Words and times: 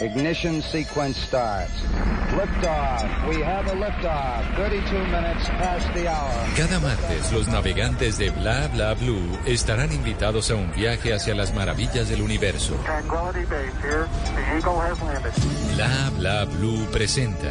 Ignition 0.00 0.62
sequence 0.62 1.18
starts. 1.18 1.72
Liftoff. 2.36 3.28
We 3.28 3.42
have 3.42 3.66
a 3.66 3.74
liftoff. 3.74 4.56
32 4.56 4.92
minutes 5.06 5.48
past 5.48 5.92
the 5.94 6.06
hour. 6.06 6.32
Cada 6.56 6.78
martes 6.80 7.32
los 7.32 7.48
navegantes 7.48 8.18
de 8.18 8.30
Bla 8.30 8.68
Bla 8.68 8.94
Blue 8.94 9.38
estarán 9.46 9.92
invitados 9.92 10.50
a 10.50 10.56
un 10.56 10.70
viaje 10.72 11.14
hacia 11.14 11.34
las 11.34 11.54
maravillas 11.54 12.08
del 12.08 12.22
universo. 12.22 12.74
Tranquility 12.84 13.44
Base 13.46 13.72
here. 13.82 14.06
The 14.34 14.56
Eagle 14.58 14.80
has 14.80 15.00
landed. 15.02 15.32
Bla 15.74 16.10
Bla 16.18 16.44
Blue 16.44 16.86
presenta 16.92 17.50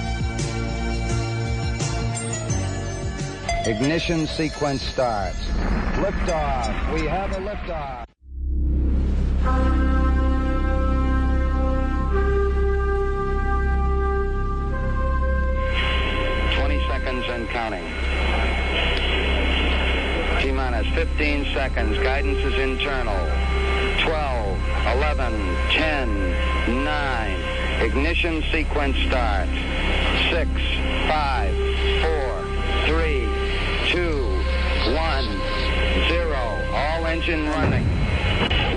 Ignition 3.65 4.25
sequence 4.25 4.81
starts. 4.81 5.37
Liftoff. 6.01 6.93
We 6.93 7.05
have 7.05 7.31
a 7.31 7.35
liftoff. 7.35 8.05
Twenty 16.55 16.79
seconds 16.87 17.25
and 17.29 17.47
counting. 17.49 17.85
T 20.41 20.51
minus 20.51 20.87
15 20.95 21.53
seconds. 21.53 21.99
Guidance 21.99 22.39
is 22.39 22.55
internal. 22.55 23.13
12, 24.03 24.59
11, 24.95 25.55
10, 25.69 26.83
9. 26.83 27.83
Ignition 27.83 28.43
sequence 28.51 28.97
starts. 28.97 29.51
6, 30.31 30.49
5, 31.07 31.60
engine 37.11 37.43
running. 37.49 37.83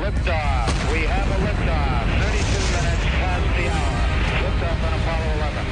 Liftoff. 0.03 0.67
We 0.91 1.07
have 1.07 1.29
a 1.31 1.39
liftoff. 1.47 2.03
32 2.19 2.51
minutes 2.75 3.07
past 3.23 3.47
the 3.55 3.71
hour. 3.71 4.03
Liftoff 4.43 4.83
on 4.83 4.91
Apollo 4.99 5.39
11. 5.39 5.63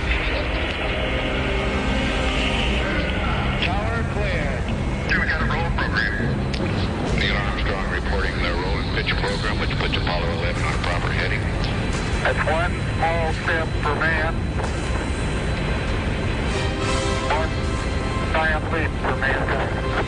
Tower 3.67 3.99
cleared. 4.15 4.63
Here 5.11 5.19
We 5.19 5.27
got 5.27 5.43
a 5.43 5.51
roll 5.51 5.75
program. 5.75 6.15
Neil 7.19 7.35
Armstrong 7.35 7.91
reporting 7.91 8.39
the 8.39 8.55
roll 8.55 8.79
and 8.79 8.95
pitch 8.95 9.11
program, 9.19 9.59
which 9.59 9.75
puts 9.83 9.97
Apollo 9.97 10.31
11 10.31 10.63
on 10.63 10.73
a 10.73 10.79
proper 10.87 11.11
heading. 11.11 11.43
That's 12.23 12.39
one 12.47 12.79
small 12.95 13.33
step 13.43 13.67
for 13.83 13.95
man. 13.99 14.39
One 17.27 17.62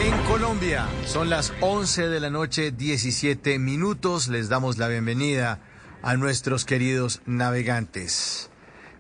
En 0.00 0.18
Colombia 0.26 0.88
son 1.04 1.28
las 1.28 1.52
11 1.60 2.08
de 2.08 2.20
la 2.20 2.30
noche 2.30 2.70
17 2.70 3.58
minutos. 3.58 4.28
Les 4.28 4.48
damos 4.48 4.78
la 4.78 4.88
bienvenida 4.88 5.58
a 6.02 6.16
nuestros 6.16 6.64
queridos 6.64 7.20
navegantes. 7.26 8.48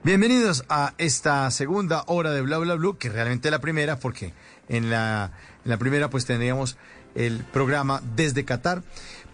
Bienvenidos 0.02 0.66
a 0.68 0.92
esta 0.98 1.50
segunda 1.50 2.04
hora 2.06 2.32
de 2.32 2.42
Bla 2.42 2.58
Bla 2.58 2.74
Blue, 2.74 2.98
que 2.98 3.08
realmente 3.08 3.50
la 3.50 3.60
primera, 3.60 3.98
porque 3.98 4.34
en 4.68 4.90
la, 4.90 5.32
en 5.64 5.70
la 5.70 5.78
primera 5.78 6.10
pues 6.10 6.26
tendríamos 6.26 6.76
el 7.14 7.44
programa 7.44 8.02
desde 8.14 8.44
Qatar. 8.44 8.82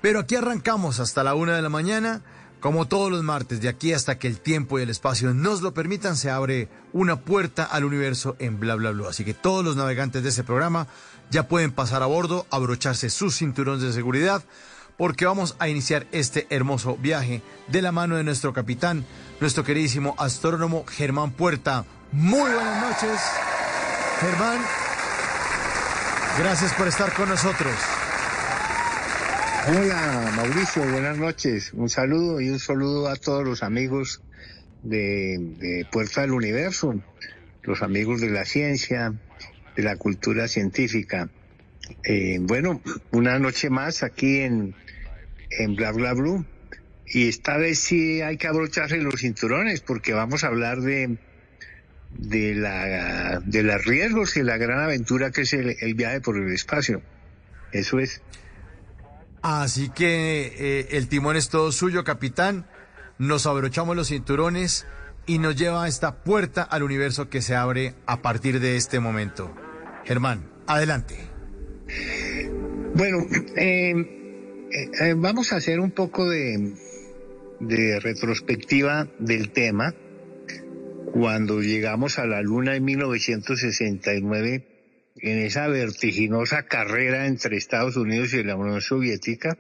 Pero 0.01 0.21
aquí 0.21 0.37
arrancamos 0.37 1.01
hasta 1.01 1.25
la 1.25 1.35
una 1.35 1.57
de 1.57 1.63
la 1.63 1.69
mañana. 1.69 2.23
Como 2.61 2.87
todos 2.87 3.11
los 3.11 3.23
martes, 3.23 3.63
de 3.63 3.71
aquí 3.71 3.95
hasta 3.95 4.19
que 4.19 4.27
el 4.27 4.39
tiempo 4.39 4.79
y 4.79 4.83
el 4.83 4.91
espacio 4.91 5.33
nos 5.33 5.63
lo 5.63 5.73
permitan, 5.73 6.15
se 6.15 6.31
abre 6.31 6.69
una 6.93 7.17
puerta 7.17 7.65
al 7.65 7.85
universo 7.85 8.37
en 8.39 8.61
Bla 8.61 8.75
Bla 8.75 8.91
Blue. 8.91 9.09
Así 9.09 9.25
que 9.25 9.33
todos 9.33 9.65
los 9.65 9.77
navegantes 9.77 10.23
de 10.23 10.29
ese 10.29 10.45
programa 10.45 10.87
ya 11.31 11.49
pueden 11.49 11.73
pasar 11.73 12.03
a 12.03 12.07
bordo, 12.07 12.47
abrocharse 12.51 13.09
sus 13.09 13.39
cinturones 13.39 13.81
de 13.81 13.95
seguridad, 13.95 14.45
porque 14.99 15.25
vamos 15.25 15.57
a 15.59 15.69
iniciar 15.69 16.07
este 16.13 16.47
hermoso 16.51 16.99
viaje 16.99 17.41
de 17.69 17.81
la 17.81 17.93
mano 17.93 18.17
de 18.17 18.25
nuestro 18.25 18.53
capitán, 18.53 19.07
nuestro 19.41 19.65
queridísimo 19.65 20.15
astrónomo 20.19 20.85
Germán 20.87 21.31
Puerta. 21.31 21.87
Muy 22.13 22.51
buenas 22.51 22.83
noches, 22.83 23.21
Germán. 24.21 24.59
Gracias 26.39 26.75
por 26.75 26.89
estar 26.89 27.15
con 27.15 27.31
nosotros. 27.31 27.73
Hola 29.69 30.33
Mauricio, 30.37 30.83
buenas 30.91 31.19
noches. 31.19 31.75
Un 31.75 31.91
saludo 31.91 32.41
y 32.41 32.49
un 32.49 32.59
saludo 32.59 33.09
a 33.09 33.17
todos 33.17 33.45
los 33.45 33.63
amigos 33.63 34.23
de, 34.83 35.87
Puerta 35.93 36.23
del 36.23 36.33
Universo, 36.33 36.99
los 37.63 37.83
amigos 37.83 38.23
de 38.23 38.31
la 38.31 38.47
ciencia, 38.47 39.13
de 39.77 39.83
la 39.83 39.97
cultura 39.97 40.49
científica. 40.49 41.29
Eh, 42.05 42.39
bueno, 42.41 42.81
una 43.11 43.39
noche 43.39 43.69
más 43.69 44.03
aquí 44.03 44.39
en, 44.41 44.75
en 45.51 45.77
Bla 45.77 45.93
Bla 45.93 46.15
Blue. 46.15 46.47
Y 47.05 47.29
esta 47.29 47.59
vez 47.59 47.81
sí 47.81 48.23
hay 48.23 48.39
que 48.39 48.47
abrocharse 48.47 48.97
los 48.97 49.21
cinturones 49.21 49.83
porque 49.83 50.15
vamos 50.15 50.43
a 50.43 50.47
hablar 50.47 50.81
de, 50.81 51.19
de, 52.17 52.55
la, 52.55 53.41
de 53.41 53.63
los 53.63 53.85
riesgos 53.85 54.39
y 54.39 54.43
la 54.43 54.57
gran 54.57 54.81
aventura 54.81 55.31
que 55.31 55.43
es 55.43 55.53
el 55.53 55.95
viaje 55.95 56.23
por 56.23 56.39
el 56.39 56.51
espacio. 56.51 57.03
Eso 57.73 57.99
es. 57.99 58.23
Así 59.43 59.89
que 59.91 60.53
eh, 60.57 60.89
el 60.93 61.09
timón 61.09 61.37
es 61.37 61.49
todo 61.49 61.73
suyo, 61.73 62.05
capitán. 62.05 62.67
Nos 63.19 63.47
abrochamos 63.47 63.97
los 63.97 64.09
cinturones 64.09 64.87
y 65.27 65.39
nos 65.39 65.57
lleva 65.57 65.85
a 65.85 65.89
esta 65.89 66.23
puerta 66.23 66.63
al 66.63 66.83
universo 66.83 67.29
que 67.29 67.43
se 67.43 67.55
abre 67.55 67.95
a 68.07 68.23
partir 68.23 68.61
de 68.61 68.77
este 68.77 69.01
momento. 69.01 69.55
Germán, 70.05 70.51
adelante. 70.67 71.17
Bueno, 72.95 73.19
eh, 73.57 73.93
eh, 74.73 74.91
eh, 75.01 75.15
vamos 75.17 75.53
a 75.53 75.57
hacer 75.57 75.81
un 75.81 75.91
poco 75.91 76.29
de, 76.29 76.75
de 77.61 78.01
retrospectiva 78.01 79.09
del 79.19 79.51
tema. 79.51 79.95
Cuando 81.13 81.61
llegamos 81.61 82.19
a 82.19 82.27
la 82.27 82.41
Luna 82.43 82.77
en 82.77 82.85
1969, 82.85 84.67
en 85.23 85.39
esa 85.39 85.69
vertiginosa 85.69 86.65
carrera 86.65 87.27
entre 87.27 87.57
Estados 87.57 87.97
Unidos 87.97 88.33
y 88.35 88.43
la 88.43 88.57
Unión 88.57 88.81
Soviética, 88.81 89.59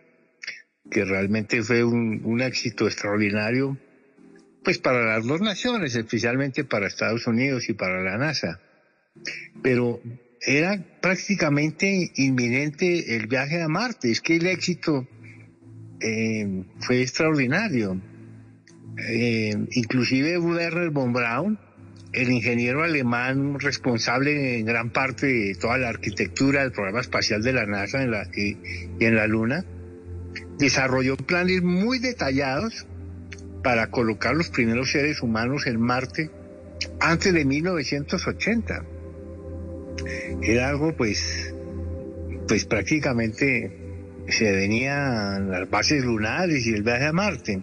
que 0.90 1.04
realmente 1.04 1.62
fue 1.62 1.84
un, 1.84 2.40
éxito 2.40 2.86
extraordinario, 2.86 3.78
pues 4.64 4.78
para 4.78 5.04
las 5.04 5.26
dos 5.26 5.40
naciones, 5.40 5.94
especialmente 5.94 6.64
para 6.64 6.86
Estados 6.86 7.26
Unidos 7.26 7.68
y 7.68 7.74
para 7.74 8.02
la 8.02 8.18
NASA. 8.18 8.60
Pero 9.62 10.00
era 10.40 10.82
prácticamente 11.00 12.10
inminente 12.16 13.16
el 13.16 13.26
viaje 13.26 13.60
a 13.60 13.68
Marte. 13.68 14.10
Es 14.10 14.20
que 14.20 14.36
el 14.36 14.46
éxito 14.46 15.06
eh, 16.00 16.64
fue 16.80 17.02
extraordinario. 17.02 18.00
Eh, 19.08 19.54
inclusive 19.72 20.38
Werner 20.38 20.90
von 20.90 21.12
Braun, 21.12 21.58
el 22.12 22.30
ingeniero 22.30 22.82
alemán 22.82 23.58
responsable 23.60 24.58
en 24.58 24.66
gran 24.66 24.90
parte 24.90 25.26
de 25.26 25.54
toda 25.54 25.78
la 25.78 25.88
arquitectura 25.88 26.62
del 26.62 26.72
programa 26.72 27.00
espacial 27.00 27.42
de 27.42 27.52
la 27.52 27.66
NASA 27.66 28.02
en 28.02 28.10
la, 28.10 28.24
y, 28.34 28.56
y 28.98 29.04
en 29.04 29.14
la 29.16 29.26
Luna, 29.26 29.64
desarrolló 30.58 31.16
planes 31.16 31.62
muy 31.62 31.98
detallados 31.98 32.86
para 33.62 33.90
colocar 33.90 34.34
los 34.34 34.48
primeros 34.48 34.90
seres 34.90 35.22
humanos 35.22 35.66
en 35.66 35.80
Marte 35.80 36.30
antes 36.98 37.32
de 37.32 37.44
1980 37.44 38.84
era 40.42 40.68
algo 40.68 40.96
pues 40.96 41.54
pues 42.48 42.64
prácticamente 42.64 43.76
se 44.28 44.52
venían 44.52 45.50
las 45.50 45.68
bases 45.70 46.04
lunares 46.04 46.66
y 46.66 46.72
el 46.72 46.82
viaje 46.82 47.06
a 47.06 47.12
Marte. 47.12 47.60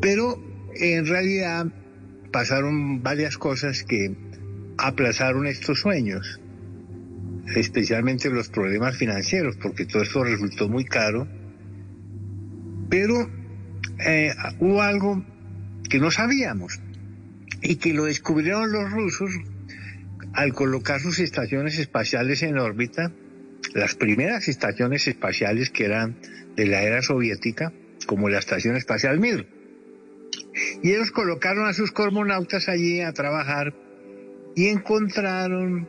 Pero 0.00 0.40
en 0.74 1.06
realidad 1.06 1.66
pasaron 2.30 3.02
varias 3.02 3.38
cosas 3.38 3.84
que 3.84 4.16
aplazaron 4.76 5.46
estos 5.46 5.80
sueños 5.80 6.40
especialmente 7.54 8.30
los 8.30 8.48
problemas 8.48 8.96
financieros 8.96 9.56
porque 9.56 9.86
todo 9.86 10.02
esto 10.02 10.22
resultó 10.24 10.68
muy 10.68 10.84
caro 10.84 11.26
pero 12.88 13.30
eh, 14.06 14.34
hubo 14.60 14.82
algo 14.82 15.24
que 15.88 15.98
no 15.98 16.10
sabíamos 16.10 16.80
y 17.62 17.76
que 17.76 17.92
lo 17.92 18.04
descubrieron 18.04 18.72
los 18.72 18.90
rusos 18.90 19.32
al 20.32 20.52
colocar 20.52 21.00
sus 21.00 21.18
estaciones 21.18 21.78
espaciales 21.78 22.42
en 22.42 22.58
órbita, 22.58 23.12
las 23.74 23.94
primeras 23.94 24.48
estaciones 24.48 25.08
espaciales 25.08 25.70
que 25.70 25.84
eran 25.84 26.16
de 26.56 26.66
la 26.66 26.82
era 26.82 27.02
soviética, 27.02 27.72
como 28.06 28.28
la 28.28 28.38
Estación 28.38 28.76
Espacial 28.76 29.18
Mir. 29.18 29.46
Y 30.82 30.92
ellos 30.92 31.10
colocaron 31.10 31.66
a 31.66 31.72
sus 31.72 31.92
cosmonautas 31.92 32.68
allí 32.68 33.00
a 33.00 33.12
trabajar 33.12 33.74
y 34.54 34.68
encontraron 34.68 35.88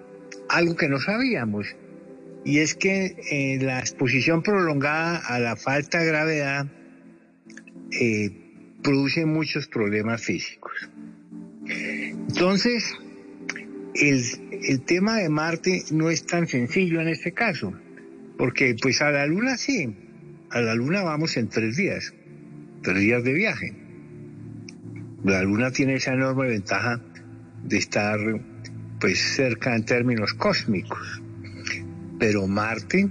algo 0.50 0.76
que 0.76 0.90
no 0.90 1.00
sabíamos. 1.00 1.76
Y 2.46 2.60
es 2.60 2.76
que 2.76 3.16
eh, 3.32 3.60
la 3.62 3.80
exposición 3.80 4.44
prolongada 4.44 5.18
a 5.18 5.40
la 5.40 5.56
falta 5.56 6.00
de 6.00 6.06
gravedad 6.06 6.68
eh, 7.92 8.32
produce 8.82 9.26
muchos 9.26 9.68
problemas 9.68 10.22
físicos. 10.24 10.90
Entonces, 11.68 12.96
el, 13.94 14.24
el 14.64 14.82
tema 14.82 15.18
de 15.18 15.30
Marte 15.30 15.84
no 15.92 16.10
es 16.10 16.26
tan 16.26 16.48
sencillo 16.48 17.02
en 17.02 17.10
este 17.10 17.34
caso, 17.34 17.74
porque 18.38 18.76
pues 18.82 19.02
a 19.02 19.12
la 19.12 19.26
Luna 19.26 19.58
sí, 19.58 19.96
a 20.50 20.62
la 20.62 20.76
Luna 20.76 21.04
vamos 21.04 21.38
en 21.38 21.50
tres 21.50 21.76
días, 21.76 22.14
tres 22.82 23.00
días 23.00 23.24
de 23.24 23.34
viaje. 23.34 23.74
La 25.24 25.44
Luna 25.44 25.72
tiene 25.72 25.96
esa 25.96 26.14
enorme 26.14 26.48
ventaja 26.48 27.02
de 27.64 27.78
estar 27.78 28.20
pues 29.00 29.20
cerca 29.36 29.76
en 29.76 29.86
términos 29.86 30.34
cósmicos. 30.34 31.22
Pero 32.20 32.48
Marte, 32.48 33.10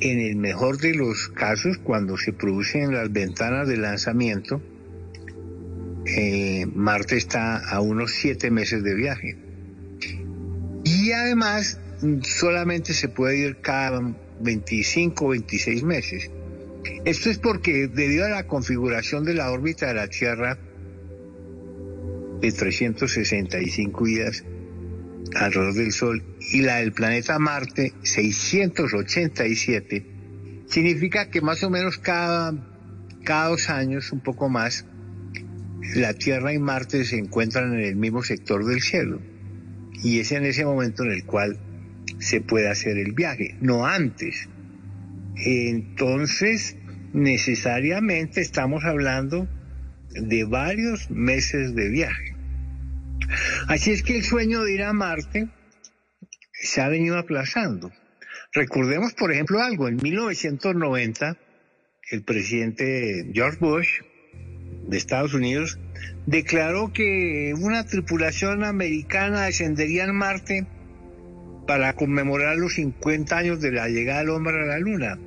en 0.00 0.20
el 0.20 0.36
mejor 0.36 0.78
de 0.78 0.94
los 0.94 1.28
casos, 1.28 1.78
cuando 1.78 2.16
se 2.16 2.32
producen 2.32 2.92
las 2.92 3.12
ventanas 3.12 3.68
de 3.68 3.76
lanzamiento, 3.76 4.62
eh, 6.06 6.66
Marte 6.74 7.16
está 7.16 7.58
a 7.58 7.80
unos 7.80 8.12
siete 8.12 8.50
meses 8.50 8.82
de 8.82 8.94
viaje. 8.94 9.38
Y 10.84 11.12
además, 11.12 11.78
solamente 12.22 12.94
se 12.94 13.08
puede 13.08 13.38
ir 13.38 13.60
cada 13.60 14.00
25 14.40 15.26
o 15.26 15.28
26 15.30 15.82
meses. 15.82 16.30
Esto 17.04 17.28
es 17.28 17.38
porque 17.38 17.88
debido 17.88 18.24
a 18.24 18.30
la 18.30 18.46
configuración 18.46 19.24
de 19.24 19.34
la 19.34 19.50
órbita 19.50 19.88
de 19.88 19.94
la 19.94 20.08
Tierra 20.08 20.58
de 22.40 22.52
365 22.52 24.04
días 24.04 24.44
alrededor 25.34 25.74
del 25.74 25.92
Sol 25.92 26.22
y 26.52 26.62
la 26.62 26.76
del 26.76 26.92
planeta 26.92 27.38
Marte 27.38 27.92
687, 28.02 30.06
significa 30.66 31.30
que 31.30 31.40
más 31.40 31.62
o 31.62 31.70
menos 31.70 31.98
cada, 31.98 32.54
cada 33.24 33.48
dos 33.48 33.70
años, 33.70 34.12
un 34.12 34.20
poco 34.20 34.48
más, 34.48 34.86
la 35.94 36.14
Tierra 36.14 36.52
y 36.52 36.58
Marte 36.58 37.04
se 37.04 37.16
encuentran 37.16 37.74
en 37.74 37.80
el 37.80 37.96
mismo 37.96 38.22
sector 38.22 38.64
del 38.64 38.80
cielo. 38.80 39.20
Y 40.02 40.20
es 40.20 40.32
en 40.32 40.44
ese 40.44 40.64
momento 40.64 41.04
en 41.04 41.12
el 41.12 41.24
cual 41.24 41.58
se 42.18 42.40
puede 42.40 42.68
hacer 42.68 42.98
el 42.98 43.12
viaje, 43.12 43.56
no 43.60 43.86
antes. 43.86 44.48
Entonces, 45.36 46.76
necesariamente 47.12 48.40
estamos 48.40 48.84
hablando 48.84 49.48
de 50.20 50.44
varios 50.44 51.10
meses 51.10 51.74
de 51.74 51.88
viaje. 51.88 52.34
Así 53.68 53.90
es 53.90 54.02
que 54.02 54.16
el 54.16 54.24
sueño 54.24 54.62
de 54.62 54.74
ir 54.74 54.82
a 54.82 54.92
Marte 54.92 55.48
se 56.52 56.80
ha 56.80 56.88
venido 56.88 57.18
aplazando. 57.18 57.92
Recordemos, 58.52 59.12
por 59.14 59.32
ejemplo, 59.32 59.62
algo. 59.62 59.88
En 59.88 59.96
1990, 59.96 61.36
el 62.10 62.22
presidente 62.22 63.30
George 63.32 63.58
Bush 63.60 63.88
de 64.88 64.96
Estados 64.96 65.34
Unidos 65.34 65.78
declaró 66.26 66.92
que 66.92 67.54
una 67.58 67.84
tripulación 67.84 68.64
americana 68.64 69.44
descendería 69.44 70.04
en 70.04 70.14
Marte 70.14 70.66
para 71.66 71.92
conmemorar 71.92 72.56
los 72.56 72.74
50 72.74 73.36
años 73.36 73.60
de 73.60 73.72
la 73.72 73.88
llegada 73.88 74.20
del 74.20 74.30
hombre 74.30 74.62
a 74.62 74.66
la 74.66 74.78
Luna. 74.78 75.18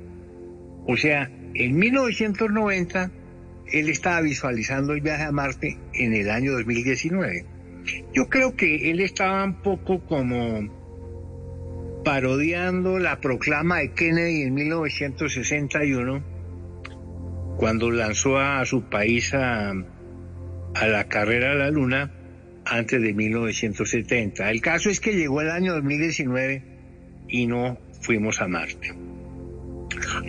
O 0.88 0.96
sea, 0.96 1.30
en 1.54 1.76
1990 1.76 3.12
él 3.72 3.88
estaba 3.88 4.20
visualizando 4.20 4.92
el 4.92 5.00
viaje 5.00 5.24
a 5.24 5.32
Marte 5.32 5.78
en 5.94 6.12
el 6.14 6.30
año 6.30 6.52
2019. 6.52 7.46
Yo 8.12 8.28
creo 8.28 8.54
que 8.54 8.90
él 8.90 9.00
estaba 9.00 9.44
un 9.44 9.62
poco 9.62 10.04
como 10.06 10.82
parodiando 12.04 12.98
la 12.98 13.20
proclama 13.20 13.78
de 13.78 13.92
Kennedy 13.92 14.42
en 14.42 14.54
1961, 14.54 16.22
cuando 17.56 17.90
lanzó 17.90 18.38
a 18.38 18.64
su 18.66 18.88
país 18.88 19.32
a, 19.34 19.72
la 20.74 21.08
carrera 21.08 21.52
a 21.52 21.54
la 21.54 21.70
Luna 21.70 22.12
antes 22.64 23.00
de 23.00 23.14
1970. 23.14 24.50
El 24.50 24.60
caso 24.60 24.90
es 24.90 25.00
que 25.00 25.14
llegó 25.14 25.40
el 25.40 25.50
año 25.50 25.74
2019 25.74 26.62
y 27.28 27.46
no 27.46 27.78
fuimos 28.00 28.40
a 28.40 28.48
Marte. 28.48 28.94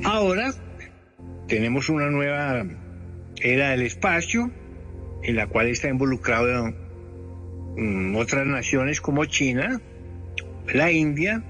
Ahora 0.04 0.54
tenemos 1.48 1.90
una 1.90 2.10
nueva 2.10 2.66
era 3.44 3.72
del 3.72 3.82
espacio 3.82 4.50
en 5.22 5.36
la 5.36 5.48
cual 5.48 5.68
está 5.68 5.90
involucrado 5.90 6.74
mm, 7.76 8.16
otras 8.16 8.48
naciones 8.48 9.02
como 9.02 9.26
China, 9.26 9.82
la 10.74 10.92
India, 10.92 11.44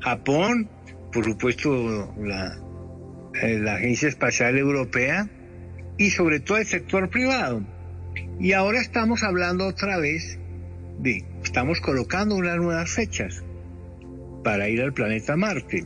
Japón, 0.00 0.70
por 1.12 1.24
supuesto 1.24 2.14
la, 2.18 2.56
eh, 3.42 3.58
la 3.58 3.74
Agencia 3.74 4.08
Espacial 4.08 4.56
Europea 4.56 5.28
y 5.98 6.10
sobre 6.10 6.40
todo 6.40 6.58
el 6.58 6.66
sector 6.66 7.10
privado. 7.10 7.64
Y 8.38 8.52
ahora 8.52 8.80
estamos 8.80 9.22
hablando 9.22 9.66
otra 9.66 9.98
vez 9.98 10.38
de, 10.98 11.24
estamos 11.42 11.80
colocando 11.80 12.36
unas 12.36 12.56
nuevas 12.56 12.90
fechas 12.90 13.42
para 14.44 14.68
ir 14.68 14.80
al 14.80 14.92
planeta 14.92 15.36
Marte. 15.36 15.84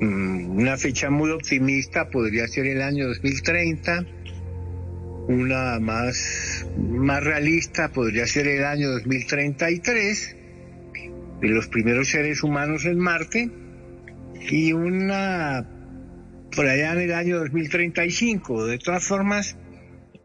Mm, 0.00 0.58
una 0.58 0.76
fecha 0.76 1.10
muy 1.10 1.30
optimista 1.30 2.08
podría 2.08 2.46
ser 2.46 2.66
el 2.66 2.82
año 2.82 3.08
2030, 3.08 4.06
una 5.30 5.78
más, 5.78 6.66
más 6.76 7.22
realista 7.22 7.90
podría 7.90 8.26
ser 8.26 8.48
el 8.48 8.64
año 8.64 8.90
2033, 8.90 10.36
de 11.40 11.48
los 11.48 11.68
primeros 11.68 12.08
seres 12.08 12.42
humanos 12.42 12.84
en 12.84 12.98
Marte, 12.98 13.50
y 14.50 14.72
una 14.72 15.66
por 16.54 16.66
allá 16.66 16.92
en 16.92 17.00
el 17.00 17.14
año 17.14 17.38
2035. 17.38 18.66
De 18.66 18.78
todas 18.78 19.04
formas, 19.04 19.56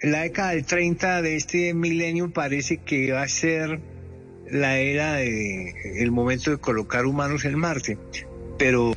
la 0.01 0.21
década 0.21 0.51
del 0.51 0.65
30 0.65 1.21
de 1.21 1.35
este 1.35 1.73
milenio 1.73 2.31
parece 2.31 2.77
que 2.77 3.11
va 3.11 3.21
a 3.21 3.27
ser 3.27 3.79
la 4.49 4.77
era 4.77 5.15
de 5.15 6.01
el 6.01 6.11
momento 6.11 6.51
de 6.51 6.57
colocar 6.57 7.05
humanos 7.05 7.45
en 7.45 7.57
Marte. 7.57 7.97
Pero 8.57 8.93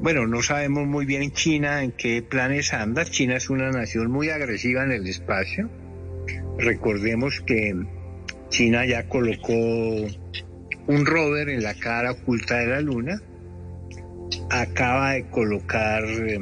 bueno, 0.00 0.26
no 0.26 0.42
sabemos 0.42 0.86
muy 0.86 1.06
bien 1.06 1.22
en 1.22 1.32
China 1.32 1.82
en 1.82 1.92
qué 1.92 2.22
planes 2.22 2.72
anda. 2.72 3.04
China 3.04 3.36
es 3.36 3.50
una 3.50 3.70
nación 3.70 4.10
muy 4.10 4.30
agresiva 4.30 4.84
en 4.84 4.92
el 4.92 5.06
espacio. 5.06 5.68
Recordemos 6.58 7.40
que 7.40 7.74
China 8.50 8.84
ya 8.86 9.08
colocó 9.08 9.54
un 9.54 11.06
rover 11.06 11.48
en 11.48 11.62
la 11.62 11.74
cara 11.74 12.12
oculta 12.12 12.58
de 12.58 12.66
la 12.66 12.80
Luna. 12.80 13.20
Acaba 14.50 15.12
de 15.12 15.28
colocar 15.28 16.04
eh, 16.04 16.38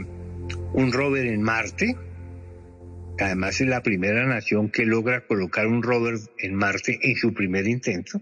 un 0.73 0.93
rover 0.93 1.27
en 1.27 1.43
Marte 1.43 1.97
Además 3.19 3.61
es 3.61 3.69
la 3.69 3.83
primera 3.83 4.27
nación 4.27 4.71
que 4.71 4.85
logra 4.85 5.27
colocar 5.27 5.67
un 5.67 5.83
rover 5.83 6.19
en 6.39 6.55
Marte 6.55 6.99
en 7.03 7.17
su 7.17 7.33
primer 7.33 7.67
intento. 7.67 8.21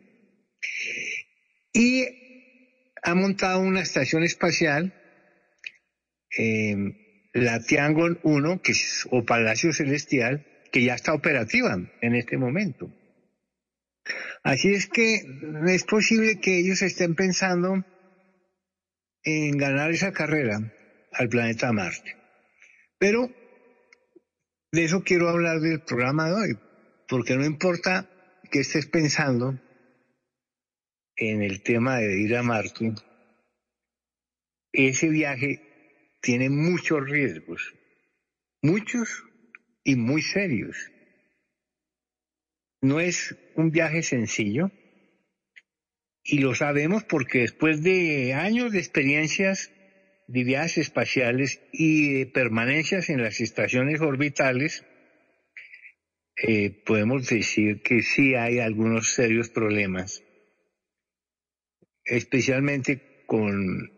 Y 1.73 2.05
ha 3.03 3.14
montado 3.14 3.61
una 3.61 3.81
estación 3.81 4.23
espacial, 4.23 4.95
em, 6.37 6.95
la 7.33 7.61
Tiangong 7.61 8.19
1, 8.23 8.62
que 8.62 8.73
es, 8.73 9.07
o 9.11 9.25
Palacio 9.25 9.73
Celestial, 9.73 10.47
que 10.71 10.83
ya 10.85 10.95
está 10.95 11.14
operativa 11.14 11.76
en 12.00 12.14
este 12.14 12.37
momento. 12.37 12.91
Así 14.43 14.75
es 14.75 14.87
que 14.87 15.23
es 15.67 15.85
posible 15.85 16.38
que 16.41 16.59
ellos 16.59 16.83
estén 16.83 17.14
pensando 17.14 17.85
en 19.23 19.57
ganar 19.57 19.91
esa 19.91 20.12
carrera 20.12 20.73
al 21.12 21.29
planeta 21.29 21.73
Marte. 21.73 22.17
Pero 22.99 23.31
de 24.73 24.85
eso 24.85 25.03
quiero 25.03 25.29
hablar 25.29 25.61
del 25.61 25.81
programa 25.81 26.26
de 26.26 26.35
hoy, 26.35 26.59
porque 27.09 27.37
no 27.37 27.45
importa 27.45 28.11
que 28.50 28.61
estés 28.61 28.87
pensando 28.87 29.59
en 31.17 31.43
el 31.43 31.62
tema 31.62 31.99
de 31.99 32.21
ir 32.21 32.37
a 32.37 32.43
Marte, 32.43 32.93
ese 34.73 35.09
viaje 35.09 35.63
tiene 36.25 36.49
muchos 36.49 37.04
riesgos, 37.09 37.75
muchos 38.62 39.25
y 39.85 39.95
muy 39.95 40.23
serios. 40.23 40.90
No 42.81 42.99
es 42.99 43.37
un 43.57 43.71
viaje 43.71 44.02
sencillo 44.02 44.71
y 46.23 46.38
lo 46.38 46.54
sabemos 46.54 47.04
porque 47.04 47.40
después 47.40 47.83
de 47.83 48.33
años 48.33 48.73
de 48.73 48.78
experiencias 48.78 49.71
de 50.26 50.45
viajes 50.45 50.78
espaciales 50.78 51.61
y 51.73 52.25
permanencias 52.25 53.11
en 53.11 53.23
las 53.23 53.43
estaciones 53.43 54.00
orbitales, 54.00 54.83
eh, 56.37 56.71
podemos 56.87 57.28
decir 57.28 57.83
que 57.83 58.00
sí 58.00 58.35
hay 58.35 58.61
algunos 58.61 59.12
serios 59.12 59.50
problemas, 59.50 60.25
especialmente 62.07 63.25
con, 63.26 63.94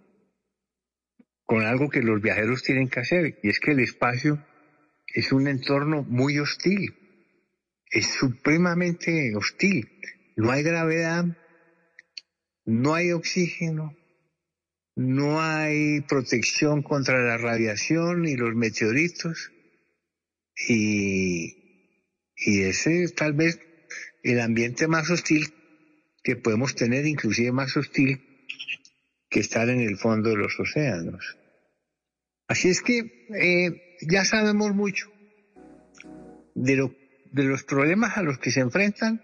con 1.47 1.65
algo 1.65 1.89
que 1.89 2.03
los 2.03 2.21
viajeros 2.21 2.63
tienen 2.65 2.89
que 2.89 3.01
hacer, 3.01 3.39
y 3.43 3.49
es 3.49 3.61
que 3.61 3.71
el 3.71 3.81
espacio 3.81 4.45
es 5.07 5.33
un 5.33 5.47
entorno 5.47 6.03
muy 6.03 6.39
hostil. 6.39 6.95
es 7.89 8.07
supremamente 8.07 9.35
hostil. 9.37 9.89
No 10.35 10.51
hay 10.51 10.65
gravedad, 10.65 11.25
no 12.65 12.95
hay 12.95 13.13
oxígeno, 13.13 13.97
no 14.97 15.41
hay 15.41 16.01
protección 16.01 16.83
contra 16.83 17.23
la 17.23 17.39
radiación 17.39 18.27
y 18.27 18.37
los 18.37 18.55
meteoritos. 18.57 19.53
Y, 20.69 21.95
y 22.37 22.63
ese 22.63 23.05
es 23.05 23.15
tal 23.15 23.35
vez 23.35 23.61
el 24.25 24.41
ambiente 24.41 24.89
más 24.89 25.09
hostil 25.11 25.47
que 26.25 26.35
podemos 26.35 26.75
tener, 26.75 27.07
inclusive 27.07 27.53
más 27.53 27.77
hostil 27.77 28.26
que 29.37 29.41
estar 29.41 29.69
en 29.69 29.81
el 29.81 29.99
fondo 29.99 30.31
de 30.31 30.37
los 30.37 30.59
océanos. 30.59 31.37
Así 32.49 32.71
es 32.71 32.81
que 32.81 33.27
eh, 33.39 33.99
ya 34.01 34.25
sabemos 34.25 34.75
mucho 34.75 35.13
de, 36.55 36.77
lo, 36.77 36.95
de 37.33 37.45
los 37.45 37.63
problemas 37.63 38.17
a 38.17 38.23
los 38.23 38.39
que 38.39 38.51
se 38.51 38.61
enfrentan 38.61 39.23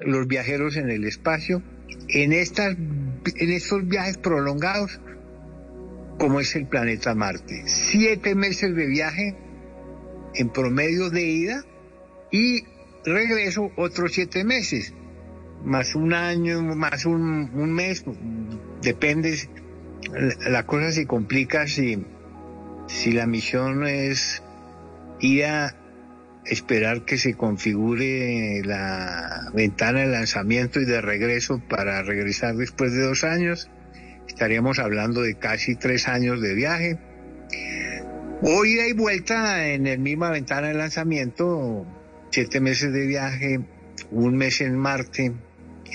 los 0.00 0.26
viajeros 0.26 0.76
en 0.76 0.90
el 0.90 1.04
espacio 1.04 1.62
en, 2.08 2.32
estas, 2.32 2.76
en 2.76 3.50
estos 3.52 3.86
viajes 3.86 4.18
prolongados 4.18 5.00
como 6.18 6.40
es 6.40 6.56
el 6.56 6.66
planeta 6.66 7.14
Marte. 7.14 7.62
Siete 7.66 8.34
meses 8.34 8.74
de 8.74 8.86
viaje 8.88 9.36
en 10.34 10.50
promedio 10.50 11.08
de 11.08 11.22
ida 11.22 11.64
y 12.32 12.64
regreso 13.04 13.70
otros 13.76 14.10
siete 14.14 14.42
meses, 14.42 14.92
más 15.64 15.94
un 15.94 16.14
año, 16.14 16.62
más 16.62 17.06
un, 17.06 17.48
un 17.54 17.72
mes, 17.72 18.04
depende, 18.82 19.48
la 20.46 20.66
cosa 20.66 20.92
se 20.92 21.06
complica 21.06 21.66
si 21.66 22.04
si 22.86 23.12
la 23.12 23.26
misión 23.26 23.86
es 23.86 24.42
ir 25.20 25.44
a 25.46 25.74
esperar 26.44 27.04
que 27.04 27.16
se 27.16 27.34
configure 27.34 28.62
la 28.64 29.50
ventana 29.54 30.00
de 30.00 30.06
lanzamiento 30.06 30.80
y 30.80 30.84
de 30.84 31.00
regreso 31.00 31.62
para 31.68 32.02
regresar 32.02 32.56
después 32.56 32.92
de 32.92 33.02
dos 33.02 33.24
años, 33.24 33.70
estaríamos 34.26 34.78
hablando 34.78 35.22
de 35.22 35.36
casi 35.36 35.76
tres 35.76 36.08
años 36.08 36.40
de 36.40 36.54
viaje. 36.54 36.98
O 38.42 38.64
ida 38.64 38.88
y 38.88 38.92
vuelta 38.92 39.68
en 39.68 39.84
la 39.84 39.96
misma 39.96 40.30
ventana 40.30 40.68
de 40.68 40.74
lanzamiento, 40.74 41.86
siete 42.30 42.60
meses 42.60 42.92
de 42.92 43.06
viaje, 43.06 43.60
un 44.10 44.36
mes 44.36 44.60
en 44.60 44.76
Marte 44.76 45.32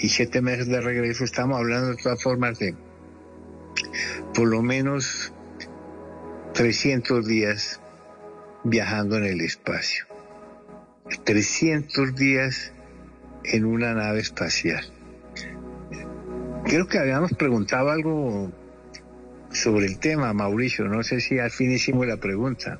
y 0.02 0.10
siete 0.10 0.42
meses 0.42 0.68
de 0.68 0.82
regreso, 0.82 1.24
estamos 1.24 1.58
hablando 1.58 1.90
de 1.90 1.98
todas 1.98 2.22
formas 2.22 2.60
de 2.60 2.76
por 4.34 4.48
lo 4.48 4.62
menos 4.62 5.34
300 6.54 7.26
días 7.26 7.82
viajando 8.64 9.18
en 9.18 9.26
el 9.26 9.42
espacio. 9.42 10.06
300 11.24 12.16
días 12.16 12.74
en 13.44 13.66
una 13.66 13.94
nave 13.94 14.20
espacial. 14.20 14.86
Creo 16.66 16.88
que 16.88 17.00
habíamos 17.00 17.32
preguntado 17.34 17.90
algo 17.90 18.52
sobre 19.52 19.86
el 19.86 20.00
tema, 20.00 20.34
Mauricio. 20.34 20.86
No 20.86 21.02
sé 21.04 21.22
si 21.22 21.40
al 21.40 21.52
fin 21.52 21.72
hicimos 21.72 22.06
la 22.08 22.18
pregunta. 22.18 22.80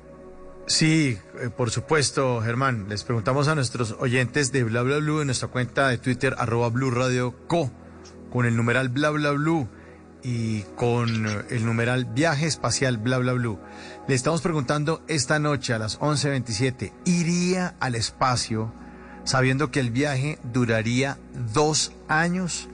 Sí, 0.68 1.18
eh, 1.40 1.48
por 1.48 1.70
supuesto, 1.70 2.42
Germán. 2.42 2.90
Les 2.90 3.02
preguntamos 3.02 3.48
a 3.48 3.54
nuestros 3.54 3.96
oyentes 4.00 4.52
de 4.52 4.64
Bla 4.64 4.82
Bla 4.82 4.98
Blue 4.98 5.22
en 5.22 5.28
nuestra 5.28 5.48
cuenta 5.48 5.88
de 5.88 5.96
Twitter, 5.96 6.34
arroba 6.36 6.68
Blue 6.68 6.90
Radio 6.90 7.34
Co, 7.46 7.70
con 8.30 8.44
el 8.44 8.54
numeral 8.54 8.90
Bla 8.90 9.08
Bla 9.08 9.30
Blue 9.30 9.66
y 10.22 10.60
con 10.76 11.26
el 11.48 11.64
numeral 11.64 12.04
Viaje 12.04 12.46
Espacial 12.46 12.98
Bla 12.98 13.16
Bla 13.16 13.32
Blue. 13.32 13.58
Le 14.08 14.14
estamos 14.14 14.42
preguntando 14.42 15.02
esta 15.08 15.38
noche 15.38 15.72
a 15.72 15.78
las 15.78 15.98
11.27, 16.00 16.92
¿iría 17.06 17.74
al 17.80 17.94
espacio 17.94 18.70
sabiendo 19.24 19.70
que 19.70 19.80
el 19.80 19.90
viaje 19.90 20.38
duraría 20.52 21.18
dos 21.54 21.92
años? 22.08 22.68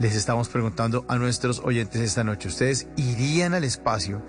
Les 0.00 0.16
estamos 0.16 0.48
preguntando 0.48 1.04
a 1.08 1.18
nuestros 1.18 1.60
oyentes 1.60 2.00
esta 2.02 2.24
noche, 2.24 2.48
¿ustedes 2.48 2.88
irían 2.96 3.54
al 3.54 3.62
espacio 3.62 4.24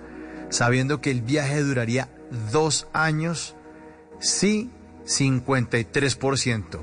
sabiendo 0.50 1.02
que 1.02 1.12
el 1.12 1.22
viaje 1.22 1.62
duraría 1.62 2.10
dos 2.52 2.88
años? 2.94 3.56
Sí, 4.20 4.70
53%, 5.06 6.82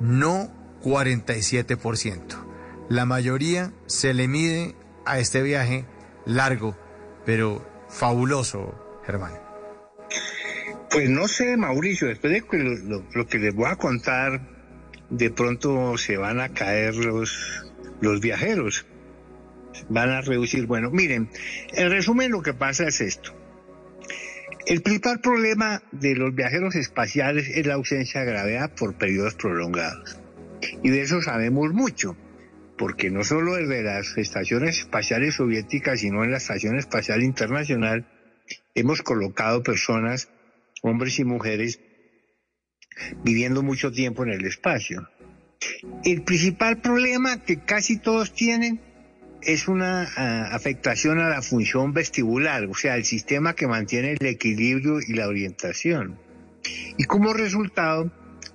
no 0.00 0.50
47%. 0.82 2.44
La 2.88 3.06
mayoría 3.06 3.72
se 3.86 4.12
le 4.14 4.28
mide 4.28 4.74
a 5.06 5.18
este 5.18 5.42
viaje 5.42 5.86
largo, 6.26 6.76
pero 7.24 7.66
fabuloso, 7.88 8.74
Germán? 9.06 9.32
Pues 10.90 11.08
no 11.08 11.26
sé, 11.26 11.56
Mauricio, 11.56 12.08
después 12.08 12.32
de 12.32 12.42
que 12.42 12.58
lo, 12.58 13.26
que 13.26 13.38
les 13.38 13.54
voy 13.54 13.66
a 13.68 13.76
contar, 13.76 14.46
de 15.10 15.30
pronto 15.30 15.98
se 15.98 16.16
van 16.16 16.40
a 16.40 16.50
caer 16.50 16.94
los, 16.94 17.64
los 18.00 18.20
viajeros, 18.20 18.86
van 19.88 20.10
a 20.10 20.20
reducir. 20.20 20.66
Bueno, 20.66 20.90
miren, 20.90 21.28
en 21.72 21.90
resumen 21.90 22.30
lo 22.30 22.42
que 22.42 22.54
pasa 22.54 22.86
es 22.88 23.00
esto. 23.00 23.34
El 24.66 24.80
principal 24.80 25.20
problema 25.20 25.82
de 25.92 26.14
los 26.14 26.34
viajeros 26.34 26.74
espaciales 26.74 27.48
es 27.48 27.66
la 27.66 27.74
ausencia 27.74 28.20
de 28.20 28.26
gravedad 28.26 28.74
por 28.74 28.96
periodos 28.96 29.34
prolongados. 29.34 30.18
Y 30.82 30.88
de 30.88 31.02
eso 31.02 31.20
sabemos 31.20 31.72
mucho 31.72 32.16
porque 32.76 33.10
no 33.10 33.24
solo 33.24 33.54
desde 33.54 33.82
las 33.82 34.16
estaciones 34.16 34.80
espaciales 34.80 35.34
soviéticas, 35.36 36.00
sino 36.00 36.24
en 36.24 36.30
la 36.30 36.38
Estación 36.38 36.78
Espacial 36.78 37.22
Internacional, 37.22 38.06
hemos 38.74 39.02
colocado 39.02 39.62
personas, 39.62 40.28
hombres 40.82 41.18
y 41.18 41.24
mujeres, 41.24 41.80
viviendo 43.22 43.62
mucho 43.62 43.92
tiempo 43.92 44.24
en 44.24 44.30
el 44.30 44.44
espacio. 44.44 45.08
El 46.04 46.22
principal 46.22 46.80
problema 46.80 47.42
que 47.44 47.60
casi 47.60 47.98
todos 47.98 48.34
tienen 48.34 48.80
es 49.46 49.68
una 49.68 50.08
ah, 50.16 50.48
afectación 50.52 51.20
a 51.20 51.28
la 51.28 51.42
función 51.42 51.92
vestibular, 51.92 52.64
o 52.66 52.74
sea, 52.74 52.96
el 52.96 53.04
sistema 53.04 53.54
que 53.54 53.66
mantiene 53.66 54.16
el 54.18 54.26
equilibrio 54.26 55.00
y 55.00 55.14
la 55.14 55.28
orientación. 55.28 56.18
Y 56.96 57.04
como 57.04 57.32
resultado, 57.32 58.10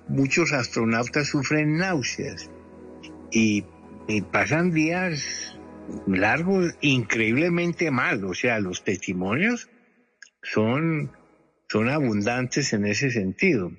muchos 0.08 0.52
astronautas 0.52 1.28
sufren 1.28 1.76
náuseas. 1.76 2.50
Y 3.32 3.64
y 4.10 4.22
pasan 4.22 4.72
días 4.72 5.56
largos, 6.06 6.74
increíblemente 6.80 7.90
mal. 7.90 8.24
O 8.24 8.34
sea, 8.34 8.58
los 8.60 8.84
testimonios 8.84 9.68
son, 10.42 11.12
son 11.68 11.88
abundantes 11.88 12.72
en 12.72 12.86
ese 12.86 13.10
sentido. 13.10 13.72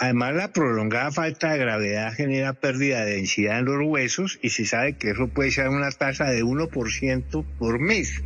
Además, 0.00 0.36
la 0.36 0.52
prolongada 0.52 1.10
falta 1.10 1.50
de 1.50 1.58
gravedad 1.58 2.12
genera 2.12 2.52
pérdida 2.52 3.04
de 3.04 3.16
densidad 3.16 3.58
en 3.58 3.64
los 3.64 3.82
huesos 3.84 4.38
y 4.40 4.50
se 4.50 4.64
sabe 4.64 4.96
que 4.96 5.10
eso 5.10 5.26
puede 5.26 5.50
ser 5.50 5.68
una 5.70 5.90
tasa 5.90 6.26
de 6.26 6.44
1% 6.44 7.44
por 7.58 7.80
mes. 7.80 8.22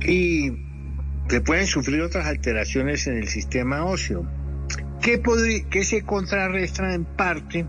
Y 0.00 0.50
se 1.28 1.42
pueden 1.42 1.66
sufrir 1.66 2.00
otras 2.00 2.26
alteraciones 2.26 3.06
en 3.06 3.18
el 3.18 3.28
sistema 3.28 3.84
óseo, 3.84 4.26
que, 5.02 5.20
que 5.68 5.84
se 5.84 6.02
contrarrestan 6.02 6.92
en 6.92 7.04
parte 7.04 7.66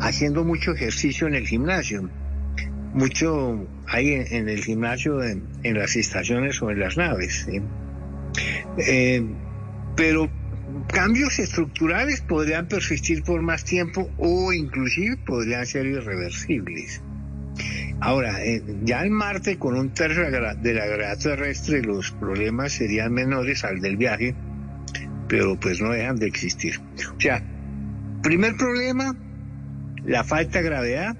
haciendo 0.00 0.42
mucho 0.42 0.72
ejercicio 0.72 1.26
en 1.26 1.34
el 1.34 1.46
gimnasio. 1.46 2.08
Mucho 2.94 3.66
hay 3.88 4.12
en, 4.12 4.48
el 4.48 4.64
gimnasio, 4.64 5.22
en, 5.22 5.44
las 5.62 5.96
estaciones 5.96 6.62
o 6.62 6.70
en 6.70 6.80
las 6.80 6.96
naves. 6.96 7.46
Eh, 8.78 9.22
pero 9.96 10.30
cambios 10.88 11.38
estructurales 11.38 12.20
podrían 12.20 12.68
persistir 12.68 13.22
por 13.22 13.42
más 13.42 13.64
tiempo 13.64 14.10
o 14.18 14.52
inclusive 14.52 15.16
podrían 15.18 15.66
ser 15.66 15.86
irreversibles. 15.86 17.02
Ahora, 18.00 18.44
eh, 18.44 18.62
ya 18.82 19.04
en 19.04 19.12
Marte, 19.12 19.58
con 19.58 19.76
un 19.76 19.94
tercio 19.94 20.24
de 20.24 20.74
la 20.74 20.86
gravedad 20.86 21.18
terrestre, 21.18 21.82
los 21.82 22.10
problemas 22.10 22.72
serían 22.72 23.12
menores 23.12 23.64
al 23.64 23.80
del 23.80 23.96
viaje, 23.96 24.34
pero 25.28 25.58
pues 25.58 25.80
no 25.80 25.90
dejan 25.90 26.16
de 26.16 26.26
existir. 26.26 26.80
O 27.16 27.20
sea, 27.20 27.42
primer 28.22 28.56
problema, 28.56 29.16
la 30.04 30.24
falta 30.24 30.58
de 30.58 30.64
gravedad, 30.64 31.16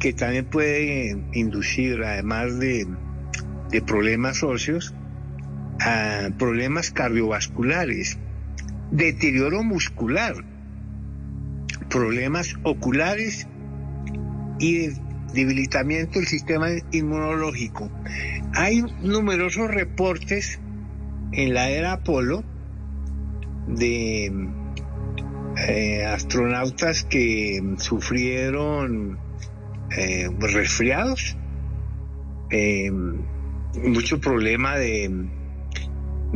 que 0.00 0.12
también 0.12 0.44
puede 0.44 1.16
inducir, 1.32 2.02
además 2.02 2.58
de, 2.58 2.86
problemas 3.86 4.42
óseos, 4.42 4.94
a 5.80 6.28
problemas 6.38 6.90
cardiovasculares, 6.90 8.18
deterioro 8.94 9.64
muscular, 9.64 10.36
problemas 11.90 12.54
oculares 12.62 13.48
y 14.60 14.88
debilitamiento 15.32 16.20
del 16.20 16.28
sistema 16.28 16.68
inmunológico. 16.92 17.90
Hay 18.54 18.82
numerosos 19.02 19.68
reportes 19.68 20.60
en 21.32 21.54
la 21.54 21.70
era 21.70 21.94
Apolo 21.94 22.44
de 23.66 24.32
eh, 25.68 26.04
astronautas 26.04 27.02
que 27.02 27.74
sufrieron 27.78 29.18
eh, 29.96 30.28
resfriados, 30.38 31.36
eh, 32.50 32.92
mucho 32.92 34.20
problema 34.20 34.76
de, 34.76 35.26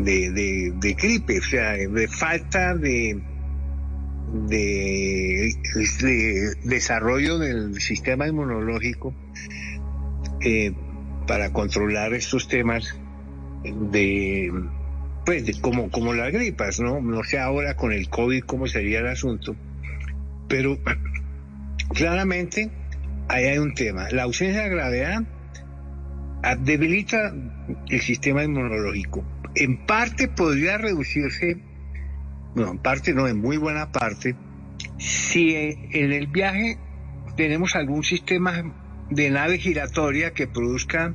de, 0.05 0.73
de, 0.75 0.95
gripe, 0.95 1.39
o 1.39 1.43
sea, 1.43 1.73
de 1.73 2.09
falta 2.09 2.75
de, 2.75 3.21
de, 4.49 5.53
de 6.01 6.55
desarrollo 6.65 7.39
del 7.39 7.81
sistema 7.81 8.29
inmunológico 8.29 9.15
eh, 10.41 10.73
para 11.27 11.53
controlar 11.53 12.15
estos 12.15 12.49
temas 12.49 12.99
de 13.65 14.53
pues 15.27 15.45
de 15.45 15.61
como, 15.61 15.91
como 15.91 16.15
las 16.15 16.33
gripas, 16.33 16.81
¿no? 16.81 17.03
No 17.03 17.23
sé 17.23 17.39
ahora 17.39 17.75
con 17.75 17.93
el 17.93 18.09
COVID 18.09 18.45
cómo 18.45 18.67
sería 18.67 19.01
el 19.01 19.09
asunto, 19.09 19.55
pero 20.49 20.79
claramente 21.93 22.71
ahí 23.29 23.45
hay 23.45 23.59
un 23.59 23.75
tema. 23.75 24.09
La 24.11 24.23
ausencia 24.23 24.63
de 24.63 24.71
gravedad 24.71 25.21
debilita 26.61 27.35
el 27.89 28.01
sistema 28.01 28.43
inmunológico. 28.45 29.23
En 29.55 29.87
parte 29.87 30.29
podría 30.29 30.79
reducirse, 30.79 31.59
bueno, 32.55 32.73
en 32.73 32.79
parte 32.79 33.15
no, 33.15 33.27
en 33.29 33.39
muy 33.39 33.57
buena 33.57 33.91
parte, 33.93 34.37
si 34.99 35.55
en 35.55 36.13
el 36.13 36.27
viaje 36.27 36.79
tenemos 37.37 37.77
algún 37.77 38.03
sistema 38.03 38.63
de 39.11 39.31
nave 39.31 39.59
giratoria 39.59 40.33
que 40.33 40.47
produzca 40.47 41.15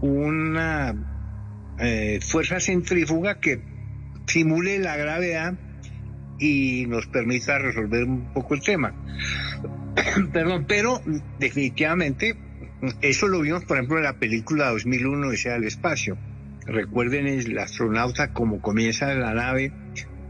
una 0.00 0.94
eh, 1.78 2.18
fuerza 2.22 2.60
centrífuga 2.60 3.40
que 3.40 3.60
simule 4.26 4.78
la 4.78 4.96
gravedad 4.96 5.54
y 6.38 6.86
nos 6.88 7.06
permita 7.06 7.58
resolver 7.58 8.04
un 8.04 8.32
poco 8.32 8.54
el 8.54 8.62
tema. 8.62 8.94
Perdón, 10.32 10.64
pero 10.66 11.00
definitivamente 11.38 12.36
eso 13.00 13.28
lo 13.28 13.40
vimos, 13.40 13.64
por 13.64 13.76
ejemplo, 13.76 13.98
en 13.98 14.04
la 14.04 14.18
película 14.18 14.70
2001, 14.70 15.30
Desea 15.30 15.56
el 15.56 15.64
Espacio. 15.64 16.18
Recuerden 16.66 17.26
el 17.26 17.58
astronauta 17.58 18.32
como 18.32 18.60
comienza 18.60 19.12
la 19.14 19.34
nave, 19.34 19.72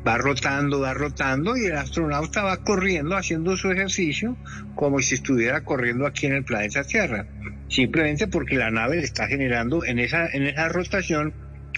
va 0.06 0.18
rotando, 0.18 0.80
va 0.80 0.94
rotando 0.94 1.56
y 1.56 1.66
el 1.66 1.76
astronauta 1.76 2.42
va 2.42 2.58
corriendo, 2.58 3.16
haciendo 3.16 3.56
su 3.56 3.70
ejercicio 3.70 4.36
como 4.74 5.00
si 5.00 5.14
estuviera 5.14 5.62
corriendo 5.62 6.06
aquí 6.06 6.26
en 6.26 6.34
el 6.34 6.44
planeta 6.44 6.84
Tierra. 6.84 7.26
Simplemente 7.68 8.26
porque 8.26 8.56
la 8.56 8.70
nave 8.70 8.96
le 8.96 9.04
está 9.04 9.26
generando 9.26 9.84
en 9.84 9.98
esa, 9.98 10.26
en 10.26 10.42
esa 10.44 10.68
rotación 10.68 11.32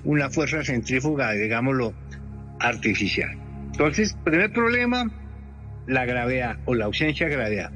una 0.05 0.31
fuerza 0.31 0.65
centrífuga, 0.65 1.33
digámoslo, 1.33 1.95
artificial. 2.61 3.37
Entonces, 3.73 4.17
primer 4.25 4.53
problema, 4.53 5.11
la 5.87 6.05
gravedad 6.07 6.59
o 6.65 6.75
la 6.75 6.87
ausencia 6.87 7.29
de 7.29 7.35
gravedad. 7.35 7.71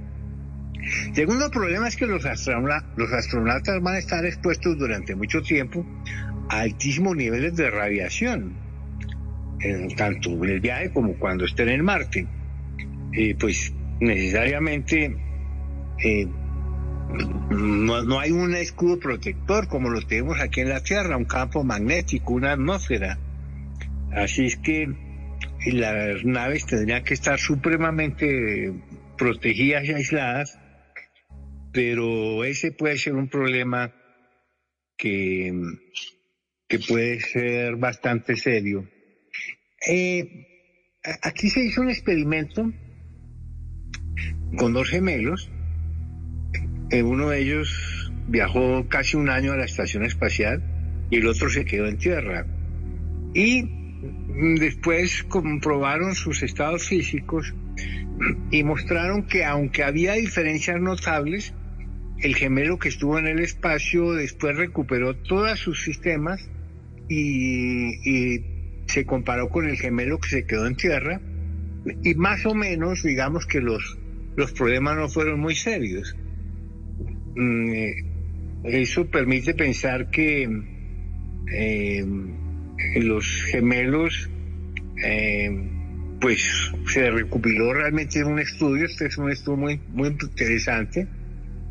Segundo 1.15 1.51
problema 1.51 1.89
es 1.89 1.97
que 1.97 2.07
los, 2.07 2.25
los 2.25 3.13
astronautas 3.13 3.83
van 3.83 3.95
a 3.95 3.99
estar 3.99 4.25
expuestos 4.25 4.79
durante 4.79 5.15
mucho 5.15 5.43
tiempo 5.43 5.85
altísimos 6.59 7.17
niveles 7.17 7.57
de 7.57 7.71
radiación, 7.71 8.55
tanto 9.97 10.31
en 10.31 10.51
el 10.51 10.61
viaje 10.61 10.93
como 10.93 11.15
cuando 11.15 11.45
estén 11.45 11.69
en 11.69 11.85
Marte. 11.85 12.27
Eh, 13.13 13.35
pues 13.39 13.73
necesariamente 14.01 15.17
eh, 16.05 16.27
no, 17.51 18.03
no, 18.03 18.21
hay 18.21 18.31
un 18.31 18.55
escudo 18.55 19.01
protector 19.01 19.67
como 19.67 19.91
lo 19.91 20.01
tenemos 20.03 20.41
aquí 20.41 20.61
en 20.61 20.69
la 20.69 20.83
Tierra, 20.83 21.17
un 21.17 21.25
campo 21.25 21.65
magnético, 21.65 22.35
una 22.35 22.53
atmósfera. 22.53 23.19
Así 24.13 24.47
es 24.47 24.57
que 24.57 24.89
las 25.67 26.25
naves 26.25 26.67
tendrían 26.67 27.05
que 27.05 27.15
estar 27.15 27.39
supremamente 27.39 28.73
protegidas 29.17 29.85
y 29.85 29.93
aisladas 29.93 30.59
pero 31.73 32.45
ese 32.45 32.73
puede 32.73 32.97
ser 32.99 33.15
un 33.15 33.29
problema 33.29 33.93
que, 34.97 35.53
que 36.71 36.79
puede 36.79 37.19
ser 37.19 37.75
bastante 37.77 38.37
serio. 38.37 38.89
Eh, 39.87 40.47
aquí 41.21 41.51
se 41.51 41.65
hizo 41.65 41.81
un 41.81 41.91
experimento 41.91 42.73
con 44.57 44.73
dos 44.73 44.89
gemelos. 44.89 45.51
Eh, 46.93 47.03
uno 47.03 47.31
de 47.31 47.41
ellos 47.41 48.13
viajó 48.29 48.87
casi 48.89 49.17
un 49.17 49.29
año 49.31 49.53
a 49.53 49.57
la 49.57 49.65
estación 49.65 50.05
espacial 50.05 50.63
y 51.11 51.17
el 51.17 51.27
otro 51.27 51.51
se 51.51 51.65
quedó 51.65 51.89
en 51.89 51.99
tierra. 51.99 52.47
Y 53.35 53.65
después 54.61 55.25
comprobaron 55.25 56.15
sus 56.15 56.45
estados 56.45 56.87
físicos 56.87 57.53
y 58.53 58.63
mostraron 58.63 59.27
que 59.27 59.45
aunque 59.45 59.83
había 59.83 60.13
diferencias 60.13 60.81
notables, 60.81 61.53
el 62.19 62.37
gemelo 62.37 62.79
que 62.79 62.91
estuvo 62.91 63.19
en 63.19 63.27
el 63.27 63.41
espacio 63.41 64.13
después 64.13 64.57
recuperó 64.57 65.17
todos 65.17 65.59
sus 65.59 65.83
sistemas 65.83 66.49
y, 67.11 68.45
se 68.87 69.05
comparó 69.05 69.49
con 69.49 69.69
el 69.69 69.77
gemelo 69.77 70.19
que 70.19 70.29
se 70.29 70.47
quedó 70.47 70.67
en 70.67 70.75
tierra 70.75 71.21
y 72.03 72.15
más 72.17 72.45
o 72.45 72.55
menos 72.55 73.05
digamos 73.05 73.47
que 73.47 73.61
los, 73.61 73.99
los 74.37 74.51
problemas 74.53 74.97
no 74.97 75.09
fueron 75.09 75.39
muy 75.39 75.55
serios. 75.55 76.17
Mm, 77.37 77.71
eh, 77.71 77.95
eso 78.65 79.07
permite 79.07 79.55
pensar 79.55 80.11
que 80.11 80.49
eh, 81.53 82.05
los 82.97 83.45
gemelos 83.45 84.29
eh, 85.05 85.71
pues 86.21 86.73
se 86.87 87.11
recopiló 87.11 87.73
realmente 87.73 88.19
en 88.19 88.27
un 88.27 88.41
estudio, 88.41 88.87
este 88.87 89.07
es 89.07 89.17
un 89.19 89.31
estudio 89.31 89.57
muy, 89.57 89.81
muy 89.93 90.09
interesante, 90.09 91.07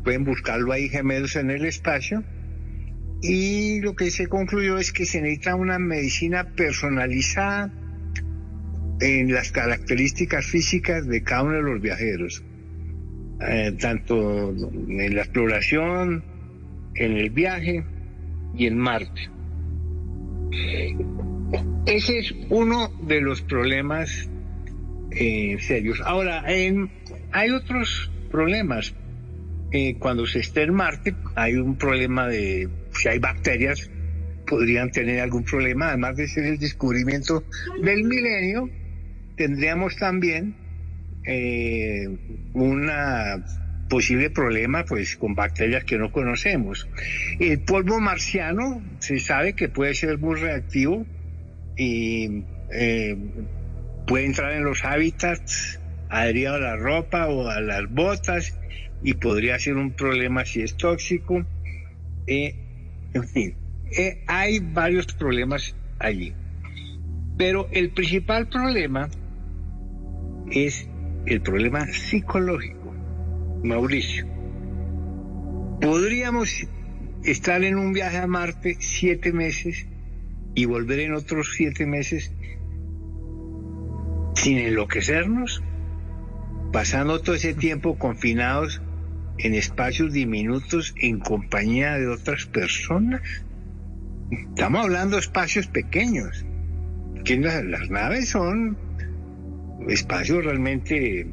pueden 0.02 0.24
buscarlo 0.24 0.72
ahí 0.72 0.88
gemelos 0.88 1.36
en 1.36 1.50
el 1.50 1.66
espacio. 1.66 2.24
Y 3.22 3.80
lo 3.80 3.94
que 3.94 4.10
se 4.10 4.28
concluyó 4.28 4.78
es 4.78 4.92
que 4.92 5.04
se 5.04 5.20
necesita 5.20 5.54
una 5.54 5.78
medicina 5.78 6.44
personalizada 6.44 7.70
en 9.00 9.32
las 9.32 9.50
características 9.52 10.46
físicas 10.46 11.06
de 11.06 11.22
cada 11.22 11.42
uno 11.42 11.54
de 11.56 11.62
los 11.62 11.80
viajeros, 11.80 12.42
eh, 13.40 13.72
tanto 13.78 14.50
en 14.50 15.14
la 15.14 15.22
exploración, 15.22 16.24
en 16.94 17.12
el 17.12 17.30
viaje 17.30 17.84
y 18.54 18.66
en 18.66 18.78
Marte. 18.78 19.28
Ese 21.86 22.18
es 22.18 22.34
uno 22.48 22.88
de 23.06 23.20
los 23.20 23.42
problemas 23.42 24.28
eh, 25.10 25.56
serios. 25.60 26.00
Ahora, 26.04 26.44
hay 26.44 27.50
otros 27.50 28.10
problemas. 28.30 28.94
Eh, 29.72 29.96
cuando 29.98 30.26
se 30.26 30.40
esté 30.40 30.62
en 30.62 30.74
Marte 30.74 31.14
hay 31.36 31.54
un 31.54 31.76
problema 31.76 32.26
de 32.26 32.68
si 33.00 33.08
hay 33.08 33.18
bacterias 33.18 33.90
podrían 34.46 34.90
tener 34.90 35.20
algún 35.20 35.44
problema, 35.44 35.88
además 35.88 36.16
de 36.16 36.28
ser 36.28 36.44
el 36.44 36.58
descubrimiento 36.58 37.44
del 37.82 38.04
milenio, 38.04 38.68
tendríamos 39.36 39.96
también 39.96 40.56
eh, 41.24 42.08
un 42.52 42.90
posible 43.88 44.30
problema 44.30 44.84
pues 44.84 45.16
con 45.16 45.34
bacterias 45.34 45.84
que 45.84 45.98
no 45.98 46.12
conocemos. 46.12 46.88
El 47.38 47.60
polvo 47.60 48.00
marciano 48.00 48.82
se 48.98 49.18
sabe 49.18 49.54
que 49.54 49.68
puede 49.68 49.94
ser 49.94 50.18
muy 50.18 50.38
reactivo 50.38 51.06
y 51.76 52.44
eh, 52.72 53.16
puede 54.06 54.26
entrar 54.26 54.52
en 54.52 54.64
los 54.64 54.84
hábitats 54.84 55.80
adherido 56.08 56.54
a 56.54 56.58
la 56.58 56.76
ropa 56.76 57.28
o 57.28 57.48
a 57.48 57.60
las 57.60 57.88
botas 57.88 58.58
y 59.02 59.14
podría 59.14 59.58
ser 59.58 59.76
un 59.76 59.92
problema 59.92 60.44
si 60.44 60.62
es 60.62 60.76
tóxico. 60.76 61.46
Eh, 62.26 62.69
en 63.14 63.28
fin, 63.28 63.54
eh, 63.96 64.22
hay 64.26 64.60
varios 64.60 65.06
problemas 65.06 65.74
allí. 65.98 66.34
Pero 67.36 67.68
el 67.72 67.90
principal 67.90 68.48
problema 68.48 69.08
es 70.50 70.88
el 71.26 71.40
problema 71.40 71.86
psicológico. 71.86 72.94
Mauricio, 73.62 74.26
podríamos 75.80 76.66
estar 77.24 77.62
en 77.64 77.76
un 77.76 77.92
viaje 77.92 78.18
a 78.18 78.26
Marte 78.26 78.76
siete 78.80 79.32
meses 79.32 79.86
y 80.54 80.64
volver 80.64 81.00
en 81.00 81.14
otros 81.14 81.52
siete 81.54 81.86
meses 81.86 82.32
sin 84.34 84.58
enloquecernos, 84.58 85.62
pasando 86.72 87.20
todo 87.20 87.36
ese 87.36 87.54
tiempo 87.54 87.98
confinados 87.98 88.80
en 89.42 89.54
espacios 89.54 90.12
diminutos 90.12 90.94
en 91.00 91.18
compañía 91.18 91.98
de 91.98 92.08
otras 92.08 92.46
personas. 92.46 93.22
Estamos 94.30 94.84
hablando 94.84 95.16
de 95.16 95.22
espacios 95.22 95.66
pequeños. 95.66 96.44
Que 97.24 97.38
las, 97.38 97.90
naves 97.90 98.30
son 98.30 98.76
espacios 99.88 100.44
realmente, 100.44 101.26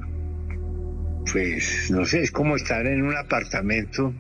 pues, 1.32 1.90
no 1.92 2.06
sé, 2.06 2.22
es 2.22 2.32
como 2.32 2.56
estar 2.56 2.86
en 2.88 3.04
un 3.04 3.16
apartamento 3.16 4.14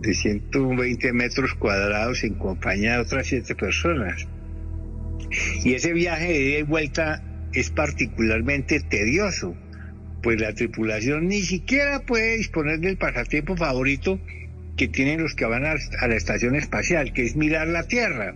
de 0.00 0.14
120 0.14 1.12
metros 1.12 1.54
cuadrados 1.54 2.24
en 2.24 2.34
compañía 2.34 2.94
de 2.94 3.00
otras 3.00 3.26
siete 3.26 3.54
personas. 3.54 4.26
Y 5.64 5.74
ese 5.74 5.92
viaje 5.92 6.28
de 6.28 6.50
ida 6.50 6.58
y 6.58 6.62
vuelta 6.62 7.22
es 7.52 7.70
particularmente 7.70 8.80
tedioso 8.80 9.56
pues 10.26 10.40
la 10.40 10.52
tripulación 10.52 11.28
ni 11.28 11.40
siquiera 11.40 12.00
puede 12.00 12.38
disponer 12.38 12.80
del 12.80 12.96
pasatiempo 12.96 13.56
favorito 13.56 14.18
que 14.76 14.88
tienen 14.88 15.22
los 15.22 15.36
que 15.36 15.44
van 15.44 15.64
a, 15.64 15.76
la 15.76 16.16
estación 16.16 16.56
espacial, 16.56 17.12
que 17.12 17.22
es 17.22 17.36
mirar 17.36 17.68
la 17.68 17.86
Tierra 17.86 18.34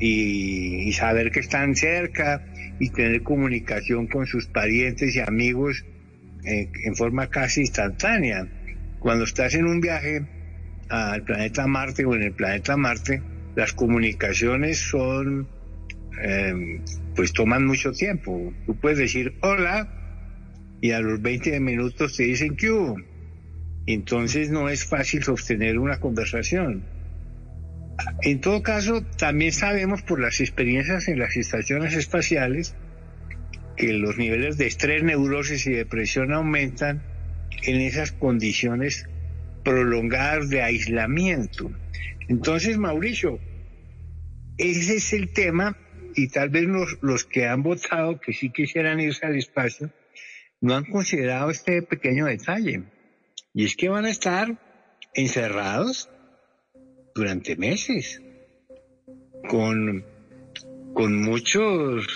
y, 0.00 0.90
saber 0.94 1.30
que 1.30 1.40
están 1.40 1.76
cerca 1.76 2.46
y 2.80 2.88
tener 2.88 3.22
comunicación 3.22 4.06
con 4.06 4.24
sus 4.24 4.46
parientes 4.46 5.14
y 5.14 5.20
amigos 5.20 5.84
eh, 6.42 6.70
en 6.86 6.96
forma 6.96 7.28
casi 7.28 7.60
instantánea. 7.60 8.48
Cuando 8.98 9.24
estás 9.24 9.54
en 9.56 9.66
un 9.66 9.82
viaje 9.82 10.24
al 10.88 11.22
planeta 11.22 11.66
Marte 11.66 12.06
o 12.06 12.14
en 12.14 12.22
el 12.22 12.32
planeta 12.32 12.78
Marte, 12.78 13.20
las 13.56 13.74
comunicaciones 13.74 14.78
son, 14.78 15.48
em, 16.22 16.80
pues 17.14 17.34
toman 17.34 17.66
mucho 17.66 17.92
tiempo. 17.92 18.54
Tú 18.64 18.74
puedes 18.80 18.96
decir 18.96 19.34
hola 19.42 20.00
y 20.84 20.92
a 20.92 21.00
los 21.00 21.22
20 21.22 21.60
minutos 21.60 22.14
te 22.14 22.24
dicen 22.24 22.56
que 22.56 22.70
hubo. 22.70 23.00
Entonces 23.86 24.50
no 24.50 24.68
es 24.68 24.84
fácil 24.84 25.24
sostener 25.24 25.78
una 25.78 25.98
conversación. 25.98 26.84
En 28.20 28.42
todo 28.42 28.62
caso, 28.62 29.02
también 29.16 29.52
sabemos 29.52 30.02
por 30.02 30.20
las 30.20 30.42
experiencias 30.42 31.08
en 31.08 31.20
las 31.20 31.38
estaciones 31.38 31.94
espaciales 31.94 32.76
que 33.78 33.94
los 33.94 34.18
niveles 34.18 34.58
de 34.58 34.66
estrés, 34.66 35.02
neurosis 35.02 35.66
y 35.66 35.72
depresión 35.72 36.34
aumentan 36.34 37.02
en 37.62 37.80
esas 37.80 38.12
condiciones 38.12 39.08
prolongadas 39.64 40.50
de 40.50 40.60
aislamiento. 40.60 41.72
Entonces, 42.28 42.76
Mauricio, 42.76 43.40
ese 44.58 44.96
es 44.96 45.14
el 45.14 45.32
tema 45.32 45.78
y 46.14 46.28
tal 46.28 46.50
vez 46.50 46.64
los, 46.64 46.98
los 47.00 47.24
que 47.24 47.46
han 47.46 47.62
votado 47.62 48.20
que 48.20 48.34
sí 48.34 48.50
quisieran 48.50 49.00
irse 49.00 49.24
al 49.24 49.36
espacio 49.36 49.90
no 50.64 50.76
han 50.76 50.84
considerado 50.86 51.50
este 51.50 51.82
pequeño 51.82 52.24
detalle. 52.24 52.84
Y 53.52 53.66
es 53.66 53.76
que 53.76 53.90
van 53.90 54.06
a 54.06 54.10
estar 54.10 54.56
encerrados 55.12 56.08
durante 57.14 57.54
meses 57.54 58.22
con, 59.46 60.02
con 60.94 61.20
muchos, 61.20 62.06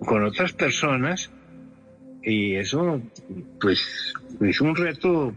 con 0.00 0.24
otras 0.24 0.54
personas 0.54 1.30
y 2.22 2.54
eso 2.56 3.02
pues 3.60 4.14
es 4.40 4.60
un 4.62 4.74
reto 4.74 5.36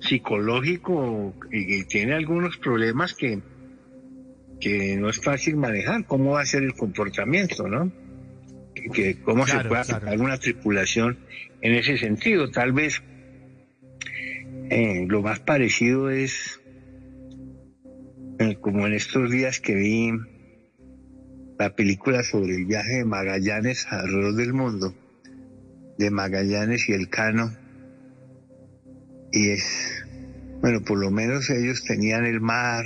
psicológico 0.00 1.34
y, 1.52 1.84
tiene 1.84 2.14
algunos 2.14 2.56
problemas 2.56 3.12
que, 3.12 3.42
que 4.58 4.96
no 4.96 5.10
es 5.10 5.22
fácil 5.22 5.58
manejar. 5.58 6.06
¿Cómo 6.06 6.32
va 6.32 6.40
a 6.40 6.46
ser 6.46 6.62
el 6.62 6.72
comportamiento, 6.72 7.68
no? 7.68 7.92
Que, 8.74 9.16
¿Cómo 9.22 9.46
se 9.46 9.60
puede 9.60 9.80
hacer 9.80 10.20
una 10.20 10.38
tripulación 10.38 11.18
en 11.60 11.74
ese 11.74 11.98
sentido? 11.98 12.50
Tal 12.50 12.72
vez 12.72 13.02
eh, 14.70 15.04
lo 15.08 15.22
más 15.22 15.40
parecido 15.40 16.10
es 16.10 16.60
eh, 18.38 18.56
como 18.60 18.86
en 18.86 18.94
estos 18.94 19.30
días 19.30 19.60
que 19.60 19.74
vi 19.74 20.12
la 21.58 21.76
película 21.76 22.22
sobre 22.22 22.56
el 22.56 22.64
viaje 22.64 22.98
de 22.98 23.04
Magallanes 23.04 23.86
alrededor 23.90 24.34
del 24.34 24.52
mundo, 24.52 24.94
de 25.98 26.10
Magallanes 26.10 26.88
y 26.88 26.92
el 26.92 27.08
Cano, 27.08 27.52
y 29.30 29.50
es, 29.50 30.04
bueno, 30.60 30.80
por 30.82 30.98
lo 30.98 31.10
menos 31.10 31.50
ellos 31.50 31.84
tenían 31.84 32.26
el 32.26 32.40
mar, 32.40 32.84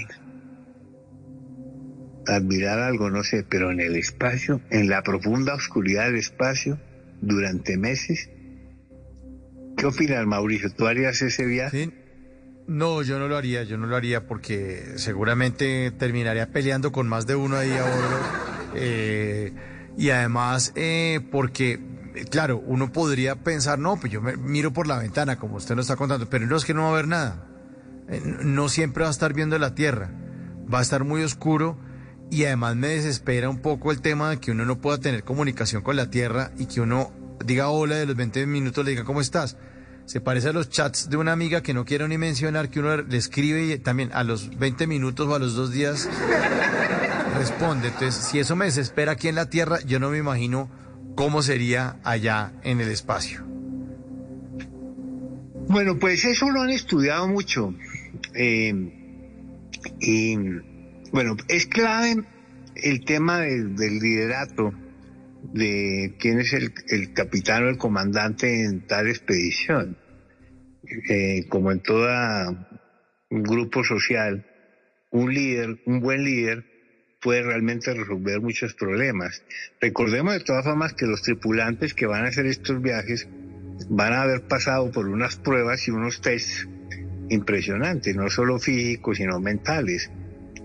admirar 2.27 2.79
algo, 2.81 3.11
no 3.11 3.25
sé, 3.25 3.45
pero 3.49 3.71
en 3.71 3.81
el 3.81 3.97
espacio, 3.97 4.61
en 4.71 4.89
la 4.89 5.03
profunda 5.03 5.55
oscuridad 5.55 6.07
del 6.07 6.17
espacio, 6.17 6.79
durante 7.21 7.77
meses. 7.77 8.31
¿Qué 9.77 9.87
opinas, 9.87 10.27
Mauricio? 10.27 10.71
¿Tú 10.71 10.87
harías 10.87 11.21
ese 11.23 11.45
viaje? 11.45 11.93
No, 12.67 13.03
yo 13.03 13.19
no 13.19 13.29
lo 13.29 13.37
haría, 13.37 13.62
yo 13.62 13.77
no 13.77 13.87
lo 13.87 13.95
haría 13.95 14.27
porque 14.27 14.95
seguramente 14.97 15.93
terminaría 15.93 16.51
peleando 16.51 16.91
con 16.93 17.09
más 17.09 17.27
de 17.27 17.37
uno 17.37 17.57
ahí 17.57 17.71
a 17.71 17.83
bordo. 17.83 18.21
Eh, 18.75 19.53
y 19.97 20.11
además, 20.11 20.73
eh, 20.75 21.21
porque 21.31 21.81
claro, 22.31 22.62
uno 22.67 22.93
podría 22.93 23.37
pensar, 23.37 23.79
no, 23.79 23.97
pues 23.97 24.12
yo 24.12 24.21
me 24.21 24.37
miro 24.37 24.73
por 24.73 24.87
la 24.87 24.99
ventana, 24.99 25.37
como 25.37 25.57
usted 25.57 25.75
nos 25.75 25.87
está 25.87 25.97
contando, 25.97 26.29
pero 26.29 26.47
no 26.47 26.57
es 26.57 26.65
que 26.65 26.75
no 26.75 26.83
va 26.83 26.89
a 26.89 26.93
haber 26.93 27.09
nada. 27.09 27.47
Eh, 28.09 28.21
no 28.43 28.69
siempre 28.69 29.03
va 29.03 29.09
a 29.09 29.12
estar 29.12 29.33
viendo 29.33 29.59
la 29.59 29.75
tierra. 29.75 30.11
Va 30.73 30.81
a 30.81 30.83
estar 30.83 31.05
muy 31.05 31.23
oscuro 31.23 31.79
y 32.31 32.45
además 32.45 32.77
me 32.77 32.89
desespera 32.89 33.49
un 33.49 33.61
poco 33.61 33.93
el 33.93 34.01
tema 34.01 34.31
de 34.31 34.39
que 34.39 34.51
uno 34.51 34.65
no 34.65 34.79
pueda 34.79 34.99
tener 34.99 35.25
comunicación 35.25 35.83
con 35.83 35.97
la 35.97 36.11
tierra 36.11 36.51
y 36.59 36.67
que 36.67 36.81
uno 36.81 37.12
diga 37.45 37.69
hola 37.69 37.97
de 37.97 38.07
los 38.07 38.17
20 38.17 38.47
minutos, 38.47 38.85
le 38.85 38.93
diga 38.93 39.05
cómo 39.05 39.21
estás. 39.21 39.57
Se 40.07 40.21
parece 40.21 40.51
a 40.51 40.53
los 40.53 40.71
chats 40.71 41.11
de 41.11 41.17
una 41.17 41.33
amiga 41.33 41.62
que 41.62 41.75
no 41.75 41.85
quiero 41.85 42.07
ni 42.07 42.17
mencionar, 42.17 42.69
que 42.69 42.81
uno 42.81 42.97
le 42.99 43.17
escribe 43.17 43.67
y 43.67 43.79
también 43.79 44.11
a 44.12 44.23
los 44.23 44.57
20 44.57 44.87
minutos 44.87 45.27
o 45.29 45.35
a 45.35 45.39
los 45.39 45.55
dos 45.55 45.73
días 45.73 46.09
responde. 47.37 47.89
Entonces, 47.89 48.15
si 48.15 48.39
eso 48.39 48.55
me 48.55 48.67
desespera 48.67 49.12
aquí 49.12 49.29
en 49.29 49.35
la 49.35 49.51
tierra, 49.51 49.81
yo 49.85 49.99
no 49.99 50.11
me 50.11 50.19
imagino 50.19 50.71
¿cómo 51.17 51.43
sería 51.43 51.97
allá 52.05 52.53
en 52.62 52.81
el 52.81 52.91
espacio? 52.91 53.43
Bueno, 55.69 55.99
pues 55.99 56.25
eso 56.25 56.49
lo 56.51 56.62
han 56.62 56.71
estudiado 56.71 57.27
mucho. 57.27 57.75
Eh, 58.35 58.93
y 60.01 60.37
bueno, 61.12 61.37
es 61.49 61.66
clave 61.66 62.16
el 62.77 63.05
tema 63.05 63.40
del, 63.40 63.75
liderato, 63.77 64.73
de 65.53 66.14
quién 66.19 66.40
es 66.40 66.53
el, 66.53 67.12
capitán 67.14 67.64
o 67.64 67.69
el 67.69 67.79
comandante 67.79 68.64
en 68.64 68.87
tal 68.87 69.09
expedición. 69.09 69.97
Eh, 71.09 71.47
como 71.49 71.73
en 71.73 71.81
todo 71.81 72.09
grupo 73.31 73.83
social, 73.83 74.47
un 75.11 75.33
líder, 75.33 75.81
un 75.87 76.01
buen 76.01 76.25
líder, 76.25 76.64
puede 77.21 77.42
realmente 77.42 77.92
resolver 77.92 78.40
muchos 78.40 78.75
problemas. 78.75 79.42
Recordemos 79.81 80.35
de 80.35 80.40
todas 80.40 80.64
formas 80.64 80.95
que 80.95 81.07
los 81.07 81.23
tripulantes 81.23 81.95
que 81.95 82.07
van 82.07 82.25
a 82.25 82.29
hacer 82.29 82.47
estos 82.47 82.81
viajes 82.81 83.27
van 83.88 84.12
a 84.12 84.23
haber 84.23 84.42
pasado 84.42 84.90
por 84.92 85.09
unas 85.09 85.37
pruebas 85.37 85.88
y 85.88 85.90
unos 85.90 86.21
tests 86.21 86.69
impresionantes, 87.29 88.14
no 88.14 88.31
solo 88.31 88.59
físicos, 88.59 89.16
sino 89.16 89.40
mentales. 89.40 90.11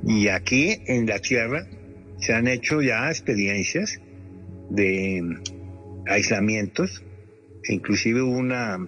Y 0.05 0.27
aquí 0.29 0.81
en 0.87 1.05
la 1.05 1.19
Tierra 1.19 1.65
se 2.19 2.33
han 2.33 2.47
hecho 2.47 2.81
ya 2.81 3.09
experiencias 3.09 3.99
de 4.69 5.21
aislamientos, 6.07 7.03
inclusive 7.67 8.21
una 8.21 8.87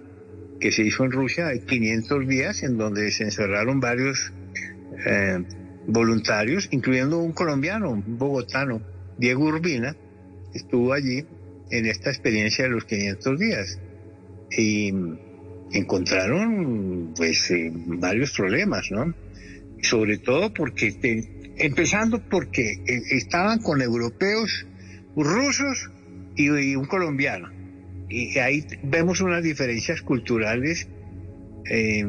que 0.60 0.72
se 0.72 0.82
hizo 0.82 1.04
en 1.04 1.12
Rusia 1.12 1.46
de 1.46 1.60
500 1.60 2.26
días 2.26 2.62
en 2.62 2.78
donde 2.78 3.10
se 3.10 3.24
encerraron 3.24 3.80
varios 3.80 4.32
eh, 5.06 5.42
voluntarios, 5.86 6.68
incluyendo 6.70 7.18
un 7.18 7.32
colombiano, 7.32 7.90
un 7.90 8.18
bogotano, 8.18 8.80
Diego 9.18 9.44
Urbina, 9.44 9.96
estuvo 10.54 10.92
allí 10.92 11.24
en 11.70 11.86
esta 11.86 12.10
experiencia 12.10 12.64
de 12.64 12.70
los 12.70 12.84
500 12.84 13.38
días 13.38 13.80
y 14.50 14.92
encontraron 15.72 17.12
pues 17.16 17.50
eh, 17.50 17.70
varios 17.74 18.32
problemas, 18.32 18.90
¿no? 18.90 19.14
Sobre 19.84 20.18
todo 20.18 20.52
porque, 20.52 20.94
empezando 21.58 22.20
porque 22.28 22.82
eh, 22.86 23.02
estaban 23.10 23.60
con 23.60 23.82
europeos, 23.82 24.66
rusos 25.16 25.90
y, 26.36 26.74
un 26.74 26.86
colombiano. 26.86 27.50
Y 28.08 28.38
ahí 28.38 28.64
vemos 28.82 29.20
unas 29.20 29.42
diferencias 29.42 30.02
culturales 30.02 30.88
eh, 31.68 32.04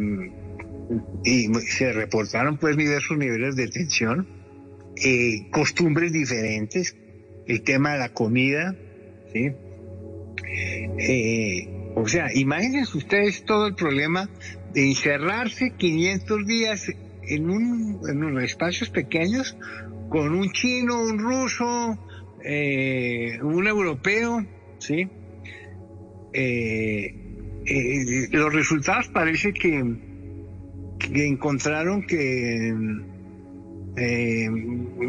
y 1.23 1.53
se 1.53 1.93
reportaron 1.93 2.57
pues 2.57 2.77
diversos 2.77 3.17
niveles 3.17 3.55
de 3.55 3.67
tensión, 3.67 4.27
eh, 4.95 5.47
costumbres 5.51 6.11
diferentes, 6.11 6.95
el 7.47 7.61
tema 7.63 7.93
de 7.93 7.99
la 7.99 8.09
comida, 8.09 8.75
¿sí? 9.33 9.51
Eh, 10.99 11.67
o 11.95 12.07
sea, 12.07 12.27
imagínense 12.33 12.97
ustedes 12.97 13.43
todo 13.45 13.67
el 13.67 13.75
problema 13.75 14.29
de 14.73 14.85
encerrarse 14.85 15.73
500 15.77 16.45
días 16.45 16.91
en, 17.27 17.49
un, 17.49 17.99
en 18.09 18.23
unos 18.23 18.43
espacios 18.43 18.89
pequeños 18.89 19.57
con 20.09 20.33
un 20.33 20.51
chino, 20.51 21.01
un 21.01 21.19
ruso, 21.19 21.97
eh, 22.43 23.39
un 23.41 23.67
europeo, 23.67 24.45
¿sí? 24.79 25.07
los 28.31 28.53
resultados 28.53 29.07
parece 29.07 29.53
que 29.53 29.81
que 30.99 31.27
encontraron 31.27 32.05
que 32.05 32.73
eh, 33.97 34.49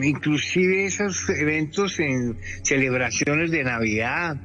inclusive 0.02 0.86
esos 0.86 1.28
eventos 1.30 1.98
en 2.00 2.36
celebraciones 2.62 3.50
de 3.50 3.64
Navidad 3.64 4.36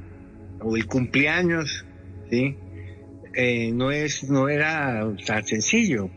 o 0.60 0.76
el 0.76 0.86
cumpleaños, 0.86 1.84
¿sí? 2.30 2.56
Eh, 3.34 3.72
no 3.72 3.90
es 3.90 4.24
no 4.24 4.48
era 4.48 5.06
tan 5.26 5.44
sencillo 5.44 6.10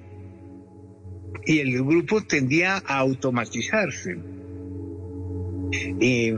y 1.46 1.60
el 1.60 1.74
grupo 1.84 2.22
tendía 2.22 2.76
a 2.86 2.98
automatizarse 2.98 4.18
y 6.00 6.32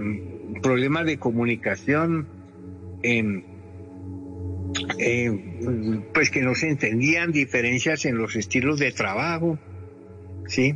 problemas 0.62 1.06
de 1.06 1.18
comunicación 1.18 2.28
eh, 3.04 3.44
pues 6.14 6.30
que 6.30 6.42
no 6.42 6.56
se 6.56 6.70
entendían 6.70 7.32
diferencias 7.32 8.06
en 8.06 8.18
los 8.18 8.36
estilos 8.36 8.80
de 8.80 8.92
trabajo, 8.92 9.58
¿sí? 10.48 10.76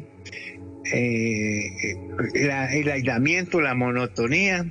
Eh, 0.94 1.96
el 2.34 2.90
aislamiento, 2.90 3.62
la 3.62 3.76
monotonía, 3.76 4.66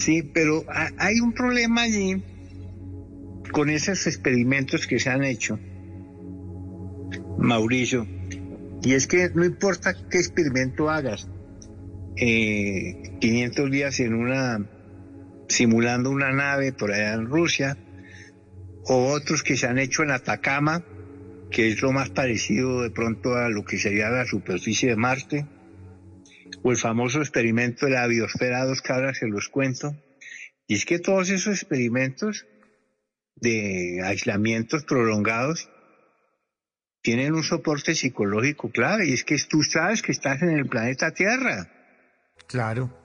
Sí, 0.00 0.22
pero 0.22 0.64
hay 0.96 1.20
un 1.20 1.34
problema 1.34 1.82
allí 1.82 2.22
con 3.52 3.68
esos 3.68 4.06
experimentos 4.06 4.86
que 4.86 4.98
se 4.98 5.10
han 5.10 5.24
hecho, 5.24 5.58
Mauricio, 7.36 8.06
y 8.82 8.94
es 8.94 9.06
que 9.06 9.30
no 9.34 9.44
importa 9.44 9.94
qué 10.08 10.18
experimento 10.18 10.88
hagas, 10.88 11.28
500 12.16 12.20
eh, 12.20 13.70
días 13.70 14.00
en 14.00 14.14
una, 14.14 14.66
simulando 15.48 16.10
una 16.10 16.32
nave 16.32 16.72
por 16.72 16.92
allá 16.92 17.14
en 17.14 17.26
Rusia, 17.26 17.76
o 18.84 19.08
otros 19.12 19.42
que 19.42 19.56
se 19.56 19.66
han 19.66 19.78
hecho 19.78 20.02
en 20.02 20.10
Atacama, 20.10 20.84
que 21.50 21.68
es 21.68 21.82
lo 21.82 21.92
más 21.92 22.10
parecido 22.10 22.82
de 22.82 22.90
pronto 22.90 23.34
a 23.34 23.48
lo 23.48 23.64
que 23.64 23.78
sería 23.78 24.08
la 24.08 24.24
superficie 24.24 24.90
de 24.90 24.96
Marte, 24.96 25.46
o 26.62 26.70
el 26.70 26.76
famoso 26.76 27.20
experimento 27.20 27.86
de 27.86 27.92
la 27.92 28.06
biosfera 28.06 28.64
dos 28.64 28.82
cabras, 28.82 29.18
se 29.18 29.28
los 29.28 29.48
cuento. 29.48 29.94
Y 30.66 30.74
es 30.74 30.84
que 30.84 30.98
todos 30.98 31.30
esos 31.30 31.54
experimentos 31.54 32.46
de 33.36 34.00
aislamientos 34.04 34.84
prolongados 34.84 35.68
tienen 37.02 37.34
un 37.34 37.42
soporte 37.42 37.94
psicológico 37.94 38.70
clave, 38.70 39.08
y 39.08 39.12
es 39.12 39.24
que 39.24 39.36
tú 39.48 39.62
sabes 39.62 40.02
que 40.02 40.12
estás 40.12 40.42
en 40.42 40.50
el 40.50 40.66
planeta 40.66 41.12
Tierra. 41.12 41.68
Claro. 42.46 42.96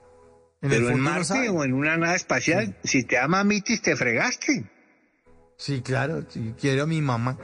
Pero 0.60 0.90
en 0.90 1.00
Marte 1.00 1.48
o 1.48 1.64
en 1.64 1.72
una 1.72 1.96
nave 1.96 2.16
espacial, 2.16 2.76
si 2.82 3.04
te 3.04 3.18
ama 3.18 3.44
Mitis, 3.44 3.82
te 3.82 3.94
fregaste. 3.96 4.64
Sí, 5.58 5.80
claro, 5.80 6.26
quiero 6.60 6.82
a 6.82 6.86
mi 6.86 7.00
mamá. 7.00 7.38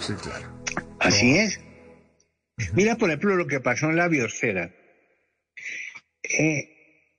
Sí, 0.00 0.14
claro. 0.14 0.60
Así 0.98 1.38
es. 1.38 1.60
Mira, 2.74 2.96
por 2.96 3.10
ejemplo, 3.10 3.36
lo 3.36 3.46
que 3.46 3.60
pasó 3.60 3.88
en 3.88 3.96
la 3.96 4.08
biosfera. 4.08 4.70
Eh, 6.22 6.68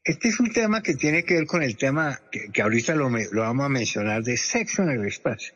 este 0.03 0.27
es 0.27 0.39
un 0.39 0.51
tema 0.51 0.81
que 0.81 0.95
tiene 0.95 1.23
que 1.23 1.35
ver 1.35 1.45
con 1.45 1.63
el 1.63 1.77
tema 1.77 2.19
que, 2.31 2.61
ahorita 2.61 2.93
lo, 2.95 3.09
lo, 3.09 3.41
vamos 3.41 3.65
a 3.65 3.69
mencionar 3.69 4.23
de 4.23 4.37
sexo 4.37 4.83
en 4.83 4.89
el 4.89 5.07
espacio. 5.07 5.53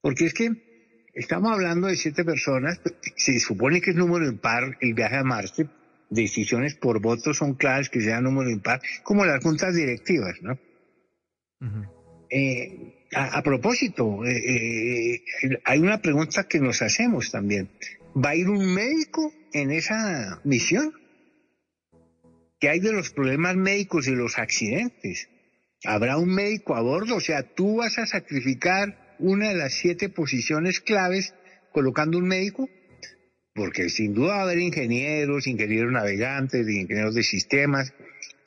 Porque 0.00 0.26
es 0.26 0.34
que 0.34 0.69
estamos 1.14 1.52
hablando 1.52 1.88
de 1.88 1.96
siete 1.96 2.24
personas, 2.24 2.80
se 3.16 3.38
supone 3.40 3.80
que 3.80 3.90
es 3.90 3.96
número 3.96 4.26
impar 4.26 4.76
el 4.80 4.94
viaje 4.94 5.16
a 5.16 5.24
Marte, 5.24 5.68
decisiones 6.08 6.74
por 6.74 7.00
voto 7.00 7.32
son 7.34 7.54
claves 7.54 7.88
que 7.88 8.00
sean 8.00 8.24
número 8.24 8.50
impar, 8.50 8.80
como 9.02 9.24
las 9.24 9.42
juntas 9.42 9.74
directivas, 9.74 10.36
¿no? 10.42 10.58
eh, 12.30 13.06
a, 13.14 13.42
propósito, 13.42 14.24
eh, 14.24 14.36
eh, 14.36 15.22
hay 15.64 15.80
una 15.80 16.00
pregunta 16.00 16.44
que 16.44 16.60
nos 16.60 16.82
hacemos 16.82 17.30
también. 17.30 17.68
¿Va 18.16 18.30
a 18.30 18.36
ir 18.36 18.48
un 18.48 18.74
médico 18.74 19.32
en 19.52 19.70
esa 19.70 20.40
misión? 20.44 20.92
¿Qué 22.58 22.68
hay 22.68 22.80
de 22.80 22.92
los 22.92 23.10
problemas 23.10 23.56
médicos 23.56 24.06
y 24.06 24.12
los 24.12 24.38
accidentes? 24.38 25.28
¿Habrá 25.84 26.18
un 26.18 26.34
médico 26.34 26.76
a 26.76 26.82
bordo? 26.82 27.16
O 27.16 27.20
sea, 27.20 27.42
tú 27.42 27.76
vas 27.76 27.98
a 27.98 28.06
sacrificar 28.06 29.09
una 29.20 29.48
de 29.48 29.54
las 29.54 29.74
siete 29.74 30.08
posiciones 30.08 30.80
claves 30.80 31.34
colocando 31.72 32.18
un 32.18 32.26
médico, 32.26 32.68
porque 33.54 33.88
sin 33.88 34.14
duda 34.14 34.34
va 34.34 34.38
a 34.40 34.42
haber 34.42 34.58
ingenieros, 34.58 35.46
ingenieros 35.46 35.92
navegantes, 35.92 36.68
ingenieros 36.68 37.14
de 37.14 37.22
sistemas, 37.22 37.92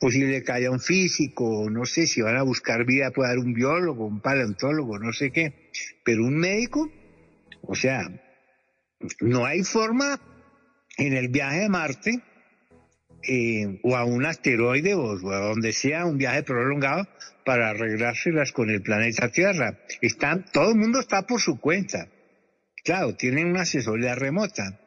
posible 0.00 0.42
que 0.42 0.52
haya 0.52 0.70
un 0.70 0.80
físico, 0.80 1.68
no 1.70 1.86
sé 1.86 2.06
si 2.06 2.20
van 2.20 2.36
a 2.36 2.42
buscar 2.42 2.84
vida, 2.84 3.10
puede 3.10 3.30
haber 3.30 3.44
un 3.44 3.54
biólogo, 3.54 4.06
un 4.06 4.20
paleontólogo, 4.20 4.98
no 4.98 5.12
sé 5.12 5.30
qué, 5.30 5.70
pero 6.04 6.24
un 6.24 6.36
médico, 6.36 6.90
o 7.62 7.74
sea, 7.74 8.08
no 9.20 9.46
hay 9.46 9.62
forma 9.62 10.20
en 10.96 11.14
el 11.14 11.28
viaje 11.28 11.64
a 11.64 11.68
Marte 11.68 12.20
eh, 13.22 13.80
o 13.82 13.96
a 13.96 14.04
un 14.04 14.26
asteroide 14.26 14.94
o, 14.94 15.12
a 15.32 15.38
donde 15.38 15.72
sea 15.72 16.04
un 16.04 16.18
viaje 16.18 16.42
prolongado 16.42 17.08
para 17.44 17.70
arreglárselas 17.70 18.52
con 18.52 18.70
el 18.70 18.82
planeta 18.82 19.30
Tierra. 19.30 19.78
Están, 20.00 20.46
todo 20.52 20.70
el 20.70 20.76
mundo 20.76 21.00
está 21.00 21.22
por 21.26 21.40
su 21.40 21.60
cuenta. 21.60 22.08
Claro, 22.82 23.14
tienen 23.14 23.48
una 23.48 23.62
asesoría 23.62 24.14
remota 24.14 24.80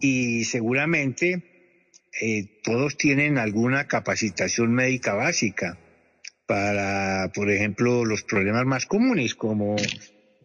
y 0.00 0.44
seguramente 0.44 1.98
eh, 2.20 2.60
todos 2.62 2.96
tienen 2.96 3.38
alguna 3.38 3.86
capacitación 3.86 4.72
médica 4.72 5.14
básica 5.14 5.78
para, 6.46 7.30
por 7.32 7.50
ejemplo, 7.50 8.04
los 8.04 8.24
problemas 8.24 8.64
más 8.64 8.86
comunes 8.86 9.34
como 9.34 9.76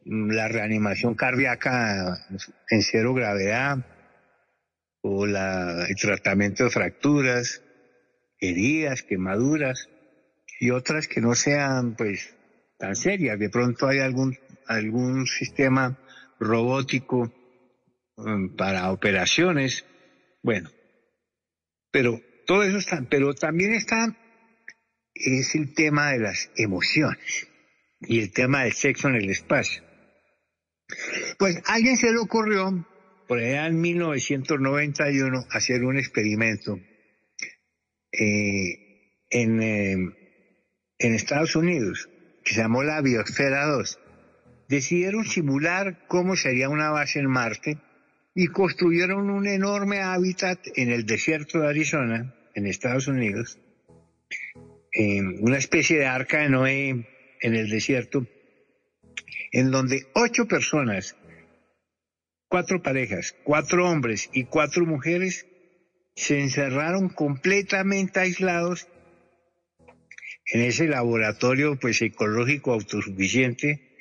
la 0.05 0.47
reanimación 0.47 1.15
cardíaca 1.15 2.27
en 2.69 2.81
cero 2.84 3.15
gravedad 3.15 3.77
o 5.01 5.25
la, 5.25 5.86
el 5.88 5.95
tratamiento 5.95 6.65
de 6.65 6.69
fracturas, 6.69 7.63
heridas, 8.39 9.01
quemaduras 9.01 9.89
y 10.59 10.71
otras 10.71 11.07
que 11.07 11.21
no 11.21 11.35
sean 11.35 11.95
pues 11.95 12.35
tan 12.77 12.95
serias. 12.95 13.39
De 13.39 13.49
pronto 13.49 13.87
hay 13.87 13.99
algún, 13.99 14.37
algún 14.67 15.27
sistema 15.27 15.97
robótico 16.39 17.33
um, 18.17 18.55
para 18.55 18.91
operaciones. 18.91 19.85
Bueno, 20.41 20.69
pero 21.91 22.21
todo 22.45 22.63
eso 22.63 22.77
está, 22.77 23.01
pero 23.09 23.33
también 23.33 23.73
está, 23.73 24.15
es 25.13 25.55
el 25.55 25.73
tema 25.73 26.11
de 26.11 26.19
las 26.19 26.51
emociones 26.55 27.47
y 28.01 28.19
el 28.19 28.31
tema 28.31 28.63
del 28.63 28.73
sexo 28.73 29.09
en 29.09 29.15
el 29.15 29.29
espacio. 29.29 29.83
Pues 31.39 31.61
alguien 31.65 31.97
se 31.97 32.11
le 32.11 32.19
ocurrió, 32.19 32.87
por 33.27 33.39
allá 33.39 33.65
en 33.65 33.81
1991, 33.81 35.45
hacer 35.49 35.83
un 35.83 35.97
experimento 35.97 36.79
eh, 38.11 39.21
en, 39.31 39.61
eh, 39.61 40.24
en 40.99 41.13
Estados 41.13 41.55
Unidos, 41.55 42.10
que 42.43 42.53
se 42.53 42.62
llamó 42.62 42.84
la 42.84 43.01
Biosfera 43.01 43.65
2. 43.65 43.99
Decidieron 44.67 45.25
simular 45.25 46.05
cómo 46.08 46.36
sería 46.36 46.69
una 46.69 46.89
base 46.89 47.19
en 47.19 47.27
Marte 47.27 47.77
y 48.34 48.47
construyeron 48.47 49.29
un 49.29 49.47
enorme 49.47 50.01
hábitat 50.01 50.60
en 50.75 50.91
el 50.91 51.05
desierto 51.05 51.60
de 51.60 51.69
Arizona, 51.69 52.36
en 52.53 52.67
Estados 52.67 53.08
Unidos, 53.08 53.60
una 55.41 55.58
especie 55.58 55.99
de 55.99 56.05
arca 56.05 56.39
de 56.39 56.49
Noé 56.49 56.89
en 57.41 57.55
el 57.55 57.69
desierto, 57.69 58.25
en 59.51 59.71
donde 59.71 60.08
ocho 60.13 60.47
personas, 60.47 61.15
cuatro 62.47 62.81
parejas, 62.81 63.36
cuatro 63.43 63.89
hombres 63.89 64.29
y 64.34 64.45
cuatro 64.45 64.86
mujeres 64.86 65.45
se 66.15 66.39
encerraron 66.39 67.10
completamente 67.10 68.21
aislados 68.21 68.88
en 70.47 70.62
ese 70.62 70.88
laboratorio 70.88 71.77
pues 71.79 72.01
ecológico 72.01 72.73
autosuficiente 72.73 73.95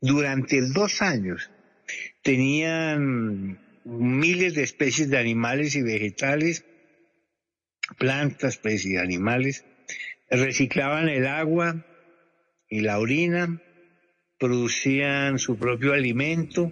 durante 0.00 0.60
dos 0.62 1.02
años. 1.02 1.50
Tenían 2.22 3.58
miles 3.84 4.54
de 4.54 4.62
especies 4.62 5.08
de 5.08 5.18
animales 5.18 5.74
y 5.74 5.82
vegetales, 5.82 6.64
plantas, 7.98 8.54
especies 8.54 8.94
de 8.94 9.00
animales, 9.00 9.64
reciclaban 10.30 11.08
el 11.08 11.26
agua 11.26 11.86
y 12.68 12.80
la 12.80 12.98
orina, 12.98 13.62
producían 14.38 15.38
su 15.38 15.58
propio 15.58 15.94
alimento 15.94 16.70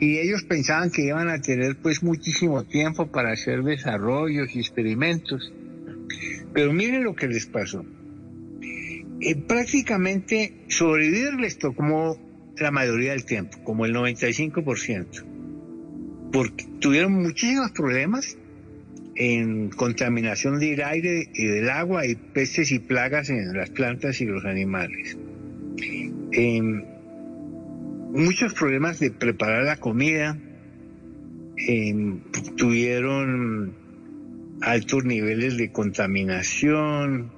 y 0.00 0.18
ellos 0.18 0.44
pensaban 0.44 0.90
que 0.90 1.02
iban 1.02 1.28
a 1.28 1.40
tener 1.40 1.76
pues 1.76 2.02
muchísimo 2.02 2.64
tiempo 2.64 3.10
para 3.10 3.32
hacer 3.32 3.62
desarrollos 3.64 4.54
y 4.54 4.60
experimentos. 4.60 5.52
Pero 6.52 6.72
miren 6.72 7.04
lo 7.04 7.14
que 7.14 7.28
les 7.28 7.46
pasó. 7.46 7.84
Eh, 9.20 9.36
prácticamente 9.36 10.64
sobrevivir 10.68 11.34
les 11.34 11.58
tocó 11.58 12.18
la 12.56 12.70
mayoría 12.70 13.12
del 13.12 13.24
tiempo, 13.24 13.58
como 13.64 13.84
el 13.84 13.94
95% 13.94 15.24
porque 16.32 16.66
tuvieron 16.80 17.12
muchísimos 17.12 17.70
problemas 17.72 18.36
en 19.16 19.70
contaminación 19.70 20.60
del 20.60 20.82
aire 20.82 21.28
y 21.34 21.46
del 21.46 21.68
agua 21.70 22.06
y 22.06 22.14
pestes 22.14 22.70
y 22.70 22.78
plagas 22.78 23.30
en 23.30 23.56
las 23.56 23.70
plantas 23.70 24.20
y 24.20 24.26
los 24.26 24.44
animales. 24.44 25.16
Em, 26.32 26.84
muchos 28.12 28.54
problemas 28.54 29.00
de 29.00 29.10
preparar 29.10 29.64
la 29.64 29.76
comida, 29.76 30.38
em, 31.56 32.20
tuvieron 32.56 33.72
altos 34.60 35.04
niveles 35.04 35.56
de 35.56 35.72
contaminación, 35.72 37.32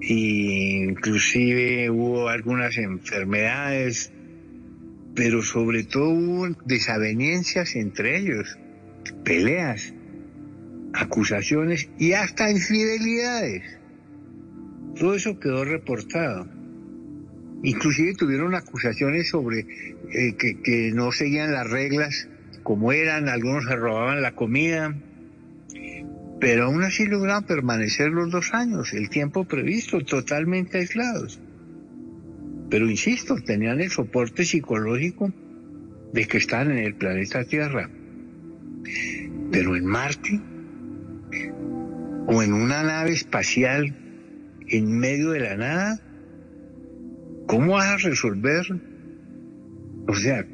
e 0.00 0.84
inclusive 0.88 1.90
hubo 1.90 2.28
algunas 2.28 2.76
enfermedades 2.78 4.12
pero 5.18 5.42
sobre 5.42 5.82
todo 5.82 6.10
hubo 6.10 6.48
desavenencias 6.64 7.74
entre 7.74 8.18
ellos, 8.18 8.56
peleas, 9.24 9.92
acusaciones 10.94 11.90
y 11.98 12.12
hasta 12.12 12.48
infidelidades. 12.52 13.64
Todo 14.96 15.16
eso 15.16 15.40
quedó 15.40 15.64
reportado. 15.64 16.48
Inclusive 17.64 18.14
tuvieron 18.14 18.54
acusaciones 18.54 19.28
sobre 19.28 19.66
eh, 20.12 20.36
que, 20.38 20.60
que 20.62 20.92
no 20.94 21.10
seguían 21.10 21.52
las 21.52 21.68
reglas 21.68 22.28
como 22.62 22.92
eran, 22.92 23.28
algunos 23.28 23.64
se 23.64 23.74
robaban 23.74 24.22
la 24.22 24.36
comida. 24.36 24.94
Pero 26.40 26.66
aún 26.66 26.82
así 26.84 27.06
lograron 27.06 27.44
permanecer 27.44 28.10
los 28.10 28.30
dos 28.30 28.54
años, 28.54 28.92
el 28.92 29.10
tiempo 29.10 29.44
previsto, 29.44 30.00
totalmente 30.00 30.78
aislados. 30.78 31.40
Pero 32.70 32.88
insisto, 32.88 33.36
tenían 33.36 33.80
el 33.80 33.90
soporte 33.90 34.44
psicológico 34.44 35.32
de 36.12 36.26
que 36.26 36.38
están 36.38 36.70
en 36.70 36.78
el 36.78 36.94
planeta 36.94 37.44
Tierra. 37.44 37.90
Pero 39.50 39.74
en 39.74 39.86
Marte, 39.86 40.40
o 42.26 42.42
en 42.42 42.52
una 42.52 42.82
nave 42.82 43.12
espacial 43.12 43.96
en 44.68 44.98
medio 44.98 45.30
de 45.30 45.40
la 45.40 45.56
nada, 45.56 46.00
¿cómo 47.46 47.72
vas 47.72 47.86
a 47.86 48.08
resolver? 48.08 48.66
O 50.06 50.14
sea, 50.14 50.46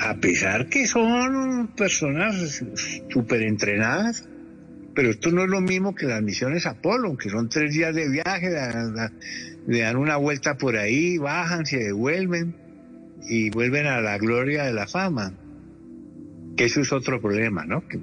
a 0.00 0.14
pesar 0.16 0.68
que 0.68 0.86
son 0.86 1.68
personas 1.74 2.62
súper 3.08 3.42
entrenadas, 3.42 4.28
pero 4.94 5.10
esto 5.10 5.30
no 5.30 5.42
es 5.42 5.48
lo 5.48 5.60
mismo 5.60 5.94
que 5.94 6.06
las 6.06 6.22
misiones 6.22 6.66
Apolo, 6.66 7.16
que 7.16 7.28
son 7.28 7.48
tres 7.48 7.74
días 7.74 7.94
de 7.94 8.08
viaje, 8.08 8.50
le 9.66 9.80
dan 9.80 9.96
una 9.96 10.16
vuelta 10.16 10.56
por 10.56 10.76
ahí, 10.76 11.18
bajan, 11.18 11.66
se 11.66 11.78
devuelven 11.78 12.54
y 13.28 13.50
vuelven 13.50 13.86
a 13.86 14.00
la 14.00 14.18
gloria 14.18 14.64
de 14.64 14.72
la 14.72 14.86
fama. 14.86 15.34
Que 16.56 16.66
eso 16.66 16.80
es 16.80 16.92
otro 16.92 17.20
problema, 17.20 17.64
¿no? 17.64 17.82
Que, 17.88 17.98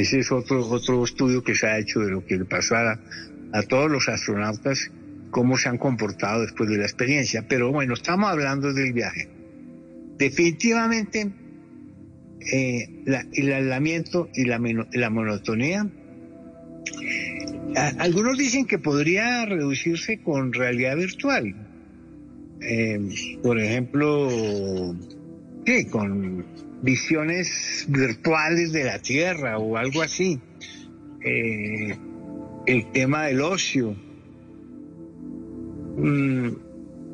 ese 0.00 0.20
es 0.20 0.32
otro, 0.32 0.66
otro 0.66 1.04
estudio 1.04 1.42
que 1.42 1.54
se 1.54 1.66
ha 1.66 1.78
hecho 1.78 2.00
de 2.00 2.10
lo 2.10 2.24
que 2.24 2.36
le 2.36 2.44
pasó 2.44 2.76
a, 2.76 2.98
a 3.52 3.62
todos 3.62 3.90
los 3.90 4.08
astronautas, 4.08 4.90
cómo 5.30 5.58
se 5.58 5.68
han 5.68 5.78
comportado 5.78 6.42
después 6.42 6.70
de 6.70 6.78
la 6.78 6.84
experiencia. 6.84 7.44
Pero 7.46 7.72
bueno, 7.72 7.94
estamos 7.94 8.30
hablando 8.30 8.72
del 8.72 8.92
viaje. 8.92 9.28
Definitivamente, 10.18 11.30
eh, 12.52 12.88
el 13.32 13.52
aislamiento 13.52 14.28
y 14.34 14.44
la, 14.44 14.60
la 14.92 15.10
monotonía. 15.10 15.88
algunos 17.98 18.38
dicen 18.38 18.66
que 18.66 18.78
podría 18.78 19.44
reducirse 19.46 20.18
con 20.22 20.52
realidad 20.52 20.96
virtual. 20.96 21.54
Eh, 22.60 23.38
por 23.42 23.58
ejemplo, 23.58 24.94
¿qué? 25.64 25.86
con 25.86 26.44
visiones 26.82 27.86
virtuales 27.88 28.72
de 28.72 28.84
la 28.84 28.98
Tierra 28.98 29.58
o 29.58 29.76
algo 29.76 30.02
así. 30.02 30.40
Eh, 31.24 31.96
el 32.66 32.92
tema 32.92 33.26
del 33.26 33.40
ocio. 33.40 33.96
Mm, 35.96 36.48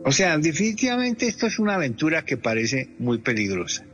o 0.05 0.13
sea, 0.13 0.37
definitivamente 0.39 1.27
esto 1.27 1.47
es 1.47 1.59
una 1.59 1.75
aventura 1.77 2.25
que 2.25 2.37
parece 2.37 2.89
muy 2.99 3.19
peligrosa. 3.19 3.87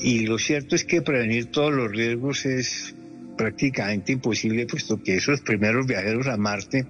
Y 0.00 0.26
lo 0.26 0.38
cierto 0.38 0.76
es 0.76 0.84
que 0.84 1.02
prevenir 1.02 1.46
todos 1.46 1.72
los 1.72 1.90
riesgos 1.90 2.46
es 2.46 2.94
prácticamente 3.36 4.12
imposible, 4.12 4.66
puesto 4.66 5.02
que 5.02 5.16
esos 5.16 5.40
primeros 5.40 5.86
viajeros 5.86 6.26
a 6.26 6.36
Marte 6.36 6.86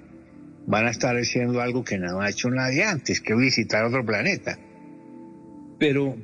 van 0.67 0.87
a 0.87 0.91
estar 0.91 1.17
haciendo 1.17 1.61
algo 1.61 1.85
que 1.85 1.99
no 1.99 2.21
ha 2.21 2.29
hecho 2.29 2.51
nadie 2.51 2.85
antes, 2.85 3.21
que 3.21 3.35
visitar 3.35 3.85
otro 3.85 4.05
planeta. 4.05 4.59
Pero, 5.79 6.17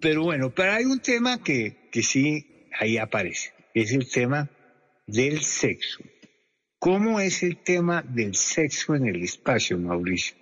pero 0.00 0.22
bueno, 0.22 0.50
pero 0.54 0.72
hay 0.72 0.84
un 0.84 1.00
tema 1.00 1.42
que, 1.42 1.88
que 1.90 2.02
sí 2.02 2.68
ahí 2.78 2.96
aparece, 2.96 3.50
es 3.74 3.92
el 3.92 4.10
tema 4.10 4.48
del 5.06 5.40
sexo. 5.40 6.02
¿Cómo 6.78 7.20
es 7.20 7.42
el 7.42 7.58
tema 7.58 8.02
del 8.02 8.34
sexo 8.34 8.94
en 8.94 9.06
el 9.06 9.22
espacio, 9.22 9.78
Mauricio? 9.78 10.36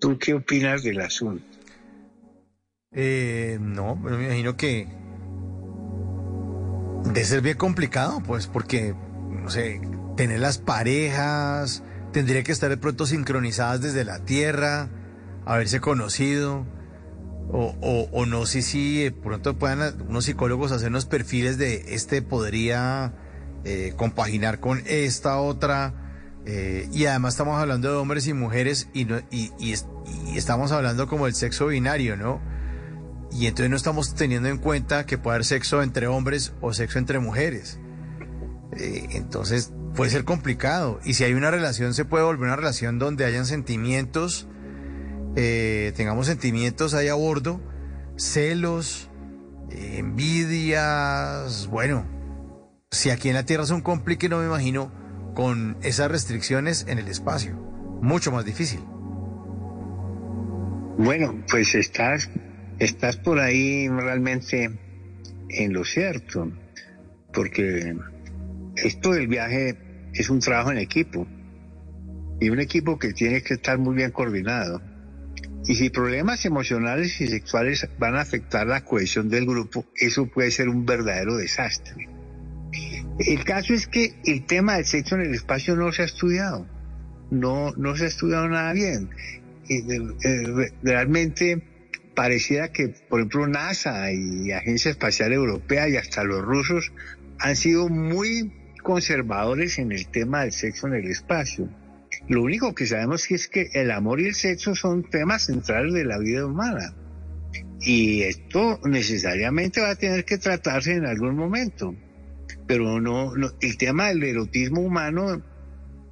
¿Tú 0.00 0.18
qué 0.18 0.34
opinas 0.34 0.82
del 0.82 1.00
asunto? 1.00 1.53
Eh, 2.94 3.58
no, 3.60 3.98
pero 4.02 4.18
me 4.18 4.26
imagino 4.26 4.56
que 4.56 4.88
de 7.12 7.24
ser 7.24 7.40
bien 7.40 7.56
complicado, 7.56 8.22
pues, 8.26 8.46
porque, 8.46 8.94
no 9.30 9.50
sé, 9.50 9.80
tener 10.16 10.40
las 10.40 10.58
parejas, 10.58 11.82
tendría 12.12 12.42
que 12.42 12.52
estar 12.52 12.70
de 12.70 12.76
pronto 12.76 13.06
sincronizadas 13.06 13.80
desde 13.80 14.04
la 14.04 14.24
Tierra, 14.24 14.88
haberse 15.44 15.80
conocido, 15.80 16.66
o, 17.50 18.26
no 18.26 18.46
sé 18.46 18.62
si 18.62 19.04
de 19.04 19.12
pronto 19.12 19.58
puedan 19.58 20.02
unos 20.08 20.24
psicólogos 20.24 20.72
hacernos 20.72 21.04
perfiles 21.04 21.58
de 21.58 21.94
este 21.94 22.22
podría 22.22 23.12
eh, 23.64 23.92
compaginar 23.96 24.60
con 24.60 24.82
esta 24.86 25.38
otra 25.38 25.94
eh, 26.46 26.88
y 26.92 27.06
además 27.06 27.34
estamos 27.34 27.60
hablando 27.60 27.90
de 27.90 27.96
hombres 27.96 28.26
y 28.26 28.32
mujeres 28.32 28.88
y, 28.92 29.06
y, 29.30 29.74
estamos 30.36 30.72
hablando 30.72 31.06
como 31.06 31.26
el 31.26 31.34
sexo 31.34 31.68
binario, 31.68 32.16
¿no? 32.16 32.40
Y 33.34 33.46
entonces 33.48 33.68
no 33.68 33.76
estamos 33.76 34.14
teniendo 34.14 34.48
en 34.48 34.58
cuenta 34.58 35.06
que 35.06 35.18
puede 35.18 35.36
haber 35.36 35.44
sexo 35.44 35.82
entre 35.82 36.06
hombres 36.06 36.52
o 36.60 36.72
sexo 36.72 36.98
entre 36.98 37.18
mujeres. 37.18 37.80
Eh, 38.76 39.08
entonces 39.10 39.72
puede 39.94 40.10
ser 40.10 40.24
complicado. 40.24 41.00
Y 41.04 41.14
si 41.14 41.24
hay 41.24 41.34
una 41.34 41.50
relación, 41.50 41.94
se 41.94 42.04
puede 42.04 42.24
volver 42.24 42.44
una 42.44 42.56
relación 42.56 42.98
donde 42.98 43.24
hayan 43.24 43.44
sentimientos, 43.44 44.46
eh, 45.34 45.92
tengamos 45.96 46.26
sentimientos 46.26 46.94
ahí 46.94 47.08
a 47.08 47.14
bordo, 47.14 47.60
celos, 48.16 49.10
envidias. 49.70 51.66
Bueno, 51.66 52.06
si 52.92 53.10
aquí 53.10 53.28
en 53.28 53.34
la 53.34 53.44
Tierra 53.44 53.64
es 53.64 53.70
un 53.70 53.80
complique, 53.80 54.28
no 54.28 54.38
me 54.38 54.46
imagino 54.46 54.92
con 55.34 55.76
esas 55.82 56.10
restricciones 56.10 56.86
en 56.88 56.98
el 56.98 57.08
espacio. 57.08 57.56
Mucho 58.00 58.30
más 58.30 58.44
difícil. 58.44 58.80
Bueno, 60.96 61.34
pues 61.50 61.74
estás, 61.74 62.30
estás 62.78 63.16
por 63.16 63.38
ahí 63.38 63.88
realmente 63.88 64.70
en 65.48 65.72
lo 65.72 65.84
cierto, 65.84 66.52
porque 67.32 67.96
esto 68.76 69.12
del 69.12 69.28
viaje 69.28 69.76
es 70.12 70.30
un 70.30 70.40
trabajo 70.40 70.72
en 70.72 70.78
equipo 70.78 71.26
y 72.40 72.50
un 72.50 72.60
equipo 72.60 72.98
que 72.98 73.12
tiene 73.12 73.42
que 73.42 73.54
estar 73.54 73.78
muy 73.78 73.94
bien 73.96 74.10
coordinado. 74.10 74.82
Y 75.66 75.76
si 75.76 75.88
problemas 75.88 76.44
emocionales 76.44 77.20
y 77.20 77.28
sexuales 77.28 77.88
van 77.98 78.16
a 78.16 78.20
afectar 78.20 78.66
la 78.66 78.84
cohesión 78.84 79.30
del 79.30 79.46
grupo, 79.46 79.86
eso 79.96 80.26
puede 80.26 80.50
ser 80.50 80.68
un 80.68 80.84
verdadero 80.84 81.36
desastre. 81.36 82.08
El 83.18 83.44
caso 83.44 83.72
es 83.72 83.86
que 83.86 84.14
el 84.26 84.44
tema 84.44 84.74
del 84.74 84.84
sexo 84.84 85.14
en 85.14 85.22
el 85.22 85.34
espacio 85.34 85.76
no 85.76 85.90
se 85.92 86.02
ha 86.02 86.04
estudiado, 86.04 86.66
no, 87.30 87.70
no 87.76 87.96
se 87.96 88.04
ha 88.04 88.08
estudiado 88.08 88.48
nada 88.48 88.72
bien. 88.72 89.10
realmente 90.82 91.62
pareciera 92.14 92.72
que, 92.72 92.88
por 92.88 93.20
ejemplo, 93.20 93.46
NASA 93.46 94.12
y 94.12 94.52
Agencia 94.52 94.90
Espacial 94.90 95.32
Europea 95.32 95.88
y 95.88 95.96
hasta 95.96 96.24
los 96.24 96.42
rusos 96.42 96.92
han 97.38 97.56
sido 97.56 97.88
muy 97.88 98.52
conservadores 98.82 99.78
en 99.78 99.92
el 99.92 100.06
tema 100.08 100.42
del 100.42 100.52
sexo 100.52 100.86
en 100.86 100.94
el 100.94 101.10
espacio. 101.10 101.68
Lo 102.28 102.42
único 102.42 102.74
que 102.74 102.86
sabemos 102.86 103.30
es 103.30 103.48
que 103.48 103.70
el 103.72 103.90
amor 103.90 104.20
y 104.20 104.26
el 104.26 104.34
sexo 104.34 104.74
son 104.74 105.02
temas 105.02 105.46
centrales 105.46 105.92
de 105.94 106.04
la 106.04 106.18
vida 106.18 106.46
humana. 106.46 106.94
Y 107.80 108.22
esto 108.22 108.80
necesariamente 108.84 109.80
va 109.80 109.90
a 109.90 109.96
tener 109.96 110.24
que 110.24 110.38
tratarse 110.38 110.94
en 110.94 111.06
algún 111.06 111.36
momento 111.36 111.94
pero 112.66 113.00
no, 113.00 113.32
el 113.60 113.76
tema 113.76 114.08
del 114.08 114.22
erotismo 114.22 114.80
humano, 114.80 115.42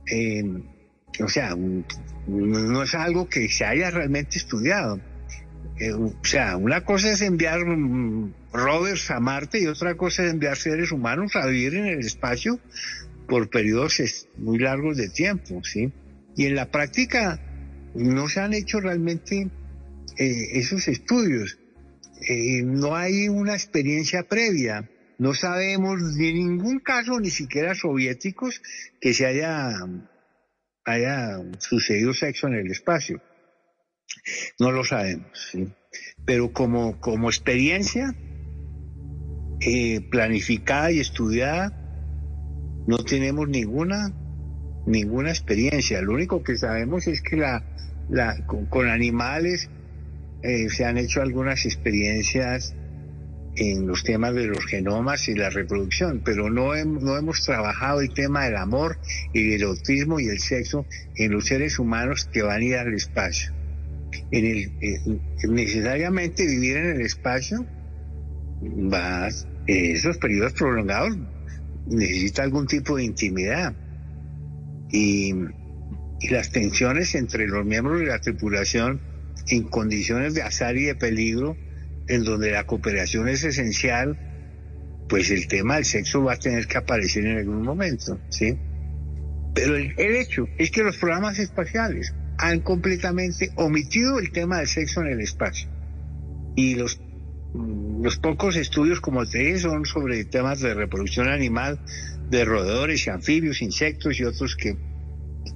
eh, 0.07 0.45
o 1.21 1.29
sea, 1.29 1.57
no 2.27 2.83
es 2.83 2.95
algo 2.95 3.29
que 3.29 3.49
se 3.49 3.65
haya 3.65 3.91
realmente 3.91 4.39
estudiado. 4.39 5.01
Eh, 5.79 5.93
o 5.93 6.13
sea, 6.23 6.57
una 6.57 6.85
cosa 6.85 7.11
es 7.11 7.23
enviar 7.23 7.61
rovers 8.53 9.11
a 9.11 9.21
Marte 9.21 9.61
y 9.61 9.67
otra 9.67 9.97
cosa 9.97 10.25
es 10.25 10.33
enviar 10.33 10.57
seres 10.57 10.93
humanos 10.93 11.35
a 11.37 11.47
vivir 11.47 11.75
en 11.75 11.87
el 11.87 12.01
espacio 12.01 12.61
por 13.27 13.49
periodos 13.49 14.29
muy 14.37 14.59
largos 14.59 14.97
de 14.97 15.09
tiempo, 15.09 15.63
¿sí? 15.65 15.93
Y 16.37 16.47
en 16.47 16.55
la 16.55 16.71
práctica 16.71 17.41
no 17.95 18.29
se 18.29 18.41
han 18.41 18.53
hecho 18.53 18.81
realmente 18.81 19.49
eh, 20.19 20.49
esos 20.53 20.89
estudios. 20.89 21.59
no 22.65 22.95
hay 22.95 23.29
una 23.29 23.55
experiencia 23.55 24.23
previa. 24.25 24.89
No 25.19 25.35
sabemos 25.35 26.17
de 26.17 26.33
ningún 26.33 26.81
caso, 26.81 27.21
ni 27.21 27.31
siquiera 27.31 27.75
soviéticos, 27.75 28.61
que 29.01 29.15
se 29.15 29.27
haya, 29.27 29.73
haya 30.85 31.39
sucedido 31.59 32.13
sexo 32.13 32.49
en 32.49 32.55
el 32.55 32.71
espacio. 32.71 33.21
No 34.59 34.71
lo 34.71 34.85
sabemos. 34.85 35.57
Pero 36.25 36.53
como, 36.53 37.01
como 37.01 37.29
experiencia 37.29 38.15
eh, 39.61 40.01
planificada 40.11 40.91
y 40.91 41.01
estudiada, 41.01 41.79
no 42.87 42.99
tenemos 42.99 43.49
ninguna, 43.49 44.13
ninguna 44.87 45.31
experiencia. 45.31 46.03
Lo 46.03 46.15
único 46.15 46.43
que 46.43 46.57
sabemos 46.57 47.07
es 47.07 47.21
que 47.23 47.37
la, 47.37 47.65
la, 48.09 48.45
con, 48.47 48.89
animales 48.89 49.71
eh, 50.43 50.69
se 50.69 50.85
han 50.85 50.99
hecho 50.99 51.23
algunas 51.23 51.65
experiencias 51.65 52.75
en 53.55 53.87
los 53.87 54.03
temas 54.03 54.35
de 54.35 54.47
los 54.47 54.65
genomas 54.65 55.29
y 55.29 55.35
la 55.35 55.51
reproducción, 55.51 56.23
pero 56.25 56.49
no, 56.49 56.75
no 56.85 57.19
hemos 57.19 57.45
trabajado 57.45 58.01
el 58.01 58.13
tema 58.15 58.47
del 58.47 58.57
amor 58.57 58.99
y 59.35 59.53
el 59.53 59.63
erotismo 59.63 60.19
y 60.21 60.29
el 60.29 60.39
sexo 60.39 60.87
en 61.17 61.33
los 61.33 61.47
seres 61.47 61.79
humanos 61.79 62.29
que 62.33 62.43
van 62.43 62.63
a 62.63 62.65
ir 62.65 62.77
al 62.77 62.95
espacio. 62.95 63.53
En 64.31 64.45
el, 64.47 65.21
necesariamente 65.49 66.47
vivir 66.47 66.77
en 66.77 66.97
el 66.97 67.01
espacio 67.03 67.67
va, 68.93 69.29
esos 69.67 70.19
periodos 70.19 70.53
prolongados 70.53 71.17
necesita 71.87 72.43
algún 72.43 72.67
tipo 72.67 72.97
de 72.97 73.05
intimidad. 73.05 73.75
Y, 74.91 75.35
las 76.31 76.53
tensiones 76.53 77.17
entre 77.17 77.49
los 77.49 77.67
miembros 77.67 77.99
de 77.99 78.07
la 78.07 78.21
tripulación 78.21 79.01
en 79.49 79.65
condiciones 79.65 80.35
de 80.35 80.43
azar 80.43 80.77
y 80.77 80.85
de 80.85 80.95
peligro, 80.95 81.57
en 82.07 82.23
donde 82.23 82.53
la 82.53 82.65
cooperación 82.65 83.29
es 83.29 83.43
esencial, 83.43 84.17
pues 85.09 85.33
el 85.33 85.49
tema 85.49 85.77
del 85.77 85.85
sexo 85.85 86.23
va 86.23 86.35
a 86.35 86.37
tener 86.37 86.69
que 86.69 86.79
aparecer 86.79 87.27
en 87.27 87.39
algún 87.39 87.63
momento, 87.63 88.21
¿sí? 88.29 88.57
Pero 89.53 89.77
el 89.77 89.99
hecho 89.99 90.47
es 90.59 90.71
que 90.71 90.85
los 90.85 90.97
programas 90.97 91.41
espaciales 91.41 92.15
han 92.39 92.61
completamente 92.61 93.53
omitido 93.57 94.19
el 94.19 94.33
tema 94.33 94.59
del 94.59 94.67
sexo 94.67 95.01
en 95.03 95.09
el 95.09 95.21
espacio. 95.21 95.69
Y 96.57 96.75
los, 96.75 97.01
los 97.55 98.19
pocos 98.19 98.57
estudios, 98.57 99.01
como 99.01 99.27
te 99.27 99.59
son 99.59 99.85
sobre 99.85 100.25
temas 100.25 100.61
de 100.61 100.75
reproducción 100.75 101.29
animal, 101.29 101.81
de 102.31 102.45
roedores 102.45 103.07
anfibios, 103.09 103.63
insectos 103.63 104.19
y 104.19 104.25
otros 104.25 104.57
que, 104.57 104.77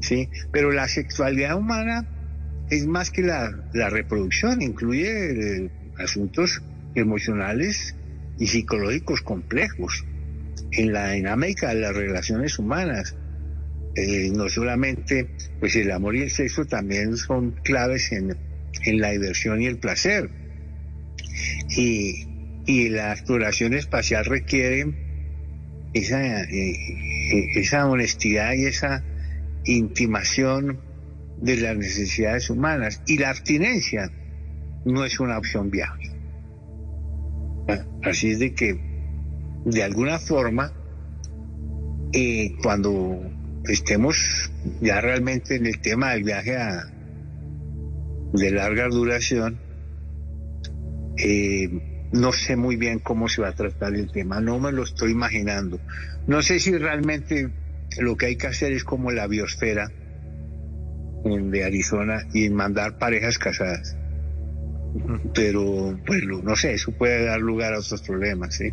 ¿sí? 0.01 0.29
Pero 0.53 0.73
la 0.73 0.89
sexualidad 0.89 1.57
humana 1.57 2.07
es 2.71 2.87
más 2.87 3.11
que 3.11 3.23
la, 3.23 3.51
la 3.73 3.91
reproducción, 3.91 4.63
incluye 4.63 5.65
eh, 5.65 5.71
asuntos 5.99 6.63
emocionales 6.95 7.95
y 8.39 8.47
psicológicos 8.47 9.23
complejos 9.23 10.05
en 10.73 10.93
la 10.93 11.11
dinámica 11.11 11.69
de 11.69 11.81
las 11.81 11.95
relaciones 11.95 12.59
humanas. 12.59 13.17
Eh, 13.97 14.31
no 14.31 14.51
solamente, 14.51 15.27
pues 15.59 15.75
el 15.77 15.91
amor 15.91 16.17
y 16.17 16.23
el 16.23 16.31
sexo 16.31 16.67
también 16.67 17.17
son 17.17 17.53
claves 17.65 18.13
en, 18.13 18.37
en 18.85 19.01
la 19.01 19.11
diversión 19.11 19.63
y 19.63 19.67
el 19.67 19.79
placer. 19.79 20.29
Y, 21.71 22.27
y 22.67 22.91
la 22.91 23.13
exploración 23.13 23.73
espacial 23.73 24.27
requiere 24.27 24.85
esa, 25.95 26.43
eh, 26.43 26.73
eh, 26.73 27.47
esa 27.55 27.89
honestidad 27.89 28.53
y 28.53 28.67
esa 28.67 29.03
intimación 29.65 30.79
de 31.41 31.57
las 31.57 31.79
necesidades 31.79 32.51
humanas. 32.51 33.01
Y 33.07 33.17
la 33.17 33.31
abstinencia 33.31 34.13
no 34.85 35.07
es 35.07 35.19
una 35.21 35.39
opción 35.39 35.71
viable. 35.71 36.11
Así 38.03 38.31
es 38.31 38.41
de 38.41 38.53
que, 38.53 38.79
de 39.65 39.83
alguna 39.83 40.19
forma, 40.19 40.71
cuando 42.63 43.36
estemos 43.69 44.51
ya 44.81 45.01
realmente 45.01 45.57
en 45.57 45.67
el 45.67 45.81
tema 45.81 46.13
del 46.13 46.25
viaje 46.25 46.57
a, 46.57 46.87
de 48.33 48.51
larga 48.51 48.89
duración, 48.89 49.59
eh, 51.19 52.09
no 52.13 52.33
sé 52.33 52.57
muy 52.57 52.77
bien 52.77 52.99
cómo 52.99 53.29
se 53.29 53.43
va 53.43 53.49
a 53.49 53.55
tratar 53.55 53.95
el 53.95 54.11
tema, 54.11 54.41
no 54.41 54.59
me 54.59 54.73
lo 54.73 54.85
estoy 54.85 55.13
imaginando. 55.13 55.81
No 56.27 56.43
sé 56.43 56.61
si 56.61 56.77
realmente 56.77 57.51
lo 57.99 58.17
que 58.17 58.27
hay 58.27 58.37
que 58.37 58.47
hacer 58.47 58.73
es 58.73 58.85
como 58.85 59.11
la 59.11 59.27
biosfera 59.27 59.91
de 61.25 61.65
Arizona 61.65 62.23
y 62.33 62.51
mandar 62.51 62.99
parejas 62.99 63.39
casadas. 63.39 63.97
Pero, 65.35 65.99
pues, 66.07 66.23
no 66.27 66.57
sé, 66.57 66.75
eso 66.75 66.93
puede 66.93 67.27
dar 67.27 67.41
lugar 67.41 67.75
a 67.75 67.79
otros 67.79 68.03
problemas, 68.03 68.55
¿sí? 68.55 68.73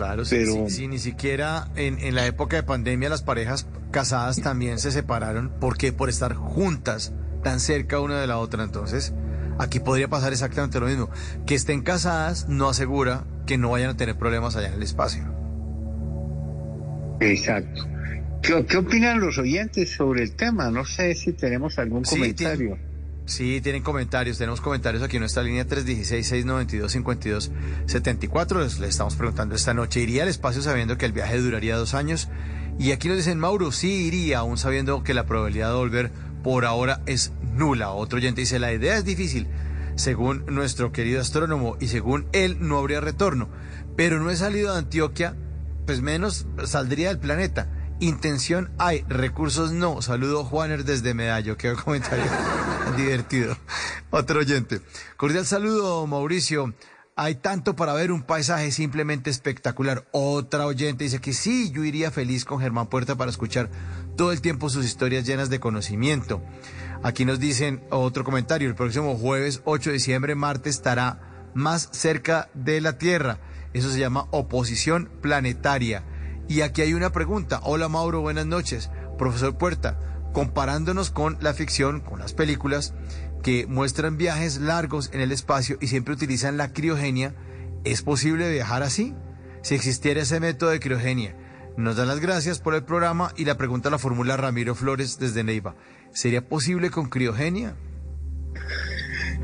Claro, 0.00 0.24
sí, 0.24 0.36
Pero- 0.38 0.68
sí, 0.68 0.74
sí, 0.76 0.88
ni 0.88 0.98
siquiera 0.98 1.68
en, 1.76 1.98
en 1.98 2.14
la 2.14 2.26
época 2.26 2.56
de 2.56 2.62
pandemia 2.62 3.10
las 3.10 3.22
parejas 3.22 3.66
casadas 3.90 4.40
también 4.40 4.78
se 4.78 4.90
separaron. 4.92 5.50
¿Por 5.60 5.76
qué? 5.76 5.92
Por 5.92 6.08
estar 6.08 6.34
juntas, 6.34 7.12
tan 7.42 7.60
cerca 7.60 8.00
una 8.00 8.18
de 8.18 8.26
la 8.26 8.38
otra. 8.38 8.64
Entonces, 8.64 9.12
aquí 9.58 9.78
podría 9.78 10.08
pasar 10.08 10.32
exactamente 10.32 10.80
lo 10.80 10.86
mismo. 10.86 11.10
Que 11.46 11.54
estén 11.54 11.82
casadas 11.82 12.48
no 12.48 12.68
asegura 12.70 13.24
que 13.46 13.58
no 13.58 13.70
vayan 13.72 13.90
a 13.90 13.96
tener 13.98 14.16
problemas 14.16 14.56
allá 14.56 14.68
en 14.68 14.74
el 14.74 14.82
espacio. 14.82 15.22
Exacto. 17.20 17.86
¿Qué, 18.42 18.64
qué 18.64 18.76
opinan 18.78 19.20
los 19.20 19.36
oyentes 19.36 19.90
sobre 19.90 20.22
el 20.22 20.34
tema? 20.34 20.70
No 20.70 20.86
sé 20.86 21.14
si 21.14 21.34
tenemos 21.34 21.78
algún 21.78 22.06
Sí, 22.06 22.16
comentario. 22.16 22.78
Sí, 23.26 23.60
tienen 23.60 23.82
comentarios. 23.82 24.38
Tenemos 24.38 24.60
comentarios 24.60 25.02
aquí 25.02 25.16
en 25.16 25.20
nuestra 25.20 25.42
línea 25.42 25.66
316-692-5274. 25.66 28.62
Les, 28.62 28.78
les 28.80 28.90
estamos 28.90 29.16
preguntando 29.16 29.54
esta 29.54 29.72
noche, 29.74 30.00
¿iría 30.00 30.24
al 30.24 30.28
espacio 30.28 30.62
sabiendo 30.62 30.98
que 30.98 31.06
el 31.06 31.12
viaje 31.12 31.38
duraría 31.38 31.76
dos 31.76 31.94
años? 31.94 32.28
Y 32.78 32.92
aquí 32.92 33.08
nos 33.08 33.16
dicen, 33.18 33.38
Mauro, 33.38 33.72
sí 33.72 34.06
iría, 34.06 34.38
aún 34.38 34.56
sabiendo 34.56 35.02
que 35.02 35.14
la 35.14 35.26
probabilidad 35.26 35.68
de 35.68 35.76
volver 35.76 36.10
por 36.42 36.64
ahora 36.64 37.02
es 37.06 37.32
nula. 37.54 37.90
Otro 37.90 38.16
oyente 38.16 38.40
dice, 38.40 38.58
la 38.58 38.72
idea 38.72 38.96
es 38.96 39.04
difícil. 39.04 39.46
Según 39.96 40.46
nuestro 40.46 40.92
querido 40.92 41.20
astrónomo 41.20 41.76
y 41.78 41.88
según 41.88 42.26
él, 42.32 42.56
no 42.60 42.78
habría 42.78 43.00
retorno. 43.00 43.48
Pero 43.96 44.18
no 44.18 44.30
he 44.30 44.36
salido 44.36 44.72
de 44.72 44.78
Antioquia, 44.78 45.36
pues 45.84 46.00
menos 46.00 46.46
saldría 46.64 47.08
del 47.08 47.18
planeta. 47.18 47.68
Intención 48.00 48.70
hay, 48.78 49.04
recursos 49.08 49.72
no. 49.72 50.00
Saludo 50.00 50.42
Juaner 50.42 50.84
desde 50.84 51.12
Medallo. 51.12 51.58
Qué 51.58 51.74
comentario 51.74 52.24
divertido. 52.96 53.58
Otro 54.08 54.40
oyente. 54.40 54.80
Cordial 55.18 55.44
saludo, 55.44 56.06
Mauricio. 56.06 56.74
Hay 57.14 57.34
tanto 57.34 57.76
para 57.76 57.92
ver, 57.92 58.10
un 58.10 58.22
paisaje 58.22 58.70
simplemente 58.70 59.28
espectacular. 59.28 60.08
Otra 60.12 60.64
oyente 60.64 61.04
dice 61.04 61.20
que 61.20 61.34
sí, 61.34 61.70
yo 61.72 61.84
iría 61.84 62.10
feliz 62.10 62.46
con 62.46 62.60
Germán 62.60 62.86
Puerta 62.86 63.16
para 63.16 63.30
escuchar 63.30 63.68
todo 64.16 64.32
el 64.32 64.40
tiempo 64.40 64.70
sus 64.70 64.86
historias 64.86 65.26
llenas 65.26 65.50
de 65.50 65.60
conocimiento. 65.60 66.42
Aquí 67.02 67.26
nos 67.26 67.38
dicen 67.38 67.84
otro 67.90 68.24
comentario, 68.24 68.66
el 68.66 68.74
próximo 68.74 69.18
jueves 69.18 69.60
8 69.66 69.90
de 69.90 69.94
diciembre, 69.94 70.34
Marte 70.34 70.70
estará 70.70 71.50
más 71.52 71.90
cerca 71.92 72.48
de 72.54 72.80
la 72.80 72.96
Tierra. 72.96 73.40
Eso 73.74 73.90
se 73.90 73.98
llama 73.98 74.26
oposición 74.30 75.10
planetaria. 75.20 76.02
Y 76.50 76.62
aquí 76.62 76.82
hay 76.82 76.94
una 76.94 77.12
pregunta. 77.12 77.60
Hola 77.62 77.88
Mauro, 77.88 78.22
buenas 78.22 78.44
noches. 78.44 78.90
Profesor 79.16 79.56
Puerta, 79.56 80.00
comparándonos 80.32 81.12
con 81.12 81.38
la 81.40 81.54
ficción, 81.54 82.00
con 82.00 82.18
las 82.18 82.32
películas 82.32 82.92
que 83.44 83.68
muestran 83.68 84.16
viajes 84.16 84.58
largos 84.58 85.10
en 85.12 85.20
el 85.20 85.30
espacio 85.30 85.78
y 85.80 85.86
siempre 85.86 86.12
utilizan 86.12 86.56
la 86.56 86.72
criogenia, 86.72 87.36
¿es 87.84 88.02
posible 88.02 88.50
viajar 88.50 88.82
así? 88.82 89.14
Si 89.62 89.76
existiera 89.76 90.22
ese 90.22 90.40
método 90.40 90.70
de 90.70 90.80
criogenia. 90.80 91.36
Nos 91.76 91.94
dan 91.94 92.08
las 92.08 92.18
gracias 92.18 92.58
por 92.58 92.74
el 92.74 92.82
programa 92.82 93.32
y 93.36 93.44
la 93.44 93.56
pregunta 93.56 93.88
la 93.88 93.98
formula 93.98 94.36
Ramiro 94.36 94.74
Flores 94.74 95.20
desde 95.20 95.44
Neiva. 95.44 95.76
¿Sería 96.12 96.48
posible 96.48 96.90
con 96.90 97.10
criogenia? 97.10 97.76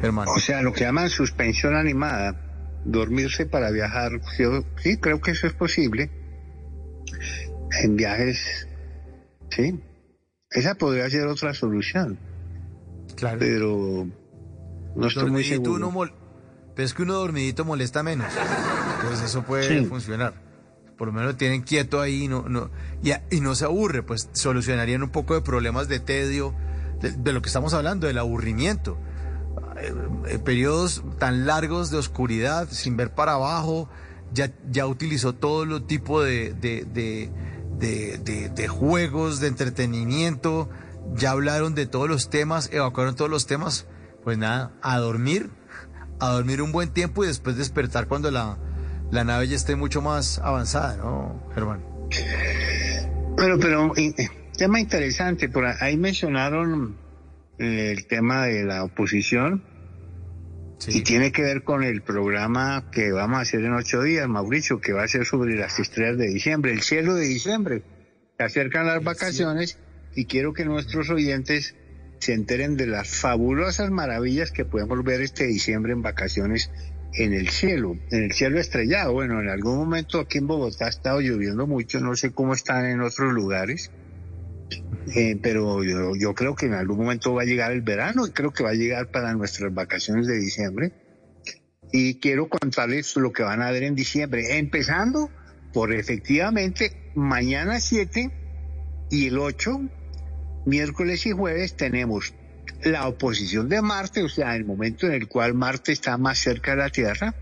Hermano. 0.02 0.32
O 0.32 0.40
sea, 0.40 0.61
lo 0.61 0.72
que 0.72 0.80
llaman 0.80 1.09
suspensión 1.09 1.76
animada, 1.76 2.34
dormirse 2.84 3.46
para 3.46 3.70
viajar. 3.70 4.11
Sí, 4.82 4.96
creo 4.96 5.20
que 5.20 5.30
eso 5.30 5.46
es 5.46 5.52
posible. 5.52 6.11
En 7.82 7.96
viajes, 7.96 8.66
sí. 9.50 9.80
Esa 10.50 10.74
podría 10.76 11.08
ser 11.10 11.26
otra 11.26 11.52
solución, 11.54 12.18
Claro. 13.16 13.38
pero 13.38 14.06
no 14.94 15.06
estoy 15.06 15.30
muy 15.30 15.44
seguro. 15.44 15.74
uno 15.74 15.90
mol- 15.90 16.12
Pero 16.74 16.84
es 16.86 16.92
que 16.94 17.02
uno 17.02 17.14
dormidito 17.14 17.64
molesta 17.64 18.02
menos. 18.02 18.26
Entonces 19.00 19.24
eso 19.30 19.42
puede 19.42 19.66
Sí. 19.80 19.86
funcionar. 19.86 20.34
Por 20.98 21.08
lo 21.08 21.12
menos 21.14 21.32
lo 21.32 21.36
tienen 21.36 21.62
quieto 21.62 22.00
ahí 22.00 22.24
y 22.24 22.28
no, 22.28 22.48
no, 22.48 22.70
y, 23.02 23.12
a- 23.12 23.24
y 23.30 23.40
no 23.40 23.54
se 23.54 23.64
aburre, 23.64 24.02
pues 24.02 24.28
solucionarían 24.32 25.02
un 25.02 25.10
poco 25.10 25.34
de 25.34 25.40
problemas 25.40 25.88
de 25.88 26.00
tedio, 26.00 26.54
de, 27.00 27.12
de 27.12 27.32
lo 27.32 27.40
que 27.42 27.48
estamos 27.48 27.72
hablando, 27.74 28.06
del 28.06 28.18
aburrimiento. 28.18 28.98
Eh, 29.78 29.92
eh, 30.28 30.38
periodos 30.38 31.02
tan 31.18 31.46
largos 31.46 31.90
de 31.90 31.98
oscuridad, 31.98 32.68
sin 32.70 32.96
ver 32.96 33.14
para 33.14 33.32
abajo, 33.34 33.88
ya, 34.32 34.50
ya 34.70 34.86
utilizó 34.86 35.34
todo 35.34 35.64
lo 35.66 35.82
tipo 35.82 36.22
de, 36.22 36.52
de, 36.54 36.84
de, 36.84 37.30
de- 37.79 38.18
de- 38.18 38.49
de 38.49 38.68
juegos, 38.68 39.41
de 39.41 39.49
entretenimiento, 39.49 40.68
ya 41.14 41.31
hablaron 41.31 41.74
de 41.74 41.87
todos 41.87 42.09
los 42.09 42.31
temas, 42.31 42.70
evacuaron 42.72 43.14
todos 43.16 43.31
los 43.31 43.47
temas, 43.47 43.87
pues 44.24 44.39
nada, 44.39 44.72
a 44.83 44.99
dormir, 44.99 45.51
a 46.18 46.31
dormir 46.31 46.62
un 46.62 46.72
buen 46.72 46.91
tiempo 46.91 47.24
y 47.24 47.29
después 47.29 47.57
despertar 47.57 48.09
cuando 48.09 48.31
la, 48.31 48.59
la 49.11 49.24
nave 49.24 49.47
ya 49.49 49.57
esté 49.57 49.77
mucho 49.77 50.03
más 50.03 50.39
avanzada, 50.41 50.97
¿no, 50.97 51.43
Germán? 51.55 51.85
Pero, 53.37 53.59
pero, 53.59 53.93
tema 54.57 54.81
interesante, 54.81 55.49
por 55.49 55.66
ahí 55.66 55.97
mencionaron 55.97 56.97
el 57.59 58.07
tema 58.07 58.47
de 58.47 58.64
la 58.64 58.85
oposición 58.85 59.62
y 60.89 61.03
tiene 61.03 61.33
que 61.33 61.43
ver 61.43 61.62
con 61.62 61.83
el 61.83 62.03
programa 62.03 62.91
que 62.93 63.11
vamos 63.12 63.39
a 63.39 63.41
hacer 63.43 63.64
en 63.64 63.72
ocho 63.72 64.03
días, 64.03 64.29
Mauricio, 64.29 64.81
que 64.81 64.93
va 64.93 65.05
a 65.05 65.09
ser 65.09 65.24
sobre 65.24 65.57
las 65.57 65.79
estrellas 65.79 66.18
de 66.18 66.29
diciembre, 66.29 66.72
el 66.72 66.83
cielo 66.83 67.14
de 67.14 67.27
diciembre. 67.27 67.83
Se 68.37 68.45
acercan 68.45 68.87
las 68.87 69.03
vacaciones 69.03 69.79
y 70.14 70.27
quiero 70.27 70.53
que 70.53 70.64
nuestros 70.64 71.11
oyentes 71.11 71.74
se 72.18 72.33
enteren 72.33 72.77
de 72.77 72.87
las 72.87 73.09
fabulosas 73.09 73.91
maravillas 73.91 74.53
que 74.53 74.64
podemos 74.64 75.03
ver 75.05 75.20
este 75.20 75.47
diciembre 75.47 75.93
en 75.93 76.03
vacaciones 76.03 76.70
en 77.14 77.33
el 77.33 77.49
cielo, 77.49 77.97
en 78.11 78.24
el 78.24 78.33
cielo 78.33 78.61
estrellado. 78.61 79.12
Bueno, 79.12 79.41
en 79.41 79.49
algún 79.49 79.79
momento 79.79 80.20
aquí 80.20 80.39
en 80.39 80.47
Bogotá 80.47 80.87
ha 80.87 80.91
estado 80.91 81.20
lloviendo 81.20 81.66
mucho, 81.66 82.01
no 82.01 82.14
sé 82.14 82.33
cómo 82.33 82.53
están 82.53 82.85
en 82.87 83.01
otros 83.01 83.33
lugares, 83.33 83.91
eh, 85.14 85.38
pero 85.42 85.84
yo, 85.84 86.16
yo 86.16 86.34
creo 86.34 86.54
que 86.54 86.66
en 86.66 86.74
algún 86.74 86.98
momento 86.98 87.34
va 87.34 87.42
a 87.42 87.46
llegar 87.46 87.72
el 87.72 87.82
verano 87.82 88.26
y 88.26 88.30
creo 88.30 88.52
que 88.52 88.64
va 88.64 88.70
a 88.70 88.74
llegar 88.74 89.10
para 89.10 89.32
nuestras 89.34 89.72
vacaciones 89.72 90.26
de 90.26 90.38
diciembre. 90.38 90.92
y 91.92 92.18
quiero 92.18 92.48
contarles 92.48 93.14
lo 93.16 93.32
que 93.32 93.44
van 93.44 93.62
a 93.62 93.70
ver 93.70 93.84
en 93.84 93.94
diciembre, 93.94 94.58
empezando 94.58 95.30
por 95.72 95.94
efectivamente 95.94 97.12
mañana 97.14 97.78
7 97.78 98.30
y 99.10 99.28
el 99.28 99.38
8, 99.38 99.88
miércoles 100.66 101.26
y 101.26 101.32
jueves 101.32 101.76
tenemos 101.76 102.34
la 102.82 103.06
oposición 103.08 103.68
de 103.68 103.80
Marte, 103.82 104.22
o 104.22 104.28
sea, 104.28 104.56
el 104.56 104.64
momento 104.64 105.06
en 105.06 105.14
el 105.14 105.28
cual 105.28 105.54
Marte 105.54 105.92
está 105.92 106.18
más 106.18 106.38
cerca 106.38 106.72
de 106.72 106.76
la 106.78 106.90
Tierra, 106.90 107.34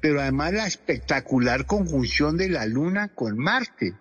pero 0.00 0.20
además 0.20 0.52
la 0.52 0.66
espectacular 0.66 1.66
conjunción 1.66 2.36
de 2.36 2.48
la 2.48 2.66
Luna 2.66 3.08
con 3.08 3.36
Marte. 3.36 3.94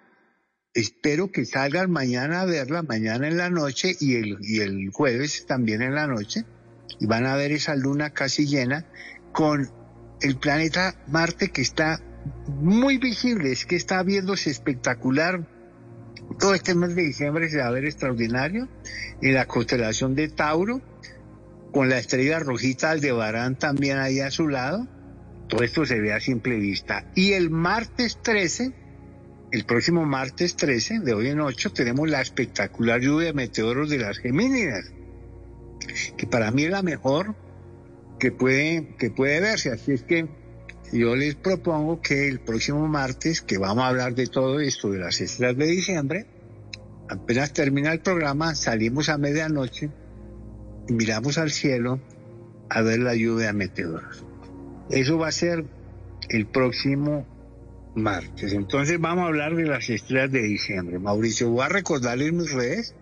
Espero 0.74 1.32
que 1.32 1.46
salgan 1.46 1.90
mañana 1.90 2.42
a 2.42 2.46
verla, 2.46 2.84
mañana 2.84 3.28
en 3.28 3.38
la 3.38 3.50
noche 3.50 3.96
y 4.00 4.16
el, 4.16 4.38
y 4.42 4.60
el 4.60 4.92
jueves 4.92 5.46
también 5.48 5.82
en 5.82 5.96
la 5.96 6.06
noche, 6.06 6.46
y 7.00 7.08
van 7.08 7.26
a 7.26 7.36
ver 7.36 7.52
esa 7.52 7.76
luna 7.76 8.12
casi 8.12 8.46
llena 8.46 8.86
con 9.34 9.68
el 10.22 10.38
planeta 10.38 10.96
Marte 11.08 11.50
que 11.50 11.62
está 11.62 12.00
muy 12.48 12.98
visible, 12.98 13.52
es 13.52 13.66
que 13.66 13.76
está 13.76 14.04
viéndose 14.04 14.52
espectacular. 14.52 15.48
Todo 16.38 16.54
este 16.54 16.76
mes 16.76 16.94
de 16.96 17.02
diciembre 17.02 17.50
se 17.50 17.58
va 17.58 17.68
a 17.68 17.72
ver 17.72 17.86
extraordinario 17.86 18.68
en 19.22 19.34
la 19.34 19.48
constelación 19.48 20.14
de 20.14 20.28
Tauro, 20.28 20.82
con 21.72 21.90
la 21.90 21.98
estrella 21.98 22.40
rojita 22.40 22.92
Aldebarán 22.92 23.58
también 23.58 23.98
ahí 23.98 24.20
a 24.20 24.30
su 24.30 24.48
lado. 24.48 24.88
Todo 25.48 25.64
esto 25.64 25.86
se 25.86 26.00
ve 26.00 26.14
a 26.14 26.20
simple 26.20 26.58
vista. 26.58 27.10
Y 27.16 27.32
el 27.32 27.50
martes 27.50 28.20
13, 28.22 28.74
el 29.52 29.66
próximo 29.66 30.06
martes 30.06 30.56
13, 30.56 31.00
de 31.00 31.14
hoy 31.14 31.28
en 31.30 31.40
8, 31.40 31.74
tenemos 31.74 32.10
la 32.10 32.22
espectacular 32.22 33.02
lluvia 33.02 33.28
de 33.28 33.34
meteoros 33.34 33.90
de 33.90 33.98
las 33.98 34.20
Gemínidas, 34.20 34.92
que 36.18 36.28
para 36.28 36.52
mí 36.52 36.66
es 36.66 36.72
la 36.72 36.84
mejor 36.84 37.36
que 38.20 38.32
puede, 38.32 38.96
que 38.98 39.10
puede 39.10 39.40
verse. 39.40 39.72
Así 39.72 39.94
es 39.94 40.04
que 40.04 40.28
yo 40.92 41.16
les 41.16 41.36
propongo 41.36 42.02
que 42.02 42.28
el 42.28 42.40
próximo 42.40 42.88
martes, 42.88 43.42
que 43.42 43.58
vamos 43.58 43.84
a 43.84 43.88
hablar 43.88 44.14
de 44.14 44.28
todo 44.28 44.60
esto 44.60 44.92
de 44.92 45.00
las 45.00 45.20
estrellas 45.20 45.58
de 45.58 45.66
diciembre, 45.66 46.26
apenas 47.08 47.54
termina 47.54 47.92
el 47.92 48.02
programa, 48.02 48.54
salimos 48.54 49.10
a 49.10 49.18
medianoche 49.18 49.90
y 50.88 50.94
miramos 50.94 51.38
al 51.40 51.52
cielo 51.52 52.00
a 52.70 52.82
ver 52.82 53.00
la 53.00 53.16
lluvia 53.16 53.48
de 53.48 53.54
meteoros. 53.54 54.24
Eso 54.92 55.18
va 55.18 55.30
a 55.30 55.32
ser 55.32 55.66
el 56.30 56.46
próximo 56.46 57.26
martes. 58.02 58.54
Entonces 58.54 59.00
vamos 59.00 59.26
a 59.26 59.28
hablar 59.28 59.56
de 59.56 59.66
las 59.66 59.90
estrellas 59.90 60.32
de 60.32 60.42
diciembre. 60.42 61.00
Mauricio, 61.00 61.50
voy 61.50 61.66
a 61.66 61.70
recordarles 61.70 62.34
mis 62.34 62.52
redes. 62.52 62.96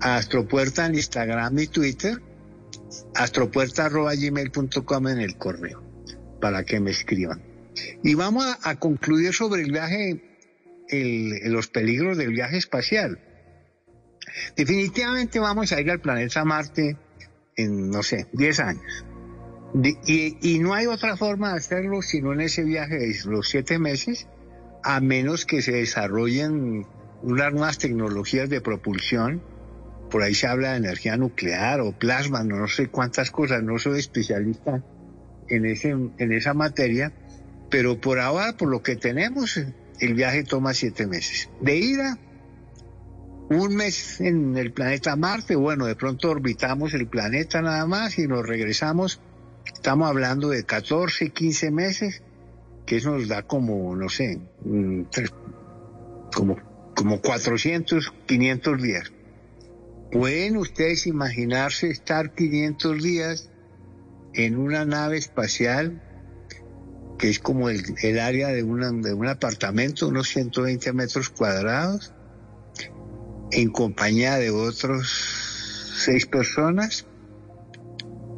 Astropuerta 0.00 0.86
en 0.86 0.94
Instagram 0.94 1.58
y 1.58 1.66
Twitter. 1.66 2.20
Astropuerta.gmail.com 3.14 5.08
en 5.08 5.20
el 5.20 5.36
correo 5.36 5.82
para 6.40 6.64
que 6.64 6.80
me 6.80 6.90
escriban. 6.90 7.42
Y 8.02 8.14
vamos 8.14 8.46
a, 8.62 8.76
concluir 8.76 9.32
sobre 9.32 9.62
el 9.62 9.72
viaje, 9.72 10.22
los 11.44 11.68
peligros 11.68 12.16
del 12.16 12.32
viaje 12.32 12.56
espacial. 12.56 13.18
Definitivamente 14.56 15.38
vamos 15.38 15.72
a 15.72 15.80
ir 15.80 15.90
al 15.90 16.00
planeta 16.00 16.44
Marte 16.44 16.96
en, 17.56 17.90
no 17.90 18.02
sé, 18.02 18.26
10 18.32 18.60
años. 18.60 19.04
Y, 19.82 20.58
no 20.60 20.74
hay 20.74 20.86
otra 20.86 21.16
forma 21.16 21.50
de 21.50 21.58
hacerlo 21.58 22.00
sino 22.02 22.32
en 22.32 22.40
ese 22.40 22.64
viaje 22.64 22.96
de 22.98 23.14
los 23.26 23.48
7 23.48 23.78
meses, 23.78 24.26
a 24.82 25.00
menos 25.00 25.44
que 25.44 25.60
se 25.60 25.72
desarrollen 25.72 26.86
unas 27.22 27.52
nuevas 27.52 27.78
tecnologías 27.78 28.48
de 28.48 28.60
propulsión. 28.60 29.42
Por 30.10 30.22
ahí 30.22 30.34
se 30.34 30.46
habla 30.46 30.72
de 30.72 30.78
energía 30.78 31.16
nuclear 31.16 31.80
o 31.80 31.92
plasma, 31.92 32.44
no 32.44 32.68
sé 32.68 32.88
cuántas 32.88 33.30
cosas, 33.30 33.62
no 33.62 33.78
soy 33.78 33.98
especialista 33.98 34.82
en, 35.48 35.66
ese, 35.66 35.90
en 35.90 36.32
esa 36.32 36.54
materia, 36.54 37.12
pero 37.68 38.00
por 38.00 38.20
ahora, 38.20 38.56
por 38.56 38.68
lo 38.70 38.82
que 38.82 38.96
tenemos, 38.96 39.60
el 40.00 40.14
viaje 40.14 40.44
toma 40.44 40.74
siete 40.74 41.06
meses. 41.06 41.50
De 41.60 41.76
ida, 41.76 42.18
un 43.50 43.74
mes 43.74 44.20
en 44.20 44.56
el 44.56 44.72
planeta 44.72 45.16
Marte, 45.16 45.56
bueno, 45.56 45.86
de 45.86 45.96
pronto 45.96 46.30
orbitamos 46.30 46.94
el 46.94 47.06
planeta 47.08 47.62
nada 47.62 47.86
más 47.86 48.18
y 48.18 48.26
nos 48.26 48.46
regresamos, 48.46 49.20
estamos 49.86 50.08
hablando 50.08 50.48
de 50.48 50.64
14, 50.64 51.30
15 51.30 51.70
meses, 51.70 52.20
que 52.86 52.96
eso 52.96 53.12
nos 53.12 53.28
da 53.28 53.42
como, 53.42 53.94
no 53.94 54.08
sé, 54.08 54.40
como, 56.34 56.56
como 56.96 57.20
400, 57.20 58.12
500 58.26 58.82
días. 58.82 59.12
¿Pueden 60.10 60.56
ustedes 60.56 61.06
imaginarse 61.06 61.88
estar 61.88 62.34
500 62.34 63.00
días 63.00 63.48
en 64.34 64.58
una 64.58 64.84
nave 64.84 65.18
espacial 65.18 66.02
que 67.16 67.30
es 67.30 67.38
como 67.38 67.70
el, 67.70 68.18
área 68.18 68.48
de, 68.48 68.64
una, 68.64 68.90
de 68.90 69.14
un 69.14 69.28
apartamento, 69.28 70.08
unos 70.08 70.26
120 70.26 70.92
metros 70.94 71.28
cuadrados, 71.28 72.12
en 73.52 73.70
compañía 73.70 74.34
de 74.34 74.50
otros 74.50 75.94
seis 76.04 76.26
personas, 76.26 77.06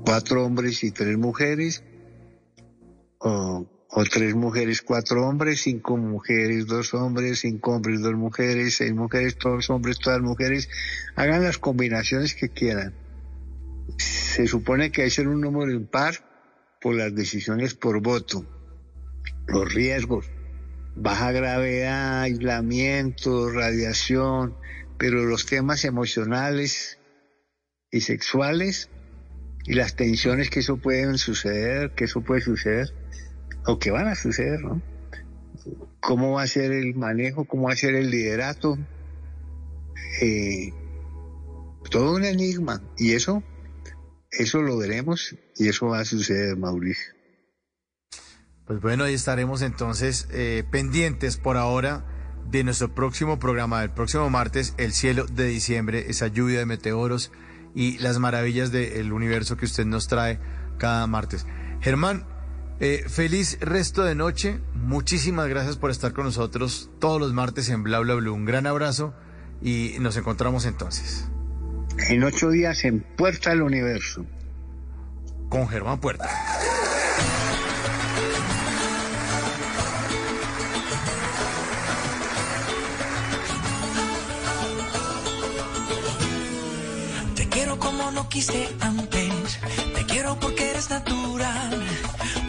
cuatro 0.05 0.45
hombres 0.45 0.83
y 0.85 0.91
tres 0.91 1.17
mujeres, 1.17 1.83
o, 3.19 3.67
o, 3.91 4.05
tres 4.05 4.35
mujeres, 4.35 4.83
cuatro 4.83 5.27
hombres, 5.27 5.63
cinco 5.63 5.97
mujeres, 5.97 6.67
dos 6.67 6.95
hombres, 6.95 7.41
cinco 7.41 7.73
hombres, 7.73 8.01
dos 8.01 8.15
mujeres, 8.15 8.77
seis 8.77 8.95
mujeres, 8.95 9.37
todos 9.37 9.71
hombres, 9.71 9.99
todas 9.99 10.21
mujeres, 10.21 10.69
hagan 11.17 11.43
las 11.43 11.59
combinaciones 11.59 12.35
que 12.35 12.49
quieran. 12.49 12.95
Se 13.99 14.47
supone 14.47 14.93
que 14.93 15.03
hay 15.03 15.11
ser 15.11 15.29
un 15.29 15.41
número 15.41 15.73
impar 15.73 16.15
por 16.81 16.95
las 16.95 17.15
decisiones 17.15 17.75
por 17.75 18.01
voto, 18.01 18.45
los 19.47 19.73
riesgos, 19.73 20.31
baja 20.95 21.33
gravedad, 21.33 22.23
aislamiento, 22.23 23.51
radiación, 23.51 24.57
pero 24.99 25.25
los 25.25 25.47
temas 25.47 25.85
emocionales 25.85 26.99
y 27.91 28.01
sexuales 28.01 28.91
y 29.69 29.75
las 29.75 29.97
tensiones 29.97 30.49
que 30.49 30.61
eso 30.61 30.79
pueden 30.79 31.19
suceder, 31.19 31.95
que 31.95 32.05
eso 32.05 32.23
puede 32.23 32.41
suceder, 32.41 32.89
o 33.67 33.79
que 33.79 33.91
van 33.91 34.09
a 34.09 34.15
suceder, 34.15 34.63
¿no? 34.63 34.81
¿Cómo 36.01 36.33
va 36.33 36.43
a 36.43 36.47
ser 36.47 36.73
el 36.73 36.95
manejo? 36.95 37.45
¿Cómo 37.45 37.65
va 37.65 37.75
a 37.75 37.77
ser 37.77 37.95
el 37.95 38.11
liderato? 38.11 38.79
Eh, 40.23 40.73
todo 41.91 42.17
un 42.17 42.25
enigma. 42.25 42.83
Y 42.97 43.13
eso 43.13 43.43
eso 44.31 44.63
lo 44.63 44.79
veremos 44.79 45.37
y 45.57 45.69
eso 45.69 45.89
va 45.89 46.01
a 46.01 46.05
suceder, 46.07 46.57
Mauricio. 46.57 47.13
Pues 48.67 48.81
bueno, 48.81 49.05
ahí 49.05 49.13
estaremos 49.13 49.61
entonces 49.61 50.29
eh, 50.33 50.65
pendientes 50.71 51.37
por 51.37 51.59
ahora 51.59 52.07
de 52.51 52.65
nuestro 52.65 52.95
próximo 52.95 53.39
programa 53.39 53.83
del 53.83 53.91
próximo 53.91 54.31
martes, 54.31 54.73
el 54.79 54.95
cielo 54.95 55.27
de 55.27 55.47
diciembre, 55.47 56.07
esa 56.09 56.29
lluvia 56.29 56.61
de 56.61 56.67
meteoros 56.67 57.33
y 57.75 57.99
las 57.99 58.19
maravillas 58.19 58.73
del 58.73 59.13
universo 59.13 59.57
que 59.57 59.67
usted 59.67 59.85
nos 59.85 60.09
trae 60.09 60.41
cada 60.79 61.07
martes. 61.07 61.47
Germán, 61.81 62.27
eh, 62.81 63.05
feliz 63.09 63.59
resto 63.61 64.05
de 64.05 64.15
noche. 64.15 64.61
Muchísimas 64.75 65.49
gracias 65.49 65.77
por 65.77 65.91
estar 65.91 66.13
con 66.13 66.25
nosotros 66.25 66.91
todos 66.99 67.21
los 67.21 67.33
martes 67.33 67.69
en 67.69 67.83
Bla 67.83 67.99
Bla 68.01 68.15
Blue. 68.15 68.35
Un 68.35 68.45
gran 68.45 68.67
abrazo 68.67 69.15
y 69.63 69.97
nos 70.01 70.17
encontramos 70.17 70.65
entonces 70.67 71.29
en 72.09 72.25
ocho 72.25 72.51
días 72.51 72.85
en 72.85 73.01
Puerta 73.01 73.51
del 73.51 73.63
Universo. 73.63 74.25
Con 75.49 75.69
Germán 75.69 76.01
Puerta. 76.01 76.29
No 88.19 88.29
quise 88.29 88.69
antes. 88.81 89.61
Te 89.95 90.05
quiero 90.07 90.31
porque 90.41 90.71
eres 90.71 90.91
natural. 90.91 91.81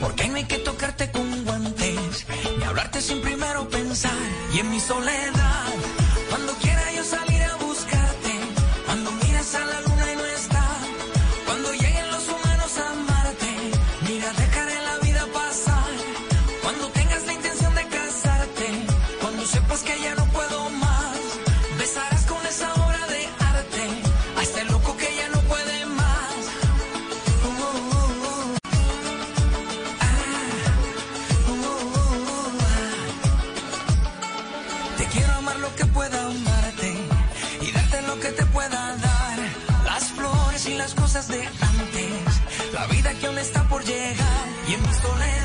Porque 0.01 0.27
no 0.27 0.35
hay 0.37 0.45
que 0.45 0.57
tocarte 0.57 1.11
con 1.11 1.45
guantes. 1.45 2.25
Ni 2.57 2.63
hablarte 2.63 2.99
sin 3.01 3.21
primero 3.21 3.69
pensar. 3.69 4.23
Y 4.53 4.59
en 4.61 4.71
mi 4.71 4.79
soledad, 4.79 5.67
soledad. 45.01 45.38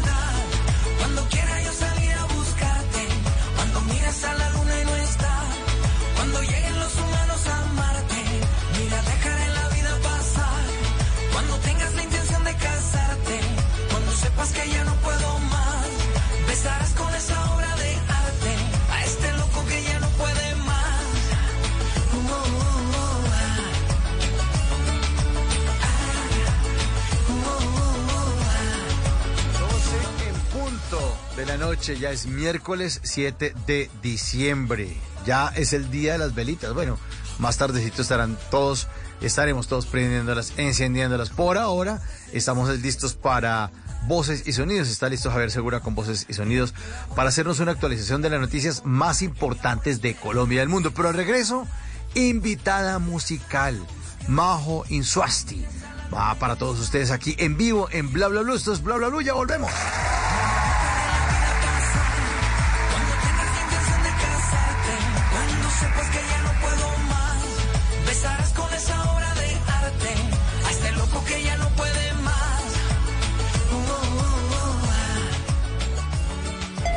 Noche, 31.65 31.99
ya 31.99 32.11
es 32.11 32.27
miércoles 32.27 33.01
7 33.05 33.55
de 33.67 33.91
diciembre. 34.03 34.95
Ya 35.25 35.49
es 35.49 35.73
el 35.73 35.91
día 35.91 36.13
de 36.13 36.19
las 36.19 36.35
velitas. 36.35 36.75
Bueno, 36.75 36.99
más 37.39 37.57
tardecito 37.57 38.03
estarán 38.03 38.37
todos, 38.51 38.87
estaremos 39.23 39.67
todos 39.67 39.87
prendiéndolas, 39.87 40.53
encendiéndolas. 40.59 41.31
Por 41.31 41.57
ahora 41.57 42.03
estamos 42.35 42.69
listos 42.81 43.15
para 43.15 43.71
voces 44.07 44.47
y 44.47 44.53
sonidos. 44.53 44.89
Está 44.89 45.09
listo 45.09 45.31
Javier 45.31 45.51
Segura 45.51 45.81
con 45.81 45.95
voces 45.95 46.27
y 46.29 46.35
sonidos 46.35 46.75
para 47.17 47.31
hacernos 47.31 47.61
una 47.61 47.73
actualización 47.73 48.21
de 48.21 48.29
las 48.29 48.41
noticias 48.41 48.83
más 48.85 49.23
importantes 49.23 50.03
de 50.03 50.15
Colombia 50.15 50.57
y 50.57 50.59
del 50.59 50.69
mundo. 50.69 50.93
Pero 50.95 51.09
al 51.09 51.15
regreso, 51.15 51.67
invitada 52.15 52.99
musical, 52.99 53.81
Majo 54.29 54.85
Insuasti. 54.91 55.65
Va 56.13 56.35
para 56.35 56.57
todos 56.57 56.79
ustedes 56.79 57.11
aquí 57.11 57.35
en 57.39 57.57
vivo 57.57 57.89
en 57.91 58.13
Bla 58.13 58.29
Bla 58.29 58.43
Blue. 58.43 58.55
Esto 58.55 58.75
es 58.75 58.83
Bla 58.83 58.97
Bla 58.97 59.09
Blue, 59.09 59.23
ya 59.23 59.33
volvemos. 59.33 59.71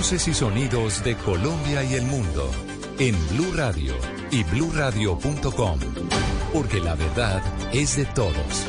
Y 0.00 0.32
sonidos 0.34 1.04
de 1.04 1.14
Colombia 1.14 1.84
y 1.84 1.92
el 1.92 2.06
mundo 2.06 2.50
en 2.98 3.14
Blue 3.28 3.52
Radio 3.54 3.92
y 4.30 4.42
bluradio.com, 4.44 5.78
porque 6.54 6.80
la 6.80 6.94
verdad 6.94 7.42
es 7.70 7.96
de 7.96 8.06
todos. 8.06 8.66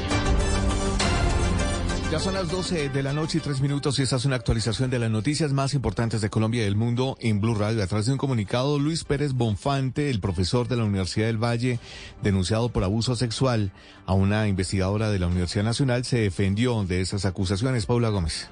Ya 2.11 2.19
son 2.19 2.33
las 2.33 2.49
12 2.49 2.89
de 2.89 3.01
la 3.01 3.13
noche 3.13 3.37
y 3.37 3.41
tres 3.41 3.61
minutos 3.61 3.97
y 3.97 4.01
esta 4.01 4.17
es 4.17 4.25
una 4.25 4.35
actualización 4.35 4.89
de 4.89 4.99
las 4.99 5.09
noticias 5.09 5.53
más 5.53 5.73
importantes 5.73 6.19
de 6.19 6.29
Colombia 6.29 6.61
y 6.61 6.65
del 6.65 6.75
mundo 6.75 7.15
en 7.21 7.39
Blue 7.39 7.55
Radio. 7.55 7.81
A 7.81 7.87
través 7.87 8.07
de 8.07 8.11
un 8.11 8.17
comunicado, 8.17 8.77
Luis 8.77 9.05
Pérez 9.05 9.31
Bonfante, 9.31 10.09
el 10.09 10.19
profesor 10.19 10.67
de 10.67 10.75
la 10.75 10.83
Universidad 10.83 11.27
del 11.27 11.41
Valle, 11.41 11.79
denunciado 12.21 12.69
por 12.69 12.83
abuso 12.83 13.15
sexual 13.15 13.71
a 14.05 14.13
una 14.13 14.49
investigadora 14.49 15.09
de 15.09 15.19
la 15.19 15.27
Universidad 15.27 15.63
Nacional, 15.63 16.03
se 16.03 16.19
defendió 16.19 16.83
de 16.83 16.99
esas 16.99 17.23
acusaciones. 17.23 17.85
Paula 17.85 18.09
Gómez. 18.09 18.49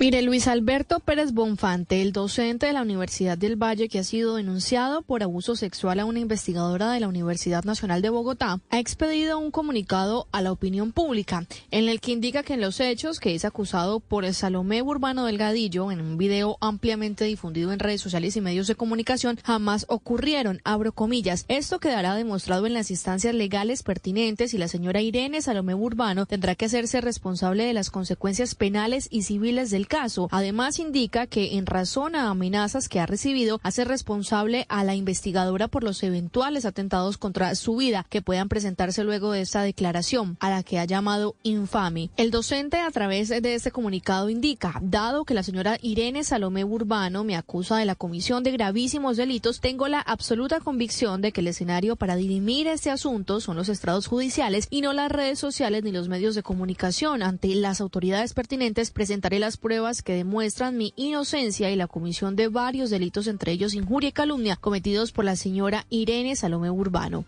Mire, 0.00 0.22
Luis 0.22 0.48
Alberto 0.48 1.00
Pérez 1.00 1.32
Bonfante, 1.32 2.00
el 2.00 2.12
docente 2.12 2.64
de 2.64 2.72
la 2.72 2.80
Universidad 2.80 3.36
del 3.36 3.62
Valle 3.62 3.90
que 3.90 3.98
ha 3.98 4.02
sido 4.02 4.36
denunciado 4.36 5.02
por 5.02 5.22
abuso 5.22 5.56
sexual 5.56 6.00
a 6.00 6.06
una 6.06 6.20
investigadora 6.20 6.90
de 6.90 7.00
la 7.00 7.08
Universidad 7.08 7.64
Nacional 7.64 8.00
de 8.00 8.08
Bogotá, 8.08 8.60
ha 8.70 8.78
expedido 8.78 9.38
un 9.38 9.50
comunicado 9.50 10.26
a 10.32 10.40
la 10.40 10.52
opinión 10.52 10.92
pública 10.92 11.44
en 11.70 11.90
el 11.90 12.00
que 12.00 12.12
indica 12.12 12.42
que 12.42 12.54
en 12.54 12.62
los 12.62 12.80
hechos 12.80 13.20
que 13.20 13.34
es 13.34 13.44
acusado 13.44 14.00
por 14.00 14.24
el 14.24 14.32
Salomé 14.32 14.80
Urbano 14.80 15.26
Delgadillo 15.26 15.92
en 15.92 16.00
un 16.00 16.16
video 16.16 16.56
ampliamente 16.62 17.26
difundido 17.26 17.70
en 17.70 17.78
redes 17.78 18.00
sociales 18.00 18.34
y 18.36 18.40
medios 18.40 18.68
de 18.68 18.76
comunicación 18.76 19.38
jamás 19.44 19.84
ocurrieron, 19.90 20.62
abro 20.64 20.92
comillas. 20.92 21.44
Esto 21.48 21.78
quedará 21.78 22.14
demostrado 22.14 22.66
en 22.66 22.72
las 22.72 22.90
instancias 22.90 23.34
legales 23.34 23.82
pertinentes 23.82 24.54
y 24.54 24.56
la 24.56 24.68
señora 24.68 25.02
Irene 25.02 25.42
Salomé 25.42 25.74
Urbano 25.74 26.24
tendrá 26.24 26.54
que 26.54 26.64
hacerse 26.64 27.02
responsable 27.02 27.64
de 27.64 27.74
las 27.74 27.90
consecuencias 27.90 28.54
penales 28.54 29.06
y 29.10 29.24
civiles 29.24 29.68
del 29.68 29.88
caso. 29.90 30.28
Además, 30.30 30.78
indica 30.78 31.26
que 31.26 31.58
en 31.58 31.66
razón 31.66 32.14
a 32.14 32.30
amenazas 32.30 32.88
que 32.88 33.00
ha 33.00 33.06
recibido, 33.06 33.60
hace 33.64 33.84
responsable 33.84 34.64
a 34.68 34.84
la 34.84 34.94
investigadora 34.94 35.66
por 35.66 35.82
los 35.82 36.02
eventuales 36.04 36.64
atentados 36.64 37.18
contra 37.18 37.54
su 37.56 37.76
vida 37.76 38.06
que 38.08 38.22
puedan 38.22 38.48
presentarse 38.48 39.02
luego 39.02 39.32
de 39.32 39.40
esta 39.40 39.62
declaración, 39.62 40.36
a 40.38 40.48
la 40.48 40.62
que 40.62 40.78
ha 40.78 40.84
llamado 40.84 41.34
infame. 41.42 42.08
El 42.16 42.30
docente, 42.30 42.78
a 42.78 42.90
través 42.92 43.28
de 43.30 43.54
este 43.54 43.72
comunicado, 43.72 44.30
indica, 44.30 44.78
dado 44.80 45.24
que 45.24 45.34
la 45.34 45.42
señora 45.42 45.76
Irene 45.82 46.22
Salomé 46.22 46.64
Urbano 46.64 47.24
me 47.24 47.36
acusa 47.36 47.76
de 47.76 47.84
la 47.84 47.96
comisión 47.96 48.44
de 48.44 48.52
gravísimos 48.52 49.16
delitos, 49.16 49.60
tengo 49.60 49.88
la 49.88 50.00
absoluta 50.00 50.60
convicción 50.60 51.20
de 51.20 51.32
que 51.32 51.40
el 51.40 51.48
escenario 51.48 51.96
para 51.96 52.14
dirimir 52.14 52.68
este 52.68 52.90
asunto 52.90 53.40
son 53.40 53.56
los 53.56 53.68
estrados 53.68 54.06
judiciales 54.06 54.68
y 54.70 54.82
no 54.82 54.92
las 54.92 55.10
redes 55.10 55.40
sociales 55.40 55.82
ni 55.82 55.90
los 55.90 56.08
medios 56.08 56.36
de 56.36 56.44
comunicación. 56.44 57.24
Ante 57.24 57.48
las 57.56 57.80
autoridades 57.80 58.34
pertinentes 58.34 58.92
presentaré 58.92 59.40
las 59.40 59.56
pruebas 59.56 59.79
que 60.02 60.14
demuestran 60.14 60.76
mi 60.76 60.92
inocencia 60.96 61.70
y 61.70 61.76
la 61.76 61.86
comisión 61.86 62.36
de 62.36 62.48
varios 62.48 62.90
delitos, 62.90 63.26
entre 63.26 63.52
ellos 63.52 63.74
injuria 63.74 64.10
y 64.10 64.12
calumnia, 64.12 64.56
cometidos 64.56 65.12
por 65.12 65.24
la 65.24 65.36
señora 65.36 65.86
Irene 65.90 66.36
Salomé 66.36 66.70
Urbano. 66.70 67.24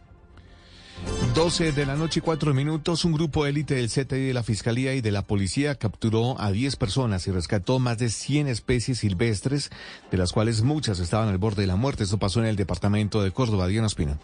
12 1.35 1.73
de 1.73 1.87
la 1.87 1.97
noche 1.97 2.21
y 2.21 2.23
cuatro 2.23 2.53
minutos, 2.53 3.05
un 3.05 3.13
grupo 3.13 3.47
élite 3.47 3.75
del 3.75 3.89
CTI 3.89 4.27
de 4.27 4.35
la 4.35 4.43
Fiscalía 4.43 4.95
y 4.95 5.01
de 5.01 5.11
la 5.11 5.23
Policía 5.23 5.75
capturó 5.75 6.39
a 6.39 6.53
10 6.53 6.77
personas 6.77 7.27
y 7.27 7.31
rescató 7.31 7.79
más 7.79 7.99
de 7.99 8.11
100 8.11 8.49
especies 8.49 8.99
silvestres, 8.99 9.71
de 10.11 10.19
las 10.19 10.33
cuales 10.33 10.63
muchas 10.63 10.99
estaban 10.99 11.29
al 11.29 11.39
borde 11.39 11.63
de 11.63 11.69
la 11.69 11.77
muerte. 11.77 12.05
Eso 12.05 12.19
pasó 12.19 12.41
en 12.41 12.47
el 12.47 12.57
departamento 12.57 13.23
de 13.23 13.31
Córdoba. 13.31 13.67
Diana 13.67 13.87
Espina. 13.87 14.19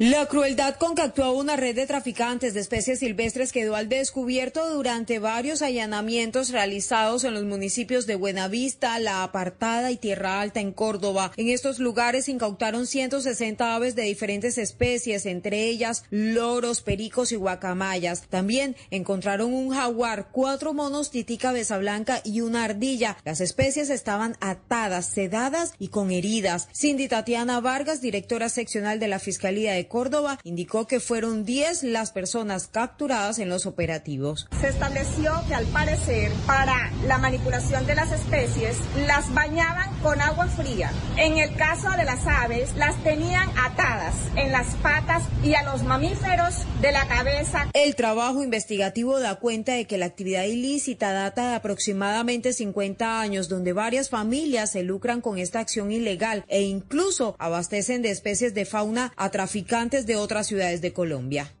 La 0.00 0.26
crueldad 0.26 0.76
con 0.76 0.94
que 0.94 1.02
actuó 1.02 1.32
una 1.32 1.56
red 1.56 1.74
de 1.74 1.84
traficantes 1.84 2.54
de 2.54 2.60
especies 2.60 3.00
silvestres 3.00 3.50
quedó 3.50 3.74
al 3.74 3.88
descubierto 3.88 4.72
durante 4.72 5.18
varios 5.18 5.60
allanamientos 5.60 6.50
realizados 6.50 7.24
en 7.24 7.34
los 7.34 7.42
municipios 7.42 8.06
de 8.06 8.14
Buenavista, 8.14 9.00
La 9.00 9.24
Apartada 9.24 9.90
y 9.90 9.96
Tierra 9.96 10.40
Alta 10.40 10.60
en 10.60 10.70
Córdoba. 10.70 11.32
En 11.36 11.48
estos 11.48 11.80
lugares 11.80 12.28
incautaron 12.28 12.86
160 12.86 13.74
aves 13.74 13.96
de 13.96 14.02
diferentes 14.04 14.56
especies, 14.56 15.26
entre 15.26 15.64
ellas 15.64 16.04
loros, 16.10 16.80
pericos 16.80 17.32
y 17.32 17.34
guacamayas. 17.36 18.22
También 18.28 18.76
encontraron 18.92 19.52
un 19.52 19.70
jaguar, 19.70 20.28
cuatro 20.30 20.74
monos 20.74 21.10
titica 21.10 21.52
blanca 21.76 22.20
y 22.24 22.40
una 22.40 22.62
ardilla. 22.62 23.16
Las 23.24 23.40
especies 23.40 23.90
estaban 23.90 24.36
atadas, 24.38 25.06
sedadas 25.06 25.74
y 25.80 25.88
con 25.88 26.12
heridas. 26.12 26.68
Cindy 26.72 27.08
Tatiana 27.08 27.58
Vargas, 27.58 28.00
directora 28.00 28.48
seccional 28.48 29.00
de 29.00 29.08
la 29.08 29.18
Fiscalía 29.18 29.72
de 29.72 29.87
de 29.88 29.98
Córdoba, 29.98 30.38
indicó 30.44 30.86
que 30.86 31.00
fueron 31.00 31.44
10 31.44 31.84
las 31.84 32.12
personas 32.12 32.68
capturadas 32.68 33.38
en 33.38 33.48
los 33.48 33.64
operativos. 33.64 34.46
Se 34.60 34.68
estableció 34.68 35.32
que 35.48 35.54
al 35.54 35.66
parecer 35.66 36.30
para 36.46 36.90
la 37.06 37.18
manipulación 37.18 37.86
de 37.86 37.94
las 37.94 38.12
especies 38.12 38.76
las 39.06 39.32
bañaban 39.32 39.88
con 40.02 40.20
agua 40.20 40.46
fría. 40.48 40.92
En 41.16 41.38
el 41.38 41.54
caso 41.56 41.90
de 41.96 42.04
las 42.04 42.26
aves, 42.26 42.74
las 42.76 43.02
tenían 43.02 43.48
atadas 43.56 44.14
en 44.36 44.52
las 44.52 44.74
patas 44.76 45.24
y 45.42 45.54
a 45.54 45.62
los 45.62 45.82
mamíferos 45.82 46.54
de 46.80 46.92
la 46.92 47.06
cabeza. 47.08 47.68
El 47.72 47.94
trabajo 47.94 48.42
investigativo 48.42 49.18
da 49.20 49.36
cuenta 49.36 49.72
de 49.72 49.86
que 49.86 49.98
la 49.98 50.06
actividad 50.06 50.44
ilícita 50.44 51.12
data 51.12 51.50
de 51.50 51.56
aproximadamente 51.56 52.52
50 52.52 53.20
años, 53.20 53.48
donde 53.48 53.72
varias 53.72 54.10
familias 54.10 54.72
se 54.72 54.82
lucran 54.82 55.20
con 55.20 55.38
esta 55.38 55.60
acción 55.60 55.90
ilegal 55.90 56.44
e 56.48 56.62
incluso 56.62 57.36
abastecen 57.38 58.02
de 58.02 58.10
especies 58.10 58.54
de 58.54 58.64
fauna 58.64 59.12
a 59.16 59.30
traficantes 59.30 59.77
de 59.78 60.16
otras 60.16 60.48
ciudades 60.48 60.80
de 60.80 60.92
Colombia. 60.92 61.52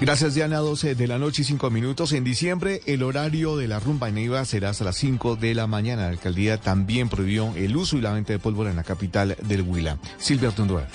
Gracias, 0.00 0.34
Diana. 0.34 0.56
12 0.58 0.94
de 0.94 1.06
la 1.06 1.18
noche 1.18 1.42
y 1.42 1.44
5 1.44 1.70
minutos. 1.70 2.12
En 2.12 2.24
diciembre, 2.24 2.80
el 2.86 3.02
horario 3.02 3.58
de 3.58 3.68
la 3.68 3.78
rumba 3.78 4.08
en 4.08 4.14
Neiva 4.14 4.42
será 4.46 4.70
hasta 4.70 4.84
las 4.84 4.96
5 4.96 5.36
de 5.36 5.54
la 5.54 5.66
mañana. 5.66 6.04
La 6.04 6.08
alcaldía 6.08 6.58
también 6.58 7.10
prohibió 7.10 7.54
el 7.56 7.76
uso 7.76 7.98
y 7.98 8.00
la 8.00 8.12
venta 8.12 8.32
de 8.32 8.38
pólvora 8.38 8.70
en 8.70 8.76
la 8.76 8.84
capital 8.84 9.36
del 9.42 9.62
Huila. 9.62 9.98
Silvia 10.18 10.50
Tunduar. 10.50 10.88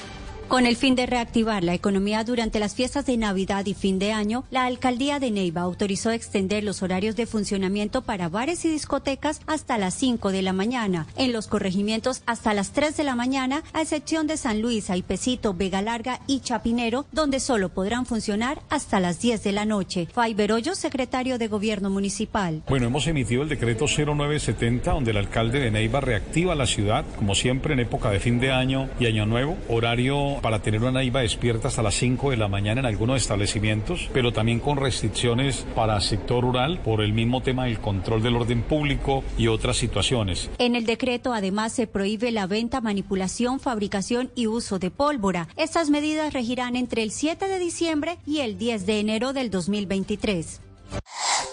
Con 0.48 0.68
el 0.68 0.76
fin 0.76 0.93
de 0.93 1.08
reactivar 1.08 1.64
la 1.64 1.74
economía 1.74 2.24
durante 2.24 2.60
las 2.60 2.76
fiestas 2.76 3.08
de 3.08 3.18
Navidad 3.18 3.66
y 3.66 3.74
fin 3.74 3.98
de 3.98 4.12
año, 4.12 4.43
la 4.52 4.66
alcaldía 4.66 5.20
de 5.20 5.32
Neiva 5.32 5.62
autorizó 5.62 6.12
extender 6.12 6.64
los 6.64 6.84
horarios 6.84 7.16
de 7.16 7.26
funcionamiento 7.26 8.04
para 8.04 8.30
bares 8.30 8.64
y 8.64 8.70
discotecas 8.70 9.41
hasta 9.48 9.80
las 9.80 9.96
5 9.96 10.32
de 10.32 10.43
la 10.43 10.54
mañana, 10.54 11.08
en 11.18 11.34
los 11.34 11.48
corregimientos 11.48 12.22
hasta 12.28 12.54
las 12.54 12.74
3 12.74 12.96
de 12.96 13.04
la 13.04 13.16
mañana, 13.16 13.64
a 13.74 13.82
excepción 13.82 14.28
de 14.28 14.38
San 14.38 14.62
Luis, 14.62 14.91
Aipecito, 14.91 15.56
Vega 15.56 15.82
Larga 15.82 16.20
y 16.28 16.41
Chapinero, 16.41 17.08
donde 17.12 17.39
solo 17.39 17.70
podrán 17.70 18.06
funcionar 18.06 18.62
hasta 18.70 19.00
las 19.00 19.20
10 19.20 19.43
de 19.43 19.52
la 19.52 19.66
noche. 19.66 20.08
Faiber 20.14 20.52
Hoyo, 20.52 20.76
secretario 20.76 21.39
de 21.39 21.48
Gobierno 21.48 21.89
Municipal. 21.89 22.62
Bueno, 22.70 22.86
hemos 22.86 23.08
emitido 23.08 23.41
el 23.41 23.50
decreto 23.50 23.88
0970, 23.88 24.91
donde 24.91 25.10
el 25.10 25.18
alcalde 25.18 25.60
de 25.60 25.72
Neiva 25.72 26.02
reactiva 26.02 26.54
la 26.54 26.68
ciudad, 26.68 27.04
como 27.18 27.34
siempre 27.34 27.74
en 27.74 27.80
época 27.80 28.12
de 28.12 28.20
fin 28.20 28.39
de 28.39 28.52
año 28.52 28.89
y 29.00 29.08
año 29.08 29.26
nuevo, 29.26 29.58
horario 29.70 30.35
para 30.42 30.62
tener 30.62 30.84
una 30.84 31.04
IVA 31.04 31.22
despierta 31.22 31.68
hasta 31.68 31.82
las 31.82 31.96
5 31.96 32.32
de 32.32 32.38
la 32.38 32.48
mañana 32.48 32.82
en 32.82 32.86
algunos 32.86 33.22
establecimientos, 33.22 34.10
pero 34.14 34.32
también 34.32 34.60
con 34.60 34.78
restricciones 34.78 35.66
para 35.76 36.00
sector 36.02 36.44
rural 36.44 36.80
por 36.80 37.02
el 37.02 37.14
mismo 37.14 37.42
tema 37.42 37.66
del 37.66 37.80
control 37.80 38.24
del 38.24 38.36
orden 38.36 38.62
público 38.62 39.24
y 39.38 39.48
otras 39.48 39.78
situaciones. 39.78 40.50
En 40.58 40.76
el 40.76 40.86
decreto 40.86 41.34
además 41.34 41.74
se 41.74 41.88
prohíbe 41.88 42.32
la 42.32 42.48
venta, 42.48 42.82
manipulación, 42.82 43.60
fabricación 43.60 44.32
y 44.36 44.48
uso 44.48 44.80
de 44.80 44.92
pólvora. 44.92 45.48
Estas 45.56 45.90
medidas 45.90 46.34
regirán 46.34 46.76
entre 46.76 47.04
el 47.04 47.12
7 47.12 47.48
de 47.48 47.60
diciembre 47.60 48.18
y 48.26 48.40
el 48.40 48.58
10 48.58 48.86
de 48.86 49.00
enero 49.00 49.34
del 49.34 49.50
2023. 49.50 50.62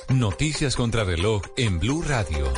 Noticias 0.08 0.76
contra 0.76 1.04
reloj 1.04 1.42
en 1.56 1.78
Blue 1.78 2.02
Radio. 2.02 2.52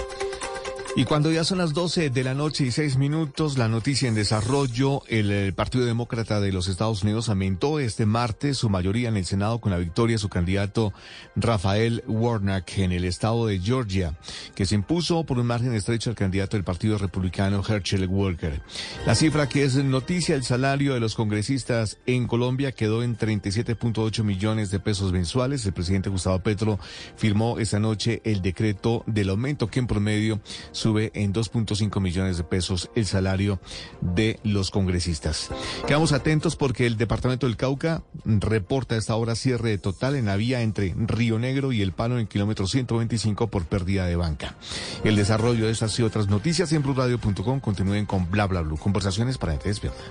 Y 0.97 1.07
cuando 1.07 1.33
ya 1.33 1.43
son 1.43 1.59
las 1.59 1.75
12 1.75 2.11
de 2.11 2.23
la 2.23 2.35
noche 2.35 2.67
y 2.67 2.71
6 2.71 2.99
minutos, 2.99 3.59
la 3.59 3.67
noticia 3.67 4.07
en 4.09 4.15
desarrollo, 4.15 5.03
el, 5.09 5.53
Partido 5.53 5.85
Demócrata 5.85 6.39
de 6.39 6.53
los 6.53 6.69
Estados 6.69 7.03
Unidos 7.03 7.29
aumentó 7.29 7.81
este 7.81 8.07
martes 8.07 8.59
su 8.59 8.71
mayoría 8.71 9.09
en 9.09 9.17
el 9.17 9.25
Senado 9.25 9.61
con 9.61 9.73
la 9.73 9.79
victoria 9.79 10.15
de 10.15 10.19
su 10.19 10.29
candidato 10.29 10.93
Rafael 11.35 12.05
Warnock 12.07 12.79
en 12.79 12.93
el 12.93 13.05
estado 13.05 13.49
de 13.49 13.59
Georgia, 13.59 14.17
que 14.55 14.67
se 14.67 14.77
impuso 14.77 15.25
por 15.25 15.41
un 15.41 15.47
margen 15.47 15.75
estrecho 15.75 16.11
al 16.11 16.17
candidato 16.17 16.57
del 16.57 16.63
Partido 16.63 16.97
Republicano 16.97 17.65
Herschel 17.69 18.07
Walker. 18.07 18.63
La 19.05 19.17
cifra 19.17 19.49
que 19.49 19.65
es 19.65 19.75
noticia, 19.75 20.37
el 20.37 20.45
salario 20.45 20.95
de 20.95 21.01
los 21.01 21.17
congresistas 21.17 21.99
en 22.07 22.29
Colombia 22.29 22.71
quedó 22.71 23.03
en 23.03 23.19
37.8 23.19 24.23
millones 24.23 24.71
de 24.71 24.79
pesos 24.79 25.11
mensuales. 25.11 25.67
El 25.67 25.73
presidente 25.73 26.09
Gustavo 26.09 26.39
Petro 26.39 26.79
firmó 27.17 27.59
esta 27.59 27.81
noche 27.81 28.23
el 28.25 28.43
decreto 28.43 29.03
del 29.09 29.31
aumento 29.31 29.67
que 29.67 29.81
en 29.81 29.89
promedio 29.89 30.41
sube 30.85 31.11
en 31.15 31.33
2.5 31.33 31.99
millones 31.99 32.37
de 32.37 32.45
pesos 32.45 32.91
el 32.95 33.07
salario 33.07 33.59
de 34.03 34.39
los 34.45 34.71
congresistas. 34.71 35.49
Quedamos 35.87 36.13
atentos 36.13 36.57
porque 36.57 36.85
el 36.87 36.99
departamento 36.99 37.47
del 37.47 37.57
Cauca 37.57 38.03
reporta 38.27 38.95
a 38.95 38.99
esta 38.99 39.15
hora 39.17 39.35
cierre 39.35 39.79
total 39.79 40.15
en 40.15 40.27
la 40.27 40.37
vía 40.37 40.61
entre 40.61 40.95
Río 40.95 41.39
Negro 41.39 41.73
y 41.73 41.81
El 41.81 41.93
Palo 41.93 42.19
en 42.19 42.27
kilómetro 42.27 42.67
125 42.67 43.47
por 43.47 43.65
pérdida 43.65 44.05
de 44.05 44.17
banca. 44.17 44.57
El 45.05 45.17
desarrollo 45.17 45.65
de 45.65 45.73
estas 45.73 45.99
y 45.99 46.03
otras 46.03 46.29
noticias 46.29 46.71
en 46.75 46.83
blurradio.com 46.83 47.61
continúen 47.61 48.05
con 48.05 48.31
bla 48.31 48.47
bla 48.47 48.61
bla. 48.61 48.77
Conversaciones 48.77 49.39
para 49.39 49.53
gente 49.53 49.71
despierta. 49.71 50.03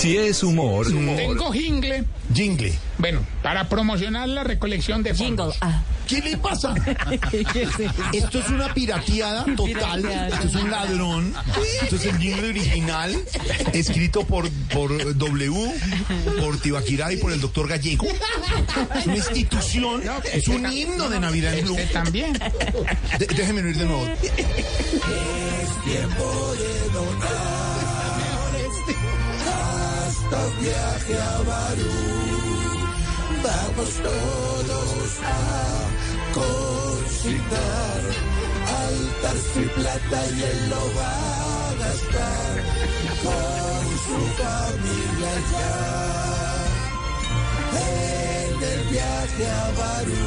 Si 0.00 0.16
es 0.16 0.42
humor, 0.42 0.86
Tengo 0.86 1.52
jingle. 1.52 2.04
Jingle. 2.34 2.72
Bueno, 2.98 3.20
para 3.42 3.68
promocionar 3.68 4.28
la 4.28 4.44
recolección 4.44 5.02
de 5.02 5.14
fondos. 5.14 5.56
Ah. 5.60 5.82
¿Qué 6.06 6.20
le 6.22 6.36
pasa? 6.38 6.74
Esto 8.12 8.38
es 8.40 8.48
una 8.48 8.72
pirateada 8.74 9.44
total. 9.54 10.04
Esto 10.04 10.48
es 10.48 10.54
un 10.56 10.70
ladrón. 10.70 11.34
Esto 11.82 11.96
es 11.96 12.06
el 12.06 12.18
jingle 12.18 12.48
original, 12.48 13.14
escrito 13.72 14.24
por, 14.24 14.50
por 14.72 15.16
W, 15.16 15.72
por 16.40 16.58
Tibaquirá 16.58 17.12
y 17.12 17.16
por 17.18 17.32
el 17.32 17.40
doctor 17.40 17.68
Gallego. 17.68 18.06
Es 18.96 19.06
una 19.06 19.16
institución, 19.16 20.02
es 20.32 20.48
un 20.48 20.72
himno 20.72 21.08
de 21.08 21.20
Navidad 21.20 21.54
en 21.54 21.64
Blue. 21.66 21.76
También. 21.92 22.32
De- 23.18 23.26
déjeme 23.26 23.62
oír 23.62 23.76
de 23.76 23.84
nuevo. 23.84 24.06
Es 24.08 25.84
tiempo 25.84 26.54
de 26.58 26.92
donar. 26.92 27.59
Viaje 30.30 31.14
a 31.18 31.42
Barú. 31.42 31.90
Vamos 33.42 33.90
todos 34.08 35.20
a 35.24 35.88
consignar. 36.32 38.00
Altar 38.86 39.38
sin 39.52 39.68
plata 39.70 40.18
y 40.36 40.42
él 40.42 40.60
lo 40.70 40.82
va 40.98 41.14
a 41.66 41.74
gastar 41.82 42.52
con 43.24 43.82
su 44.06 44.18
familia 44.40 45.32
ya. 45.52 45.74
En 47.80 48.52
el 48.72 48.80
viaje 48.88 49.44
a 49.50 49.66
Barú. 49.80 50.22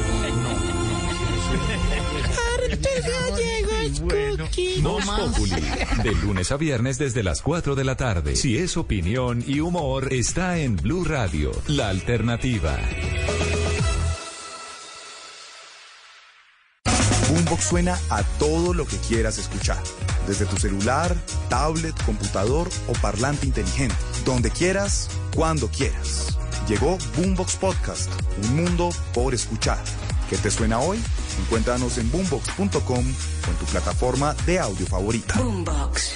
Voz 4.82 5.06
Populi, 5.06 5.62
de 6.04 6.12
lunes 6.24 6.52
a 6.52 6.58
viernes 6.58 6.98
desde 6.98 7.24
las 7.24 7.42
4 7.42 7.76
de 7.76 7.84
la 7.84 7.96
tarde. 7.96 8.36
Si 8.36 8.58
es 8.58 8.78
opinión 8.78 9.44
y 9.48 9.60
humor, 9.60 10.12
está 10.14 10.58
en 10.60 10.76
Blue 10.76 11.04
Radio, 11.04 11.52
la 11.68 11.90
alternativa. 11.90 12.78
Boombox 17.30 17.64
suena 17.64 17.98
a 18.10 18.24
todo 18.38 18.74
lo 18.74 18.86
que 18.86 18.98
quieras 18.98 19.38
escuchar. 19.40 19.82
Desde 20.28 20.46
tu 20.46 20.58
celular, 20.58 21.16
tablet, 21.50 21.96
computador 22.06 22.70
o 22.88 22.94
parlante 22.94 23.48
inteligente. 23.48 23.96
Donde 24.24 24.52
quieras, 24.52 25.10
cuando 25.36 25.68
quieras. 25.68 26.38
Llegó 26.68 26.98
Boombox 27.18 27.56
Podcast, 27.56 28.12
un 28.44 28.56
mundo 28.64 28.90
por 29.14 29.34
escuchar. 29.34 29.84
¿Qué 30.30 30.38
te 30.38 30.50
suena 30.50 30.80
hoy? 30.80 31.00
Encuéntranos 31.46 31.98
en 31.98 32.12
boombox.com 32.12 32.98
o 32.98 33.52
en 33.52 33.58
tu 33.60 33.66
plataforma 33.66 34.36
de 34.46 34.60
audio 34.60 34.86
favorita. 34.86 35.38
Boombox. 35.38 36.16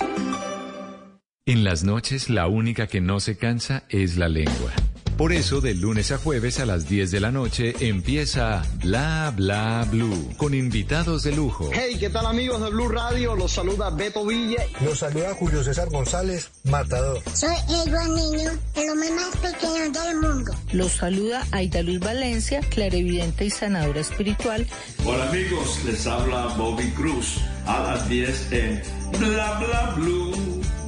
En 1.45 1.63
las 1.63 1.83
noches, 1.83 2.29
la 2.29 2.47
única 2.47 2.87
que 2.87 2.99
no 2.99 3.19
se 3.19 3.37
cansa 3.37 3.83
es 3.89 4.17
la 4.17 4.27
lengua. 4.27 4.71
Por 5.17 5.33
eso, 5.33 5.61
de 5.61 5.73
lunes 5.73 6.11
a 6.11 6.19
jueves 6.19 6.59
a 6.59 6.67
las 6.67 6.87
10 6.87 7.09
de 7.09 7.19
la 7.19 7.31
noche 7.31 7.73
empieza 7.79 8.61
Bla 8.83 9.33
Bla 9.35 9.87
Blue, 9.89 10.31
con 10.37 10.53
invitados 10.53 11.23
de 11.23 11.31
lujo. 11.31 11.71
Hey, 11.73 11.97
¿qué 11.99 12.11
tal 12.11 12.27
amigos 12.27 12.61
de 12.61 12.69
Blue 12.69 12.87
Radio? 12.87 13.35
Los 13.35 13.53
saluda 13.53 13.89
Beto 13.89 14.23
Villa. 14.27 14.63
Los 14.79 14.99
saluda 14.99 15.33
Julio 15.33 15.63
César 15.63 15.89
González, 15.89 16.51
Matador. 16.65 17.19
Soy 17.33 17.55
Edward 17.67 18.09
Niño, 18.09 18.51
el 18.75 18.89
hombre 18.91 19.09
más 19.11 19.35
pequeño 19.37 19.91
del 19.91 20.21
mundo. 20.21 20.53
Los 20.71 20.91
saluda 20.91 21.47
Aida 21.51 21.81
Luz 21.81 21.99
Valencia, 21.99 22.59
clarividente 22.69 23.45
y 23.45 23.49
sanadora 23.49 24.01
espiritual. 24.01 24.67
Hola 25.03 25.29
amigos, 25.29 25.83
les 25.83 26.05
habla 26.05 26.53
Bobby 26.57 26.91
Cruz 26.91 27.39
a 27.65 27.81
las 27.81 28.07
10 28.07 28.51
en 28.51 28.81
Bla 29.19 29.59
Bla 29.59 29.93
Blue, 29.95 30.56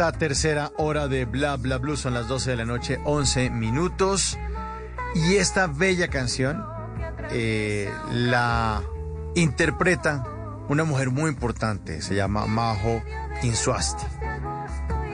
Esta 0.00 0.18
tercera 0.18 0.72
hora 0.78 1.08
de 1.08 1.26
Bla 1.26 1.58
Bla 1.58 1.76
Blue. 1.76 1.94
Son 1.94 2.14
las 2.14 2.26
12 2.26 2.52
de 2.52 2.56
la 2.56 2.64
noche, 2.64 2.98
11 3.04 3.50
minutos. 3.50 4.38
Y 5.14 5.34
esta 5.34 5.66
bella 5.66 6.08
canción 6.08 6.64
eh, 7.30 7.92
la 8.10 8.82
interpreta 9.34 10.24
una 10.70 10.84
mujer 10.84 11.10
muy 11.10 11.28
importante. 11.28 12.00
Se 12.00 12.14
llama 12.14 12.46
Majo 12.46 13.02
Insuasti. 13.42 14.06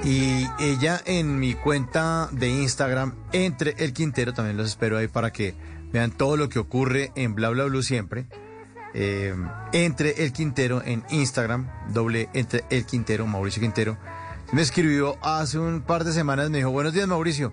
Y 0.05 0.47
ella 0.61 1.01
en 1.05 1.41
mi 1.41 1.55
cuenta 1.55 2.29
de 2.31 2.49
Instagram, 2.49 3.17
entre 3.33 3.75
el 3.79 3.93
Quintero, 3.93 4.35
también 4.35 4.57
los 4.57 4.69
espero 4.69 4.99
ahí 4.99 5.09
para 5.09 5.33
que 5.33 5.57
vean 5.93 6.13
todo 6.13 6.37
lo 6.37 6.49
que 6.49 6.61
ocurre 6.61 7.11
en 7.17 7.35
Bla 7.35 7.49
Bla 7.49 7.65
Blue 7.65 7.83
siempre. 7.83 8.27
Eh, 8.95 9.35
entre 9.73 10.23
el 10.23 10.33
Quintero 10.33 10.81
en 10.85 11.03
Instagram, 11.11 11.69
doble 11.89 12.29
entre 12.35 12.65
el 12.71 12.87
Quintero, 12.87 13.27
Mauricio 13.27 13.61
Quintero. 13.61 13.99
Me 14.53 14.63
escribió 14.63 15.19
hace 15.23 15.59
un 15.59 15.83
par 15.83 16.05
de 16.05 16.13
semanas, 16.13 16.51
me 16.51 16.59
dijo, 16.59 16.71
buenos 16.71 16.93
días 16.93 17.09
Mauricio, 17.09 17.53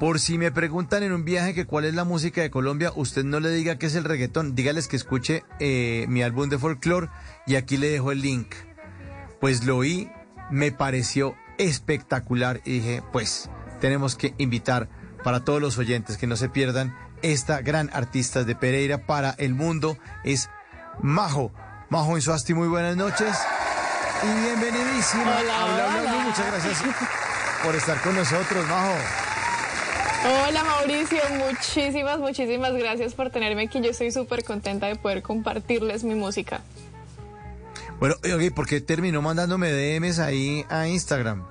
por 0.00 0.18
si 0.18 0.38
me 0.38 0.50
preguntan 0.50 1.04
en 1.04 1.12
un 1.12 1.24
viaje 1.24 1.54
que 1.54 1.66
cuál 1.66 1.84
es 1.84 1.94
la 1.94 2.02
música 2.02 2.40
de 2.42 2.50
Colombia, 2.50 2.92
usted 2.96 3.22
no 3.22 3.38
le 3.38 3.50
diga 3.50 3.78
que 3.78 3.86
es 3.86 3.94
el 3.94 4.02
reggaetón, 4.02 4.56
dígales 4.56 4.88
que 4.88 4.96
escuche 4.96 5.44
eh, 5.60 6.06
mi 6.08 6.22
álbum 6.22 6.48
de 6.48 6.58
folclore 6.58 7.08
y 7.46 7.54
aquí 7.54 7.76
le 7.76 7.90
dejo 7.90 8.10
el 8.10 8.22
link. 8.22 8.54
Pues 9.40 9.64
lo 9.64 9.76
oí, 9.76 10.10
me 10.50 10.72
pareció 10.72 11.36
espectacular 11.58 12.60
y 12.64 12.80
dije, 12.80 13.02
pues 13.12 13.48
tenemos 13.80 14.16
que 14.16 14.34
invitar 14.38 14.88
para 15.22 15.44
todos 15.44 15.62
los 15.62 15.78
oyentes 15.78 16.16
que 16.16 16.26
no 16.26 16.34
se 16.34 16.48
pierdan 16.48 16.96
esta 17.22 17.60
gran 17.60 17.88
artista 17.92 18.42
de 18.42 18.56
Pereira 18.56 19.06
para 19.06 19.30
el 19.38 19.54
mundo 19.54 19.96
es 20.24 20.50
Majo. 21.00 21.52
Majo 21.88 22.16
Insuasti, 22.16 22.52
muy 22.52 22.66
buenas 22.66 22.96
noches 22.96 23.36
y 24.22 24.40
bienvenidísima 24.40 25.38
Hola, 25.40 25.62
a 25.62 25.64
Bla 25.64 25.74
Bla 25.74 26.00
hola. 26.00 26.10
Blue. 26.12 26.20
Muchas 26.20 26.46
gracias 26.46 26.82
por 27.62 27.74
estar 27.74 28.00
con 28.02 28.16
nosotros, 28.16 28.66
Majo. 28.68 28.94
Hola 30.46 30.62
Mauricio, 30.62 31.18
muchísimas, 31.46 32.18
muchísimas 32.18 32.72
gracias 32.74 33.14
por 33.14 33.30
tenerme 33.30 33.62
aquí. 33.64 33.80
Yo 33.80 33.90
estoy 33.90 34.12
súper 34.12 34.44
contenta 34.44 34.86
de 34.86 34.96
poder 34.96 35.22
compartirles 35.22 36.04
mi 36.04 36.14
música. 36.14 36.60
Bueno, 37.98 38.14
oye, 38.22 38.50
¿por 38.52 38.66
qué 38.66 38.80
terminó 38.80 39.20
mandándome 39.22 39.72
DMs 39.72 40.20
ahí 40.20 40.64
a 40.68 40.86
Instagram? 40.86 41.44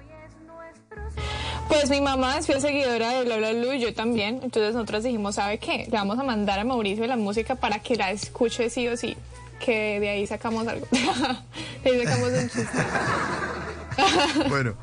Pues 1.68 1.90
mi 1.90 2.02
mamá 2.02 2.38
es 2.38 2.48
fiel 2.48 2.62
seguidora 2.62 3.12
de 3.12 3.24
Bla 3.26 3.38
Bla 3.38 3.52
Blue 3.52 3.74
y 3.74 3.80
yo 3.80 3.94
también. 3.94 4.42
Entonces 4.44 4.74
nosotros 4.74 5.04
dijimos, 5.04 5.36
¿sabe 5.36 5.58
qué? 5.58 5.88
Le 5.90 5.98
vamos 5.98 6.20
a 6.20 6.24
mandar 6.24 6.60
a 6.60 6.64
Mauricio 6.64 7.06
la 7.08 7.18
música 7.18 7.56
para 7.56 7.80
que 7.80 7.96
la 7.96 8.12
escuche 8.12 8.70
sí 8.70 8.88
o 8.88 8.96
sí. 8.96 9.18
Que 9.64 10.00
de 10.00 10.10
ahí 10.10 10.28
sacamos 10.28 10.68
algo. 10.68 10.88
de 11.84 11.90
ahí 11.90 12.04
sacamos 12.06 12.30
un 12.30 12.50
chiste. 12.50 12.68
Bueno, 14.50 14.76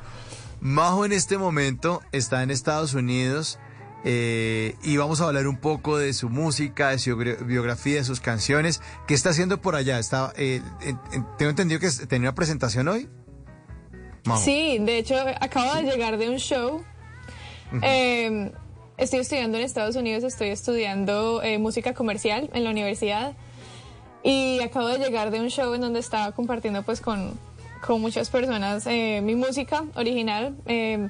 Majo 0.61 1.05
en 1.05 1.13
este 1.13 1.39
momento 1.39 2.03
está 2.13 2.43
en 2.43 2.51
Estados 2.51 2.95
Unidos 2.95 3.59
eh, 4.05 4.75
y 4.83 4.97
vamos 4.97 5.21
a 5.21 5.25
hablar 5.25 5.47
un 5.49 5.57
poco 5.57 5.97
de 5.99 6.13
su 6.13 6.29
música, 6.29 6.91
de 6.91 6.99
su 6.99 7.17
biogra- 7.17 7.45
biografía, 7.45 7.97
de 7.97 8.05
sus 8.05 8.21
canciones. 8.21 8.81
¿Qué 9.07 9.15
está 9.15 9.31
haciendo 9.31 9.61
por 9.61 9.75
allá? 9.77 9.99
Está, 9.99 10.33
eh, 10.37 10.61
en- 10.83 10.99
tengo 11.39 11.51
entendido 11.51 11.81
que 11.81 11.89
tenía 12.07 12.29
una 12.29 12.35
presentación 12.35 12.87
hoy. 12.89 13.09
Majo. 14.25 14.43
Sí, 14.45 14.79
de 14.81 14.99
hecho, 14.99 15.17
acabo 15.41 15.75
de 15.75 15.83
llegar 15.85 16.19
de 16.19 16.29
un 16.29 16.37
show. 16.37 16.85
Eh, 17.83 18.53
estoy 18.99 19.21
estudiando 19.21 19.59
en 19.59 19.65
Estados 19.65 19.97
Unidos, 19.97 20.23
estoy 20.23 20.49
estudiando 20.51 21.43
eh, 21.43 21.59
música 21.59 21.95
comercial 21.95 22.51
en 22.53 22.65
la 22.65 22.71
universidad. 22.71 23.37
Y 24.23 24.61
acabo 24.61 24.89
de 24.89 24.99
llegar 24.99 25.31
de 25.31 25.41
un 25.41 25.49
show 25.49 25.73
en 25.75 25.81
donde 25.81 26.01
estaba 26.01 26.33
compartiendo 26.33 26.83
pues 26.83 27.01
con, 27.01 27.39
con 27.87 28.01
muchas 28.01 28.31
personas 28.31 28.87
eh, 28.87 29.21
mi 29.23 29.35
música 29.35 29.85
original. 29.95 30.57
Eh, 30.67 31.09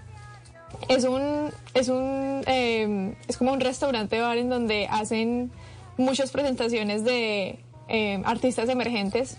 es 0.88 1.04
un, 1.04 1.50
es 1.74 1.88
un, 1.88 2.42
eh, 2.46 3.14
es 3.26 3.36
como 3.36 3.52
un 3.52 3.60
restaurante 3.60 4.20
bar 4.20 4.38
en 4.38 4.48
donde 4.48 4.86
hacen 4.90 5.50
muchas 5.96 6.30
presentaciones 6.30 7.04
de 7.04 7.58
eh, 7.88 8.22
artistas 8.24 8.68
emergentes. 8.68 9.38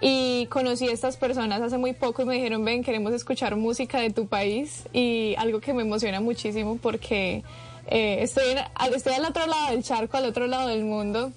Y 0.00 0.46
conocí 0.50 0.88
a 0.88 0.92
estas 0.92 1.16
personas 1.16 1.62
hace 1.62 1.78
muy 1.78 1.94
poco 1.94 2.22
y 2.22 2.26
me 2.26 2.34
dijeron, 2.34 2.62
ven, 2.64 2.84
queremos 2.84 3.14
escuchar 3.14 3.56
música 3.56 3.98
de 3.98 4.10
tu 4.10 4.26
país. 4.26 4.84
Y 4.92 5.34
algo 5.38 5.60
que 5.60 5.72
me 5.72 5.82
emociona 5.82 6.20
muchísimo 6.20 6.76
porque 6.76 7.42
eh, 7.86 8.18
estoy, 8.20 8.56
estoy 8.94 9.14
al 9.14 9.24
otro 9.24 9.46
lado 9.46 9.70
del 9.70 9.82
charco, 9.82 10.18
al 10.18 10.26
otro 10.26 10.46
lado 10.46 10.68
del 10.68 10.84
mundo, 10.84 11.32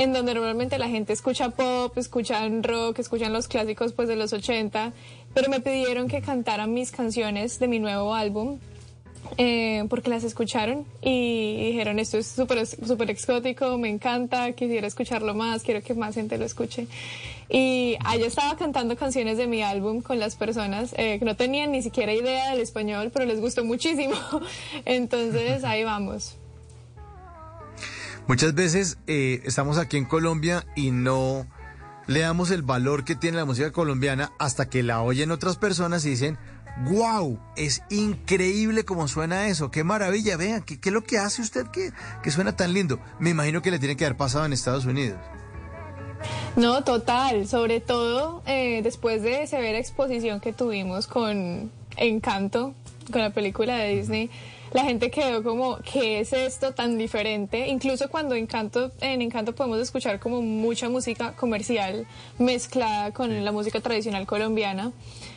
en 0.00 0.14
donde 0.14 0.32
normalmente 0.32 0.78
la 0.78 0.88
gente 0.88 1.12
escucha 1.12 1.50
pop, 1.50 1.96
escuchan 1.98 2.62
rock, 2.62 3.00
escuchan 3.00 3.34
los 3.34 3.48
clásicos 3.48 3.92
pues 3.92 4.08
de 4.08 4.16
los 4.16 4.32
80, 4.32 4.94
pero 5.34 5.50
me 5.50 5.60
pidieron 5.60 6.08
que 6.08 6.22
cantaran 6.22 6.72
mis 6.72 6.90
canciones 6.90 7.58
de 7.58 7.68
mi 7.68 7.80
nuevo 7.80 8.14
álbum 8.14 8.58
eh, 9.36 9.84
porque 9.90 10.08
las 10.08 10.24
escucharon 10.24 10.86
y 11.02 11.66
dijeron 11.66 11.98
esto 11.98 12.16
es 12.16 12.28
súper 12.28 12.66
súper 12.66 13.10
exótico, 13.10 13.76
me 13.76 13.90
encanta, 13.90 14.52
quisiera 14.52 14.86
escucharlo 14.86 15.34
más, 15.34 15.62
quiero 15.62 15.82
que 15.82 15.92
más 15.92 16.14
gente 16.14 16.38
lo 16.38 16.46
escuche. 16.46 16.86
Y 17.50 17.98
allá 18.02 18.26
estaba 18.26 18.56
cantando 18.56 18.96
canciones 18.96 19.36
de 19.36 19.46
mi 19.46 19.62
álbum 19.62 20.00
con 20.00 20.18
las 20.18 20.34
personas 20.34 20.94
eh, 20.96 21.18
que 21.18 21.26
no 21.26 21.36
tenían 21.36 21.72
ni 21.72 21.82
siquiera 21.82 22.14
idea 22.14 22.52
del 22.52 22.60
español, 22.60 23.10
pero 23.12 23.26
les 23.26 23.38
gustó 23.38 23.66
muchísimo. 23.66 24.14
Entonces 24.86 25.62
ahí 25.62 25.84
vamos. 25.84 26.39
Muchas 28.30 28.54
veces 28.54 28.96
eh, 29.08 29.42
estamos 29.44 29.76
aquí 29.76 29.96
en 29.96 30.04
Colombia 30.04 30.64
y 30.76 30.92
no 30.92 31.48
le 32.06 32.20
damos 32.20 32.52
el 32.52 32.62
valor 32.62 33.04
que 33.04 33.16
tiene 33.16 33.38
la 33.38 33.44
música 33.44 33.72
colombiana 33.72 34.30
hasta 34.38 34.70
que 34.70 34.84
la 34.84 35.02
oyen 35.02 35.32
otras 35.32 35.56
personas 35.56 36.06
y 36.06 36.10
dicen, 36.10 36.38
wow, 36.92 37.40
es 37.56 37.82
increíble 37.90 38.84
cómo 38.84 39.08
suena 39.08 39.48
eso, 39.48 39.72
qué 39.72 39.82
maravilla, 39.82 40.36
vean, 40.36 40.62
¿qué, 40.62 40.78
qué 40.78 40.90
es 40.90 40.92
lo 40.92 41.02
que 41.02 41.18
hace 41.18 41.42
usted 41.42 41.66
que, 41.72 41.90
que 42.22 42.30
suena 42.30 42.54
tan 42.54 42.72
lindo? 42.72 43.00
Me 43.18 43.30
imagino 43.30 43.62
que 43.62 43.72
le 43.72 43.80
tiene 43.80 43.96
que 43.96 44.04
haber 44.04 44.16
pasado 44.16 44.44
en 44.44 44.52
Estados 44.52 44.84
Unidos. 44.84 45.18
No, 46.54 46.84
total, 46.84 47.48
sobre 47.48 47.80
todo 47.80 48.44
eh, 48.46 48.80
después 48.84 49.22
de 49.22 49.48
severa 49.48 49.78
exposición 49.78 50.38
que 50.38 50.52
tuvimos 50.52 51.08
con 51.08 51.72
Encanto, 51.96 52.76
con 53.10 53.22
la 53.22 53.30
película 53.30 53.74
de 53.74 53.96
Disney, 53.96 54.30
la 54.72 54.84
gente 54.84 55.10
quedó 55.10 55.42
como, 55.42 55.78
¿qué 55.78 56.20
es 56.20 56.32
esto 56.32 56.72
tan 56.72 56.96
diferente? 56.96 57.68
Incluso 57.68 58.08
cuando 58.08 58.34
Encanto, 58.34 58.92
en 59.00 59.20
Encanto 59.20 59.54
podemos 59.54 59.80
escuchar 59.80 60.20
como 60.20 60.42
mucha 60.42 60.88
música 60.88 61.34
comercial 61.34 62.06
mezclada 62.38 63.12
con 63.12 63.44
la 63.44 63.52
música 63.52 63.80
tradicional 63.80 64.26
colombiana. 64.26 64.92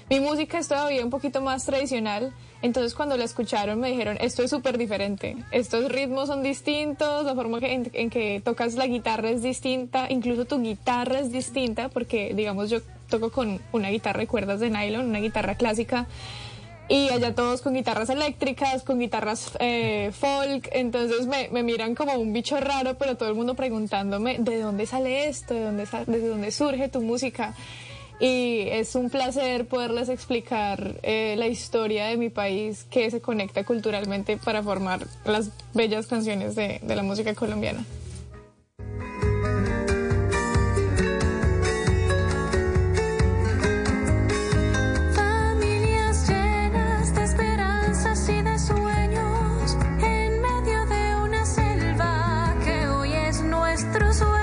Mi 0.10 0.20
música 0.20 0.60
es 0.60 0.68
todavía 0.68 1.04
un 1.04 1.10
poquito 1.10 1.42
más 1.42 1.66
tradicional, 1.66 2.34
entonces 2.62 2.94
cuando 2.94 3.18
la 3.18 3.24
escucharon 3.24 3.80
me 3.80 3.90
dijeron, 3.90 4.18
esto 4.22 4.44
es 4.44 4.52
súper 4.52 4.78
diferente, 4.78 5.38
estos 5.52 5.92
ritmos 5.92 6.28
son 6.28 6.44
distintos, 6.44 7.26
la 7.26 7.34
forma 7.34 7.58
en, 7.60 7.90
en 7.94 8.10
que 8.10 8.42
tocas 8.44 8.76
la 8.76 8.86
guitarra 8.86 9.30
es 9.30 9.42
distinta, 9.42 10.08
incluso 10.10 10.46
tu 10.46 10.62
guitarra 10.62 11.20
es 11.20 11.32
distinta, 11.32 11.90
porque 11.90 12.34
digamos 12.36 12.70
yo 12.70 12.82
toco 13.10 13.32
con 13.32 13.60
una 13.72 13.90
guitarra 13.90 14.20
de 14.20 14.28
cuerdas 14.28 14.60
de 14.60 14.70
nylon, 14.70 15.10
una 15.10 15.20
guitarra 15.20 15.56
clásica, 15.56 16.08
y 16.94 17.10
allá 17.10 17.34
todos 17.34 17.64
con 17.64 17.74
guitarras 17.74 18.12
eléctricas, 18.12 18.84
con 18.84 19.00
guitarras 19.00 19.54
eh, 19.60 20.12
folk, 20.14 20.70
entonces 20.74 21.26
me, 21.26 21.64
miran 21.64 21.96
como 21.96 22.14
un 22.14 22.34
bicho 22.34 22.60
raro, 22.60 23.00
pero 23.00 23.18
todo 23.18 23.30
el 23.30 23.34
mundo 23.34 23.56
preguntándome, 23.56 24.38
¿de 24.38 24.60
dónde 24.60 24.86
sale 24.86 25.28
esto? 25.28 25.56
¿De 25.56 25.62
dónde, 25.62 25.88
¿Desde 26.06 26.28
dónde 26.28 26.52
surge 26.52 26.90
tu 26.90 27.02
música? 27.02 27.56
Y 28.20 28.68
es 28.70 28.94
un 28.94 29.10
placer 29.10 29.68
poderles 29.68 30.08
explicar 30.08 31.00
eh, 31.02 31.34
la 31.36 31.48
historia 31.48 32.06
de 32.06 32.18
mi 32.18 32.30
país 32.30 32.84
que 32.84 33.10
se 33.10 33.22
conecta 33.22 33.64
culturalmente 33.64 34.38
para 34.38 34.62
formar 34.62 35.08
las 35.26 35.50
bellas 35.74 36.06
canciones 36.06 36.54
de 36.54 36.80
la 36.86 37.02
música 37.02 37.34
colombiana. 37.34 37.84
nuestros 53.94 54.18
sueños. 54.18 54.43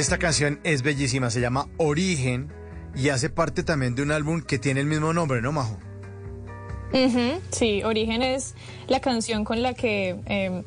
Esta 0.00 0.18
canción 0.18 0.60
es 0.64 0.82
bellísima, 0.82 1.30
se 1.30 1.40
llama 1.40 1.68
Origen 1.76 2.52
y 2.94 3.10
hace 3.10 3.30
parte 3.30 3.62
también 3.62 3.94
de 3.94 4.02
un 4.02 4.12
álbum 4.12 4.42
que 4.42 4.58
tiene 4.58 4.80
el 4.80 4.86
mismo 4.86 5.12
nombre, 5.12 5.42
¿no, 5.42 5.52
Majo? 5.52 5.78
Sí, 7.50 7.82
Origen 7.82 8.22
es 8.22 8.54
la 8.86 9.00
canción 9.00 9.44
con 9.44 9.62
la 9.62 9.74
que 9.74 10.16
eh, 10.26 10.62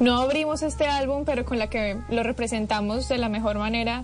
no 0.00 0.18
abrimos 0.18 0.62
este 0.62 0.86
álbum, 0.86 1.24
pero 1.24 1.44
con 1.44 1.58
la 1.58 1.70
que 1.70 1.96
lo 2.08 2.22
representamos 2.22 3.08
de 3.08 3.18
la 3.18 3.28
mejor 3.28 3.58
manera. 3.58 4.02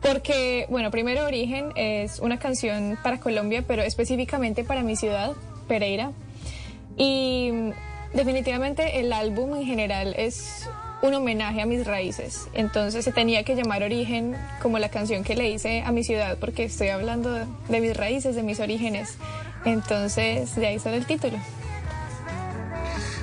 Porque, 0.00 0.66
bueno, 0.70 0.90
primero 0.90 1.24
Origen 1.26 1.72
es 1.76 2.20
una 2.20 2.38
canción 2.38 2.98
para 3.02 3.20
Colombia, 3.20 3.64
pero 3.66 3.82
específicamente 3.82 4.64
para 4.64 4.82
mi 4.82 4.96
ciudad, 4.96 5.32
Pereira. 5.68 6.12
Y 6.96 7.50
mm, 7.52 7.70
definitivamente 8.14 9.00
el 9.00 9.12
álbum 9.12 9.56
en 9.56 9.64
general 9.64 10.14
es 10.16 10.68
un 11.02 11.14
homenaje 11.14 11.62
a 11.62 11.66
mis 11.66 11.86
raíces. 11.86 12.48
Entonces 12.52 13.04
se 13.04 13.12
tenía 13.12 13.44
que 13.44 13.54
llamar 13.54 13.82
Origen 13.82 14.36
como 14.62 14.78
la 14.78 14.88
canción 14.88 15.24
que 15.24 15.34
le 15.34 15.50
hice 15.50 15.82
a 15.82 15.92
mi 15.92 16.04
ciudad, 16.04 16.38
porque 16.38 16.64
estoy 16.64 16.88
hablando 16.88 17.32
de, 17.32 17.46
de 17.68 17.80
mis 17.80 17.96
raíces, 17.96 18.36
de 18.36 18.42
mis 18.42 18.60
orígenes. 18.60 19.16
Entonces 19.64 20.54
de 20.56 20.66
ahí 20.66 20.78
sale 20.78 20.96
el 20.96 21.06
título. 21.06 21.38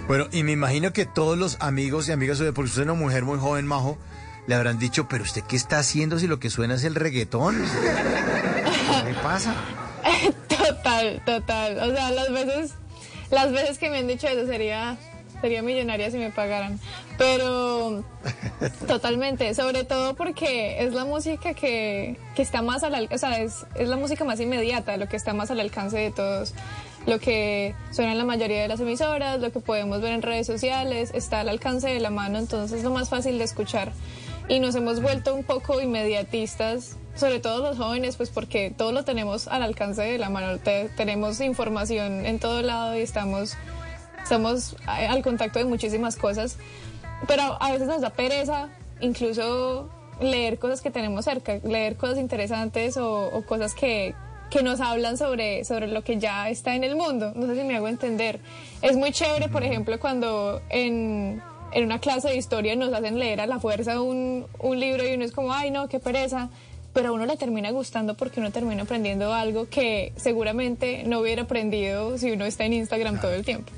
Bueno, 0.07 0.27
y 0.31 0.43
me 0.43 0.53
imagino 0.53 0.93
que 0.93 1.05
todos 1.05 1.37
los 1.37 1.57
amigos 1.59 2.07
y 2.07 2.13
amigas 2.13 2.37
porque 2.55 2.69
usted 2.69 2.83
es 2.83 2.85
una 2.85 2.93
mujer 2.93 3.23
muy 3.25 3.37
joven, 3.39 3.67
Majo, 3.67 3.97
le 4.47 4.55
habrán 4.55 4.79
dicho, 4.79 5.07
pero 5.09 5.23
usted 5.23 5.43
qué 5.43 5.57
está 5.57 5.79
haciendo 5.79 6.17
si 6.17 6.27
lo 6.27 6.39
que 6.39 6.49
suena 6.49 6.75
es 6.75 6.85
el 6.85 6.95
reggaetón. 6.95 7.61
¿Qué 9.05 9.13
pasa? 9.21 9.53
Total, 10.47 11.21
total. 11.25 11.77
O 11.79 11.93
sea, 11.93 12.11
las 12.11 12.31
veces, 12.31 12.73
las 13.29 13.51
veces 13.51 13.77
que 13.77 13.89
me 13.89 13.97
han 13.97 14.07
dicho 14.07 14.27
eso 14.27 14.47
sería, 14.47 14.97
sería 15.41 15.61
millonaria 15.61 16.09
si 16.11 16.17
me 16.17 16.29
pagaran. 16.31 16.79
Pero 17.17 18.03
totalmente, 18.87 19.53
sobre 19.53 19.83
todo 19.83 20.15
porque 20.15 20.83
es 20.83 20.93
la 20.93 21.05
música 21.05 21.53
que, 21.53 22.17
que 22.35 22.41
está 22.41 22.61
más 22.61 22.83
al 22.83 22.95
alcance, 22.95 23.15
o 23.25 23.29
sea, 23.29 23.41
es, 23.41 23.65
es 23.75 23.87
la 23.89 23.97
música 23.97 24.23
más 24.23 24.39
inmediata, 24.39 24.97
lo 24.97 25.07
que 25.07 25.15
está 25.17 25.33
más 25.33 25.51
al 25.51 25.59
alcance 25.59 25.97
de 25.97 26.11
todos. 26.11 26.53
Lo 27.05 27.19
que 27.19 27.73
suena 27.91 28.11
en 28.11 28.17
la 28.17 28.25
mayoría 28.25 28.61
de 28.61 28.67
las 28.67 28.81
emisoras, 28.81 29.39
lo 29.39 29.51
que 29.53 29.61
podemos 29.61 30.01
ver 30.01 30.11
en 30.11 30.21
redes 30.21 30.45
sociales, 30.45 31.11
está 31.13 31.39
al 31.39 31.47
alcance 31.49 31.87
de 31.87 32.01
la 32.01 32.09
mano, 32.09 32.37
entonces 32.37 32.79
es 32.79 32.83
lo 32.83 32.91
más 32.91 33.07
fácil 33.09 33.37
de 33.37 33.45
escuchar. 33.45 33.93
Y 34.49 34.59
nos 34.59 34.75
hemos 34.75 35.01
vuelto 35.01 35.33
un 35.33 35.43
poco 35.45 35.79
inmediatistas, 35.81 36.97
sobre 37.15 37.39
todo 37.39 37.61
los 37.63 37.77
jóvenes, 37.77 38.17
pues 38.17 38.29
porque 38.29 38.73
todo 38.75 38.91
lo 38.91 39.03
tenemos 39.05 39.47
al 39.47 39.63
alcance 39.63 40.01
de 40.01 40.17
la 40.17 40.29
mano. 40.29 40.57
Te- 40.59 40.89
tenemos 40.97 41.39
información 41.39 42.25
en 42.25 42.39
todo 42.39 42.61
lado 42.61 42.97
y 42.97 43.01
estamos, 43.01 43.55
estamos 44.27 44.75
a- 44.85 45.09
al 45.11 45.23
contacto 45.23 45.57
de 45.59 45.65
muchísimas 45.65 46.17
cosas. 46.17 46.57
Pero 47.27 47.43
a 47.61 47.71
veces 47.71 47.87
nos 47.87 48.01
da 48.01 48.09
pereza 48.11 48.67
incluso 48.99 49.89
leer 50.19 50.59
cosas 50.59 50.81
que 50.81 50.91
tenemos 50.91 51.25
cerca, 51.25 51.59
leer 51.63 51.95
cosas 51.95 52.17
interesantes 52.17 52.97
o, 52.97 53.27
o 53.27 53.41
cosas 53.45 53.73
que, 53.73 54.13
que 54.49 54.63
nos 54.63 54.81
hablan 54.81 55.17
sobre, 55.17 55.63
sobre 55.63 55.87
lo 55.87 56.03
que 56.03 56.17
ya 56.17 56.49
está 56.49 56.75
en 56.75 56.83
el 56.83 56.95
mundo. 56.95 57.31
No 57.35 57.47
sé 57.47 57.55
si 57.55 57.63
me 57.63 57.75
hago 57.75 57.87
entender. 57.87 58.39
Es 58.81 58.95
muy 58.97 59.11
chévere, 59.11 59.47
por 59.49 59.63
ejemplo, 59.63 59.97
cuando 59.99 60.61
en, 60.69 61.41
en 61.71 61.83
una 61.85 61.99
clase 61.99 62.27
de 62.29 62.35
historia 62.37 62.75
nos 62.75 62.91
hacen 62.93 63.17
leer 63.17 63.39
a 63.41 63.47
la 63.47 63.59
fuerza 63.59 64.01
un, 64.01 64.45
un 64.59 64.79
libro 64.79 65.07
y 65.07 65.13
uno 65.13 65.23
es 65.23 65.31
como, 65.31 65.53
ay 65.53 65.71
no, 65.71 65.87
qué 65.87 65.99
pereza. 65.99 66.49
Pero 66.93 67.09
a 67.09 67.11
uno 67.11 67.25
le 67.27 67.37
termina 67.37 67.69
gustando 67.71 68.15
porque 68.15 68.39
uno 68.39 68.51
termina 68.51 68.81
aprendiendo 68.83 69.31
algo 69.33 69.69
que 69.69 70.13
seguramente 70.15 71.03
no 71.05 71.19
hubiera 71.19 71.43
aprendido 71.43 72.17
si 72.17 72.31
uno 72.31 72.45
está 72.45 72.65
en 72.65 72.73
Instagram 72.73 73.21
todo 73.21 73.33
el 73.33 73.45
tiempo. 73.45 73.71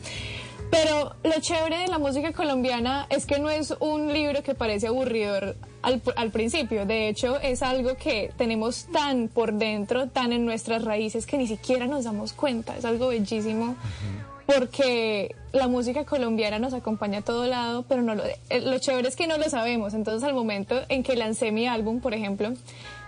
Pero 0.69 1.15
lo 1.23 1.39
chévere 1.39 1.79
de 1.79 1.87
la 1.87 1.97
música 1.97 2.31
colombiana 2.31 3.07
es 3.09 3.25
que 3.25 3.39
no 3.39 3.49
es 3.49 3.73
un 3.79 4.13
libro 4.13 4.43
que 4.43 4.53
parece 4.53 4.87
aburridor 4.87 5.55
al, 5.81 6.01
al 6.15 6.31
principio. 6.31 6.85
De 6.85 7.09
hecho, 7.09 7.39
es 7.39 7.63
algo 7.63 7.95
que 7.95 8.31
tenemos 8.37 8.85
tan 8.91 9.29
por 9.29 9.53
dentro, 9.53 10.07
tan 10.09 10.31
en 10.31 10.45
nuestras 10.45 10.83
raíces, 10.83 11.25
que 11.25 11.37
ni 11.37 11.47
siquiera 11.47 11.87
nos 11.87 12.03
damos 12.03 12.33
cuenta. 12.33 12.77
Es 12.77 12.85
algo 12.85 13.07
bellísimo 13.07 13.75
porque 14.55 15.35
la 15.51 15.67
música 15.67 16.05
colombiana 16.05 16.57
nos 16.57 16.73
acompaña 16.73 17.19
a 17.19 17.21
todo 17.21 17.45
lado, 17.45 17.85
pero 17.87 18.01
no 18.01 18.15
lo, 18.15 18.23
eh, 18.25 18.61
lo 18.61 18.79
chévere 18.79 19.07
es 19.07 19.15
que 19.15 19.27
no 19.27 19.37
lo 19.37 19.47
sabemos. 19.47 19.93
Entonces, 19.93 20.27
al 20.27 20.33
momento 20.33 20.81
en 20.89 21.03
que 21.03 21.15
lancé 21.15 21.51
mi 21.51 21.67
álbum, 21.67 21.99
por 21.99 22.15
ejemplo, 22.15 22.51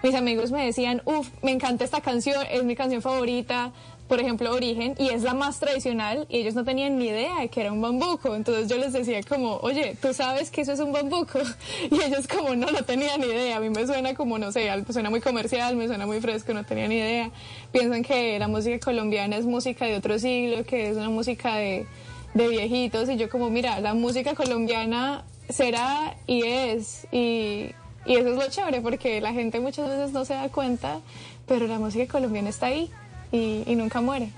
mis 0.04 0.14
amigos 0.14 0.52
me 0.52 0.64
decían, 0.64 1.02
uff, 1.06 1.30
me 1.42 1.52
encanta 1.52 1.84
esta 1.84 2.02
canción, 2.02 2.46
es 2.52 2.64
mi 2.64 2.76
canción 2.76 3.02
favorita, 3.02 3.72
por 4.12 4.20
ejemplo, 4.20 4.52
Origen, 4.52 4.94
y 5.00 5.08
es 5.08 5.24
la 5.24 5.34
más 5.34 5.62
tradicional, 5.62 6.26
y 6.28 6.40
ellos 6.40 6.54
no 6.54 6.66
tenían 6.66 6.98
ni 6.98 7.06
idea 7.06 7.40
de 7.40 7.48
que 7.48 7.62
era 7.62 7.72
un 7.72 7.80
bambuco. 7.80 8.36
Entonces 8.36 8.68
yo 8.68 8.76
les 8.76 8.92
decía 8.92 9.24
como, 9.24 9.56
oye, 9.60 9.96
¿tú 10.02 10.14
sabes 10.14 10.52
que 10.52 10.60
eso 10.60 10.74
es 10.74 10.82
un 10.82 10.92
bambuco? 10.92 11.40
Y 11.90 11.96
ellos 11.96 12.28
como, 12.28 12.54
no, 12.54 12.70
no 12.70 12.84
tenían 12.84 13.22
ni 13.22 13.28
idea. 13.28 13.56
A 13.56 13.60
mí 13.62 13.70
me 13.70 13.88
suena 13.88 14.14
como, 14.14 14.38
no 14.38 14.52
sé, 14.52 14.70
suena 14.92 15.10
muy 15.10 15.22
comercial, 15.22 15.78
me 15.78 15.88
suena 15.88 16.06
muy 16.06 16.20
fresco, 16.20 16.54
no 16.54 16.66
tenía 16.66 16.90
ni 16.90 16.96
idea. 16.96 17.32
Piensan 17.72 18.04
que 18.04 18.38
la 18.38 18.50
música 18.50 18.80
colombiana 18.84 19.38
es 19.38 19.46
música 19.46 19.86
de 19.86 19.96
otro 19.96 20.20
siglo, 20.20 20.66
que 20.66 20.90
es 20.90 20.98
una 20.98 21.10
música 21.10 21.56
de, 21.56 21.88
de 22.34 22.48
viejitos, 22.50 23.08
y 23.08 23.16
yo 23.16 23.30
como, 23.30 23.50
mira, 23.50 23.80
la 23.80 23.94
música 23.94 24.36
colombiana 24.36 25.24
será 25.48 26.18
y 26.28 26.44
es, 26.44 27.08
y, 27.14 27.72
y 28.06 28.16
eso 28.18 28.28
es 28.28 28.36
lo 28.36 28.50
chévere, 28.50 28.82
porque 28.82 29.22
la 29.22 29.32
gente 29.32 29.62
muchas 29.62 29.88
veces 29.88 30.12
no 30.12 30.26
se 30.26 30.34
da 30.34 30.50
cuenta, 30.50 31.00
pero 31.48 31.66
la 31.66 31.80
música 31.80 32.12
colombiana 32.12 32.50
está 32.50 32.66
ahí 32.66 32.92
y, 33.32 33.76
nunca 33.76 34.02
muere. 34.02 34.30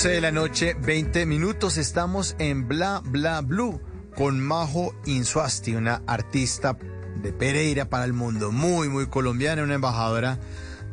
12 0.00 0.14
de 0.14 0.20
la 0.22 0.32
noche, 0.32 0.76
20 0.80 1.26
minutos. 1.26 1.76
Estamos 1.76 2.34
en 2.38 2.66
Bla 2.66 3.02
Bla 3.04 3.42
Blue 3.42 3.82
con 4.16 4.40
Majo 4.40 4.94
Insuasti, 5.04 5.74
una 5.74 6.00
artista 6.06 6.78
de 7.22 7.34
Pereira 7.34 7.90
para 7.90 8.06
el 8.06 8.14
mundo, 8.14 8.50
muy, 8.50 8.88
muy 8.88 9.08
colombiana, 9.08 9.62
una 9.62 9.74
embajadora 9.74 10.38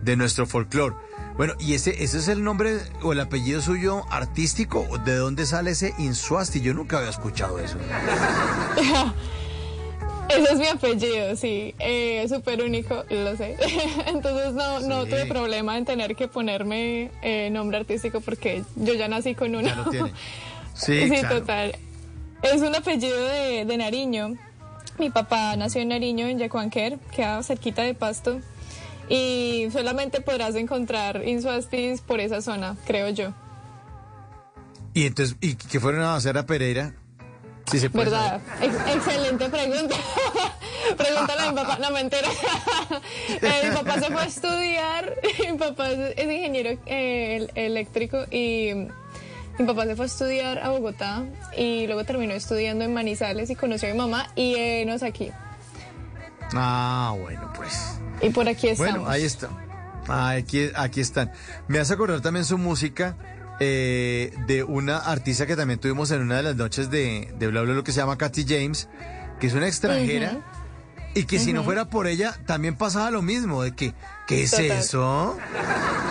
de 0.01 0.17
nuestro 0.17 0.45
folclore. 0.45 0.93
Bueno, 1.37 1.53
¿y 1.57 1.73
ese, 1.73 2.03
ese 2.03 2.17
es 2.17 2.27
el 2.27 2.43
nombre 2.43 2.79
o 3.01 3.13
el 3.13 3.21
apellido 3.21 3.61
suyo 3.61 4.03
artístico? 4.11 4.85
¿De 5.05 5.15
dónde 5.15 5.45
sale 5.45 5.71
ese 5.71 5.93
Insuasti? 5.99 6.59
Yo 6.59 6.73
nunca 6.73 6.97
había 6.97 7.11
escuchado 7.11 7.59
eso. 7.59 7.77
Ese 10.29 10.53
es 10.53 10.59
mi 10.59 10.67
apellido, 10.67 11.35
sí, 11.35 11.73
eh, 11.79 12.25
súper 12.27 12.61
único, 12.61 13.05
lo 13.09 13.35
sé. 13.37 13.55
Entonces 14.07 14.53
no, 14.53 14.79
no 14.81 15.05
tuve 15.05 15.25
problema 15.25 15.77
en 15.77 15.85
tener 15.85 16.15
que 16.15 16.27
ponerme 16.27 17.11
eh, 17.21 17.49
nombre 17.49 17.77
artístico 17.77 18.21
porque 18.21 18.63
yo 18.75 18.93
ya 18.93 19.07
nací 19.07 19.35
con 19.35 19.55
uno. 19.55 19.67
Ya 19.67 19.75
lo 19.75 19.89
tiene. 19.89 20.11
Sí, 20.73 21.09
Sí, 21.09 21.09
claro. 21.21 21.39
total. 21.39 21.75
Es 22.43 22.61
un 22.61 22.75
apellido 22.75 23.19
de, 23.25 23.65
de 23.65 23.77
Nariño. 23.77 24.35
Mi 24.99 25.09
papá 25.09 25.55
nació 25.55 25.81
en 25.81 25.87
Nariño, 25.87 26.27
en 26.27 26.37
Yacuanquer, 26.37 26.99
queda 27.15 27.41
cerquita 27.41 27.81
de 27.81 27.95
Pasto. 27.95 28.39
Y 29.09 29.69
solamente 29.71 30.21
podrás 30.21 30.53
encontrar 30.53 31.27
insuastis 31.27 32.01
por 32.01 32.19
esa 32.19 32.43
zona, 32.43 32.75
creo 32.85 33.09
yo. 33.09 33.33
¿Y 34.93 35.05
entonces, 35.07 35.35
y 35.41 35.55
qué 35.55 35.79
fueron 35.79 36.01
a 36.01 36.15
hacer 36.15 36.37
a 36.37 36.45
Pereira? 36.45 36.93
Sí 37.69 37.79
se 37.79 37.89
puede 37.89 38.05
¿Verdad? 38.09 38.39
Ex- 38.61 38.95
excelente 38.95 39.49
pregunta. 39.49 39.95
Pregúntale 40.97 41.41
a 41.41 41.49
mi 41.51 41.55
papá. 41.55 41.77
No, 41.81 41.91
mentira. 41.91 42.27
Eh, 43.41 43.69
mi 43.69 43.75
papá 43.75 43.99
se 43.99 44.05
fue 44.09 44.21
a 44.21 44.25
estudiar. 44.25 45.13
Mi 45.51 45.57
papá 45.57 45.89
es, 45.89 46.23
ingeniero 46.23 46.79
eh, 46.85 47.35
el- 47.35 47.51
eléctrico 47.55 48.25
y 48.31 48.71
mi 49.59 49.65
papá 49.65 49.85
se 49.85 49.95
fue 49.95 50.05
a 50.05 50.07
estudiar 50.07 50.59
a 50.59 50.69
Bogotá 50.69 51.23
y 51.57 51.85
luego 51.87 52.03
terminó 52.05 52.33
estudiando 52.33 52.85
en 52.85 52.93
Manizales 52.93 53.49
y 53.49 53.55
conoció 53.55 53.89
a 53.89 53.91
mi 53.91 53.97
mamá 53.97 54.27
y 54.35 54.55
eh, 54.55 54.85
nos 54.85 55.03
aquí. 55.03 55.31
Ah, 56.53 57.13
bueno, 57.19 57.51
pues. 57.55 57.99
Y 58.21 58.29
por 58.29 58.47
aquí 58.47 58.69
estamos. 58.69 58.93
Bueno, 58.93 59.09
ahí 59.09 59.23
está. 59.23 59.49
Ah, 60.07 60.29
aquí, 60.31 60.69
aquí 60.75 61.01
están. 61.01 61.31
Me 61.67 61.79
hace 61.79 61.93
acordar 61.93 62.21
también 62.21 62.45
su 62.45 62.57
música 62.57 63.15
eh, 63.59 64.33
de 64.47 64.63
una 64.63 64.97
artista 64.97 65.45
que 65.45 65.55
también 65.55 65.79
tuvimos 65.79 66.11
en 66.11 66.21
una 66.21 66.37
de 66.37 66.43
las 66.43 66.55
noches 66.55 66.89
de, 66.89 67.33
de 67.37 67.47
Bla 67.47 67.61
Bla, 67.61 67.73
lo 67.73 67.83
que 67.83 67.91
se 67.91 67.99
llama 67.99 68.17
Katy 68.17 68.45
James, 68.47 68.87
que 69.39 69.47
es 69.47 69.53
una 69.53 69.67
extranjera 69.67 70.39
Y 71.15 71.23
que 71.25 71.39
si 71.39 71.51
no 71.53 71.63
fuera 71.63 71.85
por 71.89 72.05
ella, 72.05 72.37
también 72.45 72.75
pasaba 72.75 73.09
lo 73.09 73.21
mismo, 73.23 73.63
de 73.63 73.71
que, 73.73 73.93
¿qué 74.27 74.43
es 74.43 74.51
Total. 74.51 74.65
eso? 74.71 75.37